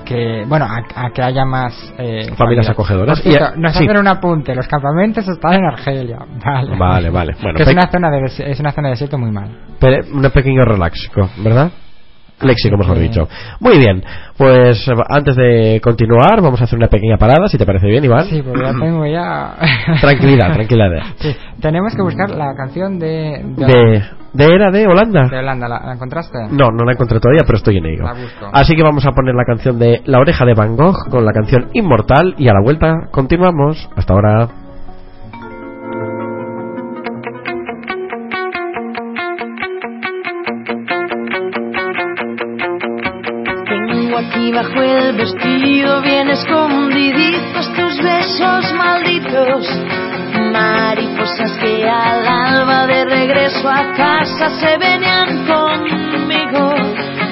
Que 0.08 0.46
bueno 0.48 0.66
a, 0.66 1.06
a 1.06 1.10
que 1.12 1.22
haya 1.22 1.46
más 1.46 1.74
eh, 1.98 2.30
Familias 2.38 2.70
acogedoras. 2.70 3.22
Cierto, 3.22 3.58
Y, 3.58 3.60
nos 3.60 3.74
sí. 3.74 3.84
hacen 3.84 3.98
un 3.98 4.08
apunte 4.08 4.56
los 4.56 4.68
campamentos 4.68 5.28
están 5.28 5.54
en 5.56 5.66
Argelia 5.66 6.20
vale 6.46 6.78
Vale, 6.78 7.10
vale. 7.10 7.36
Bueno, 7.42 7.58
que 7.58 7.64
es 7.64 7.70
una 7.70 7.88
zona 7.92 8.10
de 8.10 8.26
es 8.52 8.60
una 8.60 8.72
zona 8.72 8.88
de 8.88 8.92
desierto 8.94 9.18
muy 9.18 9.32
mal 9.32 9.50
pe- 9.80 10.02
un 10.14 10.22
pequeño 10.32 10.64
relaxico, 10.66 11.30
¿verdad? 11.44 11.72
Léxico, 12.40 12.78
mejor 12.78 13.00
dicho. 13.00 13.28
Muy 13.60 13.80
bien, 13.80 14.04
pues 14.38 14.86
antes 15.10 15.36
de 15.36 15.82
continuar, 15.84 16.40
vamos 16.40 16.62
a 16.62 16.66
hacer 16.66 16.78
una 16.78 16.88
pequeña 16.88 17.18
parada, 17.18 17.48
si 17.48 17.58
te 17.58 17.66
parece 17.66 17.88
bien, 17.88 18.04
Iván. 18.06 18.26
sí 18.26 18.44
porque 18.44 18.62
ya 18.62 18.74
tengo 18.80 19.06
ya 19.08 19.56
Tranquilidad, 20.02 20.54
tranquilidad. 20.54 21.02
sí, 21.18 21.36
tenemos 21.60 21.96
que 21.96 22.02
buscar 22.04 22.30
la 22.30 22.54
canción 22.56 23.00
de 23.00 23.42
de, 23.44 23.66
De, 23.66 24.04
¿De 24.38 24.54
era 24.54 24.70
de 24.72 24.86
Holanda? 24.88 25.28
de 25.30 25.40
Holanda 25.40 25.68
¿la, 25.68 25.80
la 25.84 25.94
encontraste? 25.94 26.38
No, 26.52 26.70
no 26.70 26.86
la 26.86 26.94
encontré 26.94 27.20
todavía, 27.20 27.44
pero 27.46 27.58
estoy 27.58 27.78
en 27.78 27.86
ello. 27.88 28.04
La 28.04 28.14
busco. 28.14 28.50
Así 28.54 28.76
que 28.76 28.84
vamos 28.84 29.06
a 29.08 29.12
poner 29.12 29.34
la 29.34 29.46
canción 29.46 29.80
de 29.80 30.02
La 30.06 30.20
oreja 30.20 30.46
de 30.46 30.54
Van 30.54 30.76
Gogh 30.76 31.10
con 31.10 31.26
la 31.26 31.34
canción 31.34 31.70
Inmortal 31.74 32.36
y 32.38 32.48
a 32.48 32.54
la 32.54 32.62
vuelta 32.62 33.08
continuamos. 33.12 33.90
Hasta 33.96 34.14
ahora. 34.14 34.67
Se 54.50 54.78
venían 54.78 55.46
conmigo. 55.46 56.74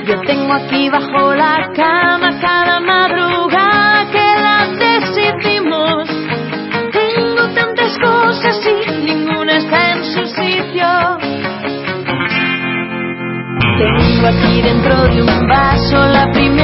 Yo 0.06 0.22
tengo 0.22 0.54
aquí 0.54 0.90
bajo 0.90 1.34
la 1.34 1.72
cama 1.74 2.30
cada 2.42 2.80
madrugada 2.80 4.06
que 4.12 4.42
las 4.42 4.78
decidimos. 4.78 6.08
Tengo 6.92 7.48
tantas 7.54 7.98
cosas 8.00 8.60
y 8.66 8.92
ninguna 9.06 9.58
está 9.58 9.92
en 9.94 10.04
su 10.04 10.26
sitio. 10.26 10.88
Tengo 13.78 14.28
aquí 14.28 14.62
dentro 14.62 15.04
de 15.08 15.22
un 15.22 15.48
vaso 15.48 16.06
la 16.08 16.32
primera 16.32 16.55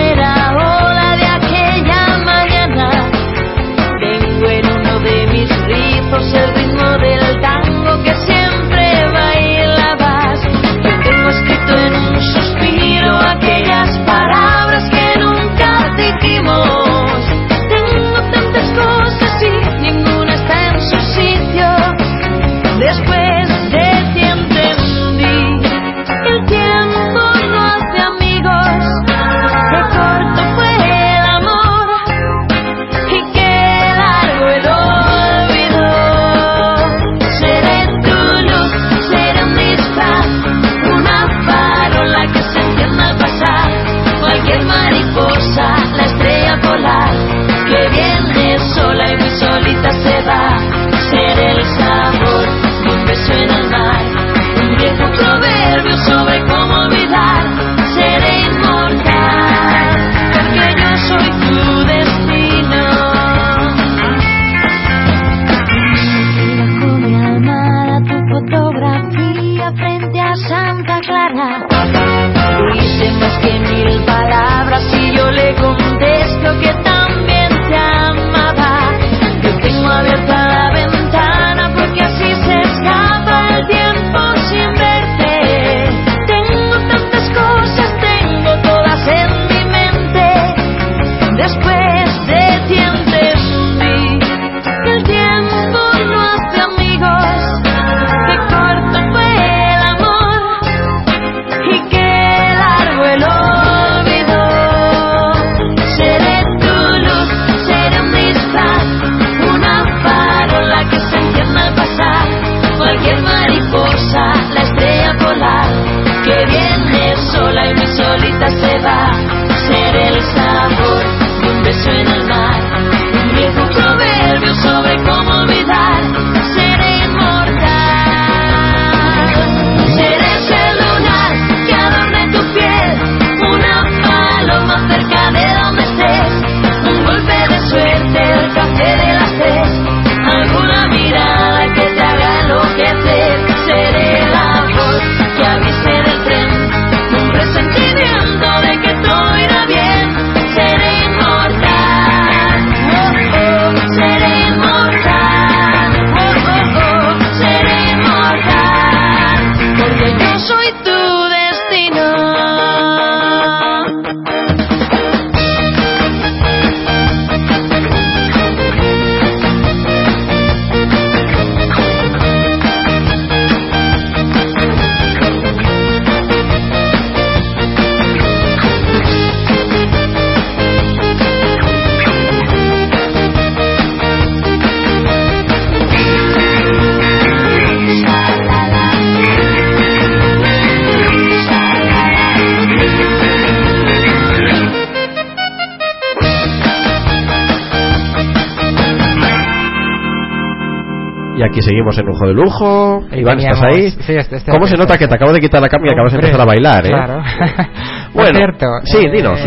aquí 201.52 201.62
seguimos 201.62 201.98
en 201.98 202.06
Lujo 202.06 202.28
de 202.28 202.34
Lujo. 202.34 203.04
Iván, 203.12 203.40
¿estás 203.40 203.62
ahí? 203.62 203.92
sí, 203.92 204.14
este- 204.16 204.38
este- 204.38 204.52
¿Cómo 204.52 204.66
se 204.68 204.78
nota 204.78 204.98
que 204.98 205.08
te 205.08 205.14
acabo 205.16 205.34
de 205.34 205.40
quitar 205.40 205.62
la 205.62 205.68
cama 205.68 205.86
y 205.88 205.94
acabas 205.94 206.14
de 206.14 206.18
empezar 206.20 206.42
a 206.42 206.46
bailar, 206.46 206.86
eh? 206.86 206.92
Por 208.22 208.32
Bueno, 208.34 208.38
cierto, 208.40 208.66
sí, 208.84 208.98
eh, 209.06 209.12
dinos. 209.12 209.40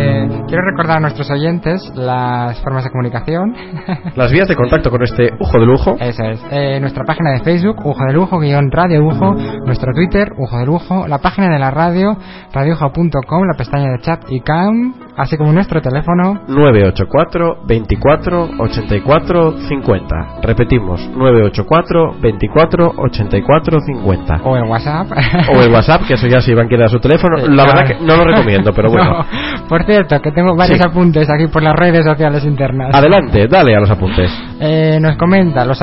quiero 0.48 0.62
recordar 0.70 0.96
a 0.98 1.00
nuestros 1.00 1.30
oyentes 1.30 1.80
las 1.94 2.60
formas 2.62 2.84
de 2.84 2.90
comunicación. 2.90 3.54
Las 4.16 4.30
vías 4.32 4.48
de 4.48 4.54
contacto 4.56 4.90
con 4.90 5.02
este 5.02 5.30
Ujo 5.40 5.58
de 5.58 5.66
Lujo. 5.66 5.96
Eso 6.00 6.24
es. 6.24 6.40
Eh, 6.50 6.78
nuestra 6.80 7.04
página 7.04 7.30
de 7.32 7.40
Facebook, 7.40 7.76
Ujo 7.84 8.04
de 8.06 8.12
Lujo, 8.12 8.38
guion 8.38 8.70
Radio 8.70 9.04
Ujo. 9.04 9.34
Nuestro 9.66 9.92
Twitter, 9.92 10.32
Ujo 10.38 10.58
de 10.58 10.66
Lujo. 10.66 11.06
La 11.08 11.18
página 11.18 11.48
de 11.52 11.58
la 11.58 11.70
radio, 11.70 12.16
radioujo.com, 12.52 13.44
la 13.46 13.56
pestaña 13.56 13.90
de 13.90 13.98
chat 14.00 14.22
y 14.28 14.40
cam. 14.40 14.94
Así 15.16 15.36
como 15.36 15.52
nuestro 15.52 15.80
teléfono. 15.80 16.40
984 16.48 17.58
24 17.66 18.48
84 18.58 19.52
50. 19.68 20.40
Repetimos, 20.42 21.08
984 21.16 22.14
24 22.20 22.92
84 22.96 23.78
50. 23.80 24.40
O 24.44 24.56
el 24.56 24.64
WhatsApp. 24.64 25.06
O 25.54 25.62
el 25.62 25.72
WhatsApp, 25.72 26.02
que 26.06 26.14
eso 26.14 26.26
ya 26.26 26.40
si 26.40 26.50
Iván 26.52 26.66
quiere 26.68 26.82
dar 26.82 26.90
su 26.90 26.98
teléfono. 26.98 27.38
Eh, 27.38 27.44
La 27.48 27.64
verdad 27.64 27.86
que 27.86 27.94
no 28.04 28.16
lo 28.16 28.24
recomiendo, 28.24 28.63
pero 28.72 28.90
bueno. 28.90 29.18
No. 29.18 29.68
Por 29.68 29.84
cierto, 29.84 30.20
que 30.20 30.30
tengo 30.32 30.54
varios 30.56 30.78
Sí. 30.78 30.84
apuntes 30.88 31.28
aquí 31.30 31.46
por 31.48 31.62
las 31.62 31.74
redes 31.74 32.04
sociales 32.04 32.44
internas. 32.44 32.94
Adelante, 32.94 33.46
dale 33.48 33.74
a 33.74 33.80
los 33.80 33.90
apuntes. 33.90 34.30
Eh, 34.60 34.98
nos 35.00 35.16
comenta, 35.16 35.64
los, 35.64 35.78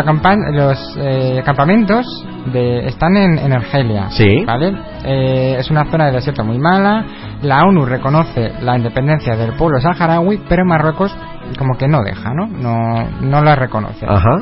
los 0.54 0.98
eh, 1.00 1.42
campamentos 1.46 2.06
de, 2.52 2.88
están 2.88 3.16
en, 3.18 3.38
en 3.38 3.54
Argelia. 3.54 4.10
Sí. 4.10 4.44
¿Vale? 4.46 4.74
Eh, 5.04 5.56
es 5.60 5.70
una 5.70 5.86
zona 5.86 6.06
de 6.08 6.14
desierto 6.14 6.44
muy 6.44 6.58
mala. 6.58 7.06
La 7.42 7.64
ONU 7.64 7.86
reconoce 7.86 8.54
la 8.62 8.78
independencia 8.78 9.36
del 9.36 9.54
pueblo 9.54 9.80
saharaui, 9.80 10.42
pero 10.48 10.66
Marruecos 10.66 11.16
como 11.58 11.78
que 11.78 11.88
no 11.88 12.02
deja, 12.04 12.34
¿no? 12.34 12.48
No, 12.48 13.10
no 13.22 13.44
la 13.44 13.56
reconoce. 13.56 14.06
Ajá. 14.08 14.38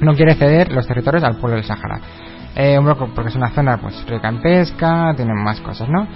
No 0.00 0.14
quiere 0.14 0.34
ceder 0.34 0.72
los 0.72 0.86
territorios 0.86 1.22
al 1.22 1.36
pueblo 1.36 1.56
del 1.56 1.64
Sahara. 1.64 2.00
Eh, 2.56 2.78
porque 3.14 3.28
es 3.30 3.36
una 3.36 3.50
zona 3.50 3.78
pues 3.78 4.04
rica 4.08 4.28
en 4.28 4.42
pesca, 4.42 5.12
tienen 5.16 5.36
más 5.42 5.60
cosas, 5.60 5.88
¿no? 5.88 6.06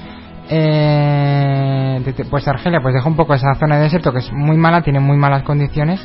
Eh, 0.48 2.14
pues 2.31 2.47
Argelia 2.47 2.81
pues 2.81 2.94
deja 2.94 3.09
un 3.09 3.16
poco 3.16 3.35
esa 3.35 3.55
zona 3.55 3.77
de 3.77 3.85
desierto 3.85 4.12
que 4.12 4.18
es 4.18 4.32
muy 4.32 4.56
mala, 4.56 4.82
tiene 4.82 5.01
muy 5.01 5.16
malas 5.16 5.43
condiciones, 5.43 6.01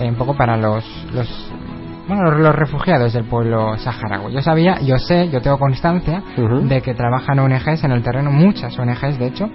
eh, 0.00 0.08
un 0.08 0.16
poco 0.16 0.36
para 0.36 0.56
los, 0.56 0.84
los 1.12 1.52
bueno 2.06 2.24
los, 2.24 2.40
los 2.40 2.54
refugiados 2.54 3.12
del 3.12 3.24
pueblo 3.24 3.76
saharaui. 3.78 4.32
Yo 4.32 4.42
sabía, 4.42 4.80
yo 4.80 4.98
sé, 4.98 5.30
yo 5.30 5.40
tengo 5.40 5.58
constancia 5.58 6.22
de 6.36 6.80
que 6.82 6.94
trabajan 6.94 7.38
ONGs 7.38 7.84
en 7.84 7.92
el 7.92 8.02
terreno, 8.02 8.30
muchas 8.30 8.78
ONGs 8.78 9.18
de 9.18 9.26
hecho, 9.26 9.48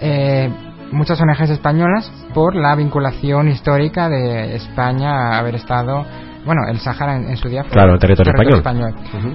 eh, 0.00 0.50
muchas 0.92 1.20
ONGs 1.20 1.50
españolas 1.50 2.10
por 2.34 2.54
la 2.54 2.74
vinculación 2.74 3.48
histórica 3.48 4.08
de 4.08 4.56
España 4.56 5.32
a 5.32 5.38
haber 5.38 5.56
estado, 5.56 6.04
bueno, 6.44 6.62
el 6.68 6.78
Sahara 6.78 7.16
en, 7.16 7.28
en 7.30 7.36
su 7.36 7.48
día 7.48 7.62
fue 7.62 7.72
Claro, 7.72 7.94
el 7.94 7.98
territorio 7.98 8.32
español. 8.56 8.94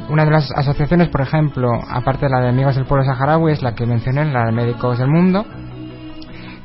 Una 0.10 0.26
de 0.26 0.32
las 0.32 0.52
asociaciones, 0.52 1.10
por 1.10 1.22
ejemplo, 1.22 1.70
aparte 1.90 2.26
de 2.26 2.32
la 2.32 2.40
de 2.42 2.50
Amigos 2.50 2.76
del 2.76 2.86
Pueblo 2.86 3.06
Saharaui, 3.06 3.52
es 3.52 3.62
la 3.62 3.76
que 3.76 3.86
mencioné, 3.86 4.26
la 4.32 4.46
de 4.46 4.52
Médicos 4.52 4.98
del 4.98 5.10
Mundo, 5.10 5.46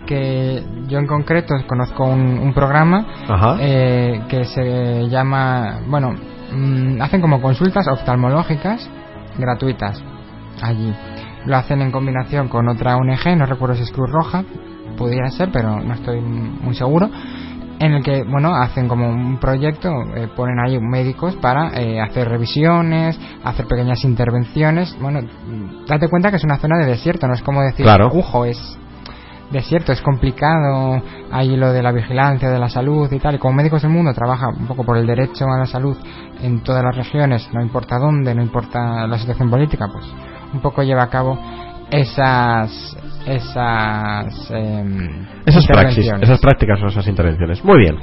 que 0.06 0.62
yo 0.86 0.98
en 0.98 1.06
concreto 1.06 1.54
conozco 1.66 2.04
un, 2.04 2.38
un 2.38 2.54
programa 2.54 3.06
eh, 3.60 4.22
que 4.28 4.44
se 4.44 5.06
llama, 5.08 5.80
bueno, 5.86 6.14
mm, 6.52 7.02
hacen 7.02 7.20
como 7.20 7.42
consultas 7.42 7.86
oftalmológicas 7.88 8.88
gratuitas 9.36 10.02
allí. 10.62 10.94
Lo 11.44 11.56
hacen 11.56 11.82
en 11.82 11.90
combinación 11.90 12.48
con 12.48 12.68
otra 12.68 12.96
ONG, 12.96 13.36
no 13.36 13.46
recuerdo 13.46 13.74
si 13.76 13.82
es 13.82 13.92
Cruz 13.92 14.10
Roja, 14.10 14.44
pudiera 14.96 15.30
ser, 15.30 15.50
pero 15.52 15.80
no 15.80 15.94
estoy 15.94 16.20
muy 16.20 16.74
seguro, 16.74 17.10
en 17.80 17.92
el 17.92 18.02
que, 18.02 18.24
bueno, 18.24 18.54
hacen 18.56 18.88
como 18.88 19.08
un 19.08 19.38
proyecto, 19.38 19.90
eh, 20.16 20.28
ponen 20.34 20.58
ahí 20.58 20.78
médicos 20.80 21.36
para 21.36 21.70
eh, 21.80 22.00
hacer 22.00 22.28
revisiones, 22.28 23.18
hacer 23.44 23.66
pequeñas 23.66 24.02
intervenciones. 24.04 24.96
Bueno, 25.00 25.20
date 25.86 26.08
cuenta 26.08 26.30
que 26.30 26.36
es 26.36 26.44
una 26.44 26.58
zona 26.58 26.78
de 26.78 26.86
desierto, 26.86 27.26
no 27.28 27.34
es 27.34 27.42
como 27.42 27.62
decir, 27.62 27.84
Claro. 27.84 28.10
"Ujo, 28.12 28.44
es 28.44 28.78
desierto, 29.50 29.92
es 29.92 30.02
complicado, 30.02 31.00
ahí 31.30 31.56
lo 31.56 31.72
de 31.72 31.82
la 31.82 31.92
vigilancia 31.92 32.50
de 32.50 32.58
la 32.58 32.68
salud 32.68 33.10
y 33.12 33.18
tal, 33.18 33.36
y 33.36 33.38
como 33.38 33.54
Médicos 33.54 33.82
del 33.82 33.90
Mundo 33.90 34.12
trabaja 34.12 34.48
un 34.48 34.66
poco 34.66 34.84
por 34.84 34.98
el 34.98 35.06
derecho 35.06 35.46
a 35.46 35.58
la 35.58 35.66
salud 35.66 35.96
en 36.42 36.62
todas 36.62 36.82
las 36.84 36.94
regiones, 36.96 37.48
no 37.54 37.62
importa 37.62 37.98
dónde, 37.98 38.34
no 38.34 38.42
importa 38.42 39.06
la 39.06 39.18
situación 39.18 39.48
política, 39.50 39.86
pues 39.90 40.04
un 40.52 40.60
poco 40.60 40.82
lleva 40.82 41.04
a 41.04 41.08
cabo 41.08 41.38
esas 41.90 42.96
esas 43.26 44.50
em, 44.50 45.26
Esas 45.44 45.66
praxis, 45.66 46.10
esas 46.20 46.40
prácticas 46.40 46.80
o 46.82 46.86
esas 46.86 47.06
intervenciones. 47.06 47.64
Muy 47.64 47.78
bien. 47.78 47.96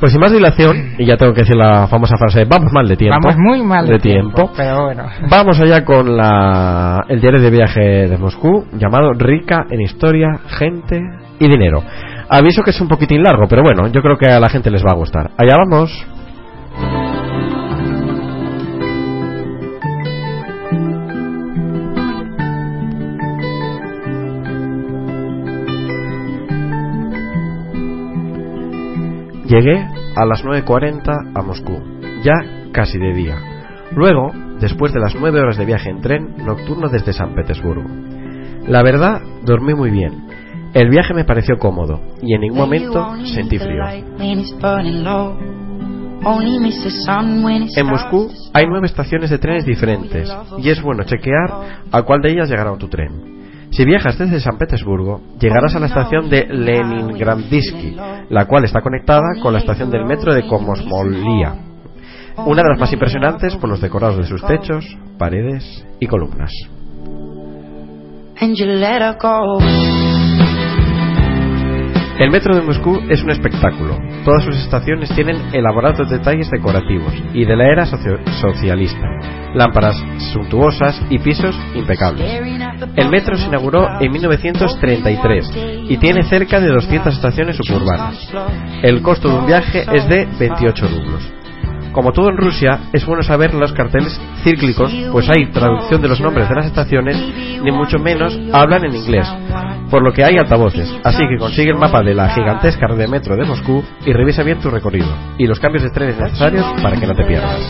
Pues 0.00 0.12
sin 0.12 0.20
más 0.20 0.32
dilación, 0.32 0.94
y 0.98 1.06
ya 1.06 1.16
tengo 1.16 1.32
que 1.32 1.40
decir 1.40 1.56
la 1.56 1.86
famosa 1.86 2.16
frase, 2.16 2.44
vamos 2.44 2.72
mal 2.72 2.88
de 2.88 2.96
tiempo. 2.96 3.18
Vamos 3.22 3.36
muy 3.38 3.62
mal 3.62 3.86
de, 3.86 3.94
de 3.94 3.98
tiempo. 3.98 4.50
pero 4.56 4.84
bueno. 4.84 5.04
Vamos 5.30 5.60
allá 5.60 5.84
con 5.84 6.16
la, 6.16 7.04
el 7.08 7.20
diario 7.20 7.40
de 7.40 7.50
viaje 7.50 7.80
de 8.08 8.18
Moscú, 8.18 8.66
llamado 8.78 9.12
Rica 9.12 9.66
en 9.70 9.80
Historia, 9.80 10.28
Gente 10.58 11.00
y 11.38 11.48
Dinero. 11.48 11.82
Aviso 12.28 12.62
que 12.62 12.70
es 12.70 12.80
un 12.80 12.88
poquitín 12.88 13.22
largo, 13.22 13.46
pero 13.48 13.62
bueno, 13.62 13.88
yo 13.88 14.00
creo 14.02 14.16
que 14.16 14.26
a 14.26 14.40
la 14.40 14.48
gente 14.48 14.70
les 14.70 14.84
va 14.84 14.92
a 14.92 14.96
gustar. 14.96 15.30
Allá 15.36 15.56
vamos. 15.56 16.06
Llegué 29.46 29.86
a 30.16 30.24
las 30.24 30.42
9.40 30.42 31.32
a 31.34 31.42
Moscú, 31.42 31.78
ya 32.22 32.70
casi 32.72 32.98
de 32.98 33.12
día. 33.12 33.36
Luego, 33.92 34.32
después 34.58 34.92
de 34.92 35.00
las 35.00 35.14
9 35.14 35.40
horas 35.40 35.58
de 35.58 35.66
viaje 35.66 35.90
en 35.90 36.00
tren 36.00 36.34
nocturno 36.38 36.88
desde 36.88 37.12
San 37.12 37.34
Petersburgo. 37.34 37.88
La 38.66 38.82
verdad, 38.82 39.20
dormí 39.42 39.74
muy 39.74 39.90
bien. 39.90 40.24
El 40.72 40.88
viaje 40.88 41.12
me 41.14 41.24
pareció 41.24 41.58
cómodo 41.58 42.00
y 42.22 42.34
en 42.34 42.40
ningún 42.40 42.58
momento 42.58 43.14
sentí 43.26 43.58
frío. 43.58 43.84
En 47.76 47.86
Moscú 47.86 48.30
hay 48.54 48.66
nueve 48.66 48.86
estaciones 48.86 49.28
de 49.28 49.38
trenes 49.38 49.66
diferentes 49.66 50.34
y 50.58 50.70
es 50.70 50.80
bueno 50.80 51.04
chequear 51.04 51.50
a 51.92 52.02
cuál 52.02 52.22
de 52.22 52.32
ellas 52.32 52.48
llegará 52.48 52.74
tu 52.78 52.88
tren. 52.88 53.33
Si 53.76 53.84
viajas 53.84 54.16
desde 54.16 54.38
San 54.38 54.56
Petersburgo, 54.56 55.20
llegarás 55.40 55.74
a 55.74 55.80
la 55.80 55.86
estación 55.86 56.30
de 56.30 56.46
Leningradisky, 56.48 57.96
la 58.30 58.44
cual 58.46 58.64
está 58.64 58.80
conectada 58.80 59.40
con 59.42 59.52
la 59.52 59.58
estación 59.58 59.90
del 59.90 60.04
metro 60.04 60.32
de 60.32 60.46
Komsomolya, 60.46 61.54
una 62.46 62.62
de 62.62 62.68
las 62.68 62.78
más 62.78 62.92
impresionantes 62.92 63.56
por 63.56 63.68
los 63.68 63.80
decorados 63.80 64.18
de 64.18 64.24
sus 64.26 64.44
techos, 64.46 64.84
paredes 65.18 65.84
y 65.98 66.06
columnas. 66.06 66.52
El 72.18 72.30
metro 72.30 72.54
de 72.54 72.62
Moscú 72.62 73.00
es 73.10 73.24
un 73.24 73.30
espectáculo. 73.30 73.98
Todas 74.24 74.44
sus 74.44 74.56
estaciones 74.56 75.12
tienen 75.16 75.36
elaborados 75.52 76.08
detalles 76.08 76.48
decorativos 76.48 77.12
y 77.32 77.44
de 77.44 77.56
la 77.56 77.64
era 77.72 77.86
socio- 77.86 78.20
socialista, 78.40 79.08
lámparas 79.54 79.96
suntuosas 80.32 81.00
y 81.10 81.18
pisos 81.18 81.56
impecables. 81.74 82.42
El 82.96 83.08
metro 83.08 83.36
se 83.36 83.46
inauguró 83.46 83.88
en 84.00 84.12
1933 84.12 85.52
y 85.88 85.96
tiene 85.96 86.24
cerca 86.24 86.60
de 86.60 86.68
200 86.68 87.14
estaciones 87.14 87.56
suburbanas. 87.56 88.28
El 88.82 89.02
costo 89.02 89.28
de 89.28 89.38
un 89.38 89.46
viaje 89.46 89.84
es 89.92 90.08
de 90.08 90.26
28 90.38 90.86
rublos. 90.88 91.32
Como 91.94 92.10
todo 92.10 92.28
en 92.28 92.36
Rusia, 92.36 92.80
es 92.92 93.06
bueno 93.06 93.22
saber 93.22 93.54
los 93.54 93.72
carteles 93.72 94.20
cíclicos, 94.42 94.92
pues 95.12 95.30
hay 95.30 95.46
traducción 95.52 96.02
de 96.02 96.08
los 96.08 96.20
nombres 96.20 96.48
de 96.48 96.56
las 96.56 96.66
estaciones, 96.66 97.16
ni 97.62 97.70
mucho 97.70 98.00
menos 98.00 98.36
hablan 98.52 98.84
en 98.84 98.96
inglés, 98.96 99.28
por 99.90 100.02
lo 100.02 100.12
que 100.12 100.24
hay 100.24 100.36
altavoces. 100.36 100.92
Así 101.04 101.20
que 101.20 101.38
consigue 101.38 101.70
el 101.70 101.78
mapa 101.78 102.02
de 102.02 102.14
la 102.14 102.30
gigantesca 102.30 102.88
red 102.88 102.98
de 102.98 103.06
metro 103.06 103.36
de 103.36 103.44
Moscú 103.44 103.84
y 104.04 104.12
revisa 104.12 104.42
bien 104.42 104.58
tu 104.58 104.70
recorrido 104.70 105.06
y 105.38 105.46
los 105.46 105.60
cambios 105.60 105.84
de 105.84 105.90
trenes 105.90 106.18
necesarios 106.18 106.66
para 106.82 106.98
que 106.98 107.06
no 107.06 107.14
te 107.14 107.24
pierdas. 107.26 107.60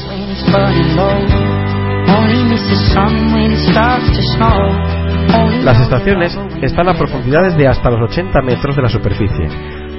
Las 5.62 5.80
estaciones 5.80 6.38
están 6.62 6.88
a 6.88 6.94
profundidades 6.94 7.56
de 7.56 7.66
hasta 7.66 7.90
los 7.90 8.10
80 8.10 8.42
metros 8.42 8.76
de 8.76 8.82
la 8.82 8.88
superficie, 8.88 9.48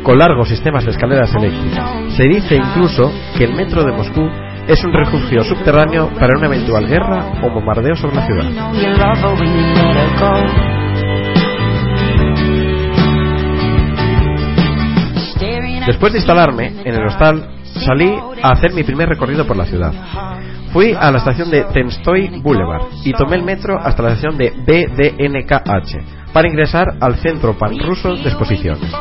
con 0.03 0.18
largos 0.18 0.47
sistemas 0.49 0.85
de 0.85 0.91
escaleras 0.91 1.34
eléctricas. 1.34 2.14
Se 2.15 2.23
dice 2.23 2.56
incluso 2.56 3.11
que 3.38 3.45
el 3.45 3.56
metro 3.56 3.84
de 3.84 3.91
Moscú 3.91 4.30
es 4.68 4.84
un 4.84 4.93
refugio 4.93 5.43
subterráneo 5.43 6.10
para 6.19 6.38
una 6.38 6.47
eventual 6.47 6.88
guerra 6.88 7.41
o 7.43 7.49
bombardeo 7.49 7.95
sobre 7.95 8.15
la 8.15 8.26
ciudad. 8.26 8.49
Después 15.85 16.14
de 16.14 16.19
instalarme 16.19 16.68
en 16.84 16.95
el 16.95 17.06
hostal, 17.06 17.47
salí 17.64 18.11
a 18.41 18.52
hacer 18.52 18.73
mi 18.73 18.84
primer 18.84 19.10
recorrido 19.10 19.45
por 19.45 19.56
la 19.56 19.65
ciudad. 19.65 19.93
Fui 20.76 20.93
a 20.93 21.10
la 21.10 21.19
estación 21.19 21.49
de 21.49 21.64
Temstoy 21.72 22.41
Boulevard 22.41 22.88
y 23.06 23.14
tomé 23.14 23.38
el 23.38 23.43
metro 23.43 23.80
hasta 23.80 24.03
la 24.03 24.10
estación 24.10 24.38
de 24.38 24.52
BDNKH 24.52 26.34
para 26.34 26.49
ingresar 26.49 26.97
al 26.99 27.15
centro 27.15 27.57
panruso 27.57 28.14
de 28.15 28.23
exposiciones. 28.23 28.91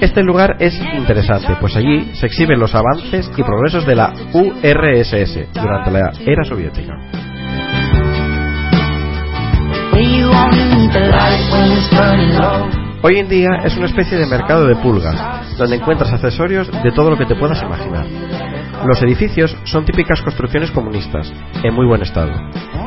Este 0.00 0.24
lugar 0.24 0.56
es 0.58 0.74
interesante, 0.98 1.54
pues 1.60 1.76
allí 1.76 2.10
se 2.16 2.26
exhiben 2.26 2.58
los 2.58 2.74
avances 2.74 3.30
y 3.36 3.44
progresos 3.44 3.86
de 3.86 3.94
la 3.94 4.12
URSS 4.32 5.52
durante 5.54 5.92
la 5.92 6.12
era 6.26 6.42
soviética. 6.42 6.98
Hoy 13.02 13.18
en 13.18 13.28
día 13.28 13.50
es 13.64 13.76
una 13.76 13.86
especie 13.86 14.18
de 14.18 14.26
mercado 14.26 14.66
de 14.66 14.74
pulgas, 14.74 15.56
donde 15.58 15.76
encuentras 15.76 16.12
accesorios 16.12 16.68
de 16.82 16.90
todo 16.90 17.10
lo 17.10 17.16
que 17.16 17.26
te 17.26 17.36
puedas 17.36 17.62
imaginar. 17.62 18.04
Los 18.86 19.02
edificios 19.02 19.56
son 19.64 19.84
típicas 19.84 20.20
construcciones 20.22 20.70
comunistas, 20.70 21.32
en 21.62 21.74
muy 21.74 21.86
buen 21.86 22.02
estado. 22.02 22.32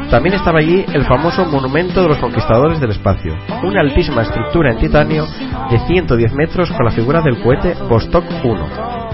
También 0.09 0.35
estaba 0.35 0.59
allí 0.59 0.85
el 0.93 1.05
famoso 1.05 1.45
Monumento 1.45 2.01
de 2.01 2.09
los 2.09 2.17
Conquistadores 2.19 2.79
del 2.79 2.91
Espacio, 2.91 3.35
una 3.63 3.81
altísima 3.81 4.21
estructura 4.21 4.71
en 4.71 4.79
titanio 4.79 5.25
de 5.69 5.79
110 5.79 6.33
metros 6.33 6.71
con 6.71 6.85
la 6.85 6.91
figura 6.91 7.21
del 7.21 7.41
cohete 7.41 7.75
Vostok 7.89 8.25
1, 8.43 8.67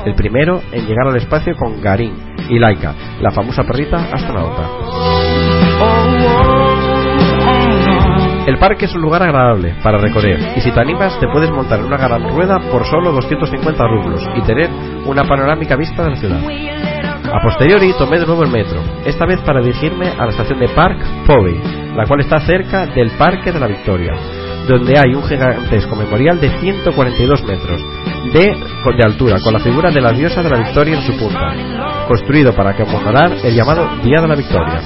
el 0.05 0.15
primero 0.15 0.61
en 0.71 0.85
llegar 0.85 1.07
al 1.07 1.17
espacio 1.17 1.55
con 1.55 1.81
Garin 1.81 2.13
y 2.49 2.59
Laika, 2.59 2.93
la 3.21 3.31
famosa 3.31 3.63
perrita 3.63 3.97
astronauta. 4.11 4.69
El 8.45 8.57
parque 8.57 8.85
es 8.85 8.93
un 8.93 9.01
lugar 9.01 9.23
agradable 9.23 9.73
para 9.81 9.97
recorrer 9.97 10.37
y 10.57 10.61
si 10.61 10.69
te 10.71 10.81
animas 10.81 11.17
te 11.17 11.27
puedes 11.29 11.49
montar 11.49 11.79
en 11.79 11.85
una 11.85 11.97
gran 11.97 12.29
rueda 12.29 12.59
por 12.71 12.85
solo 12.85 13.13
250 13.13 13.87
rublos 13.87 14.21
y 14.35 14.41
tener 14.41 14.69
una 15.05 15.23
panorámica 15.23 15.75
vista 15.75 16.03
de 16.03 16.09
la 16.09 16.15
ciudad. 16.15 16.39
A 17.33 17.41
posteriori 17.41 17.93
tomé 17.97 18.19
de 18.19 18.25
nuevo 18.25 18.43
el 18.43 18.51
metro, 18.51 18.81
esta 19.05 19.25
vez 19.25 19.39
para 19.41 19.61
dirigirme 19.61 20.07
a 20.07 20.25
la 20.25 20.31
estación 20.31 20.59
de 20.59 20.69
Park 20.69 20.99
Povey, 21.25 21.59
la 21.95 22.05
cual 22.05 22.19
está 22.19 22.39
cerca 22.41 22.85
del 22.85 23.11
Parque 23.11 23.51
de 23.51 23.59
la 23.59 23.67
Victoria, 23.67 24.13
donde 24.67 24.99
hay 24.99 25.15
un 25.15 25.23
gigantesco 25.23 25.95
memorial 25.95 26.39
de 26.39 26.49
142 26.59 27.43
metros 27.43 27.81
de, 28.31 28.55
de 28.97 29.03
altura 29.03 29.39
con 29.43 29.53
la 29.53 29.59
figura 29.59 29.89
de 29.91 30.01
la 30.01 30.11
diosa 30.11 30.43
de 30.43 30.49
la 30.49 30.57
Victoria 30.57 30.97
en 30.97 31.01
su 31.01 31.17
punta, 31.17 31.53
construido 32.07 32.53
para 32.53 32.75
conmemorar 32.75 33.31
el 33.43 33.55
llamado 33.55 33.87
Día 34.03 34.21
de 34.21 34.27
la 34.27 34.35
Victoria. 34.35 34.81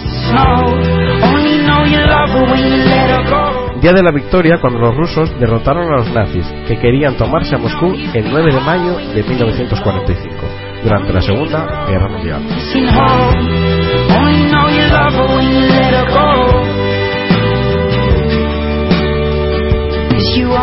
Día 3.81 3.93
de 3.93 4.01
la 4.01 4.11
Victoria 4.11 4.57
cuando 4.59 4.79
los 4.79 4.95
rusos 4.95 5.39
derrotaron 5.39 5.93
a 5.93 5.97
los 5.97 6.11
nazis, 6.11 6.45
que 6.67 6.79
querían 6.79 7.15
tomarse 7.15 7.53
a 7.55 7.59
Moscú 7.59 7.93
el 8.13 8.25
9 8.31 8.53
de 8.53 8.59
mayo 8.61 8.97
de 9.13 9.23
1945, 9.23 10.35
durante 10.83 11.13
la 11.13 11.21
Segunda 11.21 11.85
Guerra 11.87 12.09
Mundial. 12.09 12.41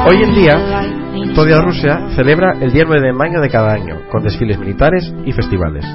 Hoy 0.06 0.22
en 0.22 0.34
día, 0.34 1.34
toda 1.36 1.60
Rusia 1.60 2.08
celebra 2.16 2.56
el 2.60 2.72
día 2.72 2.82
9 2.84 3.06
de 3.06 3.12
mayo 3.12 3.40
de 3.40 3.48
cada 3.48 3.74
año, 3.74 4.00
con 4.10 4.24
desfiles 4.24 4.58
militares 4.58 5.14
y 5.24 5.32
festivales. 5.32 5.86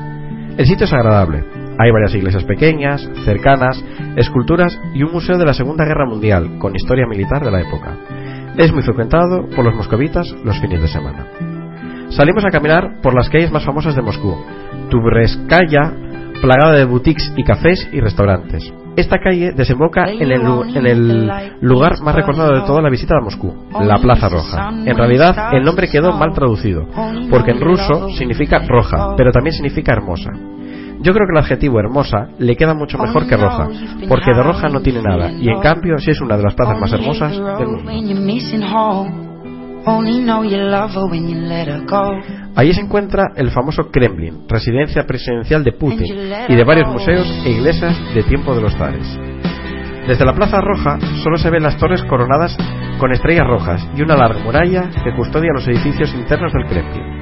El 0.58 0.66
sitio 0.66 0.86
es 0.86 0.94
agradable. 0.94 1.59
Hay 1.82 1.92
varias 1.92 2.14
iglesias 2.14 2.44
pequeñas, 2.44 3.10
cercanas, 3.24 3.82
esculturas 4.18 4.78
y 4.94 5.04
un 5.04 5.14
museo 5.14 5.38
de 5.38 5.46
la 5.46 5.54
Segunda 5.54 5.86
Guerra 5.86 6.06
Mundial, 6.06 6.58
con 6.60 6.76
historia 6.76 7.08
militar 7.08 7.42
de 7.42 7.52
la 7.52 7.62
época. 7.62 7.96
Es 8.58 8.74
muy 8.74 8.84
frecuentado 8.84 9.48
por 9.56 9.64
los 9.64 9.74
moscovitas 9.74 10.30
los 10.44 10.60
fines 10.60 10.82
de 10.82 10.90
semana. 10.90 11.26
Salimos 12.10 12.44
a 12.44 12.50
caminar 12.50 13.00
por 13.02 13.16
las 13.16 13.30
calles 13.30 13.50
más 13.50 13.64
famosas 13.64 13.96
de 13.96 14.02
Moscú, 14.02 14.36
Tubreskaya, 14.90 15.94
plagada 16.42 16.74
de 16.74 16.84
boutiques 16.84 17.32
y 17.38 17.46
cafés 17.46 17.88
y 17.94 18.02
restaurantes. 18.02 18.74
Esta 18.98 19.20
calle 19.20 19.54
desemboca 19.54 20.10
en 20.10 20.32
el, 20.34 20.42
en 20.76 20.86
el 20.86 21.32
lugar 21.62 22.02
más 22.02 22.14
recordado 22.14 22.56
de 22.56 22.68
toda 22.68 22.82
la 22.82 22.90
visita 22.90 23.16
a 23.16 23.24
Moscú, 23.24 23.56
la 23.82 24.00
Plaza 24.00 24.28
Roja. 24.28 24.70
En 24.86 24.98
realidad, 24.98 25.54
el 25.54 25.64
nombre 25.64 25.88
quedó 25.90 26.12
mal 26.12 26.34
traducido, 26.34 26.88
porque 27.30 27.52
en 27.52 27.62
ruso 27.62 28.10
significa 28.18 28.60
roja, 28.68 29.16
pero 29.16 29.32
también 29.32 29.54
significa 29.54 29.94
hermosa. 29.94 30.32
Yo 31.02 31.14
creo 31.14 31.28
que 31.28 31.32
el 31.32 31.38
adjetivo 31.38 31.80
hermosa 31.80 32.28
le 32.40 32.56
queda 32.56 32.74
mucho 32.74 32.98
mejor 32.98 33.26
que 33.28 33.38
roja, 33.38 33.68
porque 34.08 34.34
de 34.34 34.44
roja 34.44 34.68
no 34.68 34.82
tiene 34.82 35.02
nada, 35.02 35.32
y 35.32 35.50
en 35.50 35.60
cambio 35.62 35.98
sí 35.98 36.12
es 36.12 36.20
una 36.20 36.36
de 36.36 36.44
las 36.44 36.56
plazas 36.56 36.80
más 36.80 36.92
hermosas 36.92 37.32
del 37.32 37.68
mundo. 37.68 37.92
Allí 42.56 42.74
se 42.74 42.82
encuentra 42.82 43.32
el 43.36 43.50
famoso 43.52 43.90
Kremlin, 43.92 44.44
residencia 44.50 45.06
presidencial 45.06 45.64
de 45.64 45.72
Putin, 45.72 46.06
y 46.50 46.56
de 46.56 46.64
varios 46.66 46.90
museos 46.90 47.26
e 47.46 47.52
iglesias 47.52 47.98
de 48.14 48.24
tiempo 48.24 48.54
de 48.54 48.62
los 48.62 48.76
zares. 48.76 49.08
Desde 50.06 50.26
la 50.26 50.34
Plaza 50.34 50.60
Roja 50.60 51.00
solo 51.24 51.38
se 51.38 51.50
ven 51.50 51.64
las 51.64 51.78
torres 51.78 52.04
coronadas 52.04 52.58
con 53.00 53.12
estrellas 53.12 53.48
rojas 53.48 53.88
y 53.96 54.02
una 54.02 54.18
larga 54.18 54.44
muralla 54.44 54.90
que 55.04 55.16
custodia 55.16 55.52
los 55.54 55.68
edificios 55.68 56.14
internos 56.14 56.52
del 56.52 56.66
Kremlin. 56.66 57.19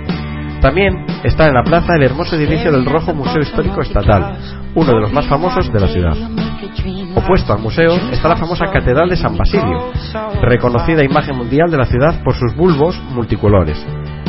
También 0.68 1.06
está 1.24 1.48
en 1.48 1.54
la 1.54 1.64
plaza 1.64 1.96
el 1.96 2.04
hermoso 2.04 2.36
edificio 2.36 2.74
del 2.74 2.86
Rojo 2.86 3.14
Museo 3.14 3.42
Histórico 3.42 3.80
Estatal, 3.80 4.36
uno 4.76 4.96
de 4.96 5.00
los 5.00 5.14
más 5.14 5.26
famosos 5.26 5.72
de 5.72 5.80
la 5.80 5.88
ciudad. 5.88 6.18
Opuesto 7.16 7.54
al 7.54 7.60
museo 7.60 7.96
está 8.12 8.28
la 8.28 8.36
famosa 8.36 8.66
Catedral 8.66 9.08
de 9.08 9.16
San 9.16 9.38
Basilio, 9.38 9.94
reconocida 10.42 11.06
imagen 11.06 11.38
mundial 11.38 11.72
de 11.72 11.78
la 11.78 11.86
ciudad 11.86 12.22
por 12.22 12.36
sus 12.36 12.54
bulbos 12.54 13.02
multicolores. 13.12 13.78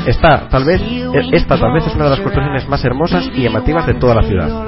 Esta 0.09 0.49
tal 0.49 0.65
vez, 0.65 0.81
eh, 0.81 1.29
esta 1.33 1.59
tal 1.59 1.75
vez 1.75 1.87
es 1.87 1.95
una 1.95 2.05
de 2.05 2.11
las 2.11 2.21
construcciones 2.21 2.67
más 2.67 2.83
hermosas 2.83 3.31
y 3.35 3.43
llamativas 3.43 3.87
de 3.87 3.93
toda 3.93 4.15
la 4.15 4.23
ciudad. 4.23 4.67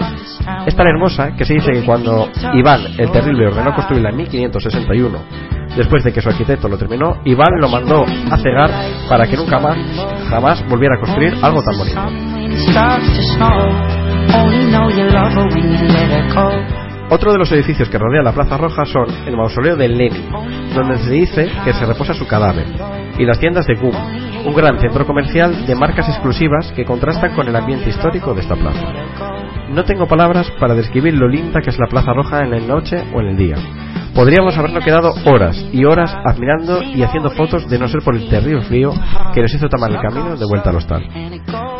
Es 0.66 0.76
tan 0.76 0.86
hermosa 0.86 1.34
que 1.34 1.46
se 1.46 1.54
dice 1.54 1.72
que 1.72 1.82
cuando 1.82 2.28
Iván 2.52 2.82
el 2.98 3.10
Terrible 3.10 3.46
ordenó 3.46 3.74
construirla 3.74 4.10
en 4.10 4.16
1561, 4.16 5.18
después 5.78 6.04
de 6.04 6.12
que 6.12 6.20
su 6.20 6.28
arquitecto 6.28 6.68
lo 6.68 6.76
terminó, 6.76 7.22
Iván 7.24 7.58
lo 7.58 7.70
mandó 7.70 8.04
a 8.04 8.36
cegar 8.36 8.70
para 9.08 9.26
que 9.26 9.38
nunca 9.38 9.58
más, 9.58 9.78
jamás 10.28 10.62
volviera 10.68 10.96
a 10.96 11.00
construir 11.00 11.34
algo 11.40 11.62
tan 11.62 11.78
bonito. 11.78 12.00
Otro 17.08 17.32
de 17.32 17.38
los 17.38 17.50
edificios 17.50 17.88
que 17.88 17.96
rodea 17.96 18.22
la 18.22 18.32
Plaza 18.32 18.58
Roja 18.58 18.84
son 18.84 19.06
el 19.26 19.38
mausoleo 19.38 19.76
de 19.76 19.88
Lenin, 19.88 20.30
donde 20.74 20.98
se 20.98 21.10
dice 21.10 21.50
que 21.64 21.72
se 21.72 21.86
reposa 21.86 22.12
su 22.12 22.26
cadáver, 22.26 22.66
y 23.18 23.24
las 23.24 23.40
tiendas 23.40 23.66
de 23.66 23.74
GUM, 23.74 23.94
un 24.44 24.54
gran 24.54 24.78
centro 24.80 25.06
comercial 25.06 25.66
de 25.66 25.74
marcas 25.74 26.08
exclusivas 26.08 26.72
que 26.72 26.84
contrastan 26.84 27.34
con 27.34 27.48
el 27.48 27.56
ambiente 27.56 27.90
histórico 27.90 28.34
de 28.34 28.40
esta 28.40 28.56
plaza. 28.56 28.92
No 29.70 29.84
tengo 29.84 30.06
palabras 30.06 30.50
para 30.58 30.74
describir 30.74 31.14
lo 31.14 31.28
linda 31.28 31.60
que 31.60 31.70
es 31.70 31.78
la 31.78 31.86
Plaza 31.86 32.12
Roja 32.12 32.40
en 32.40 32.50
la 32.50 32.58
noche 32.60 33.02
o 33.14 33.20
en 33.20 33.28
el 33.28 33.36
día. 33.36 33.56
Podríamos 34.14 34.56
habernos 34.58 34.84
quedado 34.84 35.14
horas 35.24 35.56
y 35.72 35.84
horas 35.84 36.12
admirando 36.24 36.82
y 36.82 37.02
haciendo 37.02 37.30
fotos 37.30 37.68
de 37.68 37.78
no 37.78 37.86
ser 37.86 38.02
por 38.02 38.16
el 38.16 38.28
terrible 38.28 38.62
frío 38.62 38.92
que 39.32 39.42
nos 39.42 39.54
hizo 39.54 39.68
tomar 39.68 39.90
el 39.90 40.00
camino 40.00 40.36
de 40.36 40.44
vuelta 40.46 40.70
al 40.70 40.76
hostal. 40.76 41.08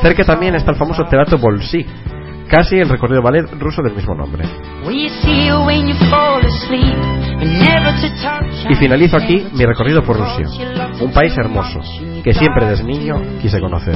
Cerca 0.01 0.25
también 0.25 0.55
está 0.55 0.71
el 0.71 0.77
famoso 0.77 1.05
Teatro 1.05 1.39
Bolsí, 1.39 1.85
casi 2.51 2.77
el 2.77 2.89
recorrido 2.89 3.23
ballet 3.23 3.47
ruso 3.59 3.83
del 3.83 3.95
mismo 3.95 4.15
nombre. 4.15 4.45
Y 8.69 8.75
finalizo 8.75 9.17
aquí 9.17 9.47
mi 9.55 9.65
recorrido 9.65 10.03
por 10.03 10.19
Rusia, 10.19 10.47
un 11.01 11.13
país 11.13 11.33
hermoso 11.39 11.81
que 12.23 12.35
siempre 12.35 12.67
desde 12.67 12.85
niño 12.85 13.15
quise 13.41 13.61
conocer. 13.61 13.95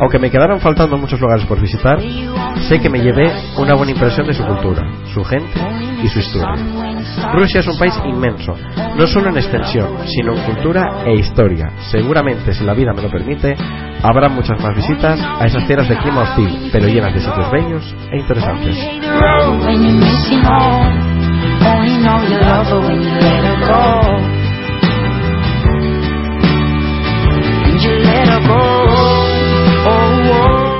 Aunque 0.00 0.18
me 0.18 0.30
quedaron 0.30 0.60
faltando 0.60 0.96
muchos 0.98 1.20
lugares 1.20 1.44
por 1.46 1.60
visitar, 1.60 2.00
sé 2.68 2.80
que 2.80 2.90
me 2.90 3.00
llevé 3.00 3.30
una 3.58 3.74
buena 3.74 3.92
impresión 3.92 4.26
de 4.26 4.34
su 4.34 4.44
cultura, 4.44 4.82
su 5.12 5.24
gente 5.24 5.60
y 6.02 6.08
su 6.08 6.18
historia. 6.18 6.56
Rusia 7.32 7.60
es 7.60 7.66
un 7.68 7.78
país 7.78 7.94
inmenso, 8.04 8.54
no 8.96 9.06
solo 9.06 9.30
en 9.30 9.36
extensión, 9.36 9.88
sino 10.06 10.34
en 10.34 10.42
cultura 10.42 11.04
e 11.06 11.14
historia. 11.14 11.70
Seguramente, 11.90 12.52
si 12.52 12.64
la 12.64 12.74
vida 12.74 12.92
me 12.94 13.02
lo 13.02 13.10
permite, 13.10 13.56
habrá 14.02 14.28
muchas 14.28 14.60
más 14.60 14.74
visitas 14.74 15.20
a 15.20 15.44
esas 15.46 15.66
tierras 15.66 15.88
de 15.88 15.96
clima 15.96 16.22
hostil, 16.22 16.70
pero 16.72 16.88
llenas 16.88 17.14
de 17.14 17.20
sitios 17.20 17.50
bellos 17.50 17.94
e 18.10 18.18
interesantes. 18.18 18.76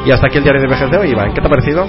Y 0.05 0.11
hasta 0.11 0.27
aquí 0.27 0.39
el 0.39 0.45
diario 0.45 0.61
de 0.61 0.69
viajes 0.69 0.91
de 0.91 0.99
hoy, 0.99 1.11
Iván. 1.11 1.33
¿Qué 1.33 1.41
te 1.41 1.47
ha 1.47 1.51
parecido? 1.51 1.87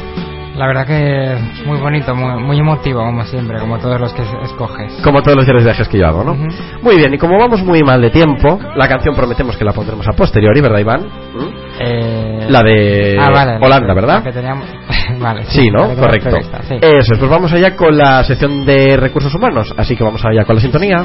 La 0.55 0.67
verdad 0.67 0.87
que 0.87 1.35
muy 1.65 1.77
bonito, 1.79 2.15
muy, 2.15 2.41
muy 2.41 2.57
emotivo, 2.57 2.99
como 3.03 3.25
siempre, 3.25 3.59
como 3.59 3.77
todos 3.77 3.99
los 3.99 4.13
que 4.13 4.21
escoges. 4.43 4.93
Como 5.03 5.21
todos 5.21 5.35
los 5.35 5.45
diarios 5.45 5.65
de 5.65 5.71
viajes 5.71 5.89
que 5.89 5.97
yo 5.97 6.07
hago, 6.07 6.23
¿no? 6.23 6.31
Ujú. 6.31 6.47
Muy 6.81 6.95
bien, 6.95 7.13
y 7.13 7.17
como 7.17 7.37
vamos 7.37 7.61
muy 7.61 7.83
mal 7.83 8.01
de 8.01 8.09
tiempo, 8.09 8.57
la 8.77 8.87
canción 8.87 9.15
prometemos 9.17 9.57
que 9.57 9.65
la 9.65 9.73
pondremos 9.73 10.07
a 10.07 10.13
posteriori, 10.13 10.61
¿verdad, 10.61 10.79
Iván? 10.79 11.01
¿Mm? 11.01 11.47
Eh, 11.81 12.45
La 12.49 12.61
de 12.63 13.17
ah, 13.19 13.31
vale, 13.33 13.57
Holanda, 13.59 13.87
la 13.87 13.93
¿verdad? 13.93 14.23
que 14.23 14.31
teníamos- 14.31 14.65
vale, 15.19 15.43
Sí, 15.43 15.69
¿no? 15.69 15.87
la 15.87 15.89
que 15.89 15.95
teníamos 16.19 16.47
Correcto. 16.47 16.57
sí. 16.69 16.75
Eso 16.81 17.13
es, 17.15 17.19
pues 17.19 17.29
vamos 17.29 17.51
allá 17.51 17.75
con 17.75 17.97
la 17.97 18.23
sección 18.23 18.65
de 18.65 18.95
recursos 18.95 19.35
humanos, 19.35 19.73
así 19.75 19.97
que 19.97 20.05
vamos 20.05 20.23
allá 20.23 20.45
con 20.45 20.55
la 20.55 20.61
sintonía. 20.61 21.03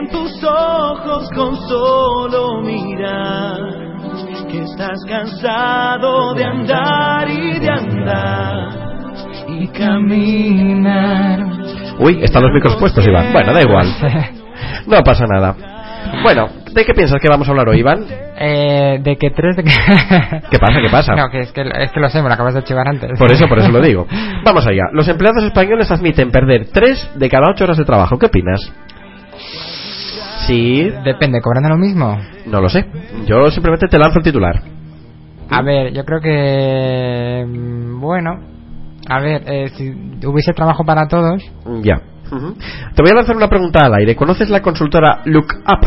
En 0.00 0.08
tus 0.08 0.42
ojos 0.44 1.28
con 1.34 1.56
solo 1.68 2.62
mirar 2.62 3.58
que 4.50 4.62
estás 4.62 4.98
cansado 5.06 6.34
de 6.34 6.44
andar 6.44 7.28
y 7.28 7.58
de 7.58 7.68
andar 7.68 8.68
y 9.46 9.68
caminar 9.68 11.40
Uy, 11.98 12.18
están 12.22 12.42
los 12.42 12.52
micros 12.52 12.76
puestos, 12.76 13.06
Iván. 13.06 13.30
Bueno, 13.32 13.52
da 13.52 13.60
igual. 13.60 13.86
No 14.86 15.02
pasa 15.02 15.24
nada. 15.26 15.54
Bueno, 16.22 16.48
¿de 16.72 16.84
qué 16.84 16.94
piensas 16.94 17.20
que 17.20 17.28
vamos 17.28 17.46
a 17.46 17.50
hablar 17.50 17.68
hoy, 17.68 17.80
Iván? 17.80 18.04
Eh, 18.38 18.98
de 19.02 19.16
que 19.16 19.30
tres 19.30 19.56
de 19.56 19.64
que... 19.64 19.70
¿Qué 20.50 20.58
pasa? 20.58 20.80
¿Qué 20.80 20.90
pasa? 20.90 21.14
No, 21.14 21.30
que 21.30 21.40
es 21.40 21.52
que, 21.52 21.62
es 21.62 21.92
que 21.92 22.00
lo 22.00 22.08
sé, 22.08 22.22
me 22.22 22.28
lo 22.28 22.34
acabas 22.34 22.54
de 22.54 22.62
chivar 22.62 22.88
antes. 22.88 23.18
Por 23.18 23.30
eso, 23.30 23.46
por 23.46 23.58
eso 23.58 23.70
lo 23.70 23.80
digo. 23.80 24.06
Vamos 24.44 24.66
allá. 24.66 24.84
Los 24.92 25.08
empleados 25.08 25.44
españoles 25.44 25.90
admiten 25.90 26.30
perder 26.30 26.68
3 26.72 27.12
de 27.16 27.28
cada 27.28 27.50
8 27.50 27.64
horas 27.64 27.78
de 27.78 27.84
trabajo. 27.84 28.18
¿Qué 28.18 28.26
opinas? 28.26 28.72
Sí, 30.46 30.90
Depende, 31.04 31.40
¿cobrando 31.40 31.68
lo 31.68 31.76
mismo? 31.76 32.16
no 32.46 32.60
lo 32.60 32.68
sé. 32.68 32.84
Yo 33.26 33.50
simplemente 33.50 33.86
te 33.88 33.98
lanzo 33.98 34.18
el 34.18 34.24
titular. 34.24 34.62
A 35.50 35.62
ver, 35.62 35.92
yo 35.92 36.04
creo 36.04 36.20
que... 36.20 37.44
mm, 37.46 38.00
Bueno, 38.00 38.38
a 39.08 39.20
ver, 39.20 39.42
eh, 39.46 39.68
si 39.76 39.90
hubiese 40.26 40.52
trabajo 40.52 40.84
para 40.84 41.06
todos... 41.08 41.42
Ya. 41.82 42.00
Te 42.94 43.02
voy 43.02 43.10
a 43.10 43.14
lanzar 43.16 43.34
una 43.36 43.48
pregunta 43.48 43.80
al 43.84 43.94
aire. 43.94 44.14
¿Conoces 44.14 44.48
la 44.50 44.62
consultora 44.62 45.20
Lookup? 45.24 45.84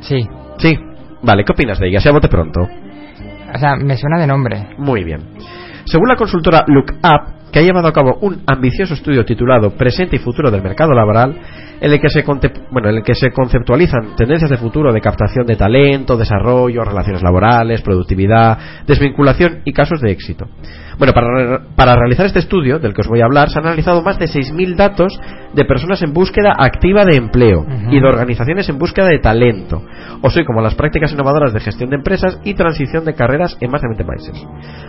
Sí. 0.00 0.26
Sí. 0.58 0.74
Vale, 1.22 1.44
¿qué 1.44 1.52
opinas 1.52 1.78
de 1.78 1.88
ella? 1.88 2.00
Se 2.00 2.10
bote 2.10 2.28
pronto. 2.28 2.60
O 3.54 3.58
sea, 3.58 3.76
me 3.76 3.96
suena 3.98 4.18
de 4.18 4.26
nombre. 4.26 4.68
Muy 4.78 5.04
bien. 5.04 5.20
Según 5.84 6.08
la 6.08 6.16
consultora 6.16 6.64
Lookup, 6.66 7.39
que 7.52 7.58
ha 7.58 7.62
llevado 7.62 7.88
a 7.88 7.92
cabo 7.92 8.18
un 8.20 8.42
ambicioso 8.46 8.94
estudio 8.94 9.24
titulado 9.24 9.70
Presente 9.70 10.16
y 10.16 10.18
futuro 10.18 10.50
del 10.50 10.62
mercado 10.62 10.92
laboral, 10.94 11.36
en 11.80 11.90
el 11.92 12.00
que 12.00 12.10
se, 12.10 12.24
conte- 12.24 12.52
bueno, 12.70 12.90
en 12.90 12.96
el 12.96 13.02
que 13.02 13.14
se 13.14 13.30
conceptualizan 13.32 14.14
tendencias 14.16 14.50
de 14.50 14.58
futuro 14.58 14.92
de 14.92 15.00
captación 15.00 15.46
de 15.46 15.56
talento, 15.56 16.16
desarrollo, 16.16 16.84
relaciones 16.84 17.22
laborales, 17.22 17.80
productividad, 17.82 18.58
desvinculación 18.86 19.60
y 19.64 19.72
casos 19.72 20.00
de 20.00 20.10
éxito. 20.10 20.46
Bueno, 20.98 21.14
para, 21.14 21.26
re- 21.34 21.60
para 21.74 21.96
realizar 21.96 22.26
este 22.26 22.40
estudio, 22.40 22.78
del 22.78 22.92
que 22.92 23.00
os 23.00 23.08
voy 23.08 23.22
a 23.22 23.24
hablar, 23.24 23.48
se 23.48 23.58
han 23.58 23.66
analizado 23.66 24.02
más 24.02 24.18
de 24.18 24.26
6.000 24.26 24.76
datos 24.76 25.18
de 25.54 25.64
personas 25.64 26.02
en 26.02 26.12
búsqueda 26.12 26.52
activa 26.58 27.04
de 27.06 27.16
empleo 27.16 27.64
y 27.90 27.98
de 27.98 28.06
organizaciones 28.06 28.68
en 28.68 28.78
búsqueda 28.78 29.06
de 29.08 29.18
talento, 29.18 29.82
o 30.20 30.28
soy 30.28 30.44
como 30.44 30.60
las 30.60 30.74
prácticas 30.74 31.12
innovadoras 31.12 31.54
de 31.54 31.60
gestión 31.60 31.88
de 31.88 31.96
empresas 31.96 32.38
y 32.44 32.52
transición 32.54 33.06
de 33.06 33.14
carreras 33.14 33.56
en 33.60 33.70
más 33.70 33.80
de 33.80 33.88
20 33.88 34.04
países. 34.04 34.46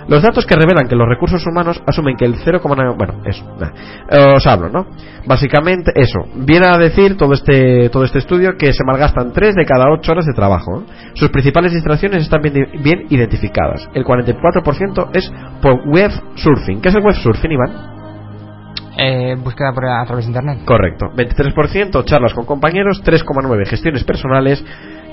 Los 0.10 0.22
datos 0.22 0.46
que 0.46 0.56
revelan 0.56 0.90
que 0.90 0.96
los 0.98 1.08
recursos 1.08 1.46
humanos 1.48 1.82
asumen 1.88 2.18
que 2.18 2.26
el 2.26 2.36
0,9... 2.52 2.98
Bueno, 2.98 3.22
eso, 3.26 3.46
nah. 3.60 3.72
Eh, 4.10 4.36
os 4.36 4.46
hablo, 4.48 4.70
¿no? 4.70 4.88
Básicamente 5.26 5.92
eso. 5.96 6.20
Viene 6.36 6.68
a 6.68 6.78
decir 6.78 7.18
todo 7.18 7.34
este, 7.34 7.90
todo 7.90 8.04
este 8.04 8.20
estudio 8.20 8.56
que 8.58 8.74
se 8.74 8.84
malgastan 8.84 9.32
3 9.32 9.56
de 9.56 9.66
cada 9.66 9.86
8 9.92 10.12
horas 10.12 10.26
de 10.26 10.34
trabajo. 10.34 10.82
¿eh? 10.82 11.12
Sus 11.14 11.30
principales 11.30 11.74
distracciones 11.74 12.24
están 12.24 12.42
bien, 12.42 12.68
bien 12.84 13.06
identificadas. 13.10 13.88
El 13.94 14.04
44% 14.04 15.10
es 15.14 15.32
por 15.62 15.88
web 15.88 16.12
surfing. 16.36 16.82
¿Qué 16.82 16.90
es 16.90 16.96
el 16.96 17.04
web 17.04 17.16
surfing, 17.16 17.52
Iván? 17.52 17.92
Eh, 18.98 19.36
búsqueda 19.42 19.72
por, 19.74 19.86
a 19.86 20.06
través 20.06 20.26
de 20.26 20.32
internet. 20.32 20.60
Correcto. 20.66 21.08
23% 21.16 22.04
charlas 22.06 22.34
con 22.34 22.46
compañeros, 22.46 23.02
3,9 23.04 23.66
gestiones 23.68 24.04
personales 24.04 24.64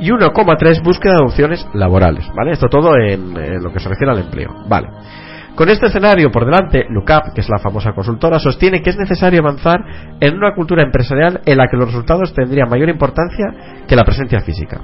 y 0.00 0.10
1,3 0.10 0.82
búsqueda 0.82 1.14
de 1.14 1.24
opciones 1.24 1.66
laborales. 1.74 2.28
¿Vale? 2.34 2.52
Esto 2.52 2.68
todo 2.68 2.96
en, 2.96 3.36
en 3.36 3.62
lo 3.62 3.72
que 3.72 3.80
se 3.80 3.88
refiere 3.88 4.12
al 4.12 4.18
empleo. 4.18 4.64
Vale. 4.68 4.88
Con 5.58 5.68
este 5.70 5.86
escenario 5.86 6.30
por 6.30 6.44
delante, 6.44 6.84
Lookup, 6.88 7.34
que 7.34 7.40
es 7.40 7.48
la 7.48 7.58
famosa 7.58 7.90
consultora, 7.90 8.38
sostiene 8.38 8.80
que 8.80 8.90
es 8.90 8.96
necesario 8.96 9.40
avanzar 9.40 9.80
en 10.20 10.36
una 10.36 10.54
cultura 10.54 10.84
empresarial 10.84 11.40
en 11.44 11.58
la 11.58 11.66
que 11.68 11.76
los 11.76 11.86
resultados 11.86 12.32
tendrían 12.32 12.68
mayor 12.68 12.88
importancia 12.88 13.82
que 13.88 13.96
la 13.96 14.04
presencia 14.04 14.38
física. 14.38 14.80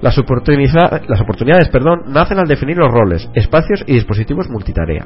Las, 0.00 0.16
oportunidades 0.16 1.68
perdón, 1.70 2.02
nacen 2.06 2.38
al 2.38 2.46
definir 2.46 2.76
los 2.76 2.92
roles, 2.92 3.28
espacios 3.34 3.82
y 3.84 3.94
dispositivos 3.94 4.48
multitarea. 4.48 5.04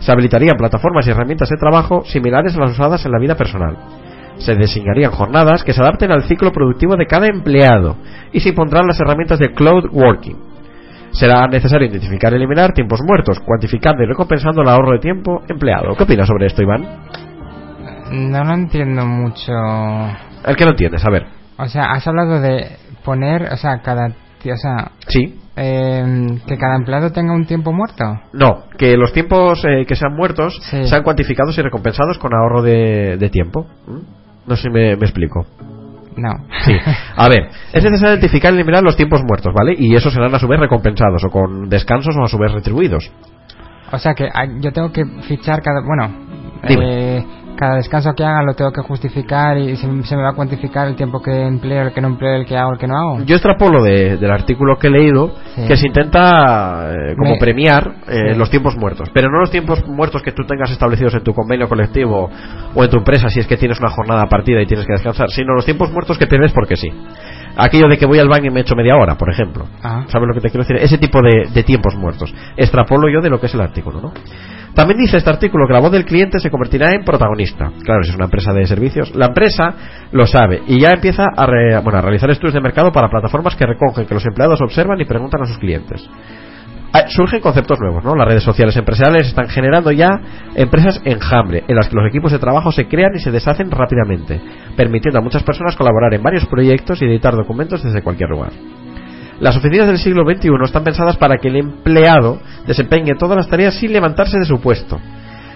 Se 0.00 0.10
habilitarían 0.10 0.56
plataformas 0.56 1.06
y 1.06 1.10
herramientas 1.10 1.48
de 1.48 1.56
trabajo 1.56 2.02
similares 2.06 2.56
a 2.56 2.58
las 2.58 2.72
usadas 2.72 3.06
en 3.06 3.12
la 3.12 3.20
vida 3.20 3.36
personal. 3.36 3.76
Se 4.38 4.56
diseñarían 4.56 5.12
jornadas 5.12 5.62
que 5.62 5.72
se 5.72 5.80
adapten 5.80 6.10
al 6.10 6.24
ciclo 6.24 6.50
productivo 6.50 6.96
de 6.96 7.06
cada 7.06 7.28
empleado 7.28 7.98
y 8.32 8.40
se 8.40 8.48
impondrán 8.48 8.88
las 8.88 8.98
herramientas 8.98 9.38
de 9.38 9.52
cloud 9.52 9.84
working. 9.92 10.50
Será 11.12 11.46
necesario 11.48 11.88
identificar 11.88 12.32
y 12.32 12.36
eliminar 12.36 12.72
tiempos 12.72 13.00
muertos, 13.04 13.38
cuantificando 13.44 14.02
y 14.02 14.06
recompensando 14.06 14.62
el 14.62 14.68
ahorro 14.68 14.92
de 14.92 14.98
tiempo 15.00 15.42
empleado. 15.48 15.94
¿Qué 15.96 16.04
opinas 16.04 16.28
sobre 16.28 16.46
esto, 16.46 16.62
Iván? 16.62 16.86
No 18.12 18.44
lo 18.44 18.54
entiendo 18.54 19.06
mucho. 19.06 19.52
El 20.46 20.56
que 20.56 20.64
no 20.64 20.70
entiendes, 20.70 21.04
a 21.06 21.10
ver. 21.10 21.26
O 21.58 21.66
sea, 21.66 21.92
has 21.92 22.06
hablado 22.06 22.40
de 22.40 22.76
poner, 23.04 23.52
o 23.52 23.56
sea, 23.56 23.80
cada... 23.82 24.06
O 24.08 24.56
sea, 24.56 24.92
Sí. 25.08 25.38
eh, 25.56 26.02
que 26.46 26.56
cada 26.56 26.76
empleado 26.76 27.12
tenga 27.12 27.34
un 27.34 27.44
tiempo 27.44 27.72
muerto. 27.72 28.04
No, 28.32 28.64
que 28.78 28.96
los 28.96 29.12
tiempos 29.12 29.62
eh, 29.66 29.84
que 29.86 29.94
sean 29.96 30.16
muertos 30.16 30.58
Sí. 30.70 30.84
sean 30.86 31.02
cuantificados 31.02 31.58
y 31.58 31.62
recompensados 31.62 32.18
con 32.18 32.32
ahorro 32.34 32.62
de, 32.62 33.16
de 33.18 33.28
tiempo. 33.28 33.66
¿Mm? 33.86 33.98
No 34.48 34.56
sé 34.56 34.62
si 34.62 34.70
me, 34.70 34.96
me 34.96 35.04
explico. 35.06 35.44
No. 36.20 36.44
Sí. 36.64 36.72
A 37.16 37.28
ver, 37.28 37.48
es 37.72 37.82
necesario 37.82 38.14
identificar 38.14 38.52
y 38.52 38.56
eliminar 38.56 38.82
los 38.82 38.96
tiempos 38.96 39.22
muertos, 39.26 39.54
¿vale? 39.54 39.74
Y 39.76 39.94
esos 39.94 40.12
serán 40.12 40.34
a 40.34 40.38
su 40.38 40.46
vez 40.46 40.60
recompensados 40.60 41.24
o 41.24 41.30
con 41.30 41.68
descansos 41.68 42.14
o 42.16 42.24
a 42.24 42.28
su 42.28 42.36
vez 42.36 42.52
retribuidos. 42.52 43.10
O 43.90 43.98
sea 43.98 44.14
que 44.14 44.28
ah, 44.32 44.46
yo 44.60 44.72
tengo 44.72 44.92
que 44.92 45.04
fichar 45.22 45.62
cada... 45.62 45.80
Bueno. 45.80 46.30
Eh, 46.68 47.24
cada 47.56 47.76
descanso 47.76 48.14
que 48.14 48.24
haga 48.24 48.42
lo 48.42 48.54
tengo 48.54 48.72
que 48.72 48.80
justificar 48.80 49.58
y 49.58 49.76
se, 49.76 49.86
se 50.04 50.16
me 50.16 50.22
va 50.22 50.30
a 50.30 50.34
cuantificar 50.34 50.88
el 50.88 50.96
tiempo 50.96 51.20
que 51.20 51.30
empleo, 51.46 51.82
el 51.88 51.92
que 51.92 52.00
no 52.00 52.08
empleo, 52.08 52.34
el 52.36 52.46
que 52.46 52.56
hago, 52.56 52.72
el 52.72 52.78
que 52.78 52.86
no 52.86 52.96
hago. 52.96 53.22
Yo 53.24 53.34
extrapolo 53.36 53.82
de- 53.82 54.16
del 54.16 54.30
artículo 54.30 54.78
que 54.78 54.86
he 54.86 54.90
leído 54.90 55.34
Sí. 55.56 55.66
que 55.66 55.76
se 55.76 55.86
intenta 55.88 56.90
eh, 56.90 57.14
como 57.18 57.32
Me- 57.32 57.38
premiar 57.38 57.96
eh, 58.08 58.32
Sí. 58.32 58.38
los 58.38 58.48
tiempos 58.50 58.76
muertos, 58.76 59.10
pero 59.12 59.30
no 59.30 59.40
los 59.40 59.50
tiempos 59.50 59.86
muertos 59.86 60.22
que 60.22 60.32
tú 60.32 60.44
tengas 60.46 60.70
establecidos 60.70 61.14
en 61.14 61.22
tu 61.22 61.34
convenio 61.34 61.68
colectivo 61.68 62.30
o 62.74 62.84
en 62.84 62.90
tu 62.90 62.96
empresa 62.98 63.28
si 63.28 63.40
es 63.40 63.46
que 63.46 63.56
tienes 63.56 63.78
una 63.80 63.90
jornada 63.90 64.26
partida 64.26 64.62
y 64.62 64.66
tienes 64.66 64.86
que 64.86 64.92
descansar, 64.92 65.28
sino 65.30 65.52
los 65.54 65.64
tiempos 65.64 65.90
muertos 65.92 66.16
que 66.18 66.26
pierdes 66.26 66.52
porque 66.52 66.76
sí. 66.76 66.88
Aquello 67.56 67.88
de 67.88 67.98
que 67.98 68.06
voy 68.06 68.18
al 68.20 68.28
baño 68.28 68.46
y 68.46 68.54
me 68.54 68.60
echo 68.60 68.76
media 68.76 68.96
hora, 68.96 69.16
por 69.16 69.28
ejemplo. 69.28 69.66
Ah. 69.82 70.04
¿Sabes 70.06 70.28
lo 70.28 70.34
que 70.34 70.40
te 70.40 70.50
quiero 70.50 70.64
decir? 70.64 70.76
Ese 70.82 70.98
tipo 70.98 71.20
de, 71.20 71.48
de 71.52 71.62
tiempos 71.64 71.94
muertos. 71.96 72.32
Extrapolo 72.56 73.08
yo 73.10 73.20
de 73.20 73.28
lo 73.28 73.40
que 73.40 73.46
es 73.46 73.54
el 73.54 73.60
artículo, 73.60 74.00
¿no? 74.00 74.12
También 74.74 74.98
dice 75.00 75.16
este 75.16 75.30
artículo 75.30 75.66
que 75.66 75.72
la 75.74 75.80
voz 75.80 75.90
del 75.92 76.04
cliente 76.04 76.38
se 76.38 76.50
convertirá 76.50 76.92
en 76.94 77.04
protagonista. 77.04 77.70
Claro, 77.82 78.02
si 78.04 78.10
es 78.10 78.16
una 78.16 78.26
empresa 78.26 78.52
de 78.52 78.66
servicios, 78.66 79.14
la 79.14 79.26
empresa 79.26 79.74
lo 80.12 80.26
sabe 80.26 80.62
y 80.66 80.80
ya 80.80 80.90
empieza 80.90 81.24
a, 81.36 81.46
re- 81.46 81.78
bueno, 81.80 81.98
a 81.98 82.02
realizar 82.02 82.30
estudios 82.30 82.54
de 82.54 82.60
mercado 82.60 82.92
para 82.92 83.08
plataformas 83.08 83.56
que 83.56 83.66
recogen 83.66 84.06
que 84.06 84.14
los 84.14 84.24
empleados 84.24 84.60
observan 84.62 85.00
y 85.00 85.04
preguntan 85.04 85.42
a 85.42 85.46
sus 85.46 85.58
clientes. 85.58 86.08
Ah, 86.92 87.04
Surgen 87.08 87.40
conceptos 87.40 87.78
nuevos, 87.78 88.02
¿no? 88.02 88.16
Las 88.16 88.26
redes 88.26 88.42
sociales 88.42 88.76
empresariales 88.76 89.28
están 89.28 89.48
generando 89.48 89.92
ya 89.92 90.10
empresas 90.56 91.00
enjambre, 91.04 91.62
en 91.68 91.76
las 91.76 91.88
que 91.88 91.94
los 91.94 92.08
equipos 92.08 92.32
de 92.32 92.38
trabajo 92.40 92.72
se 92.72 92.88
crean 92.88 93.12
y 93.14 93.20
se 93.20 93.30
deshacen 93.30 93.70
rápidamente, 93.70 94.40
permitiendo 94.76 95.20
a 95.20 95.22
muchas 95.22 95.44
personas 95.44 95.76
colaborar 95.76 96.12
en 96.14 96.22
varios 96.22 96.46
proyectos 96.46 97.00
y 97.00 97.04
editar 97.04 97.36
documentos 97.36 97.82
desde 97.84 98.02
cualquier 98.02 98.30
lugar. 98.30 98.50
Las 99.40 99.56
oficinas 99.56 99.86
del 99.86 99.98
siglo 99.98 100.22
XXI 100.24 100.50
están 100.64 100.84
pensadas 100.84 101.16
para 101.16 101.36
que 101.38 101.48
el 101.48 101.56
empleado 101.56 102.38
desempeñe 102.66 103.14
todas 103.18 103.36
las 103.36 103.48
tareas 103.48 103.74
sin 103.74 103.92
levantarse 103.92 104.38
de 104.38 104.44
su 104.44 104.60
puesto. 104.60 104.98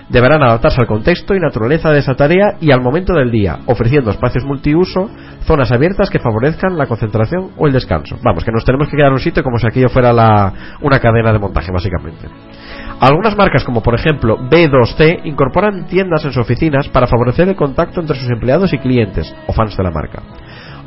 Deberán 0.09 0.43
adaptarse 0.43 0.81
al 0.81 0.87
contexto 0.87 1.35
y 1.35 1.41
naturaleza 1.41 1.91
de 1.91 1.99
esa 2.01 2.15
tarea 2.15 2.57
y 2.61 2.71
al 2.73 2.83
momento 2.83 3.15
del 3.15 3.31
día, 3.31 3.59
ofreciendo 3.67 4.11
espacios 4.11 4.45
multiuso, 4.45 5.09
zonas 5.47 5.73
abiertas 5.73 6.11
que 6.11 6.19
favorezcan 6.19 6.77
la 6.77 6.87
concentración 6.87 7.53
o 7.57 7.67
el 7.67 7.73
descanso. 7.73 8.17
Vamos, 8.23 8.45
que 8.45 8.53
nos 8.53 8.65
tenemos 8.67 8.89
que 8.89 8.97
quedar 8.97 9.09
en 9.09 9.15
un 9.15 9.21
sitio 9.21 9.43
como 9.43 9.59
si 9.59 9.67
aquello 9.67 9.89
fuera 9.89 10.13
la- 10.13 10.53
una 10.83 10.99
cadena 10.99 11.33
de 11.33 11.39
montaje, 11.39 11.71
básicamente. 11.73 12.27
Algunas 13.01 13.37
marcas, 13.37 13.65
como 13.65 13.83
por 13.83 13.95
ejemplo 13.95 14.39
B2C, 14.39 15.21
incorporan 15.25 15.87
tiendas 15.87 16.25
en 16.25 16.33
sus 16.33 16.43
oficinas 16.43 16.89
para 16.89 17.07
favorecer 17.07 17.49
el 17.49 17.57
contacto 17.57 18.01
entre 18.01 18.17
sus 18.17 18.31
empleados 18.31 18.73
y 18.75 18.79
clientes, 18.79 19.35
o 19.47 19.53
fans 19.55 19.77
de 19.77 19.83
la 19.85 19.91
marca. 19.91 20.23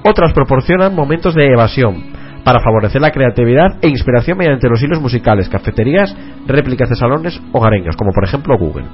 Otras 0.04 0.32
proporcionan 0.32 0.94
momentos 0.96 1.34
de 1.34 1.48
evasión 1.48 2.17
para 2.48 2.62
favorecer 2.62 3.02
la 3.02 3.12
creatividad 3.12 3.76
e 3.82 3.90
inspiración 3.90 4.38
mediante 4.38 4.70
los 4.70 4.82
hilos 4.82 5.02
musicales, 5.02 5.50
cafeterías, 5.50 6.16
réplicas 6.48 6.88
de 6.88 6.96
salones 6.96 7.38
hogareños, 7.52 7.98
como 7.98 8.14
por 8.14 8.24
ejemplo 8.24 8.58
Google. 8.58 8.86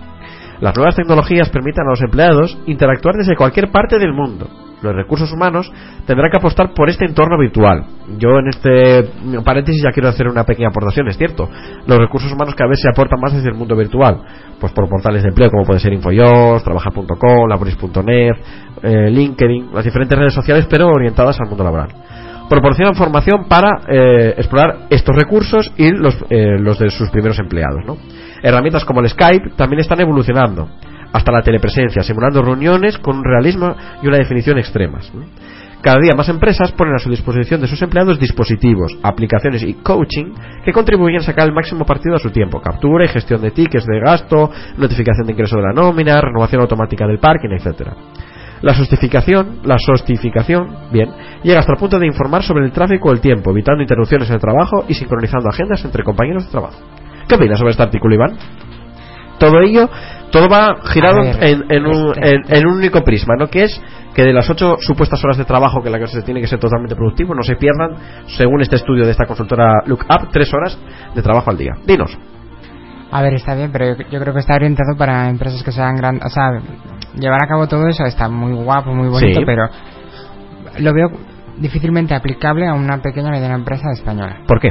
Las 0.60 0.76
nuevas 0.76 0.96
tecnologías 0.96 1.52
permiten 1.52 1.86
a 1.86 1.92
los 1.92 2.02
empleados 2.02 2.58
interactuar 2.66 3.14
desde 3.14 3.36
cualquier 3.36 3.70
parte 3.70 4.00
del 4.00 4.12
mundo. 4.12 4.48
Los 4.82 4.96
recursos 4.96 5.32
humanos 5.32 5.72
tendrán 6.08 6.32
que 6.32 6.38
apostar 6.38 6.74
por 6.74 6.90
este 6.90 7.06
entorno 7.06 7.38
virtual. 7.38 7.86
Yo 8.18 8.40
en 8.40 8.48
este 8.48 9.12
paréntesis 9.46 9.84
ya 9.84 9.92
quiero 9.92 10.10
hacer 10.10 10.28
una 10.30 10.46
pequeña 10.46 10.70
aportación, 10.70 11.08
es 11.10 11.18
cierto. 11.20 11.48
Los 11.86 12.00
recursos 12.00 12.34
humanos 12.34 12.56
cada 12.56 12.72
vez 12.72 12.80
se 12.82 12.90
aportan 12.90 13.20
más 13.22 13.34
desde 13.34 13.50
el 13.50 13.56
mundo 13.56 13.76
virtual. 13.76 14.20
Pues 14.60 14.74
por 14.74 14.90
portales 14.90 15.22
de 15.22 15.30
empleo 15.30 15.52
como 15.52 15.64
puede 15.64 15.80
ser 15.80 15.94
Infojobs, 15.94 16.64
Trabajar.com, 16.64 17.48
Laboris.net, 17.48 18.34
eh, 18.82 19.12
LinkedIn, 19.12 19.76
las 19.76 19.86
diferentes 19.86 20.18
redes 20.18 20.34
sociales 20.34 20.66
pero 20.68 20.88
orientadas 20.88 21.40
al 21.40 21.50
mundo 21.50 21.64
laboral 21.64 21.90
proporcionan 22.54 22.94
formación 22.94 23.46
para 23.46 23.82
eh, 23.88 24.36
explorar 24.38 24.86
estos 24.92 25.16
recursos 25.16 25.72
y 25.76 25.90
los, 25.90 26.16
eh, 26.30 26.60
los 26.60 26.78
de 26.78 26.92
sus 26.92 27.10
primeros 27.10 27.40
empleados. 27.40 27.82
Herramientas 28.44 28.86
como 28.86 29.02
el 29.02 29.10
Skype 29.10 29.56
también 29.56 29.80
están 29.80 30.00
evolucionando, 30.02 30.70
hasta 31.12 31.32
la 31.32 31.42
telepresencia, 31.42 32.04
simulando 32.04 32.44
reuniones 32.44 33.00
con 33.00 33.18
un 33.18 33.24
realismo 33.24 33.76
y 34.04 34.08
una 34.08 34.18
definición 34.18 34.60
extremas. 34.60 35.12
Cada 35.82 36.00
día 36.00 36.14
más 36.16 36.30
empresas 36.30 36.72
ponen 36.74 36.94
a 36.94 37.00
su 37.00 37.10
disposición 37.10 37.60
de 37.60 37.68
sus 37.68 37.82
empleados 37.82 38.20
dispositivos, 38.20 38.96
aplicaciones 39.02 39.64
y 39.64 39.74
coaching 39.74 40.34
que 40.64 40.72
contribuyen 40.72 41.22
a 41.22 41.24
sacar 41.24 41.48
el 41.48 41.54
máximo 41.54 41.86
partido 41.86 42.16
a 42.16 42.20
su 42.20 42.30
tiempo, 42.30 42.62
captura 42.62 43.06
y 43.06 43.10
gestión 43.10 43.42
de 43.42 43.52
tickets 43.52 43.86
de 43.86 44.00
gasto, 44.00 44.52
notificación 44.78 45.26
de 45.26 45.34
ingreso 45.34 45.58
de 45.58 45.64
la 45.64 45.74
nómina, 45.74 46.22
renovación 46.22 46.62
automática 46.62 47.08
del 47.08 47.20
parking, 47.20 47.50
etcétera. 47.50 47.96
La 48.64 48.74
justificación, 48.74 49.60
la 49.66 49.78
sostificación, 49.78 50.68
bien, 50.92 51.10
llega 51.44 51.60
hasta 51.60 51.74
el 51.74 51.78
punto 51.78 52.00
de 52.00 52.08
informar 52.08 52.44
sobre 52.44 52.66
el 52.66 52.72
tráfico 52.72 53.10
o 53.10 53.12
el 53.12 53.20
tiempo, 53.20 53.52
evitando 53.52 53.82
interrupciones 53.84 54.30
en 54.30 54.36
el 54.36 54.42
trabajo 54.42 54.86
y 54.88 54.94
sincronizando 54.94 55.50
agendas 55.50 55.84
entre 55.84 56.02
compañeros 56.04 56.46
de 56.46 56.52
trabajo. 56.52 56.80
¿Qué 57.28 57.36
opinas 57.36 57.60
sobre 57.60 57.72
este 57.72 57.84
artículo, 57.84 58.16
Iván? 58.16 58.38
Todo 59.38 59.60
ello, 59.60 59.90
todo 60.32 60.48
va 60.48 60.78
girado 60.86 61.20
A 61.20 61.24
ver, 61.24 61.44
en, 61.44 61.64
en 61.70 61.86
un, 61.86 62.08
este- 62.16 62.30
en- 62.36 62.44
en 62.48 62.68
un 62.68 62.78
único 62.78 63.04
prisma, 63.04 63.36
¿no? 63.38 63.48
Que 63.50 63.64
es 63.64 63.82
que 64.16 64.24
de 64.24 64.32
las 64.32 64.50
ocho 64.50 64.78
supuestas 64.80 65.22
horas 65.26 65.38
de 65.38 65.44
trabajo 65.44 65.82
que 65.84 65.90
la 65.90 66.00
que 66.00 66.08
se 66.08 66.22
tiene 66.22 66.40
que 66.40 66.48
ser 66.48 66.60
totalmente 66.60 66.96
productivo, 66.96 67.36
no 67.36 67.44
se 67.44 67.56
pierdan, 67.58 67.96
según 68.28 68.62
este 68.62 68.78
estudio 68.78 69.04
de 69.06 69.12
esta 69.12 69.26
consultora 69.26 69.74
Look 69.88 70.06
Up, 70.10 70.30
tres 70.32 70.54
horas 70.54 70.78
de 71.14 71.22
trabajo 71.22 71.50
al 71.52 71.58
día. 71.58 71.74
Dinos. 71.86 72.18
A 73.16 73.22
ver, 73.22 73.36
está 73.36 73.54
bien, 73.54 73.72
pero 73.72 73.86
yo, 73.96 74.04
yo 74.10 74.20
creo 74.20 74.34
que 74.34 74.40
está 74.40 74.56
orientado 74.56 74.96
para 74.98 75.30
empresas 75.30 75.62
que 75.64 75.72
sean 75.72 75.96
grandes. 75.96 76.26
O 76.26 76.30
sea, 76.30 76.50
llevar 77.14 77.44
a 77.44 77.48
cabo 77.48 77.68
todo 77.68 77.88
eso 77.88 78.04
está 78.06 78.28
muy 78.28 78.54
guapo, 78.54 78.92
muy 78.94 79.08
bonito, 79.08 79.40
Sí. 79.40 79.46
pero 79.46 79.70
lo 80.80 80.94
veo 80.94 81.10
difícilmente 81.58 82.16
aplicable 82.16 82.68
a 82.68 82.74
una 82.74 83.02
pequeña 83.04 83.28
y 83.28 83.32
mediana 83.32 83.54
empresa 83.56 83.92
española. 83.92 84.40
¿Por 84.48 84.60
qué? 84.60 84.70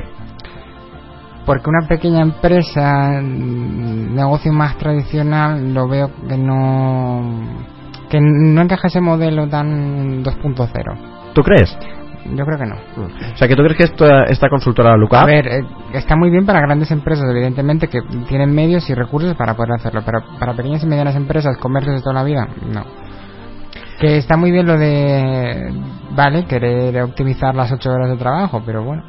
Porque 1.47 1.70
una 1.70 1.86
pequeña 1.86 2.20
empresa, 2.20 3.20
mm, 3.23 4.14
negocio 4.14 4.52
más 4.52 4.77
tradicional, 4.77 5.73
lo 5.73 5.86
veo 5.89 6.10
que 6.28 6.36
no. 6.36 7.70
que 8.10 8.20
no 8.20 8.60
encaja 8.60 8.89
ese 8.89 9.01
modelo 9.01 9.48
tan 9.48 10.23
2.0. 10.23 11.32
¿Tú 11.32 11.40
crees? 11.43 11.74
Yo 12.24 12.44
creo 12.44 12.59
que 12.59 12.66
no. 12.66 12.77
O 13.35 13.36
sea, 13.36 13.49
que 13.49 13.57
tú 13.57 13.62
crees 13.62 13.77
que 13.77 13.85
esta, 13.85 14.24
esta 14.24 14.49
consultora 14.49 14.97
Look 14.97 15.15
A 15.15 15.24
ver, 15.24 15.47
eh, 15.49 15.65
está 15.94 16.16
muy 16.16 16.31
bien 16.31 16.47
para 16.47 16.61
grandes 16.61 16.90
empresas, 16.90 17.24
evidentemente, 17.31 17.89
que 17.89 18.01
tienen 18.28 18.55
medios 18.55 18.89
y 18.89 18.94
recursos 18.94 19.35
para 19.36 19.55
poder 19.55 19.73
hacerlo, 19.73 20.03
pero 20.07 20.20
para 20.39 20.55
pequeñas 20.55 20.82
y 20.85 20.86
medianas 20.86 21.16
empresas, 21.16 21.57
comercios 21.59 21.97
de 21.97 22.03
toda 22.03 22.15
la 22.15 22.24
vida, 22.24 22.47
no. 22.73 22.85
Que 24.01 24.19
está 24.19 24.36
muy 24.36 24.51
bien 24.51 24.66
lo 24.66 24.78
de, 24.78 25.73
vale, 26.15 26.44
querer 26.47 27.03
optimizar 27.03 27.55
las 27.55 27.70
ocho 27.73 27.90
horas 27.90 28.11
de 28.11 28.16
trabajo, 28.16 28.62
pero 28.65 28.85
bueno. 28.85 29.03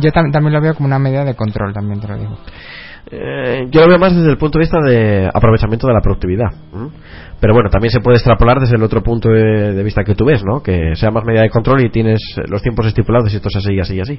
Yo 0.00 0.10
tam- 0.12 0.30
también 0.30 0.52
lo 0.52 0.60
veo 0.60 0.74
como 0.74 0.86
una 0.86 0.98
medida 0.98 1.24
de 1.24 1.34
control, 1.34 1.72
también 1.72 2.00
te 2.00 2.08
lo 2.08 2.16
digo. 2.18 2.36
Eh, 3.12 3.66
yo 3.70 3.80
lo 3.80 3.88
veo 3.88 3.98
más 3.98 4.14
desde 4.14 4.30
el 4.30 4.38
punto 4.38 4.58
de 4.58 4.62
vista 4.62 4.78
de 4.80 5.28
aprovechamiento 5.32 5.86
de 5.86 5.94
la 5.94 6.00
productividad. 6.00 6.50
Pero 7.40 7.54
bueno, 7.54 7.70
también 7.70 7.90
se 7.90 8.00
puede 8.00 8.18
extrapolar 8.18 8.60
desde 8.60 8.76
el 8.76 8.82
otro 8.82 9.02
punto 9.02 9.30
de, 9.30 9.82
vista 9.82 10.04
que 10.04 10.14
tú 10.14 10.26
ves, 10.26 10.44
¿no? 10.44 10.62
Que 10.62 10.94
sea 10.94 11.10
más 11.10 11.24
medida 11.24 11.42
de 11.42 11.48
control 11.48 11.82
y 11.82 11.90
tienes 11.90 12.20
los 12.48 12.62
tiempos 12.62 12.86
estipulados 12.86 13.32
y 13.32 13.36
esto 13.36 13.48
es 13.48 13.56
así, 13.56 13.80
así 13.80 13.96
y 13.96 14.00
así. 14.00 14.18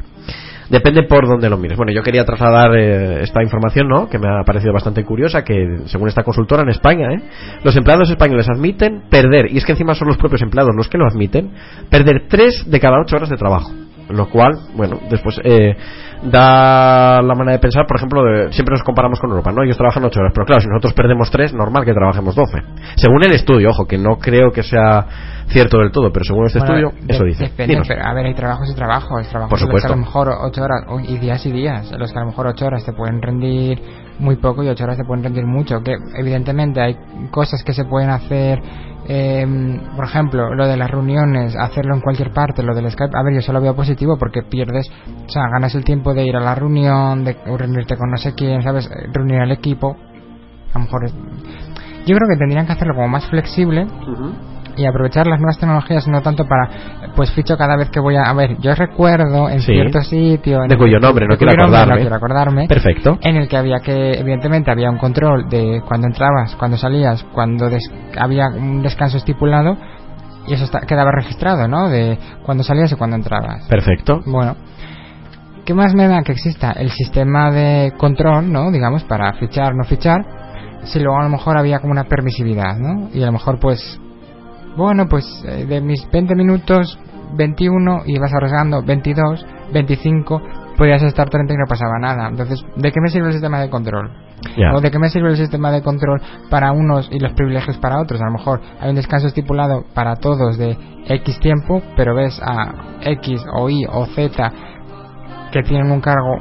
Depende 0.70 1.04
por 1.04 1.28
dónde 1.28 1.50
lo 1.50 1.58
mires. 1.58 1.78
Bueno, 1.78 1.92
yo 1.94 2.02
quería 2.02 2.26
trasladar 2.26 2.76
eh, 2.76 3.22
esta 3.22 3.44
información, 3.44 3.88
¿no? 3.88 4.10
Que 4.10 4.18
me 4.18 4.28
ha 4.28 4.44
parecido 4.44 4.74
bastante 4.74 5.06
curiosa, 5.06 5.44
que 5.44 5.82
según 5.86 6.08
esta 6.08 6.24
consultora 6.24 6.64
en 6.64 6.70
España, 6.70 7.14
¿eh? 7.14 7.22
Los 7.64 7.76
empleados 7.78 8.10
españoles 8.10 8.48
admiten 8.50 9.04
perder, 9.10 9.52
y 9.52 9.58
es 9.58 9.66
que 9.66 9.74
encima 9.74 9.94
son 9.94 10.08
los 10.08 10.18
propios 10.18 10.42
empleados 10.42 10.76
los 10.76 10.88
que 10.88 10.98
lo 10.98 11.06
admiten, 11.06 11.52
perder 11.90 12.24
tres 12.28 12.70
de 12.70 12.80
cada 12.80 13.00
ocho 13.00 13.18
horas 13.18 13.30
de 13.30 13.38
trabajo. 13.38 13.72
Lo 14.12 14.30
cual, 14.30 14.52
bueno, 14.76 15.00
después 15.10 15.40
eh, 15.44 15.76
da 16.24 17.22
la 17.22 17.34
manera 17.36 17.54
de 17.54 17.60
pensar, 17.60 17.86
por 17.88 17.98
ejemplo, 17.98 18.24
de- 18.24 18.52
siempre 18.54 18.74
nos 18.74 18.84
comparamos 18.84 19.20
con 19.20 19.30
Europa, 19.30 19.52
¿no? 19.52 19.64
Ellos 19.64 19.78
trabajan 19.78 20.04
8 20.04 20.20
horas, 20.20 20.32
pero 20.34 20.46
claro, 20.46 20.62
si 20.62 20.68
nosotros 20.68 20.94
perdemos 20.94 21.32
3, 21.32 21.54
normal 21.54 21.84
que 21.86 21.94
trabajemos 21.94 22.36
12. 22.36 22.58
Según 22.96 23.24
el 23.24 23.32
estudio, 23.34 23.70
ojo, 23.70 23.86
que 23.88 23.98
no 23.98 24.18
creo 24.18 24.52
que 24.52 24.64
sea 24.64 25.06
cierto 25.48 25.80
del 25.80 25.92
todo, 25.92 26.12
pero 26.14 26.24
según 26.26 26.46
este 26.46 26.60
Bueno, 26.60 26.76
estudio, 26.90 27.06
de- 27.08 27.14
eso 27.14 27.24
dice. 27.26 27.44
Depende, 27.46 27.82
pero 27.88 28.06
a 28.06 28.14
ver, 28.14 28.26
hay 28.28 28.34
trabajos 28.36 28.70
y 28.72 28.76
trabajos. 28.76 29.28
Trabajos 29.30 29.50
Por 29.50 29.60
los 29.60 29.62
que 29.62 29.66
supuesto. 29.68 29.88
a 29.94 29.96
lo 29.96 30.02
mejor 30.02 30.30
ocho 30.46 30.62
horas, 30.62 30.84
o- 30.88 31.00
y 31.00 31.18
días 31.18 31.46
y 31.46 31.52
días, 31.52 31.92
los 31.98 32.12
que 32.12 32.18
a 32.20 32.22
lo 32.22 32.28
mejor 32.28 32.48
ocho 32.48 32.66
horas 32.66 32.86
te 32.86 32.94
pueden 32.94 33.22
rendir 33.22 33.82
muy 34.20 34.36
poco 34.38 34.64
y 34.64 34.68
ocho 34.70 34.84
horas 34.84 34.98
te 34.98 35.04
pueden 35.06 35.24
rendir 35.24 35.46
mucho. 35.46 35.82
Que 35.84 35.96
evidentemente 36.18 36.82
hay 36.82 36.98
cosas 37.32 37.64
que 37.64 37.74
se 37.74 37.86
pueden 37.86 38.10
hacer, 38.10 38.62
eh, 39.08 39.46
por 39.96 40.06
ejemplo, 40.06 40.54
lo 40.54 40.68
de 40.68 40.78
las 40.78 40.90
reuniones, 40.92 41.56
hacerlo 41.56 41.96
en 41.96 42.02
cualquier 42.02 42.32
parte, 42.32 42.64
lo 42.64 42.76
del 42.76 42.90
Skype. 42.92 43.18
A 43.18 43.24
ver, 43.24 43.34
yo 43.34 43.40
eso 43.40 43.54
lo 43.54 43.62
veo 43.62 43.76
positivo 43.76 44.18
porque 44.18 44.44
pierdes, 44.44 44.90
o 45.26 45.30
sea, 45.30 45.44
ganas 45.52 45.74
el 45.76 45.84
tiempo 45.84 46.14
de 46.14 46.26
ir 46.26 46.36
a 46.36 46.40
la 46.40 46.56
reunión, 46.56 47.24
de 47.24 47.36
reunirte 47.46 47.98
con 47.98 48.10
no 48.12 48.18
sé 48.18 48.34
quién, 48.36 48.62
¿sabes? 48.62 48.90
Reunir 49.14 49.40
al 49.40 49.52
equipo. 49.52 49.96
A 50.74 50.80
lo 50.80 50.86
mejor 50.86 51.06
es- 51.06 51.14
Yo 52.06 52.16
creo 52.16 52.28
que 52.30 52.38
tendrían 52.38 52.66
que 52.66 52.72
hacerlo 52.74 52.96
como 52.96 53.08
más 53.10 53.28
flexible 53.28 53.86
y 54.78 54.86
aprovechar 54.86 55.28
las 55.28 55.40
nuevas 55.40 55.58
tecnologías 55.58 56.08
no 56.08 56.22
tanto 56.22 56.46
para 56.48 56.70
pues 57.16 57.32
ficho 57.32 57.58
cada 57.58 57.76
vez 57.78 57.90
que 57.90 58.00
voy 58.00 58.16
a 58.16 58.24
a 58.24 58.34
ver 58.34 58.58
yo 58.60 58.74
recuerdo 58.76 59.50
en 59.50 59.60
Sí. 59.62 59.74
cierto 59.74 60.02
sitio 60.02 60.64
en 60.64 60.70
De 60.70 60.78
cuyo 60.78 61.00
nombre 61.00 61.26
quiero 61.38 61.54
acordarme. 61.54 61.94
no 61.96 62.00
quiero 62.00 62.16
acordarme 62.16 62.68
Perfecto. 62.68 63.18
en 63.22 63.36
el 63.36 63.48
que 63.48 63.58
había 63.58 63.80
que 63.80 64.14
evidentemente 64.20 64.72
había 64.72 64.90
un 64.90 64.98
control 64.98 65.50
de 65.50 65.82
cuando 65.88 66.08
entrabas 66.08 66.56
cuando 66.56 66.78
salías 66.78 67.24
cuando 67.34 67.70
des- 67.70 67.92
había 68.20 68.48
un 68.48 68.82
descanso 68.82 69.18
estipulado 69.18 69.78
y 70.48 70.54
eso 70.54 70.64
está- 70.66 70.82
quedaba 70.82 71.12
registrado 71.12 71.68
no 71.68 71.90
de 71.90 72.18
cuando 72.44 72.64
salías 72.64 72.92
y 72.92 72.96
cuando 72.96 73.16
entrabas 73.18 73.68
Perfecto. 73.68 74.22
bueno 74.26 74.56
¿Qué 75.64 75.76
más 75.76 75.94
me 75.94 76.08
da 76.08 76.24
que 76.24 76.32
exista 76.32 76.72
el 76.72 76.90
sistema 76.90 77.52
de 77.52 77.94
control, 77.96 78.52
¿no? 78.52 78.72
Digamos, 78.72 79.04
para 79.04 79.32
fichar, 79.34 79.76
no 79.76 79.84
fichar, 79.84 80.18
si 80.86 81.00
luego 81.00 81.20
a 81.20 81.24
lo 81.26 81.30
mejor 81.30 81.56
había 81.56 81.78
como 81.78 81.92
una 81.92 82.06
permisividad, 82.06 82.78
¿no? 82.80 83.10
Y 83.14 83.22
a 83.22 83.28
lo 83.28 83.34
mejor, 83.34 83.60
pues, 83.60 84.02
bueno, 84.78 85.08
pues 85.10 85.26
eh, 85.46 85.66
de 85.66 85.82
mis 85.82 86.10
20 86.12 86.36
minutos, 86.36 86.98
21 87.36 88.04
y 88.06 88.20
vas 88.20 88.34
arriesgando 88.34 88.84
22, 88.84 89.46
25, 89.74 90.42
podías 90.78 91.02
estar 91.04 91.30
30 91.30 91.54
y 91.54 91.58
no 91.58 91.66
pasaba 91.68 92.00
nada. 92.00 92.28
Entonces, 92.30 92.64
¿de 92.76 92.92
qué 92.92 93.00
me 93.02 93.10
sirve 93.10 93.28
el 93.28 93.34
sistema 93.34 93.60
de 93.62 93.70
control? 93.70 94.12
¿O 94.74 94.82
de 94.82 94.90
qué 94.90 94.98
me 94.98 95.10
sirve 95.10 95.30
el 95.30 95.38
sistema 95.38 95.72
de 95.72 95.84
control 95.84 96.20
para 96.50 96.72
unos 96.72 97.08
y 97.12 97.20
los 97.20 97.34
privilegios 97.34 97.78
para 97.78 98.02
otros? 98.02 98.20
A 98.22 98.26
lo 98.26 98.32
mejor 98.32 98.60
hay 98.80 98.90
un 98.90 98.96
descanso 98.96 99.28
estipulado 99.28 99.86
para 99.94 100.16
todos 100.16 100.58
de 100.58 100.76
X 101.08 101.40
tiempo, 101.40 101.82
pero 101.96 102.16
ves 102.16 102.42
a 102.44 102.74
X 103.02 103.46
o 103.56 103.70
Y 103.70 103.86
o 103.88 104.06
Z 104.08 104.52
que 105.52 105.62
tienen 105.64 105.92
un 105.92 106.02
cargo, 106.02 106.38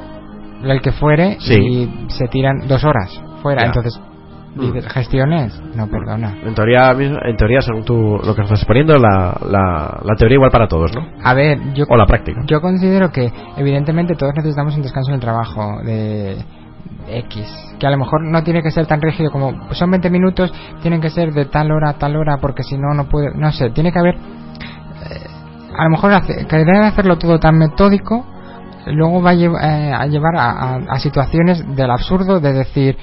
el 0.63 0.81
que 0.81 0.91
fuere, 0.91 1.37
Sí. 1.39 1.53
y 1.53 2.05
se 2.09 2.27
tiran 2.27 2.67
dos 2.67 2.83
horas 2.83 3.21
fuera. 3.43 3.65
Entonces, 3.65 3.99
dices, 4.55 4.87
gestiones, 4.91 5.61
no 5.75 5.87
perdona. 5.87 6.37
En 6.43 6.53
teoría, 6.53 6.91
en 6.91 7.37
teoría 7.37 7.61
según 7.61 7.83
tú 7.85 8.19
lo 8.23 8.35
que 8.35 8.41
estás 8.41 8.65
poniendo, 8.65 8.97
la, 8.97 9.37
la, 9.49 9.99
la 10.03 10.15
teoría 10.17 10.35
igual 10.35 10.51
para 10.51 10.67
todos, 10.67 10.91
¿no? 10.95 11.05
A 11.23 11.33
ver, 11.33 11.73
yo, 11.73 11.85
O 11.89 11.95
la 11.97 12.05
práctica. 12.05 12.41
yo 12.47 12.59
considero 12.61 13.11
que 13.11 13.31
evidentemente 13.57 14.15
todos 14.15 14.33
necesitamos 14.35 14.75
un 14.75 14.81
descanso 14.81 15.09
en 15.11 15.15
el 15.15 15.21
trabajo 15.21 15.79
de 15.85 16.37
X, 17.07 17.47
que 17.79 17.87
a 17.87 17.91
lo 17.91 17.97
mejor 17.97 18.21
no 18.23 18.43
tiene 18.43 18.61
que 18.61 18.71
ser 18.71 18.85
tan 18.85 19.01
rígido 19.01 19.31
como 19.31 19.51
pues 19.67 19.77
son 19.77 19.89
20 19.91 20.09
minutos, 20.09 20.53
tienen 20.81 21.01
que 21.01 21.09
ser 21.09 21.31
de 21.33 21.45
tal 21.45 21.71
hora 21.71 21.89
a 21.91 21.93
tal 21.93 22.15
hora 22.15 22.37
porque 22.39 22.63
si 22.63 22.77
no 22.77 22.93
no 22.93 23.05
puede, 23.09 23.31
no 23.35 23.51
sé, 23.51 23.69
tiene 23.71 23.91
que 23.91 23.99
haber 23.99 24.15
eh, 24.15 25.27
a 25.77 25.83
lo 25.85 25.89
mejor 25.91 26.13
hace, 26.13 26.45
que 26.45 26.57
debe 26.57 26.77
hacerlo 26.79 27.17
todo 27.17 27.39
tan 27.39 27.57
metódico 27.57 28.25
luego 28.87 29.21
va 29.21 29.29
a, 29.31 29.33
eh, 29.35 29.93
a 29.93 30.05
llevar 30.07 30.35
a, 30.37 30.51
a- 30.51 30.79
a 30.89 30.99
situaciones 30.99 31.63
del 31.75 31.91
absurdo 31.91 32.39
de 32.39 32.53
decir 32.53 32.97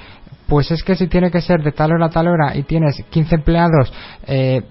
pues 0.49 0.71
es 0.71 0.83
que 0.83 0.95
si 0.95 1.07
tiene 1.07 1.31
que 1.31 1.41
ser 1.41 1.61
de 1.61 1.71
tal 1.71 1.91
hora 1.91 2.07
a 2.07 2.09
tal 2.09 2.27
hora 2.27 2.55
y 2.57 2.63
tienes 2.63 3.03
15 3.09 3.35
empleados 3.35 3.93
eh, 4.25 4.63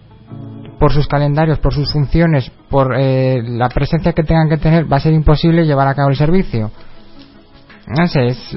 por 0.79 0.93
sus 0.93 1.07
calendarios, 1.07 1.59
por 1.59 1.73
sus 1.73 1.93
funciones, 1.93 2.51
por 2.69 2.95
eh, 2.99 3.41
la 3.43 3.69
presencia 3.69 4.13
que 4.13 4.25
tengan 4.25 4.49
que 4.49 4.59
tener, 4.59 4.91
va 4.91 4.99
a 4.99 5.01
ser 5.01 5.13
imposible 5.13 5.65
llevar 5.65 5.89
a 5.89 5.95
cabo 5.95 6.11
el 6.11 6.17
servicio. 6.17 6.71
No 7.87 8.07
sé, 8.07 8.27
es, 8.27 8.57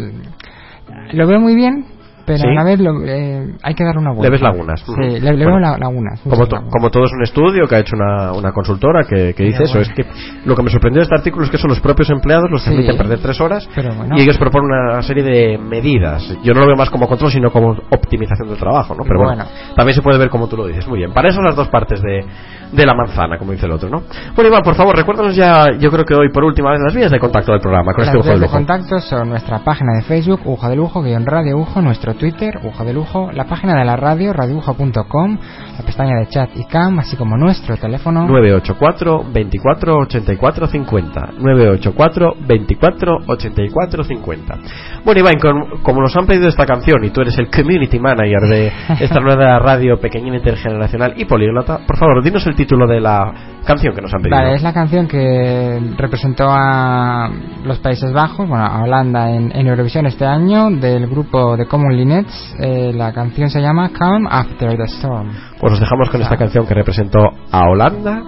lo 1.14 1.27
veo 1.27 1.39
muy 1.39 1.56
bien, 1.56 1.85
pero 2.26 2.39
Sí. 2.39 2.48
a 2.48 2.52
la 2.53 2.64
vez 2.64 2.80
lo- 2.80 3.03
eh, 3.06 3.56
hay 3.64 3.73
que 3.76 3.84
dar 3.84 3.98
una 3.98 4.10
vuelta. 4.11 4.23
Le 4.26 4.30
ves 4.31 4.41
lagunas. 4.41 4.80
Sí, 4.81 4.93
le, 4.98 5.19
le 5.19 5.31
Bueno, 5.31 5.45
veo 5.48 5.60
la- 5.60 5.77
lagunas. 5.77 6.19
Como, 6.22 6.35
muchas 6.35 6.49
to- 6.49 6.56
lagunas. 6.56 6.73
como 6.73 6.89
todo 6.89 7.03
es 7.06 7.11
un 7.14 7.23
estudio 7.23 7.68
que 7.68 7.76
ha 7.76 7.80
hecho 7.80 7.95
una, 7.95 8.34
una 8.34 8.52
consultora 8.52 9.03
que, 9.03 9.34
que 9.34 9.43
dice 9.43 9.60
Pero 9.60 9.65
eso, 9.65 9.77
bueno. 9.80 9.89
es 9.89 9.95
que 9.95 10.48
lo 10.48 10.56
que 10.56 10.64
me 10.64 10.69
sorprendió 10.69 10.99
de 10.99 11.03
este 11.03 11.15
artículo 11.15 11.45
es 11.45 11.52
que 11.52 11.57
son 11.57 11.69
los 11.69 11.80
propios 11.80 12.10
empleados 12.10 12.49
los 12.52 12.64
que 12.64 12.69
Sí. 12.69 12.76
admiten 12.76 12.98
perder 12.98 13.19
tres 13.19 13.39
horas 13.41 13.69
Pero 13.76 13.93
bueno. 13.95 14.15
y 14.18 14.22
ellos 14.22 14.38
proponen 14.38 14.65
una 14.72 15.02
serie 15.02 15.23
de 15.23 15.57
medidas. 15.57 16.38
Yo 16.43 16.53
no 16.53 16.61
lo 16.61 16.68
veo 16.68 16.76
más 16.76 16.89
como 16.89 17.07
control, 17.07 17.31
sino 17.31 17.52
como 17.52 17.72
optimización 17.89 18.48
del 18.49 18.57
trabajo, 18.57 18.95
¿no? 18.95 19.03
Pero 19.03 19.19
bueno, 19.23 19.45
también 19.76 19.95
se 19.95 20.02
puede 20.02 20.18
ver 20.18 20.30
como 20.30 20.48
tú 20.48 20.57
lo 20.57 20.68
dices. 20.68 20.88
Muy 20.88 20.99
bien, 20.99 21.14
para 21.14 21.30
eso 21.30 21.41
las 21.41 21.56
dos 21.56 21.68
partes 21.69 22.02
de, 22.02 22.26
de 22.72 22.85
la 22.85 22.93
manzana, 22.93 23.38
como 23.38 23.52
dice 23.52 23.65
el 23.65 23.72
otro, 23.72 23.89
¿no? 23.89 24.02
Bueno, 24.35 24.49
Iván, 24.49 24.64
por 24.64 24.76
favor, 24.76 24.95
recuérdanos 24.95 25.35
ya, 25.35 25.72
yo 25.80 25.89
creo 25.91 26.06
que 26.06 26.14
hoy 26.15 26.30
por 26.31 26.43
última 26.43 26.72
vez 26.72 26.80
las 26.84 26.93
vías 26.95 27.11
de 27.11 27.19
contacto 27.19 27.52
del 27.52 27.61
programa 27.61 27.93
con 27.93 28.06
Las 28.06 28.14
este 28.14 28.18
de 28.18 28.23
vías 28.30 28.39
de 28.39 28.45
lujo. 28.45 28.57
contacto 28.57 28.99
son 28.99 29.30
nuestra 29.30 29.60
página 29.60 29.93
de 29.98 30.03
Facebook, 30.03 30.41
Ujo 30.45 30.68
de 30.69 30.76
Lujo, 30.76 31.02
guion 31.02 31.26
Radio 31.26 31.57
Ujo, 31.57 31.81
nuestro 31.81 32.10
Twitter, 32.15 32.59
Ujo 32.63 32.83
de 32.83 32.93
Lujo, 32.93 33.31
la 33.31 33.45
página 33.45 33.77
de 33.77 33.85
la 33.85 33.95
radio, 33.95 34.33
radioujo.com, 34.33 35.38
la 35.77 35.85
pestaña 35.85 36.19
de 36.19 36.27
chat 36.27 36.49
y 36.55 36.65
cam, 36.65 36.99
así 36.99 37.15
como 37.15 37.38
nuestro 37.38 37.77
teléfono. 37.77 38.27
984 38.27 39.25
24 39.31 39.97
84 39.97 40.67
50 40.67 41.29
984 41.39 42.35
24 42.47 43.17
84 43.27 44.03
50 44.03 44.59
Bueno 45.03 45.19
Iván, 45.19 45.40
con- 45.40 45.82
como 45.82 46.02
nos 46.02 46.15
han 46.15 46.28
pedido 46.28 46.48
esta 46.48 46.65
canción 46.65 47.03
y 47.03 47.10
tú 47.10 47.22
eres 47.22 47.38
el 47.40 47.49
community 47.49 47.99
manager 47.99 48.41
de 48.49 48.72
esta 48.99 49.19
nueva 49.19 49.57
radio 49.60 49.99
pequeñina 49.99 50.38
intergeneracional 50.38 51.14
y 51.18 51.26
políglota, 51.26 51.80
por 51.88 51.98
favor, 51.98 52.23
dinos 52.23 52.45
el 52.45 52.56
título 52.56 52.86
de 52.88 53.02
la 53.02 53.34
canción 53.65 53.95
que 53.95 54.02
nos 54.02 54.14
han 54.14 54.22
pedido. 54.22 54.38
Vale, 54.38 54.53
es 54.56 54.61
la 54.64 54.73
canción 54.73 55.07
que 55.07 55.80
representó 55.98 56.45
a 56.49 57.30
los 57.64 57.80
Países 57.80 58.14
Bajos, 58.14 58.48
bueno, 58.48 58.64
a 58.64 58.84
Holanda 58.84 59.32
en, 59.32 59.52
en 59.56 59.68
Eurovisión 59.68 60.06
este 60.06 60.26
año, 60.26 60.69
del 60.69 61.07
grupo 61.07 61.57
de 61.57 61.65
Common 61.65 61.95
Linnets. 61.95 62.56
Eh, 62.60 62.91
la 62.94 63.11
canción 63.11 63.49
se 63.49 63.60
llama 63.61 63.90
Calm 63.90 64.28
After 64.30 64.78
the 64.78 64.84
Storm. 64.84 65.30
Pues 65.60 65.73
os 65.73 65.80
dejamos 65.80 66.10
con 66.10 66.22
esta 66.22 66.38
canción 66.38 66.65
que 66.68 66.73
representó 66.76 67.19
a 67.52 67.61
Holanda. 67.69 68.22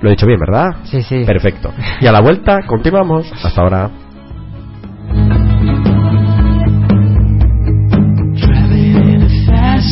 Lo 0.00 0.08
he 0.08 0.12
dicho 0.12 0.26
bien, 0.26 0.38
¿verdad? 0.40 0.76
Sí, 0.84 1.02
sí. 1.02 1.24
Perfecto. 1.26 1.72
Y 2.00 2.06
a 2.06 2.12
la 2.12 2.20
vuelta 2.20 2.60
continuamos. 2.66 3.30
Hasta 3.44 3.60
ahora. 3.60 3.90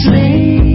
A 0.07 0.68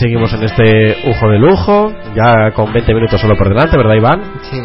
seguimos 0.00 0.32
en 0.32 0.42
este 0.42 0.96
Ujo 1.10 1.28
de 1.28 1.38
Lujo, 1.38 1.92
ya 2.14 2.52
con 2.52 2.72
20 2.72 2.94
minutos 2.94 3.20
solo 3.20 3.36
por 3.36 3.50
delante, 3.50 3.76
¿verdad, 3.76 3.94
Iván? 3.94 4.22
Sí. 4.50 4.58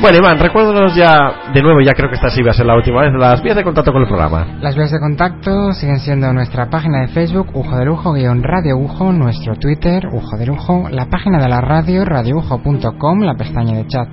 Bueno, 0.00 0.18
Iván, 0.18 0.38
recuérdanos 0.38 0.94
ya, 0.94 1.52
de 1.52 1.62
nuevo, 1.62 1.80
ya 1.82 1.92
creo 1.92 2.08
que 2.08 2.14
esta 2.14 2.30
sí 2.30 2.42
va 2.42 2.52
a 2.52 2.54
ser 2.54 2.64
la 2.64 2.74
última 2.74 3.02
vez, 3.02 3.12
las 3.12 3.42
vías 3.42 3.54
de 3.54 3.64
contacto 3.64 3.92
con 3.92 4.00
el 4.00 4.08
programa. 4.08 4.46
Las 4.60 4.74
vías 4.74 4.90
de 4.90 4.98
contacto 4.98 5.72
siguen 5.74 5.98
siendo 5.98 6.32
nuestra 6.32 6.70
página 6.70 7.02
de 7.02 7.08
Facebook, 7.08 7.50
Ujo 7.52 7.76
de 7.76 7.84
Lujo, 7.84 8.14
guion 8.14 8.42
Radio 8.42 8.78
Ujo, 8.78 9.12
nuestro 9.12 9.56
Twitter, 9.56 10.06
Ujo 10.10 10.38
de 10.38 10.46
Lujo, 10.46 10.88
la 10.90 11.06
página 11.06 11.38
de 11.38 11.48
la 11.50 11.60
radio, 11.60 12.06
radioujo.com, 12.06 13.20
la 13.20 13.34
pestaña 13.34 13.76
de 13.76 13.86
chat 13.86 14.08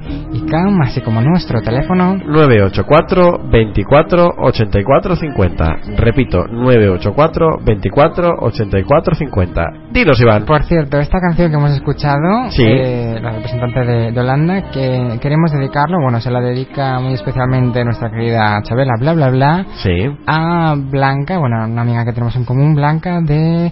cam, 0.50 0.82
así 0.82 1.02
como 1.02 1.22
nuestro 1.22 1.62
teléfono. 1.62 2.16
984 2.16 3.50
24 3.52 4.34
84 4.38 5.16
50. 5.16 5.76
Repito, 5.98 6.46
984 6.48 7.48
24 7.64 8.36
84 8.40 9.16
50. 9.16 9.62
Dinos, 9.92 10.20
Iván. 10.22 10.46
Por 10.46 10.64
cierto, 10.64 10.98
esta 11.00 11.20
canción 11.20 11.50
que 11.52 11.58
hemos 11.58 11.72
escuchado, 11.72 12.50
Sí. 12.50 12.64
eh, 12.66 13.20
la 13.22 13.32
representante 13.32 13.80
de, 13.86 14.12
de 14.12 14.20
Holanda, 14.20 14.70
que 14.72 15.18
queremos 15.22 15.52
dedicarlo, 15.52 15.98
bueno, 16.02 16.20
se 16.20 16.32
la 16.32 16.42
dedica 16.42 17.00
muy 17.00 17.14
especialmente 17.14 17.84
nuestra 17.84 18.10
querida 18.10 18.62
Chabela, 18.64 18.94
bla 19.00 19.14
bla 19.14 19.30
bla, 19.30 19.66
Sí. 19.84 20.10
a 20.28 20.76
Blanca, 20.78 21.38
bueno, 21.38 21.66
una 21.66 21.82
amiga 21.82 22.06
que 22.06 22.14
tenemos 22.14 22.36
en 22.36 22.46
común, 22.46 22.76
Blanca, 22.76 23.20
de... 23.22 23.72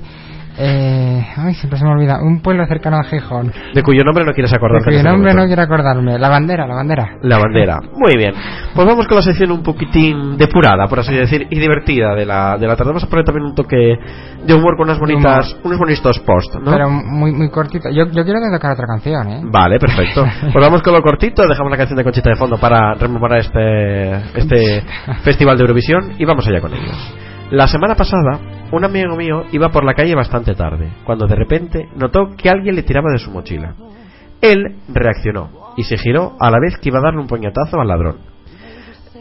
Eh, 0.59 1.25
ay, 1.37 1.53
siempre 1.53 1.77
se 1.77 1.85
me 1.85 1.91
olvida, 1.91 2.17
un 2.21 2.41
pueblo 2.41 2.65
cercano 2.65 2.97
a 2.97 3.03
Gijón. 3.03 3.51
De 3.73 3.83
cuyo 3.83 4.03
nombre 4.03 4.25
no 4.25 4.31
quieres 4.33 4.51
De 4.51 4.57
acordarte. 4.57 4.89
en 4.89 5.01
cuyo 5.01 5.09
nombre 5.11 5.33
no 5.33 5.45
quiero 5.45 5.61
acordarme. 5.61 6.17
La 6.17 6.29
bandera, 6.29 6.65
la 6.65 6.75
bandera. 6.75 7.17
La 7.21 7.37
bandera. 7.37 7.79
Muy 7.95 8.17
bien. 8.17 8.33
Pues 8.73 8.87
vamos 8.87 9.07
con 9.07 9.17
la 9.17 9.21
sección 9.23 9.51
un 9.51 9.61
poquitín 9.61 10.37
depurada, 10.37 10.87
por 10.87 10.99
así 10.99 11.13
decir, 11.13 11.47
y 11.49 11.59
divertida 11.59 12.15
de 12.15 12.25
la, 12.25 12.57
de 12.57 12.67
la 12.67 12.75
tarde. 12.75 12.89
Vamos 12.89 13.03
a 13.03 13.07
poner 13.07 13.25
también 13.25 13.45
un 13.45 13.55
toque 13.55 13.77
de 14.45 14.53
humor 14.53 14.75
con 14.77 14.87
unas 14.87 14.99
bonitas, 14.99 15.55
unos 15.63 15.77
bonitos 15.77 16.19
post, 16.19 16.55
¿no? 16.55 16.71
Pero 16.71 16.89
muy 16.89 17.31
muy 17.31 17.49
cortito. 17.49 17.89
Yo, 17.89 18.05
yo 18.05 18.23
quiero 18.23 18.39
tocar 18.51 18.71
otra 18.71 18.87
canción, 18.87 19.27
¿eh? 19.29 19.41
Vale, 19.43 19.79
perfecto. 19.79 20.25
Pues 20.57 20.65
vamos 20.65 20.81
con 20.81 20.93
lo 20.93 21.01
cortito, 21.01 21.47
dejamos 21.47 21.69
la 21.69 21.77
canción 21.77 21.97
de 21.97 22.03
Conchita 22.03 22.29
de 22.31 22.35
fondo 22.35 22.57
para 22.57 22.93
rememorar 22.95 23.39
este, 23.39 24.11
este 24.39 24.83
festival 25.23 25.57
de 25.57 25.61
Eurovisión 25.63 26.13
y 26.17 26.25
vamos 26.25 26.47
allá 26.47 26.61
con 26.61 26.73
ellos. 26.73 27.26
La 27.51 27.65
semana 27.67 27.95
pasada, 27.95 28.39
un 28.73 28.83
amigo 28.83 29.15
mío 29.15 29.45
iba 29.53 29.69
por 29.69 29.85
la 29.85 29.93
calle 29.93 30.13
bastante 30.15 30.53
tarde, 30.53 30.89
cuando 31.05 31.27
de 31.27 31.35
repente 31.35 31.87
notó 31.95 32.35
que 32.35 32.49
alguien 32.49 32.75
le 32.75 32.83
tiraba 32.83 33.09
de 33.09 33.19
su 33.19 33.31
mochila. 33.31 33.73
Él 34.41 34.75
reaccionó 34.89 35.73
y 35.77 35.83
se 35.83 35.97
giró 35.97 36.35
a 36.41 36.51
la 36.51 36.59
vez 36.59 36.77
que 36.77 36.89
iba 36.89 36.99
a 36.99 37.03
darle 37.03 37.21
un 37.21 37.27
puñetazo 37.27 37.79
al 37.79 37.87
ladrón. 37.87 38.17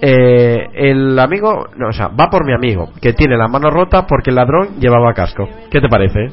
Eh, 0.02 0.66
el 0.74 1.16
amigo, 1.20 1.68
no, 1.76 1.88
o 1.88 1.92
sea, 1.92 2.08
va 2.08 2.28
por 2.28 2.44
mi 2.44 2.52
amigo, 2.52 2.90
que 3.00 3.12
tiene 3.12 3.36
la 3.36 3.46
mano 3.46 3.70
rota 3.70 4.06
porque 4.08 4.30
el 4.30 4.36
ladrón 4.36 4.80
llevaba 4.80 5.14
casco. 5.14 5.48
¿Qué 5.70 5.80
te 5.80 5.88
parece? 5.88 6.26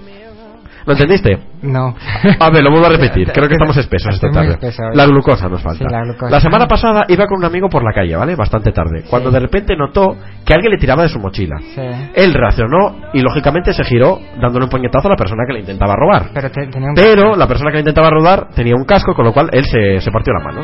¿Lo 0.88 0.94
entendiste? 0.94 1.38
No. 1.64 1.96
A 2.40 2.50
ver, 2.50 2.64
lo 2.64 2.70
vuelvo 2.72 2.86
a 2.88 2.90
repetir. 2.90 3.32
Creo 3.34 3.48
que 3.48 3.56
estamos 3.56 3.76
espesos 3.78 4.14
esta 4.16 4.30
tarde. 4.30 4.52
espeso. 4.52 4.84
La 4.94 5.06
glucosa 5.06 5.48
nos 5.50 5.62
falta. 5.62 5.86
Sí, 5.86 5.92
la 5.92 6.04
glucosa. 6.04 6.40
semana 6.40 6.68
pasada 6.68 7.04
iba 7.08 7.26
con 7.26 7.40
un 7.40 7.46
amigo 7.46 7.70
por 7.70 7.84
la 7.84 7.92
calle, 7.94 8.16
¿vale? 8.16 8.36
Bastante 8.36 8.72
tarde. 8.72 9.04
Cuando 9.10 9.32
de 9.32 9.40
repente 9.40 9.76
notó 9.76 10.16
que 10.46 10.54
alguien 10.54 10.72
le 10.74 10.78
tiraba 10.78 11.04
de 11.04 11.10
su 11.10 11.20
mochila. 11.20 11.56
Sí. 11.74 11.82
Él 12.16 12.34
reaccionó 12.34 12.98
y 13.14 13.22
lógicamente 13.22 13.74
se 13.74 13.84
giró 13.86 14.20
dándole 14.40 14.66
un 14.66 14.70
puñetazo 14.70 15.08
a 15.08 15.12
la 15.12 15.18
persona 15.18 15.44
que 15.48 15.54
le 15.54 15.60
intentaba 15.62 15.96
robar. 15.96 16.30
Pero 16.34 16.52
te- 16.52 16.68
tenía 16.68 16.90
un... 16.90 16.96
Pero 16.96 17.36
la 17.36 17.48
persona 17.48 17.72
que 17.72 17.76
le 17.78 17.82
intentaba 17.82 18.10
robar 18.10 18.50
tenía 18.54 18.76
un 18.76 18.84
casco, 18.86 19.16
con 19.16 19.26
lo 19.26 19.32
cual 19.34 19.50
él 19.54 19.64
se, 19.66 20.00
se 20.02 20.12
partió 20.12 20.34
la 20.34 20.44
mano. 20.44 20.62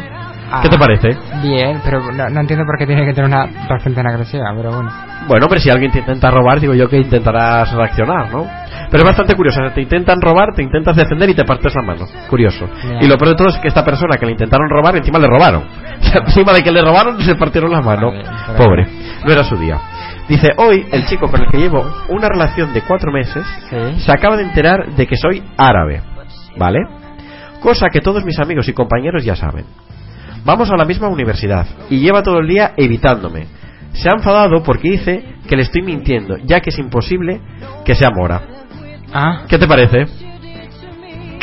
Ah, 0.52 0.60
¿Qué 0.64 0.70
te 0.70 0.78
parece? 0.78 1.10
Bien, 1.44 1.80
pero 1.86 2.12
no, 2.12 2.30
no 2.30 2.40
entiendo 2.42 2.66
por 2.66 2.78
qué 2.78 2.86
tiene 2.88 3.06
que 3.06 3.14
tener 3.14 3.30
una 3.30 3.46
reacción 3.68 3.94
tan 3.94 4.08
agresiva, 4.08 4.46
pero 4.56 4.72
bueno. 4.72 4.92
Bueno, 5.28 5.46
hombre, 5.46 5.60
si 5.60 5.70
alguien 5.70 5.92
te 5.92 6.00
intenta 6.00 6.32
robar, 6.32 6.60
digo 6.60 6.74
yo 6.74 6.90
que 6.90 6.98
intentarás 6.98 7.72
reaccionar, 7.72 8.32
¿no? 8.32 8.48
Pero 8.90 9.04
es 9.04 9.06
bastante 9.08 9.36
curioso, 9.36 9.62
te 9.76 9.82
intentan 9.82 10.20
robar, 10.20 10.56
te 10.56 10.64
intentas 10.90 10.95
defender 10.95 11.30
y 11.30 11.34
te 11.36 11.44
partes 11.45 11.74
la 11.76 11.82
mano. 11.82 12.06
Curioso. 12.30 12.68
Y 13.02 13.07
lo 13.07 13.18
peor 13.18 13.30
de 13.30 13.36
todo 13.36 13.49
es 13.49 13.57
que 13.57 13.68
esta 13.68 13.84
persona 13.84 14.18
que 14.18 14.26
le 14.26 14.32
intentaron 14.34 14.70
robar, 14.70 14.95
encima 14.95 15.20
le 15.20 15.28
robaron. 15.28 15.64
O 15.99 16.11
sea, 16.11 16.22
encima 16.26 16.53
de 16.53 16.64
que 16.64 16.72
le 16.72 16.82
robaron, 16.82 17.22
se 17.22 17.36
partieron 17.36 17.72
la 17.72 17.82
mano. 17.82 18.11
Pobre. 18.57 18.88
No 19.26 19.32
era 19.32 19.44
su 19.44 19.57
día. 19.57 19.78
Dice, 20.30 20.48
hoy 20.57 20.86
el 20.91 21.06
chico 21.06 21.28
con 21.30 21.41
el 21.41 21.49
que 21.52 21.57
llevo 21.57 21.86
una 22.07 22.30
relación 22.30 22.74
de 22.74 22.82
cuatro 22.82 23.11
meses 23.11 23.44
Sí. 23.70 23.99
se 23.99 24.11
acaba 24.11 24.38
de 24.38 24.44
enterar 24.44 24.95
de 24.95 25.06
que 25.06 25.18
soy 25.18 25.44
árabe. 25.57 26.02
¿Vale? 26.57 26.80
Cosa 27.60 27.88
que 27.91 27.99
todos 27.99 28.24
mis 28.24 28.40
amigos 28.40 28.68
y 28.70 28.74
compañeros 28.74 29.26
ya 29.26 29.36
saben. 29.36 29.66
Vamos 30.45 30.72
a 30.72 30.78
la 30.78 30.86
misma 30.86 31.10
universidad 31.10 31.68
y 31.90 31.99
lleva 31.99 32.24
todo 32.24 32.40
el 32.40 32.48
día 32.48 32.72
evitándome. 32.78 33.48
Se 33.94 34.07
ha 34.10 34.16
enfadado 34.16 34.64
porque 34.64 34.90
dice 34.91 35.26
que 35.48 35.56
le 35.57 35.64
estoy 35.64 35.82
mintiendo, 35.82 36.38
ya 36.38 36.61
que 36.61 36.70
es 36.70 36.80
imposible 36.80 37.41
que 37.84 37.94
sea 37.94 38.10
mora. 38.10 38.41
Ah, 39.14 39.41
¿Qué 39.49 39.57
te 39.57 39.68
parece? 39.68 40.06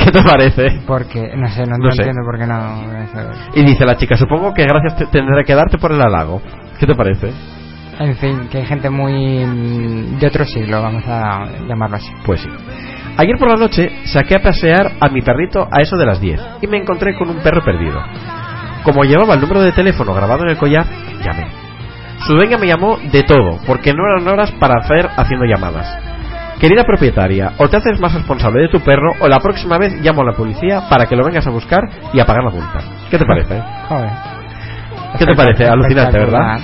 ¿Qué 0.06 0.12
te 0.12 0.22
parece? 0.22 0.80
porque, 0.86 1.32
no 1.36 1.48
sé, 1.48 1.62
no, 1.66 1.76
No 1.78 1.86
no 1.86 1.90
sé. 1.90 2.02
entiendo 2.02 2.22
por 2.24 2.38
qué 2.38 2.46
no. 2.46 2.84
Y 3.54 3.64
dice 3.64 3.84
la 3.84 3.96
chica, 3.96 4.16
supongo 4.16 4.54
que 4.54 4.62
gracias 4.64 4.96
te- 4.96 5.06
tendré 5.06 5.44
que 5.44 5.54
darte 5.54 5.78
por 5.78 5.90
el 5.92 6.00
halago. 6.00 6.40
¿Qué 6.78 6.86
te 6.86 6.94
parece? 6.94 7.32
En 7.98 8.14
fin, 8.16 8.48
que 8.50 8.58
hay 8.58 8.66
gente 8.66 8.88
muy. 8.90 10.16
de 10.20 10.26
otro 10.26 10.44
siglo, 10.44 10.82
vamos 10.82 11.02
a 11.08 11.46
llamarlo 11.66 11.96
así. 11.96 12.10
Pues 12.24 12.40
sí. 12.40 12.48
Ayer 13.16 13.36
por 13.38 13.48
la 13.48 13.56
noche 13.56 13.90
saqué 14.04 14.36
a 14.36 14.42
pasear 14.42 14.92
a 15.00 15.08
mi 15.08 15.22
perrito 15.22 15.66
a 15.72 15.80
eso 15.80 15.96
de 15.96 16.04
las 16.06 16.20
10 16.20 16.40
y 16.60 16.66
me 16.66 16.76
encontré 16.76 17.14
con 17.16 17.30
un 17.30 17.38
perro 17.38 17.64
perdido. 17.64 17.98
Como 18.84 19.02
llevaba 19.04 19.34
el 19.34 19.40
número 19.40 19.62
de 19.62 19.72
teléfono 19.72 20.12
grabado 20.14 20.42
en 20.44 20.50
el 20.50 20.58
collar, 20.58 20.84
llamé. 21.24 21.46
Su 22.26 22.34
dueña 22.34 22.58
me 22.58 22.66
llamó 22.66 22.98
de 22.98 23.22
todo, 23.24 23.58
porque 23.66 23.92
no 23.92 24.04
eran 24.06 24.28
horas 24.28 24.52
para 24.60 24.74
hacer 24.80 25.08
haciendo 25.16 25.46
llamadas. 25.46 25.98
Querida 26.60 26.84
propietaria, 26.84 27.52
o 27.58 27.68
te 27.68 27.76
haces 27.76 28.00
más 28.00 28.14
responsable 28.14 28.62
de 28.62 28.68
tu 28.68 28.80
perro 28.80 29.12
o 29.20 29.28
la 29.28 29.40
próxima 29.40 29.76
vez 29.76 29.92
llamo 30.00 30.22
a 30.22 30.26
la 30.26 30.32
policía 30.32 30.88
para 30.88 31.06
que 31.06 31.14
lo 31.14 31.24
vengas 31.24 31.46
a 31.46 31.50
buscar 31.50 31.82
y 32.12 32.20
a 32.20 32.24
pagar 32.24 32.44
la 32.44 32.50
multa. 32.50 32.78
¿Qué 33.10 33.18
te 33.18 33.26
parece? 33.26 33.62
Joder. 33.88 34.10
¿Qué 35.18 35.26
te 35.26 35.34
parece? 35.34 35.66
Alucinante, 35.66 36.18
¿verdad? 36.18 36.58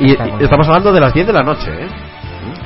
Y 0.00 0.12
estamos 0.42 0.66
hablando 0.66 0.92
de 0.92 1.00
las 1.00 1.14
10 1.14 1.28
de 1.28 1.32
la 1.32 1.42
noche, 1.42 1.70
¿eh? 1.70 1.88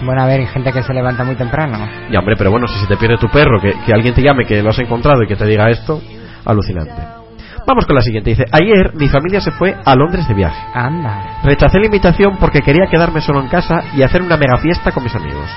Bueno, 0.02 0.23
a 0.23 0.27
ver, 0.27 0.40
hay 0.40 0.47
gente 0.47 0.73
que 0.73 0.82
se 0.82 0.94
levanta 0.94 1.24
muy 1.24 1.36
temprano. 1.36 1.78
Ya, 2.11 2.19
hombre, 2.19 2.35
pero 2.36 2.51
bueno, 2.51 2.66
si 2.66 2.78
se 2.78 2.86
te 2.86 2.97
pierde 2.97 3.19
tu 3.19 3.28
perro, 3.28 3.61
que, 3.61 3.74
que 3.85 3.93
alguien 3.93 4.15
te 4.15 4.23
llame, 4.23 4.47
que 4.47 4.62
lo 4.62 4.70
has 4.70 4.78
encontrado 4.78 5.23
y 5.23 5.27
que 5.27 5.36
te 5.36 5.44
diga 5.44 5.69
esto, 5.69 6.01
alucinante. 6.47 7.20
Vamos 7.66 7.85
con 7.86 7.94
la 7.94 8.01
siguiente. 8.01 8.31
Dice, 8.31 8.44
ayer 8.51 8.93
mi 8.94 9.09
familia 9.09 9.40
se 9.40 9.51
fue 9.51 9.77
a 9.85 9.94
Londres 9.94 10.27
de 10.27 10.35
viaje. 10.35 10.59
Anda. 10.74 11.40
Rechacé 11.44 11.78
la 11.78 11.86
invitación 11.86 12.39
porque 12.39 12.61
quería 12.61 12.86
quedarme 12.90 13.20
solo 13.20 13.40
en 13.40 13.48
casa 13.48 13.82
y 13.94 14.02
hacer 14.02 14.23
una 14.23 14.36
mega 14.36 14.57
fiesta 14.57 14.93
con 14.93 15.05
mis 15.05 15.15
amigos. 15.15 15.48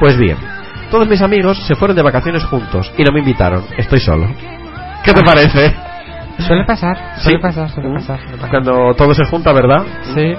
Pues 0.00 0.18
bien, 0.18 0.36
todos 0.92 1.08
mis 1.08 1.22
amigos 1.22 1.56
se 1.66 1.74
fueron 1.74 1.96
de 1.96 2.02
vacaciones 2.02 2.44
juntos 2.44 2.92
y 2.98 3.02
no 3.02 3.12
me 3.12 3.20
invitaron. 3.20 3.64
Estoy 3.78 3.98
solo. 3.98 4.28
¿Qué 5.02 5.14
te 5.14 5.22
parece? 5.24 5.74
Suele 6.46 6.66
pasar, 6.66 6.96
suele 7.16 7.38
Sí. 7.38 7.42
pasar, 7.42 7.70
suele 7.70 7.94
pasar. 7.94 8.18
suele 8.20 8.36
pasar. 8.36 8.50
Cuando 8.50 8.94
todo 8.94 9.14
se 9.14 9.24
junta, 9.24 9.54
¿verdad? 9.54 9.84
Sí. 10.14 10.34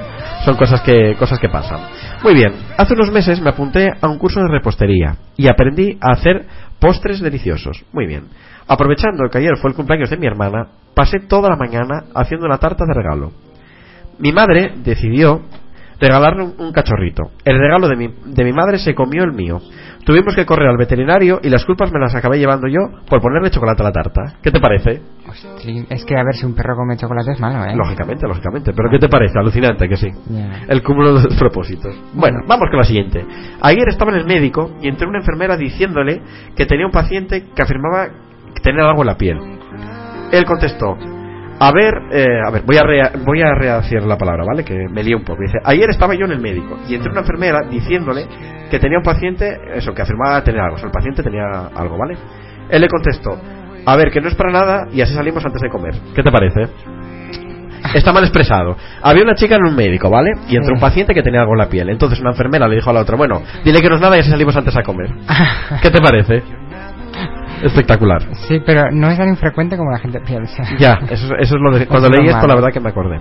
Son 0.45 0.55
cosas 0.55 0.81
que, 0.81 1.15
cosas 1.17 1.39
que 1.39 1.49
pasan. 1.49 1.80
Muy 2.23 2.35
bien, 2.35 2.53
hace 2.77 2.93
unos 2.93 3.11
meses 3.11 3.41
me 3.41 3.49
apunté 3.49 3.88
a 3.99 4.07
un 4.07 4.19
curso 4.19 4.41
de 4.41 4.47
repostería 4.47 5.15
y 5.35 5.47
aprendí 5.47 5.97
a 5.99 6.11
hacer 6.13 6.45
postres 6.80 7.19
deliciosos. 7.19 7.84
Muy 7.91 8.05
bien. 8.05 8.25
Aprovechando 8.67 9.27
que 9.31 9.39
ayer 9.39 9.57
fue 9.59 9.71
el 9.71 9.75
cumpleaños 9.75 10.11
de 10.11 10.17
mi 10.17 10.27
hermana, 10.27 10.67
pasé 10.93 11.19
toda 11.27 11.49
la 11.49 11.55
mañana 11.55 12.03
haciendo 12.13 12.45
una 12.45 12.59
tarta 12.59 12.85
de 12.85 12.93
regalo. 12.93 13.31
Mi 14.19 14.31
madre 14.31 14.73
decidió 14.84 15.41
regalarle 16.07 16.43
un, 16.43 16.53
un 16.57 16.71
cachorrito. 16.71 17.23
El 17.45 17.57
regalo 17.59 17.88
de 17.88 17.95
mi, 17.95 18.13
de 18.25 18.43
mi 18.43 18.53
madre 18.53 18.77
se 18.77 18.95
comió 18.95 19.23
el 19.23 19.34
mío. 19.34 19.59
Tuvimos 20.05 20.35
que 20.35 20.45
correr 20.45 20.67
al 20.67 20.77
veterinario 20.77 21.39
y 21.41 21.49
las 21.49 21.63
culpas 21.63 21.91
me 21.93 21.99
las 21.99 22.13
acabé 22.13 22.38
llevando 22.38 22.67
yo 22.67 22.80
por 23.09 23.21
ponerle 23.21 23.49
chocolate 23.49 23.84
a 23.84 23.85
la 23.85 23.91
tarta. 23.93 24.35
¿Qué 24.41 24.51
te 24.51 24.59
parece? 24.59 25.01
Hostia, 25.30 25.85
Es 25.89 26.03
que 26.03 26.17
a 26.17 26.23
ver 26.23 26.35
si 26.35 26.45
un 26.45 26.53
perro 26.53 26.75
come 26.75 26.97
chocolate 26.97 27.31
es 27.31 27.39
malo, 27.39 27.63
¿eh? 27.63 27.73
Lógicamente, 27.75 28.27
lógicamente. 28.27 28.73
Pero 28.75 28.89
¿qué 28.89 28.99
te 28.99 29.07
parece? 29.07 29.39
Alucinante 29.39 29.88
que 29.88 29.95
sí. 29.95 30.09
El 30.67 30.84
cúmulo 30.84 31.15
de 31.15 31.23
los 31.23 31.38
propósitos. 31.38 31.95
Bueno, 32.13 32.39
vamos 32.47 32.67
con 32.69 32.80
la 32.80 32.84
siguiente. 32.84 33.25
Ayer 33.61 33.88
estaba 33.88 34.11
en 34.11 34.17
el 34.19 34.25
médico 34.25 34.71
y 34.81 34.89
entró 34.89 35.07
una 35.07 35.19
enfermera 35.19 35.55
diciéndole 35.55 36.21
que 36.55 36.65
tenía 36.65 36.85
un 36.85 36.91
paciente 36.91 37.45
que 37.55 37.61
afirmaba 37.61 38.07
que 38.53 38.61
tenía 38.61 38.84
algo 38.85 39.03
en 39.03 39.07
la 39.07 39.15
piel. 39.17 39.38
Él 40.34 40.43
contestó, 40.45 40.97
a 41.59 41.71
ver, 41.71 41.93
eh, 42.11 42.25
a 42.45 42.49
ver, 42.51 42.63
voy 42.65 42.77
a, 42.77 42.84
rea- 42.84 43.11
voy 43.25 43.41
a 43.41 43.53
rehacer 43.55 44.03
la 44.03 44.17
palabra, 44.17 44.43
¿vale? 44.45 44.63
Que 44.65 44.77
me 44.91 45.03
lío 45.03 45.17
un 45.17 45.23
poco. 45.23 45.41
Dice, 45.41 45.57
ayer 45.63 45.89
estaba 45.89 46.13
yo 46.15 46.25
en 46.25 46.31
el 46.34 46.39
médico 46.41 46.77
y 46.89 46.95
entró 46.95 47.11
una 47.11 47.21
enfermera 47.21 47.61
diciéndole 47.69 48.25
que 48.69 48.80
tenía 48.80 48.97
un 48.97 49.03
paciente, 49.03 49.57
eso, 49.75 49.93
que 49.93 50.01
afirmaba 50.01 50.43
tener 50.43 50.59
algo. 50.61 50.75
O 50.75 50.77
sea, 50.77 50.88
el 50.88 50.91
paciente 50.91 51.23
tenía 51.23 51.45
algo, 51.75 51.97
¿vale? 51.97 52.17
Él 52.69 52.81
le 52.81 52.88
contestó, 52.88 53.39
a 53.85 53.95
ver, 53.95 54.11
que 54.11 54.19
no 54.21 54.27
es 54.30 54.35
para 54.35 54.51
nada 54.51 54.88
y 54.91 55.01
así 55.01 55.13
salimos 55.13 55.45
antes 55.45 55.61
de 55.61 55.69
comer. 55.69 55.93
¿Qué 56.15 56.23
te 56.23 56.31
parece? 56.31 56.67
Está 57.93 58.11
mal 58.13 58.23
expresado. 58.23 58.75
Había 59.01 59.23
una 59.23 59.35
chica 59.35 59.55
en 59.55 59.63
un 59.65 59.75
médico, 59.75 60.09
¿vale? 60.09 60.31
Y 60.47 60.55
entró 60.55 60.73
un 60.73 60.80
paciente 60.80 61.13
que 61.13 61.21
tenía 61.21 61.41
algo 61.41 61.51
en 61.53 61.59
la 61.59 61.67
piel. 61.69 61.89
Entonces 61.89 62.19
una 62.21 62.31
enfermera 62.31 62.67
le 62.67 62.75
dijo 62.75 62.89
a 62.89 62.93
la 62.93 63.01
otra, 63.01 63.15
bueno, 63.17 63.41
dile 63.63 63.81
que 63.81 63.89
no 63.89 63.95
es 63.95 64.01
nada 64.01 64.15
y 64.17 64.21
así 64.21 64.30
salimos 64.31 64.55
antes 64.55 64.75
a 64.75 64.81
comer. 64.84 65.09
¿Qué 65.81 65.91
te 65.91 66.01
parece? 66.01 66.41
Espectacular. 67.64 68.22
Sí, 68.48 68.60
pero 68.65 68.91
no 68.91 69.10
es 69.10 69.18
tan 69.18 69.30
infrecuente 69.30 69.77
como 69.77 69.91
la 69.91 69.99
gente 69.99 70.19
piensa. 70.22 70.64
Ya, 70.80 70.99
eso, 71.10 71.34
eso 71.35 71.56
es 71.56 71.61
lo 71.61 71.77
de... 71.77 71.88
Cuando 71.88 72.07
Es 72.07 72.11
leí 72.15 72.26
normal. 72.26 72.35
esto, 72.35 72.48
la 72.48 72.56
verdad 72.56 72.69
que 72.73 72.80
me 72.80 72.90
acordé. 72.90 73.19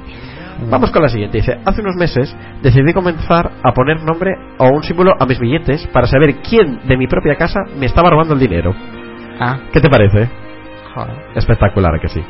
Vamos 0.71 0.91
con 0.91 1.03
la 1.03 1.09
siguiente. 1.09 1.39
Dice, 1.39 1.59
hace 1.65 1.81
unos 1.81 1.97
meses 1.97 2.37
decidí 2.63 2.93
comenzar 2.93 3.51
a 3.65 3.73
poner 3.73 4.03
nombre 4.03 4.33
o 4.59 4.69
un 4.69 4.83
símbolo 4.83 5.13
a 5.19 5.27
mis 5.27 5.39
billetes 5.39 5.87
para 5.89 6.07
saber 6.07 6.37
quién 6.49 6.81
de 6.87 6.97
mi 6.97 7.07
propia 7.07 7.35
casa 7.37 7.61
me 7.79 7.87
estaba 7.87 8.11
robando 8.11 8.35
el 8.35 8.41
dinero. 8.41 8.73
Ah, 9.41 9.59
¿Qué 9.73 9.81
te 9.81 9.89
parece? 9.89 10.29
joder. 10.95 11.15
Espectacular, 11.35 11.95
¿a 11.95 11.99
que 11.99 12.09
sí. 12.09 12.23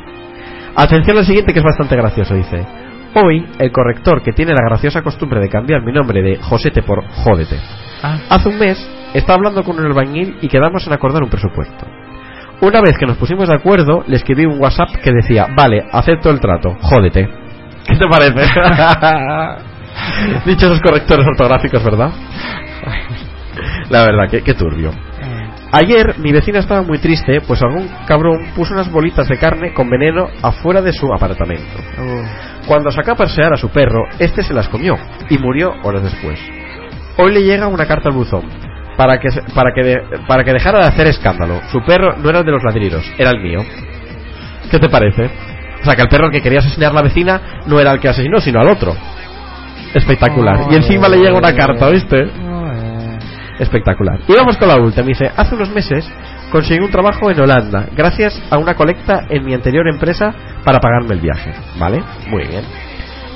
Atención 0.75 1.17
al 1.17 1.25
siguiente 1.25 1.53
que 1.53 1.59
es 1.59 1.65
bastante 1.65 1.95
gracioso, 1.95 2.33
dice. 2.33 2.65
Hoy, 3.15 3.45
el 3.59 3.71
corrector 3.71 4.23
que 4.23 4.31
tiene 4.31 4.53
la 4.53 4.63
graciosa 4.67 5.03
costumbre 5.03 5.39
de 5.39 5.49
cambiar 5.49 5.83
mi 5.83 5.91
nombre 5.91 6.21
de 6.23 6.37
Josete 6.37 6.81
por 6.81 7.03
Jódete. 7.05 7.57
Ah, 8.01 8.17
Hace 8.29 8.49
un 8.49 8.57
mes 8.57 8.89
estaba 9.13 9.35
hablando 9.35 9.63
con 9.63 9.77
un 9.77 9.85
albañil 9.85 10.37
y 10.41 10.47
quedamos 10.47 10.87
en 10.87 10.93
acordar 10.93 11.21
un 11.21 11.29
presupuesto. 11.29 11.85
Una 12.61 12.81
vez 12.81 12.97
que 12.97 13.05
nos 13.05 13.17
pusimos 13.17 13.49
de 13.49 13.55
acuerdo, 13.55 14.03
le 14.07 14.15
escribí 14.15 14.45
un 14.45 14.59
WhatsApp 14.59 14.89
que 15.03 15.11
decía, 15.11 15.47
vale, 15.55 15.83
acepto 15.91 16.29
el 16.29 16.39
trato, 16.39 16.75
jódete. 16.81 17.27
¿Qué 17.87 17.97
te 17.97 18.07
parece? 18.07 18.39
Dicho 20.45 20.67
esos 20.67 20.81
correctores 20.81 21.25
ortográficos, 21.27 21.83
¿verdad? 21.83 22.11
La 23.89 24.05
verdad, 24.05 24.29
que 24.29 24.41
qué 24.41 24.53
turbio. 24.53 24.91
Ayer 25.71 26.19
mi 26.19 26.31
vecina 26.31 26.59
estaba 26.59 26.83
muy 26.83 26.99
triste, 26.99 27.41
pues 27.41 27.61
algún 27.63 27.89
cabrón 28.05 28.45
puso 28.55 28.73
unas 28.73 28.91
bolitas 28.91 29.27
de 29.27 29.39
carne 29.39 29.73
con 29.73 29.89
veneno 29.89 30.27
afuera 30.41 30.81
de 30.81 30.93
su 30.93 31.11
apartamento. 31.11 31.63
uh, 31.97 32.67
Cuando 32.67 32.91
sacó 32.91 33.11
a 33.11 33.15
pasear 33.15 33.53
a 33.53 33.57
su 33.57 33.69
perro, 33.69 34.05
este 34.19 34.43
se 34.43 34.53
las 34.53 34.69
comió 34.69 34.95
y 35.29 35.37
murió 35.39 35.73
horas 35.83 36.03
después. 36.03 36.39
Hoy 37.17 37.33
le 37.33 37.43
llega 37.43 37.67
una 37.67 37.87
carta 37.87 38.09
al 38.09 38.15
buzón 38.15 38.43
para 38.97 39.19
que, 39.19 39.29
para, 39.53 39.71
que 39.73 39.83
de- 39.83 40.01
para 40.27 40.43
que 40.43 40.53
dejara 40.53 40.79
de 40.79 40.85
hacer 40.87 41.07
escándalo. 41.07 41.61
Su 41.71 41.81
perro 41.83 42.15
no 42.17 42.29
era 42.29 42.39
el 42.39 42.45
de 42.45 42.51
los 42.51 42.63
ladridos, 42.63 43.03
era 43.17 43.31
el 43.31 43.39
mío. 43.41 43.59
¿Qué 44.71 44.79
te 44.79 44.89
parece? 44.89 45.29
O 45.81 45.85
sea, 45.85 45.95
que 45.95 46.01
el 46.03 46.07
perro 46.07 46.29
que 46.31 46.41
quería 46.41 46.59
asesinar 46.59 46.91
a 46.91 46.95
la 46.95 47.01
vecina 47.01 47.41
no 47.65 47.79
era 47.79 47.91
el 47.91 47.99
que 47.99 48.07
asesinó, 48.09 48.39
sino 48.39 48.59
al 48.61 48.69
otro. 48.69 48.95
Espectacular. 49.93 50.67
Y 50.71 50.75
encima 50.75 51.07
le 51.09 51.17
llega 51.17 51.37
una 51.37 51.53
carta, 51.53 51.89
¿viste? 51.89 52.27
Espectacular. 53.59 54.19
Y 54.27 54.33
vamos 54.33 54.57
con 54.57 54.67
la 54.67 54.77
última. 54.77 55.05
Dice, 55.05 55.29
hace 55.35 55.55
unos 55.55 55.69
meses 55.69 56.09
conseguí 56.51 56.79
un 56.83 56.89
trabajo 56.89 57.29
en 57.29 57.39
Holanda 57.39 57.87
gracias 57.95 58.39
a 58.49 58.57
una 58.57 58.73
colecta 58.75 59.25
en 59.29 59.45
mi 59.45 59.53
anterior 59.53 59.87
empresa 59.87 60.33
para 60.63 60.79
pagarme 60.79 61.13
el 61.15 61.19
viaje. 61.21 61.51
¿Vale? 61.77 62.01
Muy 62.27 62.43
bien. 62.47 62.63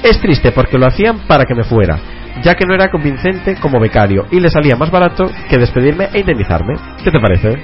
Es 0.04 0.20
triste 0.20 0.52
porque 0.52 0.78
lo 0.78 0.88
hacían 0.88 1.20
para 1.28 1.44
que 1.46 1.54
me 1.56 1.64
fuera, 1.64 1.98
ya 2.44 2.56
que 2.56 2.66
no 2.66 2.74
era 2.74 2.90
convincente 2.90 3.56
como 3.62 3.80
becario 3.80 4.26
y 4.32 4.40
le 4.40 4.50
salía 4.50 4.76
más 4.76 4.92
barato 4.92 5.26
que 5.50 5.58
despedirme 5.58 6.10
e 6.14 6.20
indemnizarme. 6.20 6.76
¿Qué 7.04 7.12
te 7.12 7.20
parece? 7.20 7.58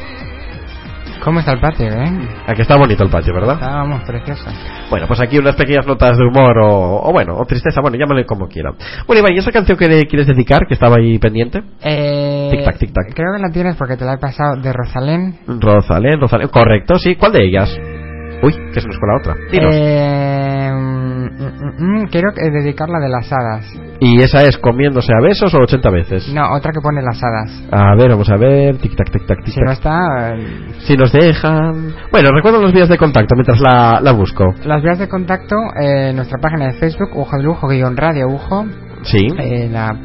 ¿Cómo 1.24 1.40
está 1.40 1.54
el 1.54 1.62
patio, 1.62 1.88
eh? 1.88 2.28
Aquí 2.48 2.64
está 2.64 2.76
bonito 2.76 3.02
el 3.02 3.10
patio, 3.10 3.34
¿verdad? 3.34 3.54
Está, 3.54 3.76
vamos, 3.76 4.04
precioso. 4.04 4.44
Bueno, 4.90 5.08
pues 5.08 5.22
aquí 5.22 5.38
unas 5.38 5.56
pequeñas 5.56 5.88
notas 5.88 6.18
de 6.18 6.26
humor 6.26 6.58
o, 6.58 7.02
o 7.02 7.12
bueno, 7.14 7.38
o 7.38 7.46
tristeza, 7.46 7.80
bueno, 7.80 7.96
llámale 7.98 8.26
como 8.26 8.50
quiera. 8.50 8.72
Bueno, 9.08 9.22
Iván, 9.22 9.34
¿y 9.34 9.38
esa 9.38 9.52
canción 9.54 9.78
que 9.78 9.88
le 9.88 10.06
quieres 10.06 10.28
dedicar, 10.28 10.68
que 10.68 10.74
estaba 10.74 10.98
ahí 10.98 11.18
pendiente? 11.20 11.64
Eh, 11.82 12.50
Tic-tac, 12.52 12.78
tic-tac. 12.78 13.14
Creo 13.16 13.34
que 13.38 13.42
la 13.42 13.50
tienes 13.54 13.78
porque 13.78 13.96
te 13.96 14.04
la 14.04 14.16
he 14.16 14.18
pasado 14.18 14.58
de 14.58 14.74
Rosalén. 14.74 15.40
Rosalén, 15.48 16.20
Rosalén, 16.20 16.50
correcto, 16.50 17.00
sí, 17.00 17.16
¿cuál 17.16 17.32
de 17.32 17.46
ellas? 17.46 17.74
Uy, 18.42 18.54
que 18.74 18.82
se 18.82 18.88
nos 18.88 18.98
fue 18.98 19.08
la 19.08 19.18
otra. 19.18 19.36
Dinos. 19.50 19.76
Eh, 19.78 20.53
mm, 21.78 21.84
mm, 21.84 22.02
mm, 22.04 22.06
quiero 22.08 22.32
dedicar 22.34 22.90
la 22.90 23.00
de 23.00 23.10
las 23.10 23.32
hadas. 23.32 23.66
¿Y 24.00 24.22
esa 24.22 24.44
es 24.44 24.58
comiéndose 24.58 25.14
a 25.14 25.22
besos 25.22 25.54
o 25.54 25.60
80 25.60 25.90
veces? 25.90 26.34
No, 26.34 26.54
otra 26.54 26.72
que 26.74 26.82
pone 26.82 27.02
las 27.02 27.22
hadas. 27.24 27.64
A 27.72 27.96
ver, 27.96 28.10
vamos 28.12 28.30
a 28.30 28.38
ver, 28.38 28.78
tic 28.78 28.96
tac 28.96 29.12
tic 29.12 29.26
tac 29.26 29.44
tic 29.44 29.54
Si 29.54 29.60
no 29.62 29.72
está, 29.72 30.36
eh, 30.36 30.68
Si 30.80 30.96
nos 30.96 31.12
dejan. 31.12 31.94
Bueno, 32.12 32.30
recuerdo 32.34 32.62
los 32.62 32.74
vídeos 32.74 32.90
de 32.90 32.98
contacto 32.98 33.36
mientras 33.36 33.60
la, 33.62 34.00
la 34.02 34.12
busco. 34.12 34.54
las 34.66 34.82
vías 34.84 35.00
de 35.00 35.08
contacto, 35.08 35.56
eh, 35.82 36.10
en 36.10 36.16
nuestra 36.18 36.38
página 36.40 36.68
de 36.68 36.74
Facebook, 36.74 37.10
Ujo 37.16 37.38
de 37.38 37.44
Lujo, 37.44 37.68
guion 37.68 37.96
radio 37.96 38.28
Ujo, 38.28 38.66
Sí. 39.04 39.28
eh, 39.38 39.70
la, 39.72 39.96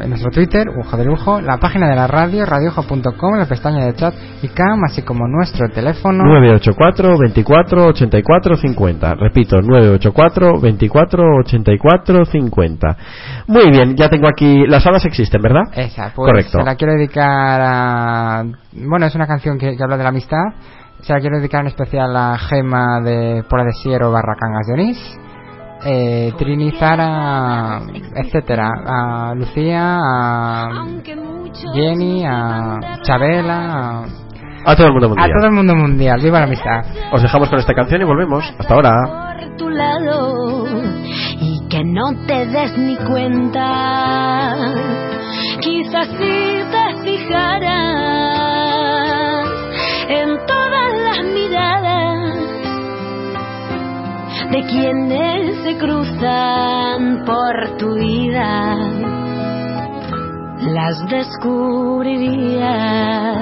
en 0.00 0.10
nuestro 0.10 0.30
Twitter, 0.30 0.66
Ujo 0.68 0.96
de 0.96 1.04
Lujo, 1.04 1.40
la 1.40 1.58
página 1.58 1.88
de 1.88 1.96
la 1.96 2.06
radio, 2.06 2.44
radioujo.com, 2.44 3.36
la 3.36 3.46
pestaña 3.46 3.84
de 3.84 3.94
chat 3.94 4.14
y 4.42 4.48
cam, 4.48 4.82
así 4.84 5.02
como 5.02 5.26
nuestro 5.26 5.68
teléfono. 5.68 6.24
984 6.24 7.18
24 7.18 7.86
84 7.86 8.56
50. 8.56 9.14
Repito, 9.14 9.60
984 9.60 10.60
24 10.60 11.24
84 11.44 12.24
50. 12.24 12.96
Muy 13.46 13.70
bien, 13.70 13.96
ya 13.96 14.08
tengo 14.08 14.28
aquí. 14.28 14.66
Las 14.66 14.86
hadas 14.86 15.04
existen, 15.04 15.40
¿verdad? 15.42 15.62
Esa, 15.74 16.12
pues 16.14 16.30
Correcto. 16.30 16.58
se 16.58 16.64
la 16.64 16.74
quiero 16.76 16.94
dedicar 16.94 17.60
a... 17.62 18.44
Bueno, 18.72 19.06
es 19.06 19.14
una 19.14 19.26
canción 19.26 19.58
que, 19.58 19.76
que 19.76 19.82
habla 19.82 19.96
de 19.96 20.02
la 20.02 20.10
amistad. 20.10 20.44
Se 21.00 21.12
la 21.12 21.20
quiero 21.20 21.38
dedicar 21.38 21.60
en 21.60 21.68
especial 21.68 22.14
a 22.16 22.36
Gema 22.38 23.00
de 23.00 23.44
Pola 23.48 23.64
de 23.64 23.72
Siero 23.82 24.10
barra 24.10 24.34
Cangas 24.38 24.66
de 24.66 24.72
Onís. 24.74 25.18
Eh, 25.84 26.32
Trini, 26.38 26.72
Zara, 26.72 27.80
etcétera. 28.16 28.68
A 28.86 29.34
Lucía, 29.34 29.96
a 30.00 30.70
Jenny, 31.74 32.24
a 32.26 32.78
Chabela, 33.02 34.02
a, 34.64 34.70
A 34.72 34.76
todo 34.76 34.88
el 34.88 34.92
mundo 34.92 35.06
a 35.06 35.08
mundial. 35.10 35.30
todo 35.38 35.46
el 35.48 35.54
mundo 35.54 35.74
mundial. 35.76 36.20
¡Viva 36.20 36.38
la 36.40 36.44
amistad! 36.46 36.84
Os 37.12 37.22
dejamos 37.22 37.48
con 37.48 37.58
esta 37.60 37.74
canción 37.74 38.00
y 38.02 38.04
volvemos. 38.04 38.44
Hasta 38.58 38.74
ahora. 38.74 38.90
por 39.40 39.56
tu 39.56 39.68
lado 39.70 40.64
y 41.40 41.60
que 41.68 41.84
no 41.84 42.12
te 42.26 42.46
des 42.46 42.76
ni 42.78 42.96
cuenta. 42.96 44.54
Quizás 45.60 46.08
si 46.08 46.60
te 46.70 47.02
fijaras 47.04 47.97
de 54.50 54.64
quienes 54.66 55.62
se 55.62 55.76
cruzan 55.76 57.24
por 57.26 57.76
tu 57.76 57.94
vida, 57.94 58.76
las 60.60 61.06
descubrirías. 61.08 63.36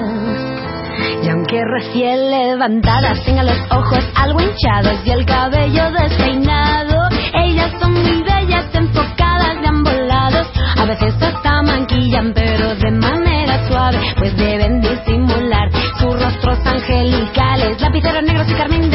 Y 1.23 1.29
aunque 1.29 1.63
recién 1.63 2.29
levantadas 2.29 3.23
tengan 3.23 3.45
los 3.45 3.59
ojos 3.71 4.03
algo 4.15 4.41
hinchados 4.41 4.99
y 5.05 5.11
el 5.11 5.25
cabello 5.25 5.91
despeinado, 5.91 7.07
ellas 7.33 7.71
son 7.79 7.93
muy 7.93 8.21
bellas, 8.23 8.65
enfocadas 8.73 9.61
de 9.61 9.67
ambos 9.67 9.97
lados. 10.07 10.47
A 10.77 10.85
veces 10.85 11.13
hasta 11.21 11.61
manquillan, 11.61 12.33
pero 12.33 12.75
de 12.75 12.91
manera 12.91 13.65
suave, 13.67 13.99
pues 14.17 14.35
deben 14.37 14.81
disimular 14.81 15.71
sus 15.99 16.21
rostros 16.21 16.59
angelicales, 16.65 17.79
lapiceros 17.81 18.23
negros 18.23 18.49
y 18.49 18.53
carmín 18.53 18.86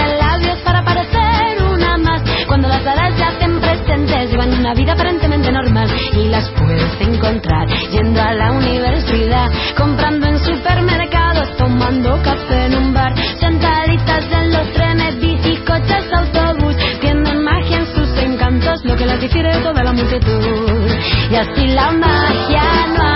una 4.63 4.75
vida 4.75 4.93
aparentemente 4.93 5.51
normal 5.51 5.91
y 6.13 6.29
las 6.29 6.49
puedes 6.51 7.01
encontrar 7.01 7.67
yendo 7.91 8.23
a 8.23 8.33
la 8.33 8.53
universidad, 8.53 9.51
comprando 9.77 10.29
en 10.29 10.39
supermercados, 10.39 11.57
tomando 11.57 12.23
café 12.23 12.67
en 12.67 12.77
un 12.77 12.95
bar, 12.95 13.13
sentaditas 13.41 14.25
en 14.31 14.53
los 14.53 14.73
trenes, 14.73 15.19
bicis, 15.19 15.59
coches, 15.67 16.05
autobús, 16.13 16.77
tienen 17.01 17.43
magia 17.43 17.79
en 17.79 17.87
sus 17.87 18.17
encantos, 18.19 18.85
lo 18.85 18.95
que 18.95 19.05
las 19.05 19.21
difiere 19.21 19.53
de 19.53 19.63
toda 19.65 19.83
la 19.83 19.93
multitud. 19.93 20.89
Y 21.29 21.35
así 21.35 21.67
la 21.67 21.91
magia 21.91 22.63
no 22.97 23.12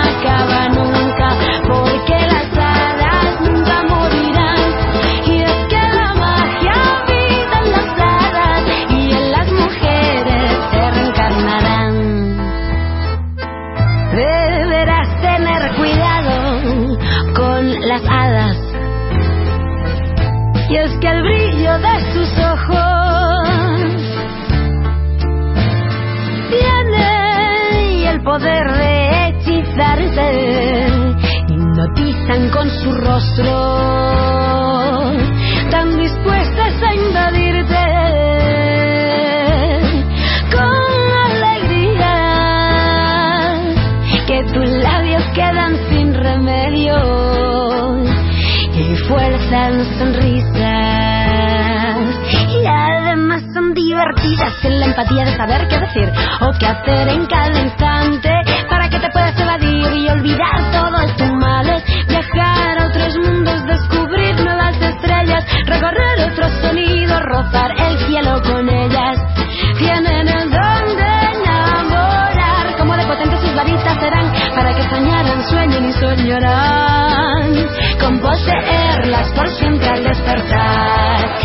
Su 32.87 32.93
rostro, 32.93 33.51
tan 35.69 35.97
dispuestas 35.97 36.73
a 36.81 36.95
invadirte 36.95 37.83
con 40.55 40.85
alegría 41.27 42.15
que 44.25 44.41
tus 44.53 44.69
labios 44.69 45.23
quedan 45.35 45.75
sin 45.89 46.13
remedio 46.13 47.97
y 48.73 48.95
fuerzan 49.09 49.83
sonrisas. 49.99 50.57
Y 52.31 52.65
además 52.65 53.43
son 53.53 53.73
divertidas 53.73 54.63
en 54.63 54.79
la 54.79 54.85
empatía 54.85 55.25
de 55.25 55.35
saber 55.35 55.67
qué 55.67 55.77
decir 55.77 56.09
o 56.39 56.51
qué 56.57 56.67
hacer 56.67 57.09
en 57.09 57.25
cada 57.25 57.61
instante 57.63 58.31
para 58.69 58.89
que 58.89 58.99
te 58.99 59.09
puedas 59.09 59.37
evadir 59.37 59.93
y 59.93 60.07
olvidar 60.07 60.71
todos 60.71 61.17
tus 61.17 61.26
males 61.26 61.26
rozar 67.47 67.71
el 67.77 67.97
cielo 68.07 68.41
con 68.41 68.69
ellas. 68.69 69.17
Tienen 69.77 70.27
el 70.27 70.49
don 70.49 70.95
de 70.95 71.41
enamorar 71.41 72.77
como 72.77 72.95
de 72.95 73.05
potentes 73.05 73.39
sus 73.41 73.55
varitas 73.55 73.99
serán 73.99 74.31
para 74.55 74.75
que 74.75 74.83
soñaran 74.83 75.43
sueñen 75.49 75.89
y 75.89 75.93
soñarán. 75.93 77.67
Con 77.99 78.19
poseerlas 78.19 79.31
por 79.31 79.49
siempre 79.49 79.87
al 79.87 80.03
despertar 80.03 81.37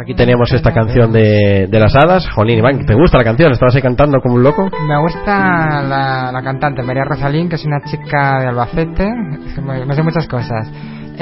aquí 0.00 0.14
teníamos 0.14 0.52
esta 0.52 0.72
canción 0.72 1.12
de, 1.12 1.66
de 1.70 1.80
las 1.80 1.94
hadas. 1.94 2.28
Jolín, 2.30 2.58
Iván, 2.58 2.86
¿te 2.86 2.94
gusta 2.94 3.18
la 3.18 3.24
canción? 3.24 3.52
¿Estabas 3.52 3.74
ahí 3.74 3.82
cantando 3.82 4.18
como 4.20 4.36
un 4.36 4.42
loco? 4.42 4.68
Me 4.86 5.00
gusta 5.00 5.82
la, 5.82 6.30
la 6.32 6.42
cantante 6.42 6.82
María 6.82 7.04
Rosalín, 7.04 7.48
que 7.48 7.56
es 7.56 7.64
una 7.64 7.80
chica 7.84 8.40
de 8.40 8.48
Albacete, 8.48 9.08
me, 9.62 9.84
me 9.84 9.94
sé 9.94 10.02
muchas 10.02 10.26
cosas. 10.26 10.70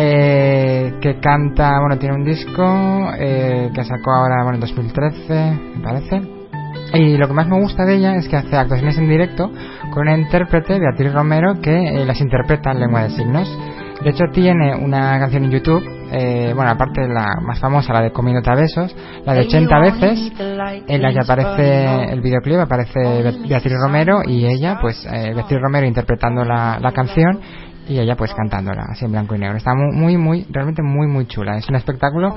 Eh, 0.00 0.94
que 1.00 1.18
canta, 1.18 1.80
bueno, 1.80 1.98
tiene 1.98 2.14
un 2.14 2.24
disco 2.24 3.10
eh, 3.18 3.68
que 3.74 3.82
sacó 3.82 4.12
ahora, 4.12 4.44
bueno, 4.44 4.55
en 4.55 4.60
2013, 4.60 5.60
me 5.76 5.82
parece. 5.82 6.22
Y 6.94 7.16
lo 7.16 7.26
que 7.26 7.34
más 7.34 7.48
me 7.48 7.60
gusta 7.60 7.84
de 7.84 7.96
ella 7.96 8.14
es 8.14 8.28
que 8.28 8.36
hace 8.36 8.56
actuaciones 8.56 8.96
en 8.96 9.09
directo 9.09 9.50
con 9.92 10.02
una 10.02 10.16
intérprete, 10.16 10.78
Beatriz 10.78 11.12
Romero, 11.12 11.60
que 11.60 11.72
eh, 11.72 12.06
las 12.06 12.20
interpreta 12.20 12.70
en 12.70 12.80
lengua 12.80 13.02
de 13.02 13.10
signos. 13.10 13.59
De 14.02 14.10
hecho, 14.10 14.24
tiene 14.32 14.76
una 14.76 15.18
canción 15.18 15.44
en 15.44 15.50
YouTube, 15.50 15.82
eh, 16.12 16.52
bueno, 16.55 16.70
aparte 16.70 17.02
de 17.02 17.09
la 17.09 17.26
más 17.43 17.59
famosa, 17.60 17.93
la 17.93 18.02
de 18.02 18.12
Comiendo 18.12 18.43
Besos, 18.55 18.94
la 19.24 19.35
de 19.35 19.40
80 19.40 19.78
veces, 19.80 20.32
en 20.89 21.02
la 21.02 21.12
que 21.12 21.20
aparece 21.20 22.12
el 22.12 22.20
videoclip, 22.20 22.59
aparece 22.59 22.98
Be- 23.22 23.48
Beatriz 23.48 23.74
Romero 23.82 24.20
y 24.26 24.47
ella, 24.47 24.78
pues, 24.80 25.05
eh, 25.06 25.32
Beatriz 25.35 25.60
Romero 25.60 25.86
interpretando 25.86 26.44
la, 26.44 26.78
la 26.80 26.93
canción 26.93 27.40
y 27.89 27.98
ella, 27.98 28.16
pues, 28.16 28.35
cantándola, 28.35 28.82
así 28.90 29.05
en 29.06 29.12
blanco 29.12 29.35
y 29.35 29.39
negro. 29.39 29.56
Está 29.56 29.74
muy, 29.74 29.94
muy, 29.97 30.16
muy, 30.18 30.47
realmente 30.51 30.82
muy, 30.82 31.06
muy 31.06 31.26
chula. 31.26 31.56
Es 31.56 31.68
un 31.70 31.76
espectáculo 31.76 32.35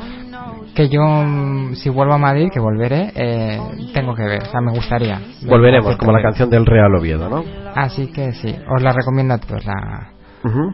que 0.73 0.87
yo, 0.87 1.01
mm, 1.03 1.73
si 1.75 1.89
vuelvo 1.89 2.13
a 2.13 2.17
Madrid, 2.17 2.47
que 2.53 2.59
volveré, 2.61 3.11
eh, 3.15 3.59
tengo 3.93 4.15
que 4.15 4.23
ver, 4.23 4.43
o 4.43 4.45
sea, 4.45 4.61
me 4.61 4.71
gustaría. 4.71 5.19
ver 5.19 5.49
Volveremos, 5.49 5.97
como 5.97 6.13
la 6.13 6.21
canción 6.21 6.49
del 6.49 6.65
Real 6.65 6.95
Oviedo, 6.95 7.27
¿no? 7.29 7.43
Así 7.75 8.07
que 8.07 8.31
sí, 8.33 8.55
os 8.73 8.81
la 8.81 8.93
recomiendo 8.93 9.33
a 9.33 9.37
todos, 9.39 9.65
la, 9.65 10.10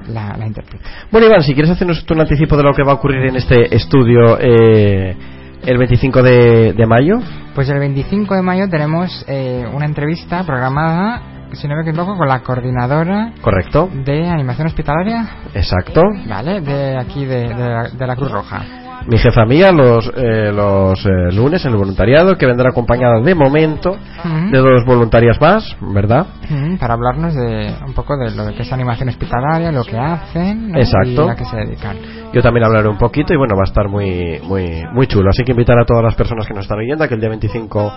La. 0.07 0.37
Bueno, 1.11 1.27
Iván, 1.27 1.43
si 1.43 1.53
quieres 1.53 1.71
hacernos 1.71 2.05
tú 2.05 2.13
un 2.13 2.21
anticipo 2.21 2.55
de 2.55 2.63
lo 2.63 2.73
que 2.73 2.83
va 2.83 2.93
a 2.93 2.95
ocurrir 2.95 3.25
en 3.25 3.35
este 3.35 3.75
estudio 3.75 4.37
eh, 4.39 5.15
el 5.65 5.77
25 5.77 6.23
de, 6.23 6.73
de 6.73 6.85
mayo. 6.85 7.19
Pues 7.53 7.69
el 7.69 7.79
25 7.79 8.35
de 8.35 8.41
mayo 8.41 8.69
tenemos 8.69 9.25
eh, 9.27 9.65
una 9.73 9.85
entrevista 9.85 10.43
programada, 10.43 11.49
si 11.53 11.67
no 11.67 11.75
me 11.75 11.81
equivoco, 11.81 12.15
con 12.17 12.27
la 12.27 12.41
coordinadora 12.41 13.33
Correcto, 13.41 13.89
de 14.05 14.27
animación 14.27 14.67
hospitalaria, 14.67 15.27
exacto. 15.53 16.01
¿vale? 16.27 16.61
De 16.61 16.97
aquí, 16.97 17.25
de, 17.25 17.47
de 17.47 17.69
la, 17.69 17.89
de 17.89 18.07
la 18.07 18.15
Cruz 18.15 18.31
Roja. 18.31 18.86
Mi 19.07 19.17
jefa 19.17 19.45
mía 19.45 19.71
los, 19.71 20.11
eh, 20.15 20.51
los 20.51 21.05
eh, 21.05 21.31
lunes 21.33 21.63
en 21.63 21.71
el 21.71 21.77
voluntariado, 21.77 22.37
que 22.37 22.45
vendrá 22.45 22.69
acompañada 22.71 23.21
de 23.21 23.35
momento 23.35 23.97
de 24.51 24.57
dos 24.57 24.83
voluntarias 24.85 25.39
más, 25.39 25.77
¿verdad? 25.79 26.27
Para 26.77 26.95
hablarnos 26.95 27.33
de 27.33 27.73
un 27.85 27.93
poco 27.93 28.17
de 28.17 28.31
lo 28.31 28.53
que 28.53 28.63
es 28.63 28.73
animación 28.73 29.07
hospitalaria, 29.07 29.71
lo 29.71 29.85
que 29.85 29.97
hacen 29.97 30.71
¿no? 30.71 30.77
Exacto. 30.77 31.25
y 31.25 31.29
a 31.29 31.35
qué 31.35 31.45
se 31.45 31.55
dedican. 31.55 31.97
Yo 32.33 32.41
también 32.41 32.65
hablaré 32.65 32.89
un 32.89 32.97
poquito 32.97 33.33
y 33.33 33.37
bueno, 33.37 33.55
va 33.55 33.63
a 33.63 33.69
estar 33.69 33.87
muy, 33.87 34.41
muy, 34.43 34.83
muy 34.91 35.07
chulo. 35.07 35.29
Así 35.29 35.43
que 35.43 35.51
invitar 35.51 35.79
a 35.79 35.85
todas 35.85 36.03
las 36.03 36.15
personas 36.15 36.45
que 36.45 36.53
nos 36.53 36.65
están 36.65 36.79
oyendo 36.79 37.05
a 37.05 37.07
que 37.07 37.13
el 37.13 37.21
día 37.21 37.29
25 37.29 37.93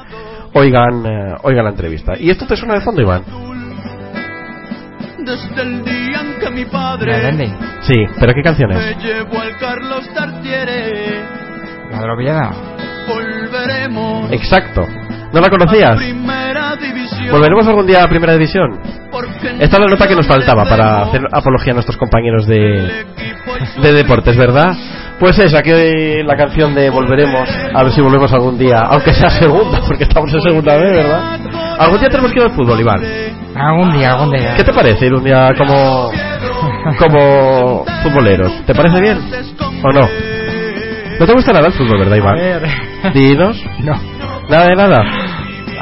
oigan, 0.54 1.06
eh, 1.06 1.34
oigan 1.42 1.64
la 1.64 1.70
entrevista. 1.70 2.12
¿Y 2.18 2.30
esto 2.30 2.46
te 2.46 2.56
suena 2.56 2.74
de 2.74 2.80
fondo, 2.82 3.00
Iván? 3.00 3.49
Desde 5.30 5.62
el 5.62 5.84
día 5.84 6.20
en 6.22 6.40
que 6.40 6.50
mi 6.50 6.64
padre 6.64 7.30
Sí, 7.82 8.04
pero 8.18 8.34
¿qué 8.34 8.42
canción 8.42 8.70
me 8.70 8.94
llevó 8.96 9.40
al 9.40 9.56
Carlos 9.58 10.08
Tartiere, 10.12 11.22
la 11.92 12.12
Oviedo. 12.12 12.50
volveremos 13.06 14.32
Exacto. 14.32 14.88
¿No 15.32 15.40
la 15.40 15.48
conocías? 15.48 15.96
¿Volveremos 17.30 17.64
algún 17.68 17.86
día 17.86 18.02
a 18.02 18.08
Primera 18.08 18.32
División? 18.32 18.80
Esta 19.60 19.76
es 19.76 19.80
la 19.80 19.86
nota 19.86 20.08
que 20.08 20.16
nos 20.16 20.26
faltaba 20.26 20.64
para 20.64 21.02
hacer 21.02 21.20
apología 21.30 21.72
a 21.72 21.74
nuestros 21.74 21.96
compañeros 21.96 22.48
de, 22.48 23.04
de 23.80 23.92
deportes, 23.92 24.36
¿verdad? 24.36 24.74
Pues 25.20 25.38
esa, 25.38 25.62
que 25.62 26.22
la 26.24 26.34
canción 26.34 26.74
de 26.74 26.88
Volveremos, 26.90 27.46
a 27.74 27.82
ver 27.82 27.92
si 27.92 28.00
volvemos 28.00 28.32
algún 28.32 28.56
día, 28.58 28.80
aunque 28.88 29.12
sea 29.12 29.28
segunda, 29.30 29.80
porque 29.86 30.04
estamos 30.04 30.32
en 30.32 30.40
segunda 30.40 30.76
vez, 30.76 30.96
¿verdad? 30.96 31.38
Algún 31.78 32.00
día 32.00 32.08
tenemos 32.08 32.32
que 32.32 32.38
ir 32.40 32.44
al 32.46 32.52
fútbol, 32.52 32.80
Iván. 32.80 33.00
Algún 33.54 33.92
día, 33.92 34.12
algún 34.12 34.30
día. 34.32 34.54
¿Qué 34.56 34.64
te 34.64 34.72
parece 34.72 35.06
ir 35.06 35.14
un 35.14 35.22
día 35.22 35.50
como, 35.58 36.10
como 36.98 37.84
futboleros? 38.02 38.64
¿Te 38.64 38.74
parece 38.74 39.00
bien 39.00 39.18
o 39.82 39.92
no? 39.92 40.08
¿No 41.20 41.26
te 41.26 41.32
gusta 41.34 41.52
nada 41.52 41.66
el 41.66 41.72
fútbol, 41.74 41.98
verdad, 41.98 42.14
A 42.14 42.16
Iván? 42.16 42.36
ver. 42.36 42.62
Dinos. 43.12 43.62
No. 43.80 43.92
Nada 44.48 44.66
de 44.66 44.74
nada. 44.76 45.04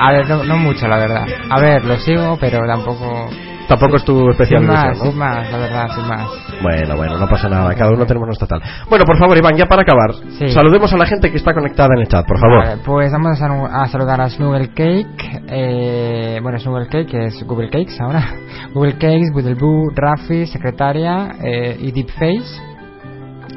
A 0.00 0.12
ver, 0.12 0.28
no, 0.28 0.42
no 0.44 0.56
mucho, 0.58 0.86
la 0.88 0.98
verdad. 0.98 1.24
A 1.48 1.60
ver, 1.60 1.84
lo 1.84 1.96
sigo, 1.98 2.36
pero 2.40 2.60
tampoco. 2.68 3.30
Tampoco 3.68 3.96
es 3.96 4.04
tu 4.04 4.18
Sin 4.18 4.30
especialidad, 4.30 4.72
más, 4.72 4.98
¿no? 4.98 5.04
sin 5.04 5.18
más, 5.18 5.52
la 5.52 5.58
verdad, 5.58 5.88
sin 5.94 6.08
más. 6.08 6.26
Bueno, 6.62 6.96
bueno, 6.96 7.18
no 7.18 7.28
pasa 7.28 7.48
nada, 7.50 7.74
cada 7.74 7.90
uno 7.92 8.06
tenemos 8.06 8.26
nuestra 8.26 8.46
tal. 8.48 8.62
Bueno, 8.88 9.04
por 9.04 9.18
favor, 9.18 9.36
Iván, 9.36 9.56
ya 9.56 9.66
para 9.66 9.82
acabar, 9.82 10.14
Sí. 10.38 10.48
saludemos 10.48 10.90
a 10.92 10.96
la 10.96 11.04
gente 11.06 11.30
que 11.30 11.36
está 11.36 11.52
conectada 11.52 11.90
en 11.94 12.00
el 12.00 12.08
chat, 12.08 12.26
por 12.26 12.38
favor. 12.40 12.64
Vale, 12.64 12.80
pues 12.84 13.12
vamos 13.12 13.32
a, 13.32 13.34
sal- 13.36 13.68
a 13.70 13.86
saludar 13.88 14.20
a 14.22 14.30
Snuggle 14.30 14.68
Cake. 14.70 15.42
Eh, 15.48 16.40
bueno, 16.42 16.58
Snuggle 16.58 16.86
Cake, 16.88 17.06
que 17.10 17.24
es 17.26 17.42
Google 17.44 17.68
Cakes 17.68 18.00
ahora. 18.00 18.24
Google 18.74 18.94
Cakes, 18.94 19.30
Boodleboo, 19.34 19.90
Rafi, 19.94 20.46
secretaria 20.46 21.32
eh, 21.44 21.76
y 21.78 21.92
Deepface. 21.92 22.62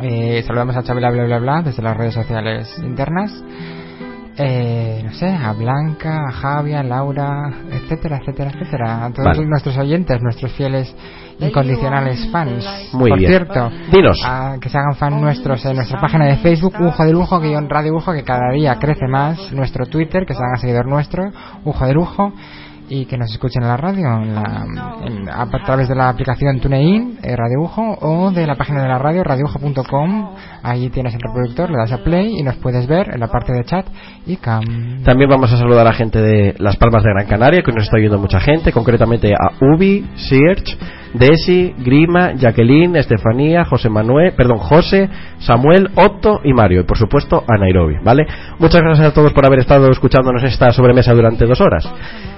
Eh, 0.01 0.43
saludamos 0.45 0.75
a 0.75 0.83
Chabela 0.83 1.11
bla 1.11 1.25
bla 1.25 1.39
bla 1.39 1.61
desde 1.61 1.81
las 1.83 1.95
redes 1.95 2.13
sociales 2.15 2.67
internas. 2.83 3.31
Eh, 4.37 5.01
no 5.03 5.11
sé, 5.13 5.27
a 5.27 5.51
Blanca, 5.53 6.25
a 6.27 6.31
Javi, 6.31 6.73
a 6.73 6.83
Laura, 6.83 7.51
etcétera, 7.71 8.17
etcétera, 8.21 8.51
etcétera. 8.51 9.05
A 9.05 9.09
todos 9.11 9.25
Vale. 9.25 9.45
nuestros 9.45 9.77
oyentes, 9.77 10.21
nuestros 10.21 10.51
fieles 10.53 10.95
incondicionales 11.39 12.29
fans. 12.31 12.65
Muy 12.93 13.09
Por 13.09 13.19
bien. 13.19 13.31
cierto, 13.31 13.69
Dinos. 13.91 14.17
a 14.25 14.57
que 14.61 14.69
se 14.69 14.77
hagan 14.77 14.95
fan 14.95 15.19
nuestros 15.19 15.65
en 15.65 15.75
nuestra 15.75 15.99
página 15.99 16.25
de 16.25 16.37
Facebook, 16.37 16.75
Ujo 16.79 17.03
de 17.03 17.11
Lujo, 17.11 17.39
guion 17.39 17.69
Radio 17.69 17.95
Ujo, 17.95 18.13
que 18.13 18.23
cada 18.23 18.51
día 18.53 18.75
crece 18.79 19.07
más. 19.07 19.51
Nuestro 19.51 19.85
Twitter, 19.85 20.25
que 20.25 20.33
se 20.33 20.39
hagan 20.43 20.57
seguidor 20.59 20.87
nuestro, 20.87 21.31
Ujo 21.65 21.85
de 21.85 21.93
Lujo. 21.93 22.33
Y 22.93 23.05
que 23.05 23.17
nos 23.17 23.31
escuchen 23.31 23.63
en 23.63 23.69
la 23.69 23.77
radio, 23.77 24.21
en 24.21 24.35
la- 24.35 25.41
a, 25.41 25.47
través 25.65 25.87
de 25.87 25.95
la 25.95 26.09
aplicación 26.09 26.59
TuneIn, 26.59 27.19
eh, 27.23 27.37
Radio 27.37 27.61
Ujo, 27.61 27.97
o 28.01 28.31
de 28.31 28.45
la 28.45 28.55
página 28.55 28.81
de 28.81 28.89
la 28.89 28.97
radio, 28.97 29.23
radioujo.com. 29.23 30.35
Ahí 30.61 30.89
tienes 30.89 31.13
el 31.13 31.21
reproductor, 31.21 31.71
le 31.71 31.77
das 31.77 31.93
a 31.93 32.03
play 32.03 32.35
y 32.37 32.43
nos 32.43 32.55
puedes 32.57 32.87
ver 32.87 33.09
en 33.13 33.21
la 33.21 33.27
parte 33.27 33.53
de 33.53 33.63
chat 33.63 33.85
y 34.27 34.35
cam. 34.35 35.03
También 35.03 35.29
vamos 35.29 35.53
a 35.53 35.57
saludar 35.57 35.87
a 35.87 35.93
gente 35.93 36.21
de 36.21 36.53
Las 36.59 36.75
Palmas 36.75 37.03
de 37.03 37.11
Gran 37.13 37.27
Canaria, 37.27 37.61
que 37.63 37.71
nos 37.71 37.83
está 37.83 37.95
oyendo 37.95 38.17
mucha 38.19 38.41
gente, 38.41 38.73
concretamente 38.73 39.33
a 39.33 39.53
Ubi, 39.73 40.05
Search, 40.15 40.77
Desi, 41.13 41.73
Grima, 41.79 42.33
Jacqueline, 42.33 42.95
Estefanía, 42.97 43.65
José 43.65 43.89
Manuel, 43.89 44.33
perdón, 44.33 44.59
José, 44.59 45.09
Samuel, 45.39 45.89
Otto 45.95 46.39
y 46.43 46.53
Mario, 46.53 46.81
y 46.81 46.83
por 46.83 46.97
supuesto 46.97 47.43
a 47.47 47.57
Nairobi, 47.57 47.95
¿vale? 48.03 48.25
Muchas 48.59 48.81
gracias 48.81 49.07
a 49.07 49.13
todos 49.13 49.33
por 49.33 49.45
haber 49.45 49.59
estado 49.59 49.89
escuchándonos 49.91 50.43
esta 50.43 50.71
sobremesa 50.71 51.13
durante 51.13 51.45
dos 51.45 51.59
horas. 51.61 51.89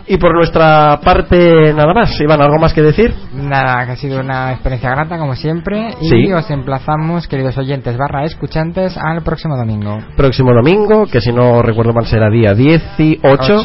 Y 0.05 0.17
por 0.17 0.35
nuestra 0.35 0.99
parte, 1.01 1.73
nada 1.73 1.93
más. 1.93 2.19
Iván, 2.19 2.41
¿algo 2.41 2.57
más 2.59 2.73
que 2.73 2.81
decir? 2.81 3.13
Nada, 3.33 3.85
que 3.85 3.91
ha 3.93 3.95
sido 3.95 4.19
una 4.19 4.51
experiencia 4.51 4.89
grata 4.89 5.17
como 5.17 5.33
siempre 5.35 5.95
y 6.01 6.09
Sí. 6.09 6.33
os 6.33 6.49
emplazamos, 6.51 7.27
queridos 7.27 7.57
oyentes 7.57 7.95
barra 7.97 8.25
escuchantes, 8.25 8.97
al 8.97 9.23
próximo 9.23 9.55
domingo. 9.55 9.99
Próximo 10.17 10.53
domingo, 10.53 11.05
que 11.05 11.21
si 11.21 11.31
no 11.31 11.61
recuerdo 11.61 11.93
mal 11.93 12.05
será 12.05 12.29
día 12.29 12.53
18. 12.53 13.21
Ocho. 13.55 13.63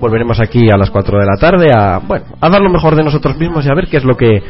Volveremos 0.00 0.40
aquí 0.40 0.60
a 0.72 0.76
las 0.78 0.90
4 0.90 1.18
de 1.18 1.26
la 1.26 1.36
tarde 1.38 1.66
a, 1.74 1.98
bueno, 1.98 2.24
a 2.40 2.48
dar 2.48 2.60
lo 2.62 2.70
mejor 2.70 2.94
de 2.94 3.02
nosotros 3.02 3.36
mismos 3.36 3.66
y 3.66 3.70
a 3.70 3.74
ver 3.74 3.88
qué 3.88 3.96
es 3.98 4.04
lo 4.04 4.16
que, 4.16 4.42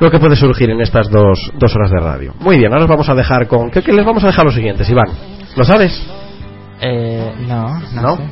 lo 0.00 0.10
que 0.10 0.18
puede 0.18 0.34
surgir 0.34 0.70
en 0.70 0.80
estas 0.80 1.10
dos, 1.10 1.52
dos 1.58 1.76
horas 1.76 1.90
de 1.90 2.00
radio. 2.00 2.32
Muy 2.40 2.56
bien, 2.58 2.72
ahora 2.72 2.84
os 2.84 2.90
vamos 2.90 3.08
a 3.10 3.14
dejar 3.14 3.46
con... 3.46 3.70
¿Qué, 3.70 3.82
qué 3.82 3.92
les 3.92 4.04
vamos 4.04 4.24
a 4.24 4.28
dejar 4.28 4.44
los 4.46 4.54
siguientes, 4.54 4.88
Iván? 4.90 5.08
¿Lo 5.56 5.62
sabes? 5.64 5.92
Eh, 6.80 7.32
no, 7.46 7.80
no, 7.94 8.02
¿No? 8.02 8.16
sé. 8.16 8.22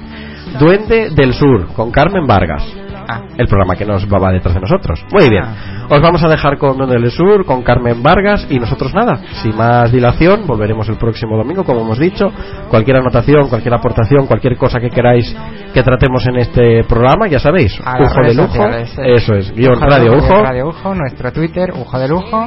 Duende 0.59 1.11
del 1.11 1.33
Sur, 1.35 1.67
con 1.75 1.91
Carmen 1.91 2.27
Vargas. 2.27 2.63
Ah, 3.07 3.21
El 3.37 3.47
programa 3.49 3.77
que 3.77 3.85
nos 3.85 4.07
va 4.07 4.33
detrás 4.33 4.55
de 4.55 4.61
nosotros. 4.63 5.05
Muy 5.13 5.29
bien. 5.29 5.45
Os 5.91 6.01
vamos 6.01 6.23
a 6.25 6.29
dejar 6.29 6.57
con 6.57 6.79
Duende 6.79 6.95
del 6.99 7.11
Sur, 7.11 7.45
con 7.45 7.63
Carmen 7.63 8.03
Vargas 8.03 8.47
y 8.49 8.59
nosotros 8.59 8.95
nada. 8.95 9.21
Sin 9.43 9.55
más 9.57 9.93
dilación, 9.93 10.47
volveremos 10.47 10.89
el 10.89 10.97
próximo 10.97 11.37
domingo, 11.37 11.65
como 11.65 11.83
hemos 11.83 11.99
dicho. 11.99 12.33
Cualquier 12.71 12.97
anotación, 12.97 13.49
cualquier 13.51 13.75
aportación, 13.75 14.27
cualquier 14.27 14.57
cosa 14.57 14.81
que 14.81 14.89
queráis 14.89 15.37
que 15.75 15.83
tratemos 15.83 16.27
en 16.29 16.37
este 16.39 16.85
programa, 16.85 17.29
ya 17.29 17.39
sabéis. 17.39 17.79
a 17.85 18.01
Ujo 18.03 18.23
de 18.23 18.35
lujo. 18.35 18.49
sociales, 18.49 18.97
eh. 18.99 19.15
Eso 19.17 19.35
es. 19.35 19.53
Guión 19.55 19.77
Ujo 19.77 19.85
Radio 19.87 20.17
Ujo. 20.17 20.43
Radio 20.43 20.69
Ujo, 20.69 20.95
nuestro 20.95 21.31
Twitter, 21.31 21.73
Ujo 21.79 21.99
de 21.99 22.09
Lujo. 22.09 22.47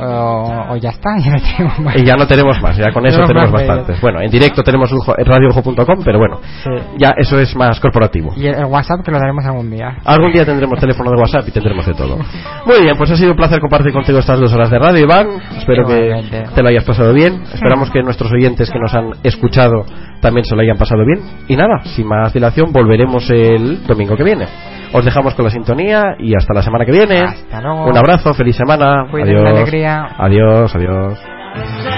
O, 0.00 0.72
o 0.72 0.76
ya 0.76 0.90
está, 0.90 1.10
ya 1.18 1.32
no 1.32 1.40
tenemos 1.40 1.78
más. 1.80 1.96
Y 1.96 2.04
ya 2.04 2.14
no 2.16 2.26
tenemos 2.26 2.60
más, 2.62 2.76
ya 2.76 2.92
con 2.92 3.06
eso 3.06 3.20
Tenemos 3.26 3.28
tenemos 3.28 3.52
bastantes. 3.52 4.00
Bueno, 4.00 4.20
en 4.20 4.30
directo 4.30 4.62
tenemos 4.62 4.90
en 4.92 5.24
radioujo.com, 5.24 6.02
pero 6.04 6.18
bueno, 6.18 6.40
Sí. 6.62 6.70
ya 6.98 7.14
eso 7.16 7.38
es 7.38 7.54
más 7.56 7.80
corporativo. 7.80 8.32
Y 8.36 8.46
el, 8.46 8.64
WhatsApp 8.64 9.04
que 9.04 9.10
lo 9.10 9.18
daremos 9.18 9.44
algún 9.44 9.70
día. 9.70 9.96
Algún 10.04 10.32
día 10.32 10.44
tendremos 10.44 10.78
teléfono 10.78 11.10
de 11.10 11.16
WhatsApp 11.20 11.48
y 11.48 11.50
tendremos 11.50 11.86
de 11.86 11.94
todo. 11.94 12.18
Muy 12.66 12.82
bien, 12.82 12.96
pues 12.96 13.10
ha 13.10 13.16
sido 13.16 13.30
un 13.32 13.36
placer 13.36 13.60
compartir 13.60 13.92
contigo 13.92 14.18
estas 14.18 14.38
dos 14.38 14.52
horas 14.52 14.70
de 14.70 14.78
radio, 14.78 15.00
Iván. 15.02 15.28
Espero 15.56 15.86
que 15.86 16.22
te 16.54 16.62
lo 16.62 16.68
hayas 16.68 16.84
pasado 16.84 17.12
bien. 17.12 17.42
Esperamos 17.52 17.90
que 17.90 18.02
nuestros 18.02 18.32
oyentes 18.32 18.70
que 18.70 18.78
nos 18.78 18.94
han 18.94 19.10
escuchado 19.22 19.84
también 20.20 20.44
se 20.44 20.54
lo 20.54 20.62
hayan 20.62 20.76
pasado 20.76 21.04
bien. 21.04 21.20
Y 21.48 21.56
nada, 21.56 21.80
sin 21.84 22.06
más 22.06 22.32
dilación, 22.32 22.72
volveremos 22.72 23.28
el 23.30 23.86
domingo 23.86 24.16
que 24.16 24.24
viene. 24.24 24.46
Os 24.92 25.04
dejamos 25.04 25.34
con 25.34 25.44
la 25.44 25.50
sintonía 25.50 26.16
y 26.18 26.34
hasta 26.34 26.54
la 26.54 26.62
semana 26.62 26.84
que 26.84 26.92
viene. 26.92 27.20
Hasta 27.20 27.60
luego. 27.60 27.86
Un 27.86 27.96
abrazo, 27.96 28.32
feliz 28.34 28.56
semana. 28.56 29.06
Cuiden 29.10 29.28
adiós. 29.28 29.42
la 29.42 29.50
alegría. 29.50 30.08
Adiós, 30.18 30.74
adiós. 30.74 31.97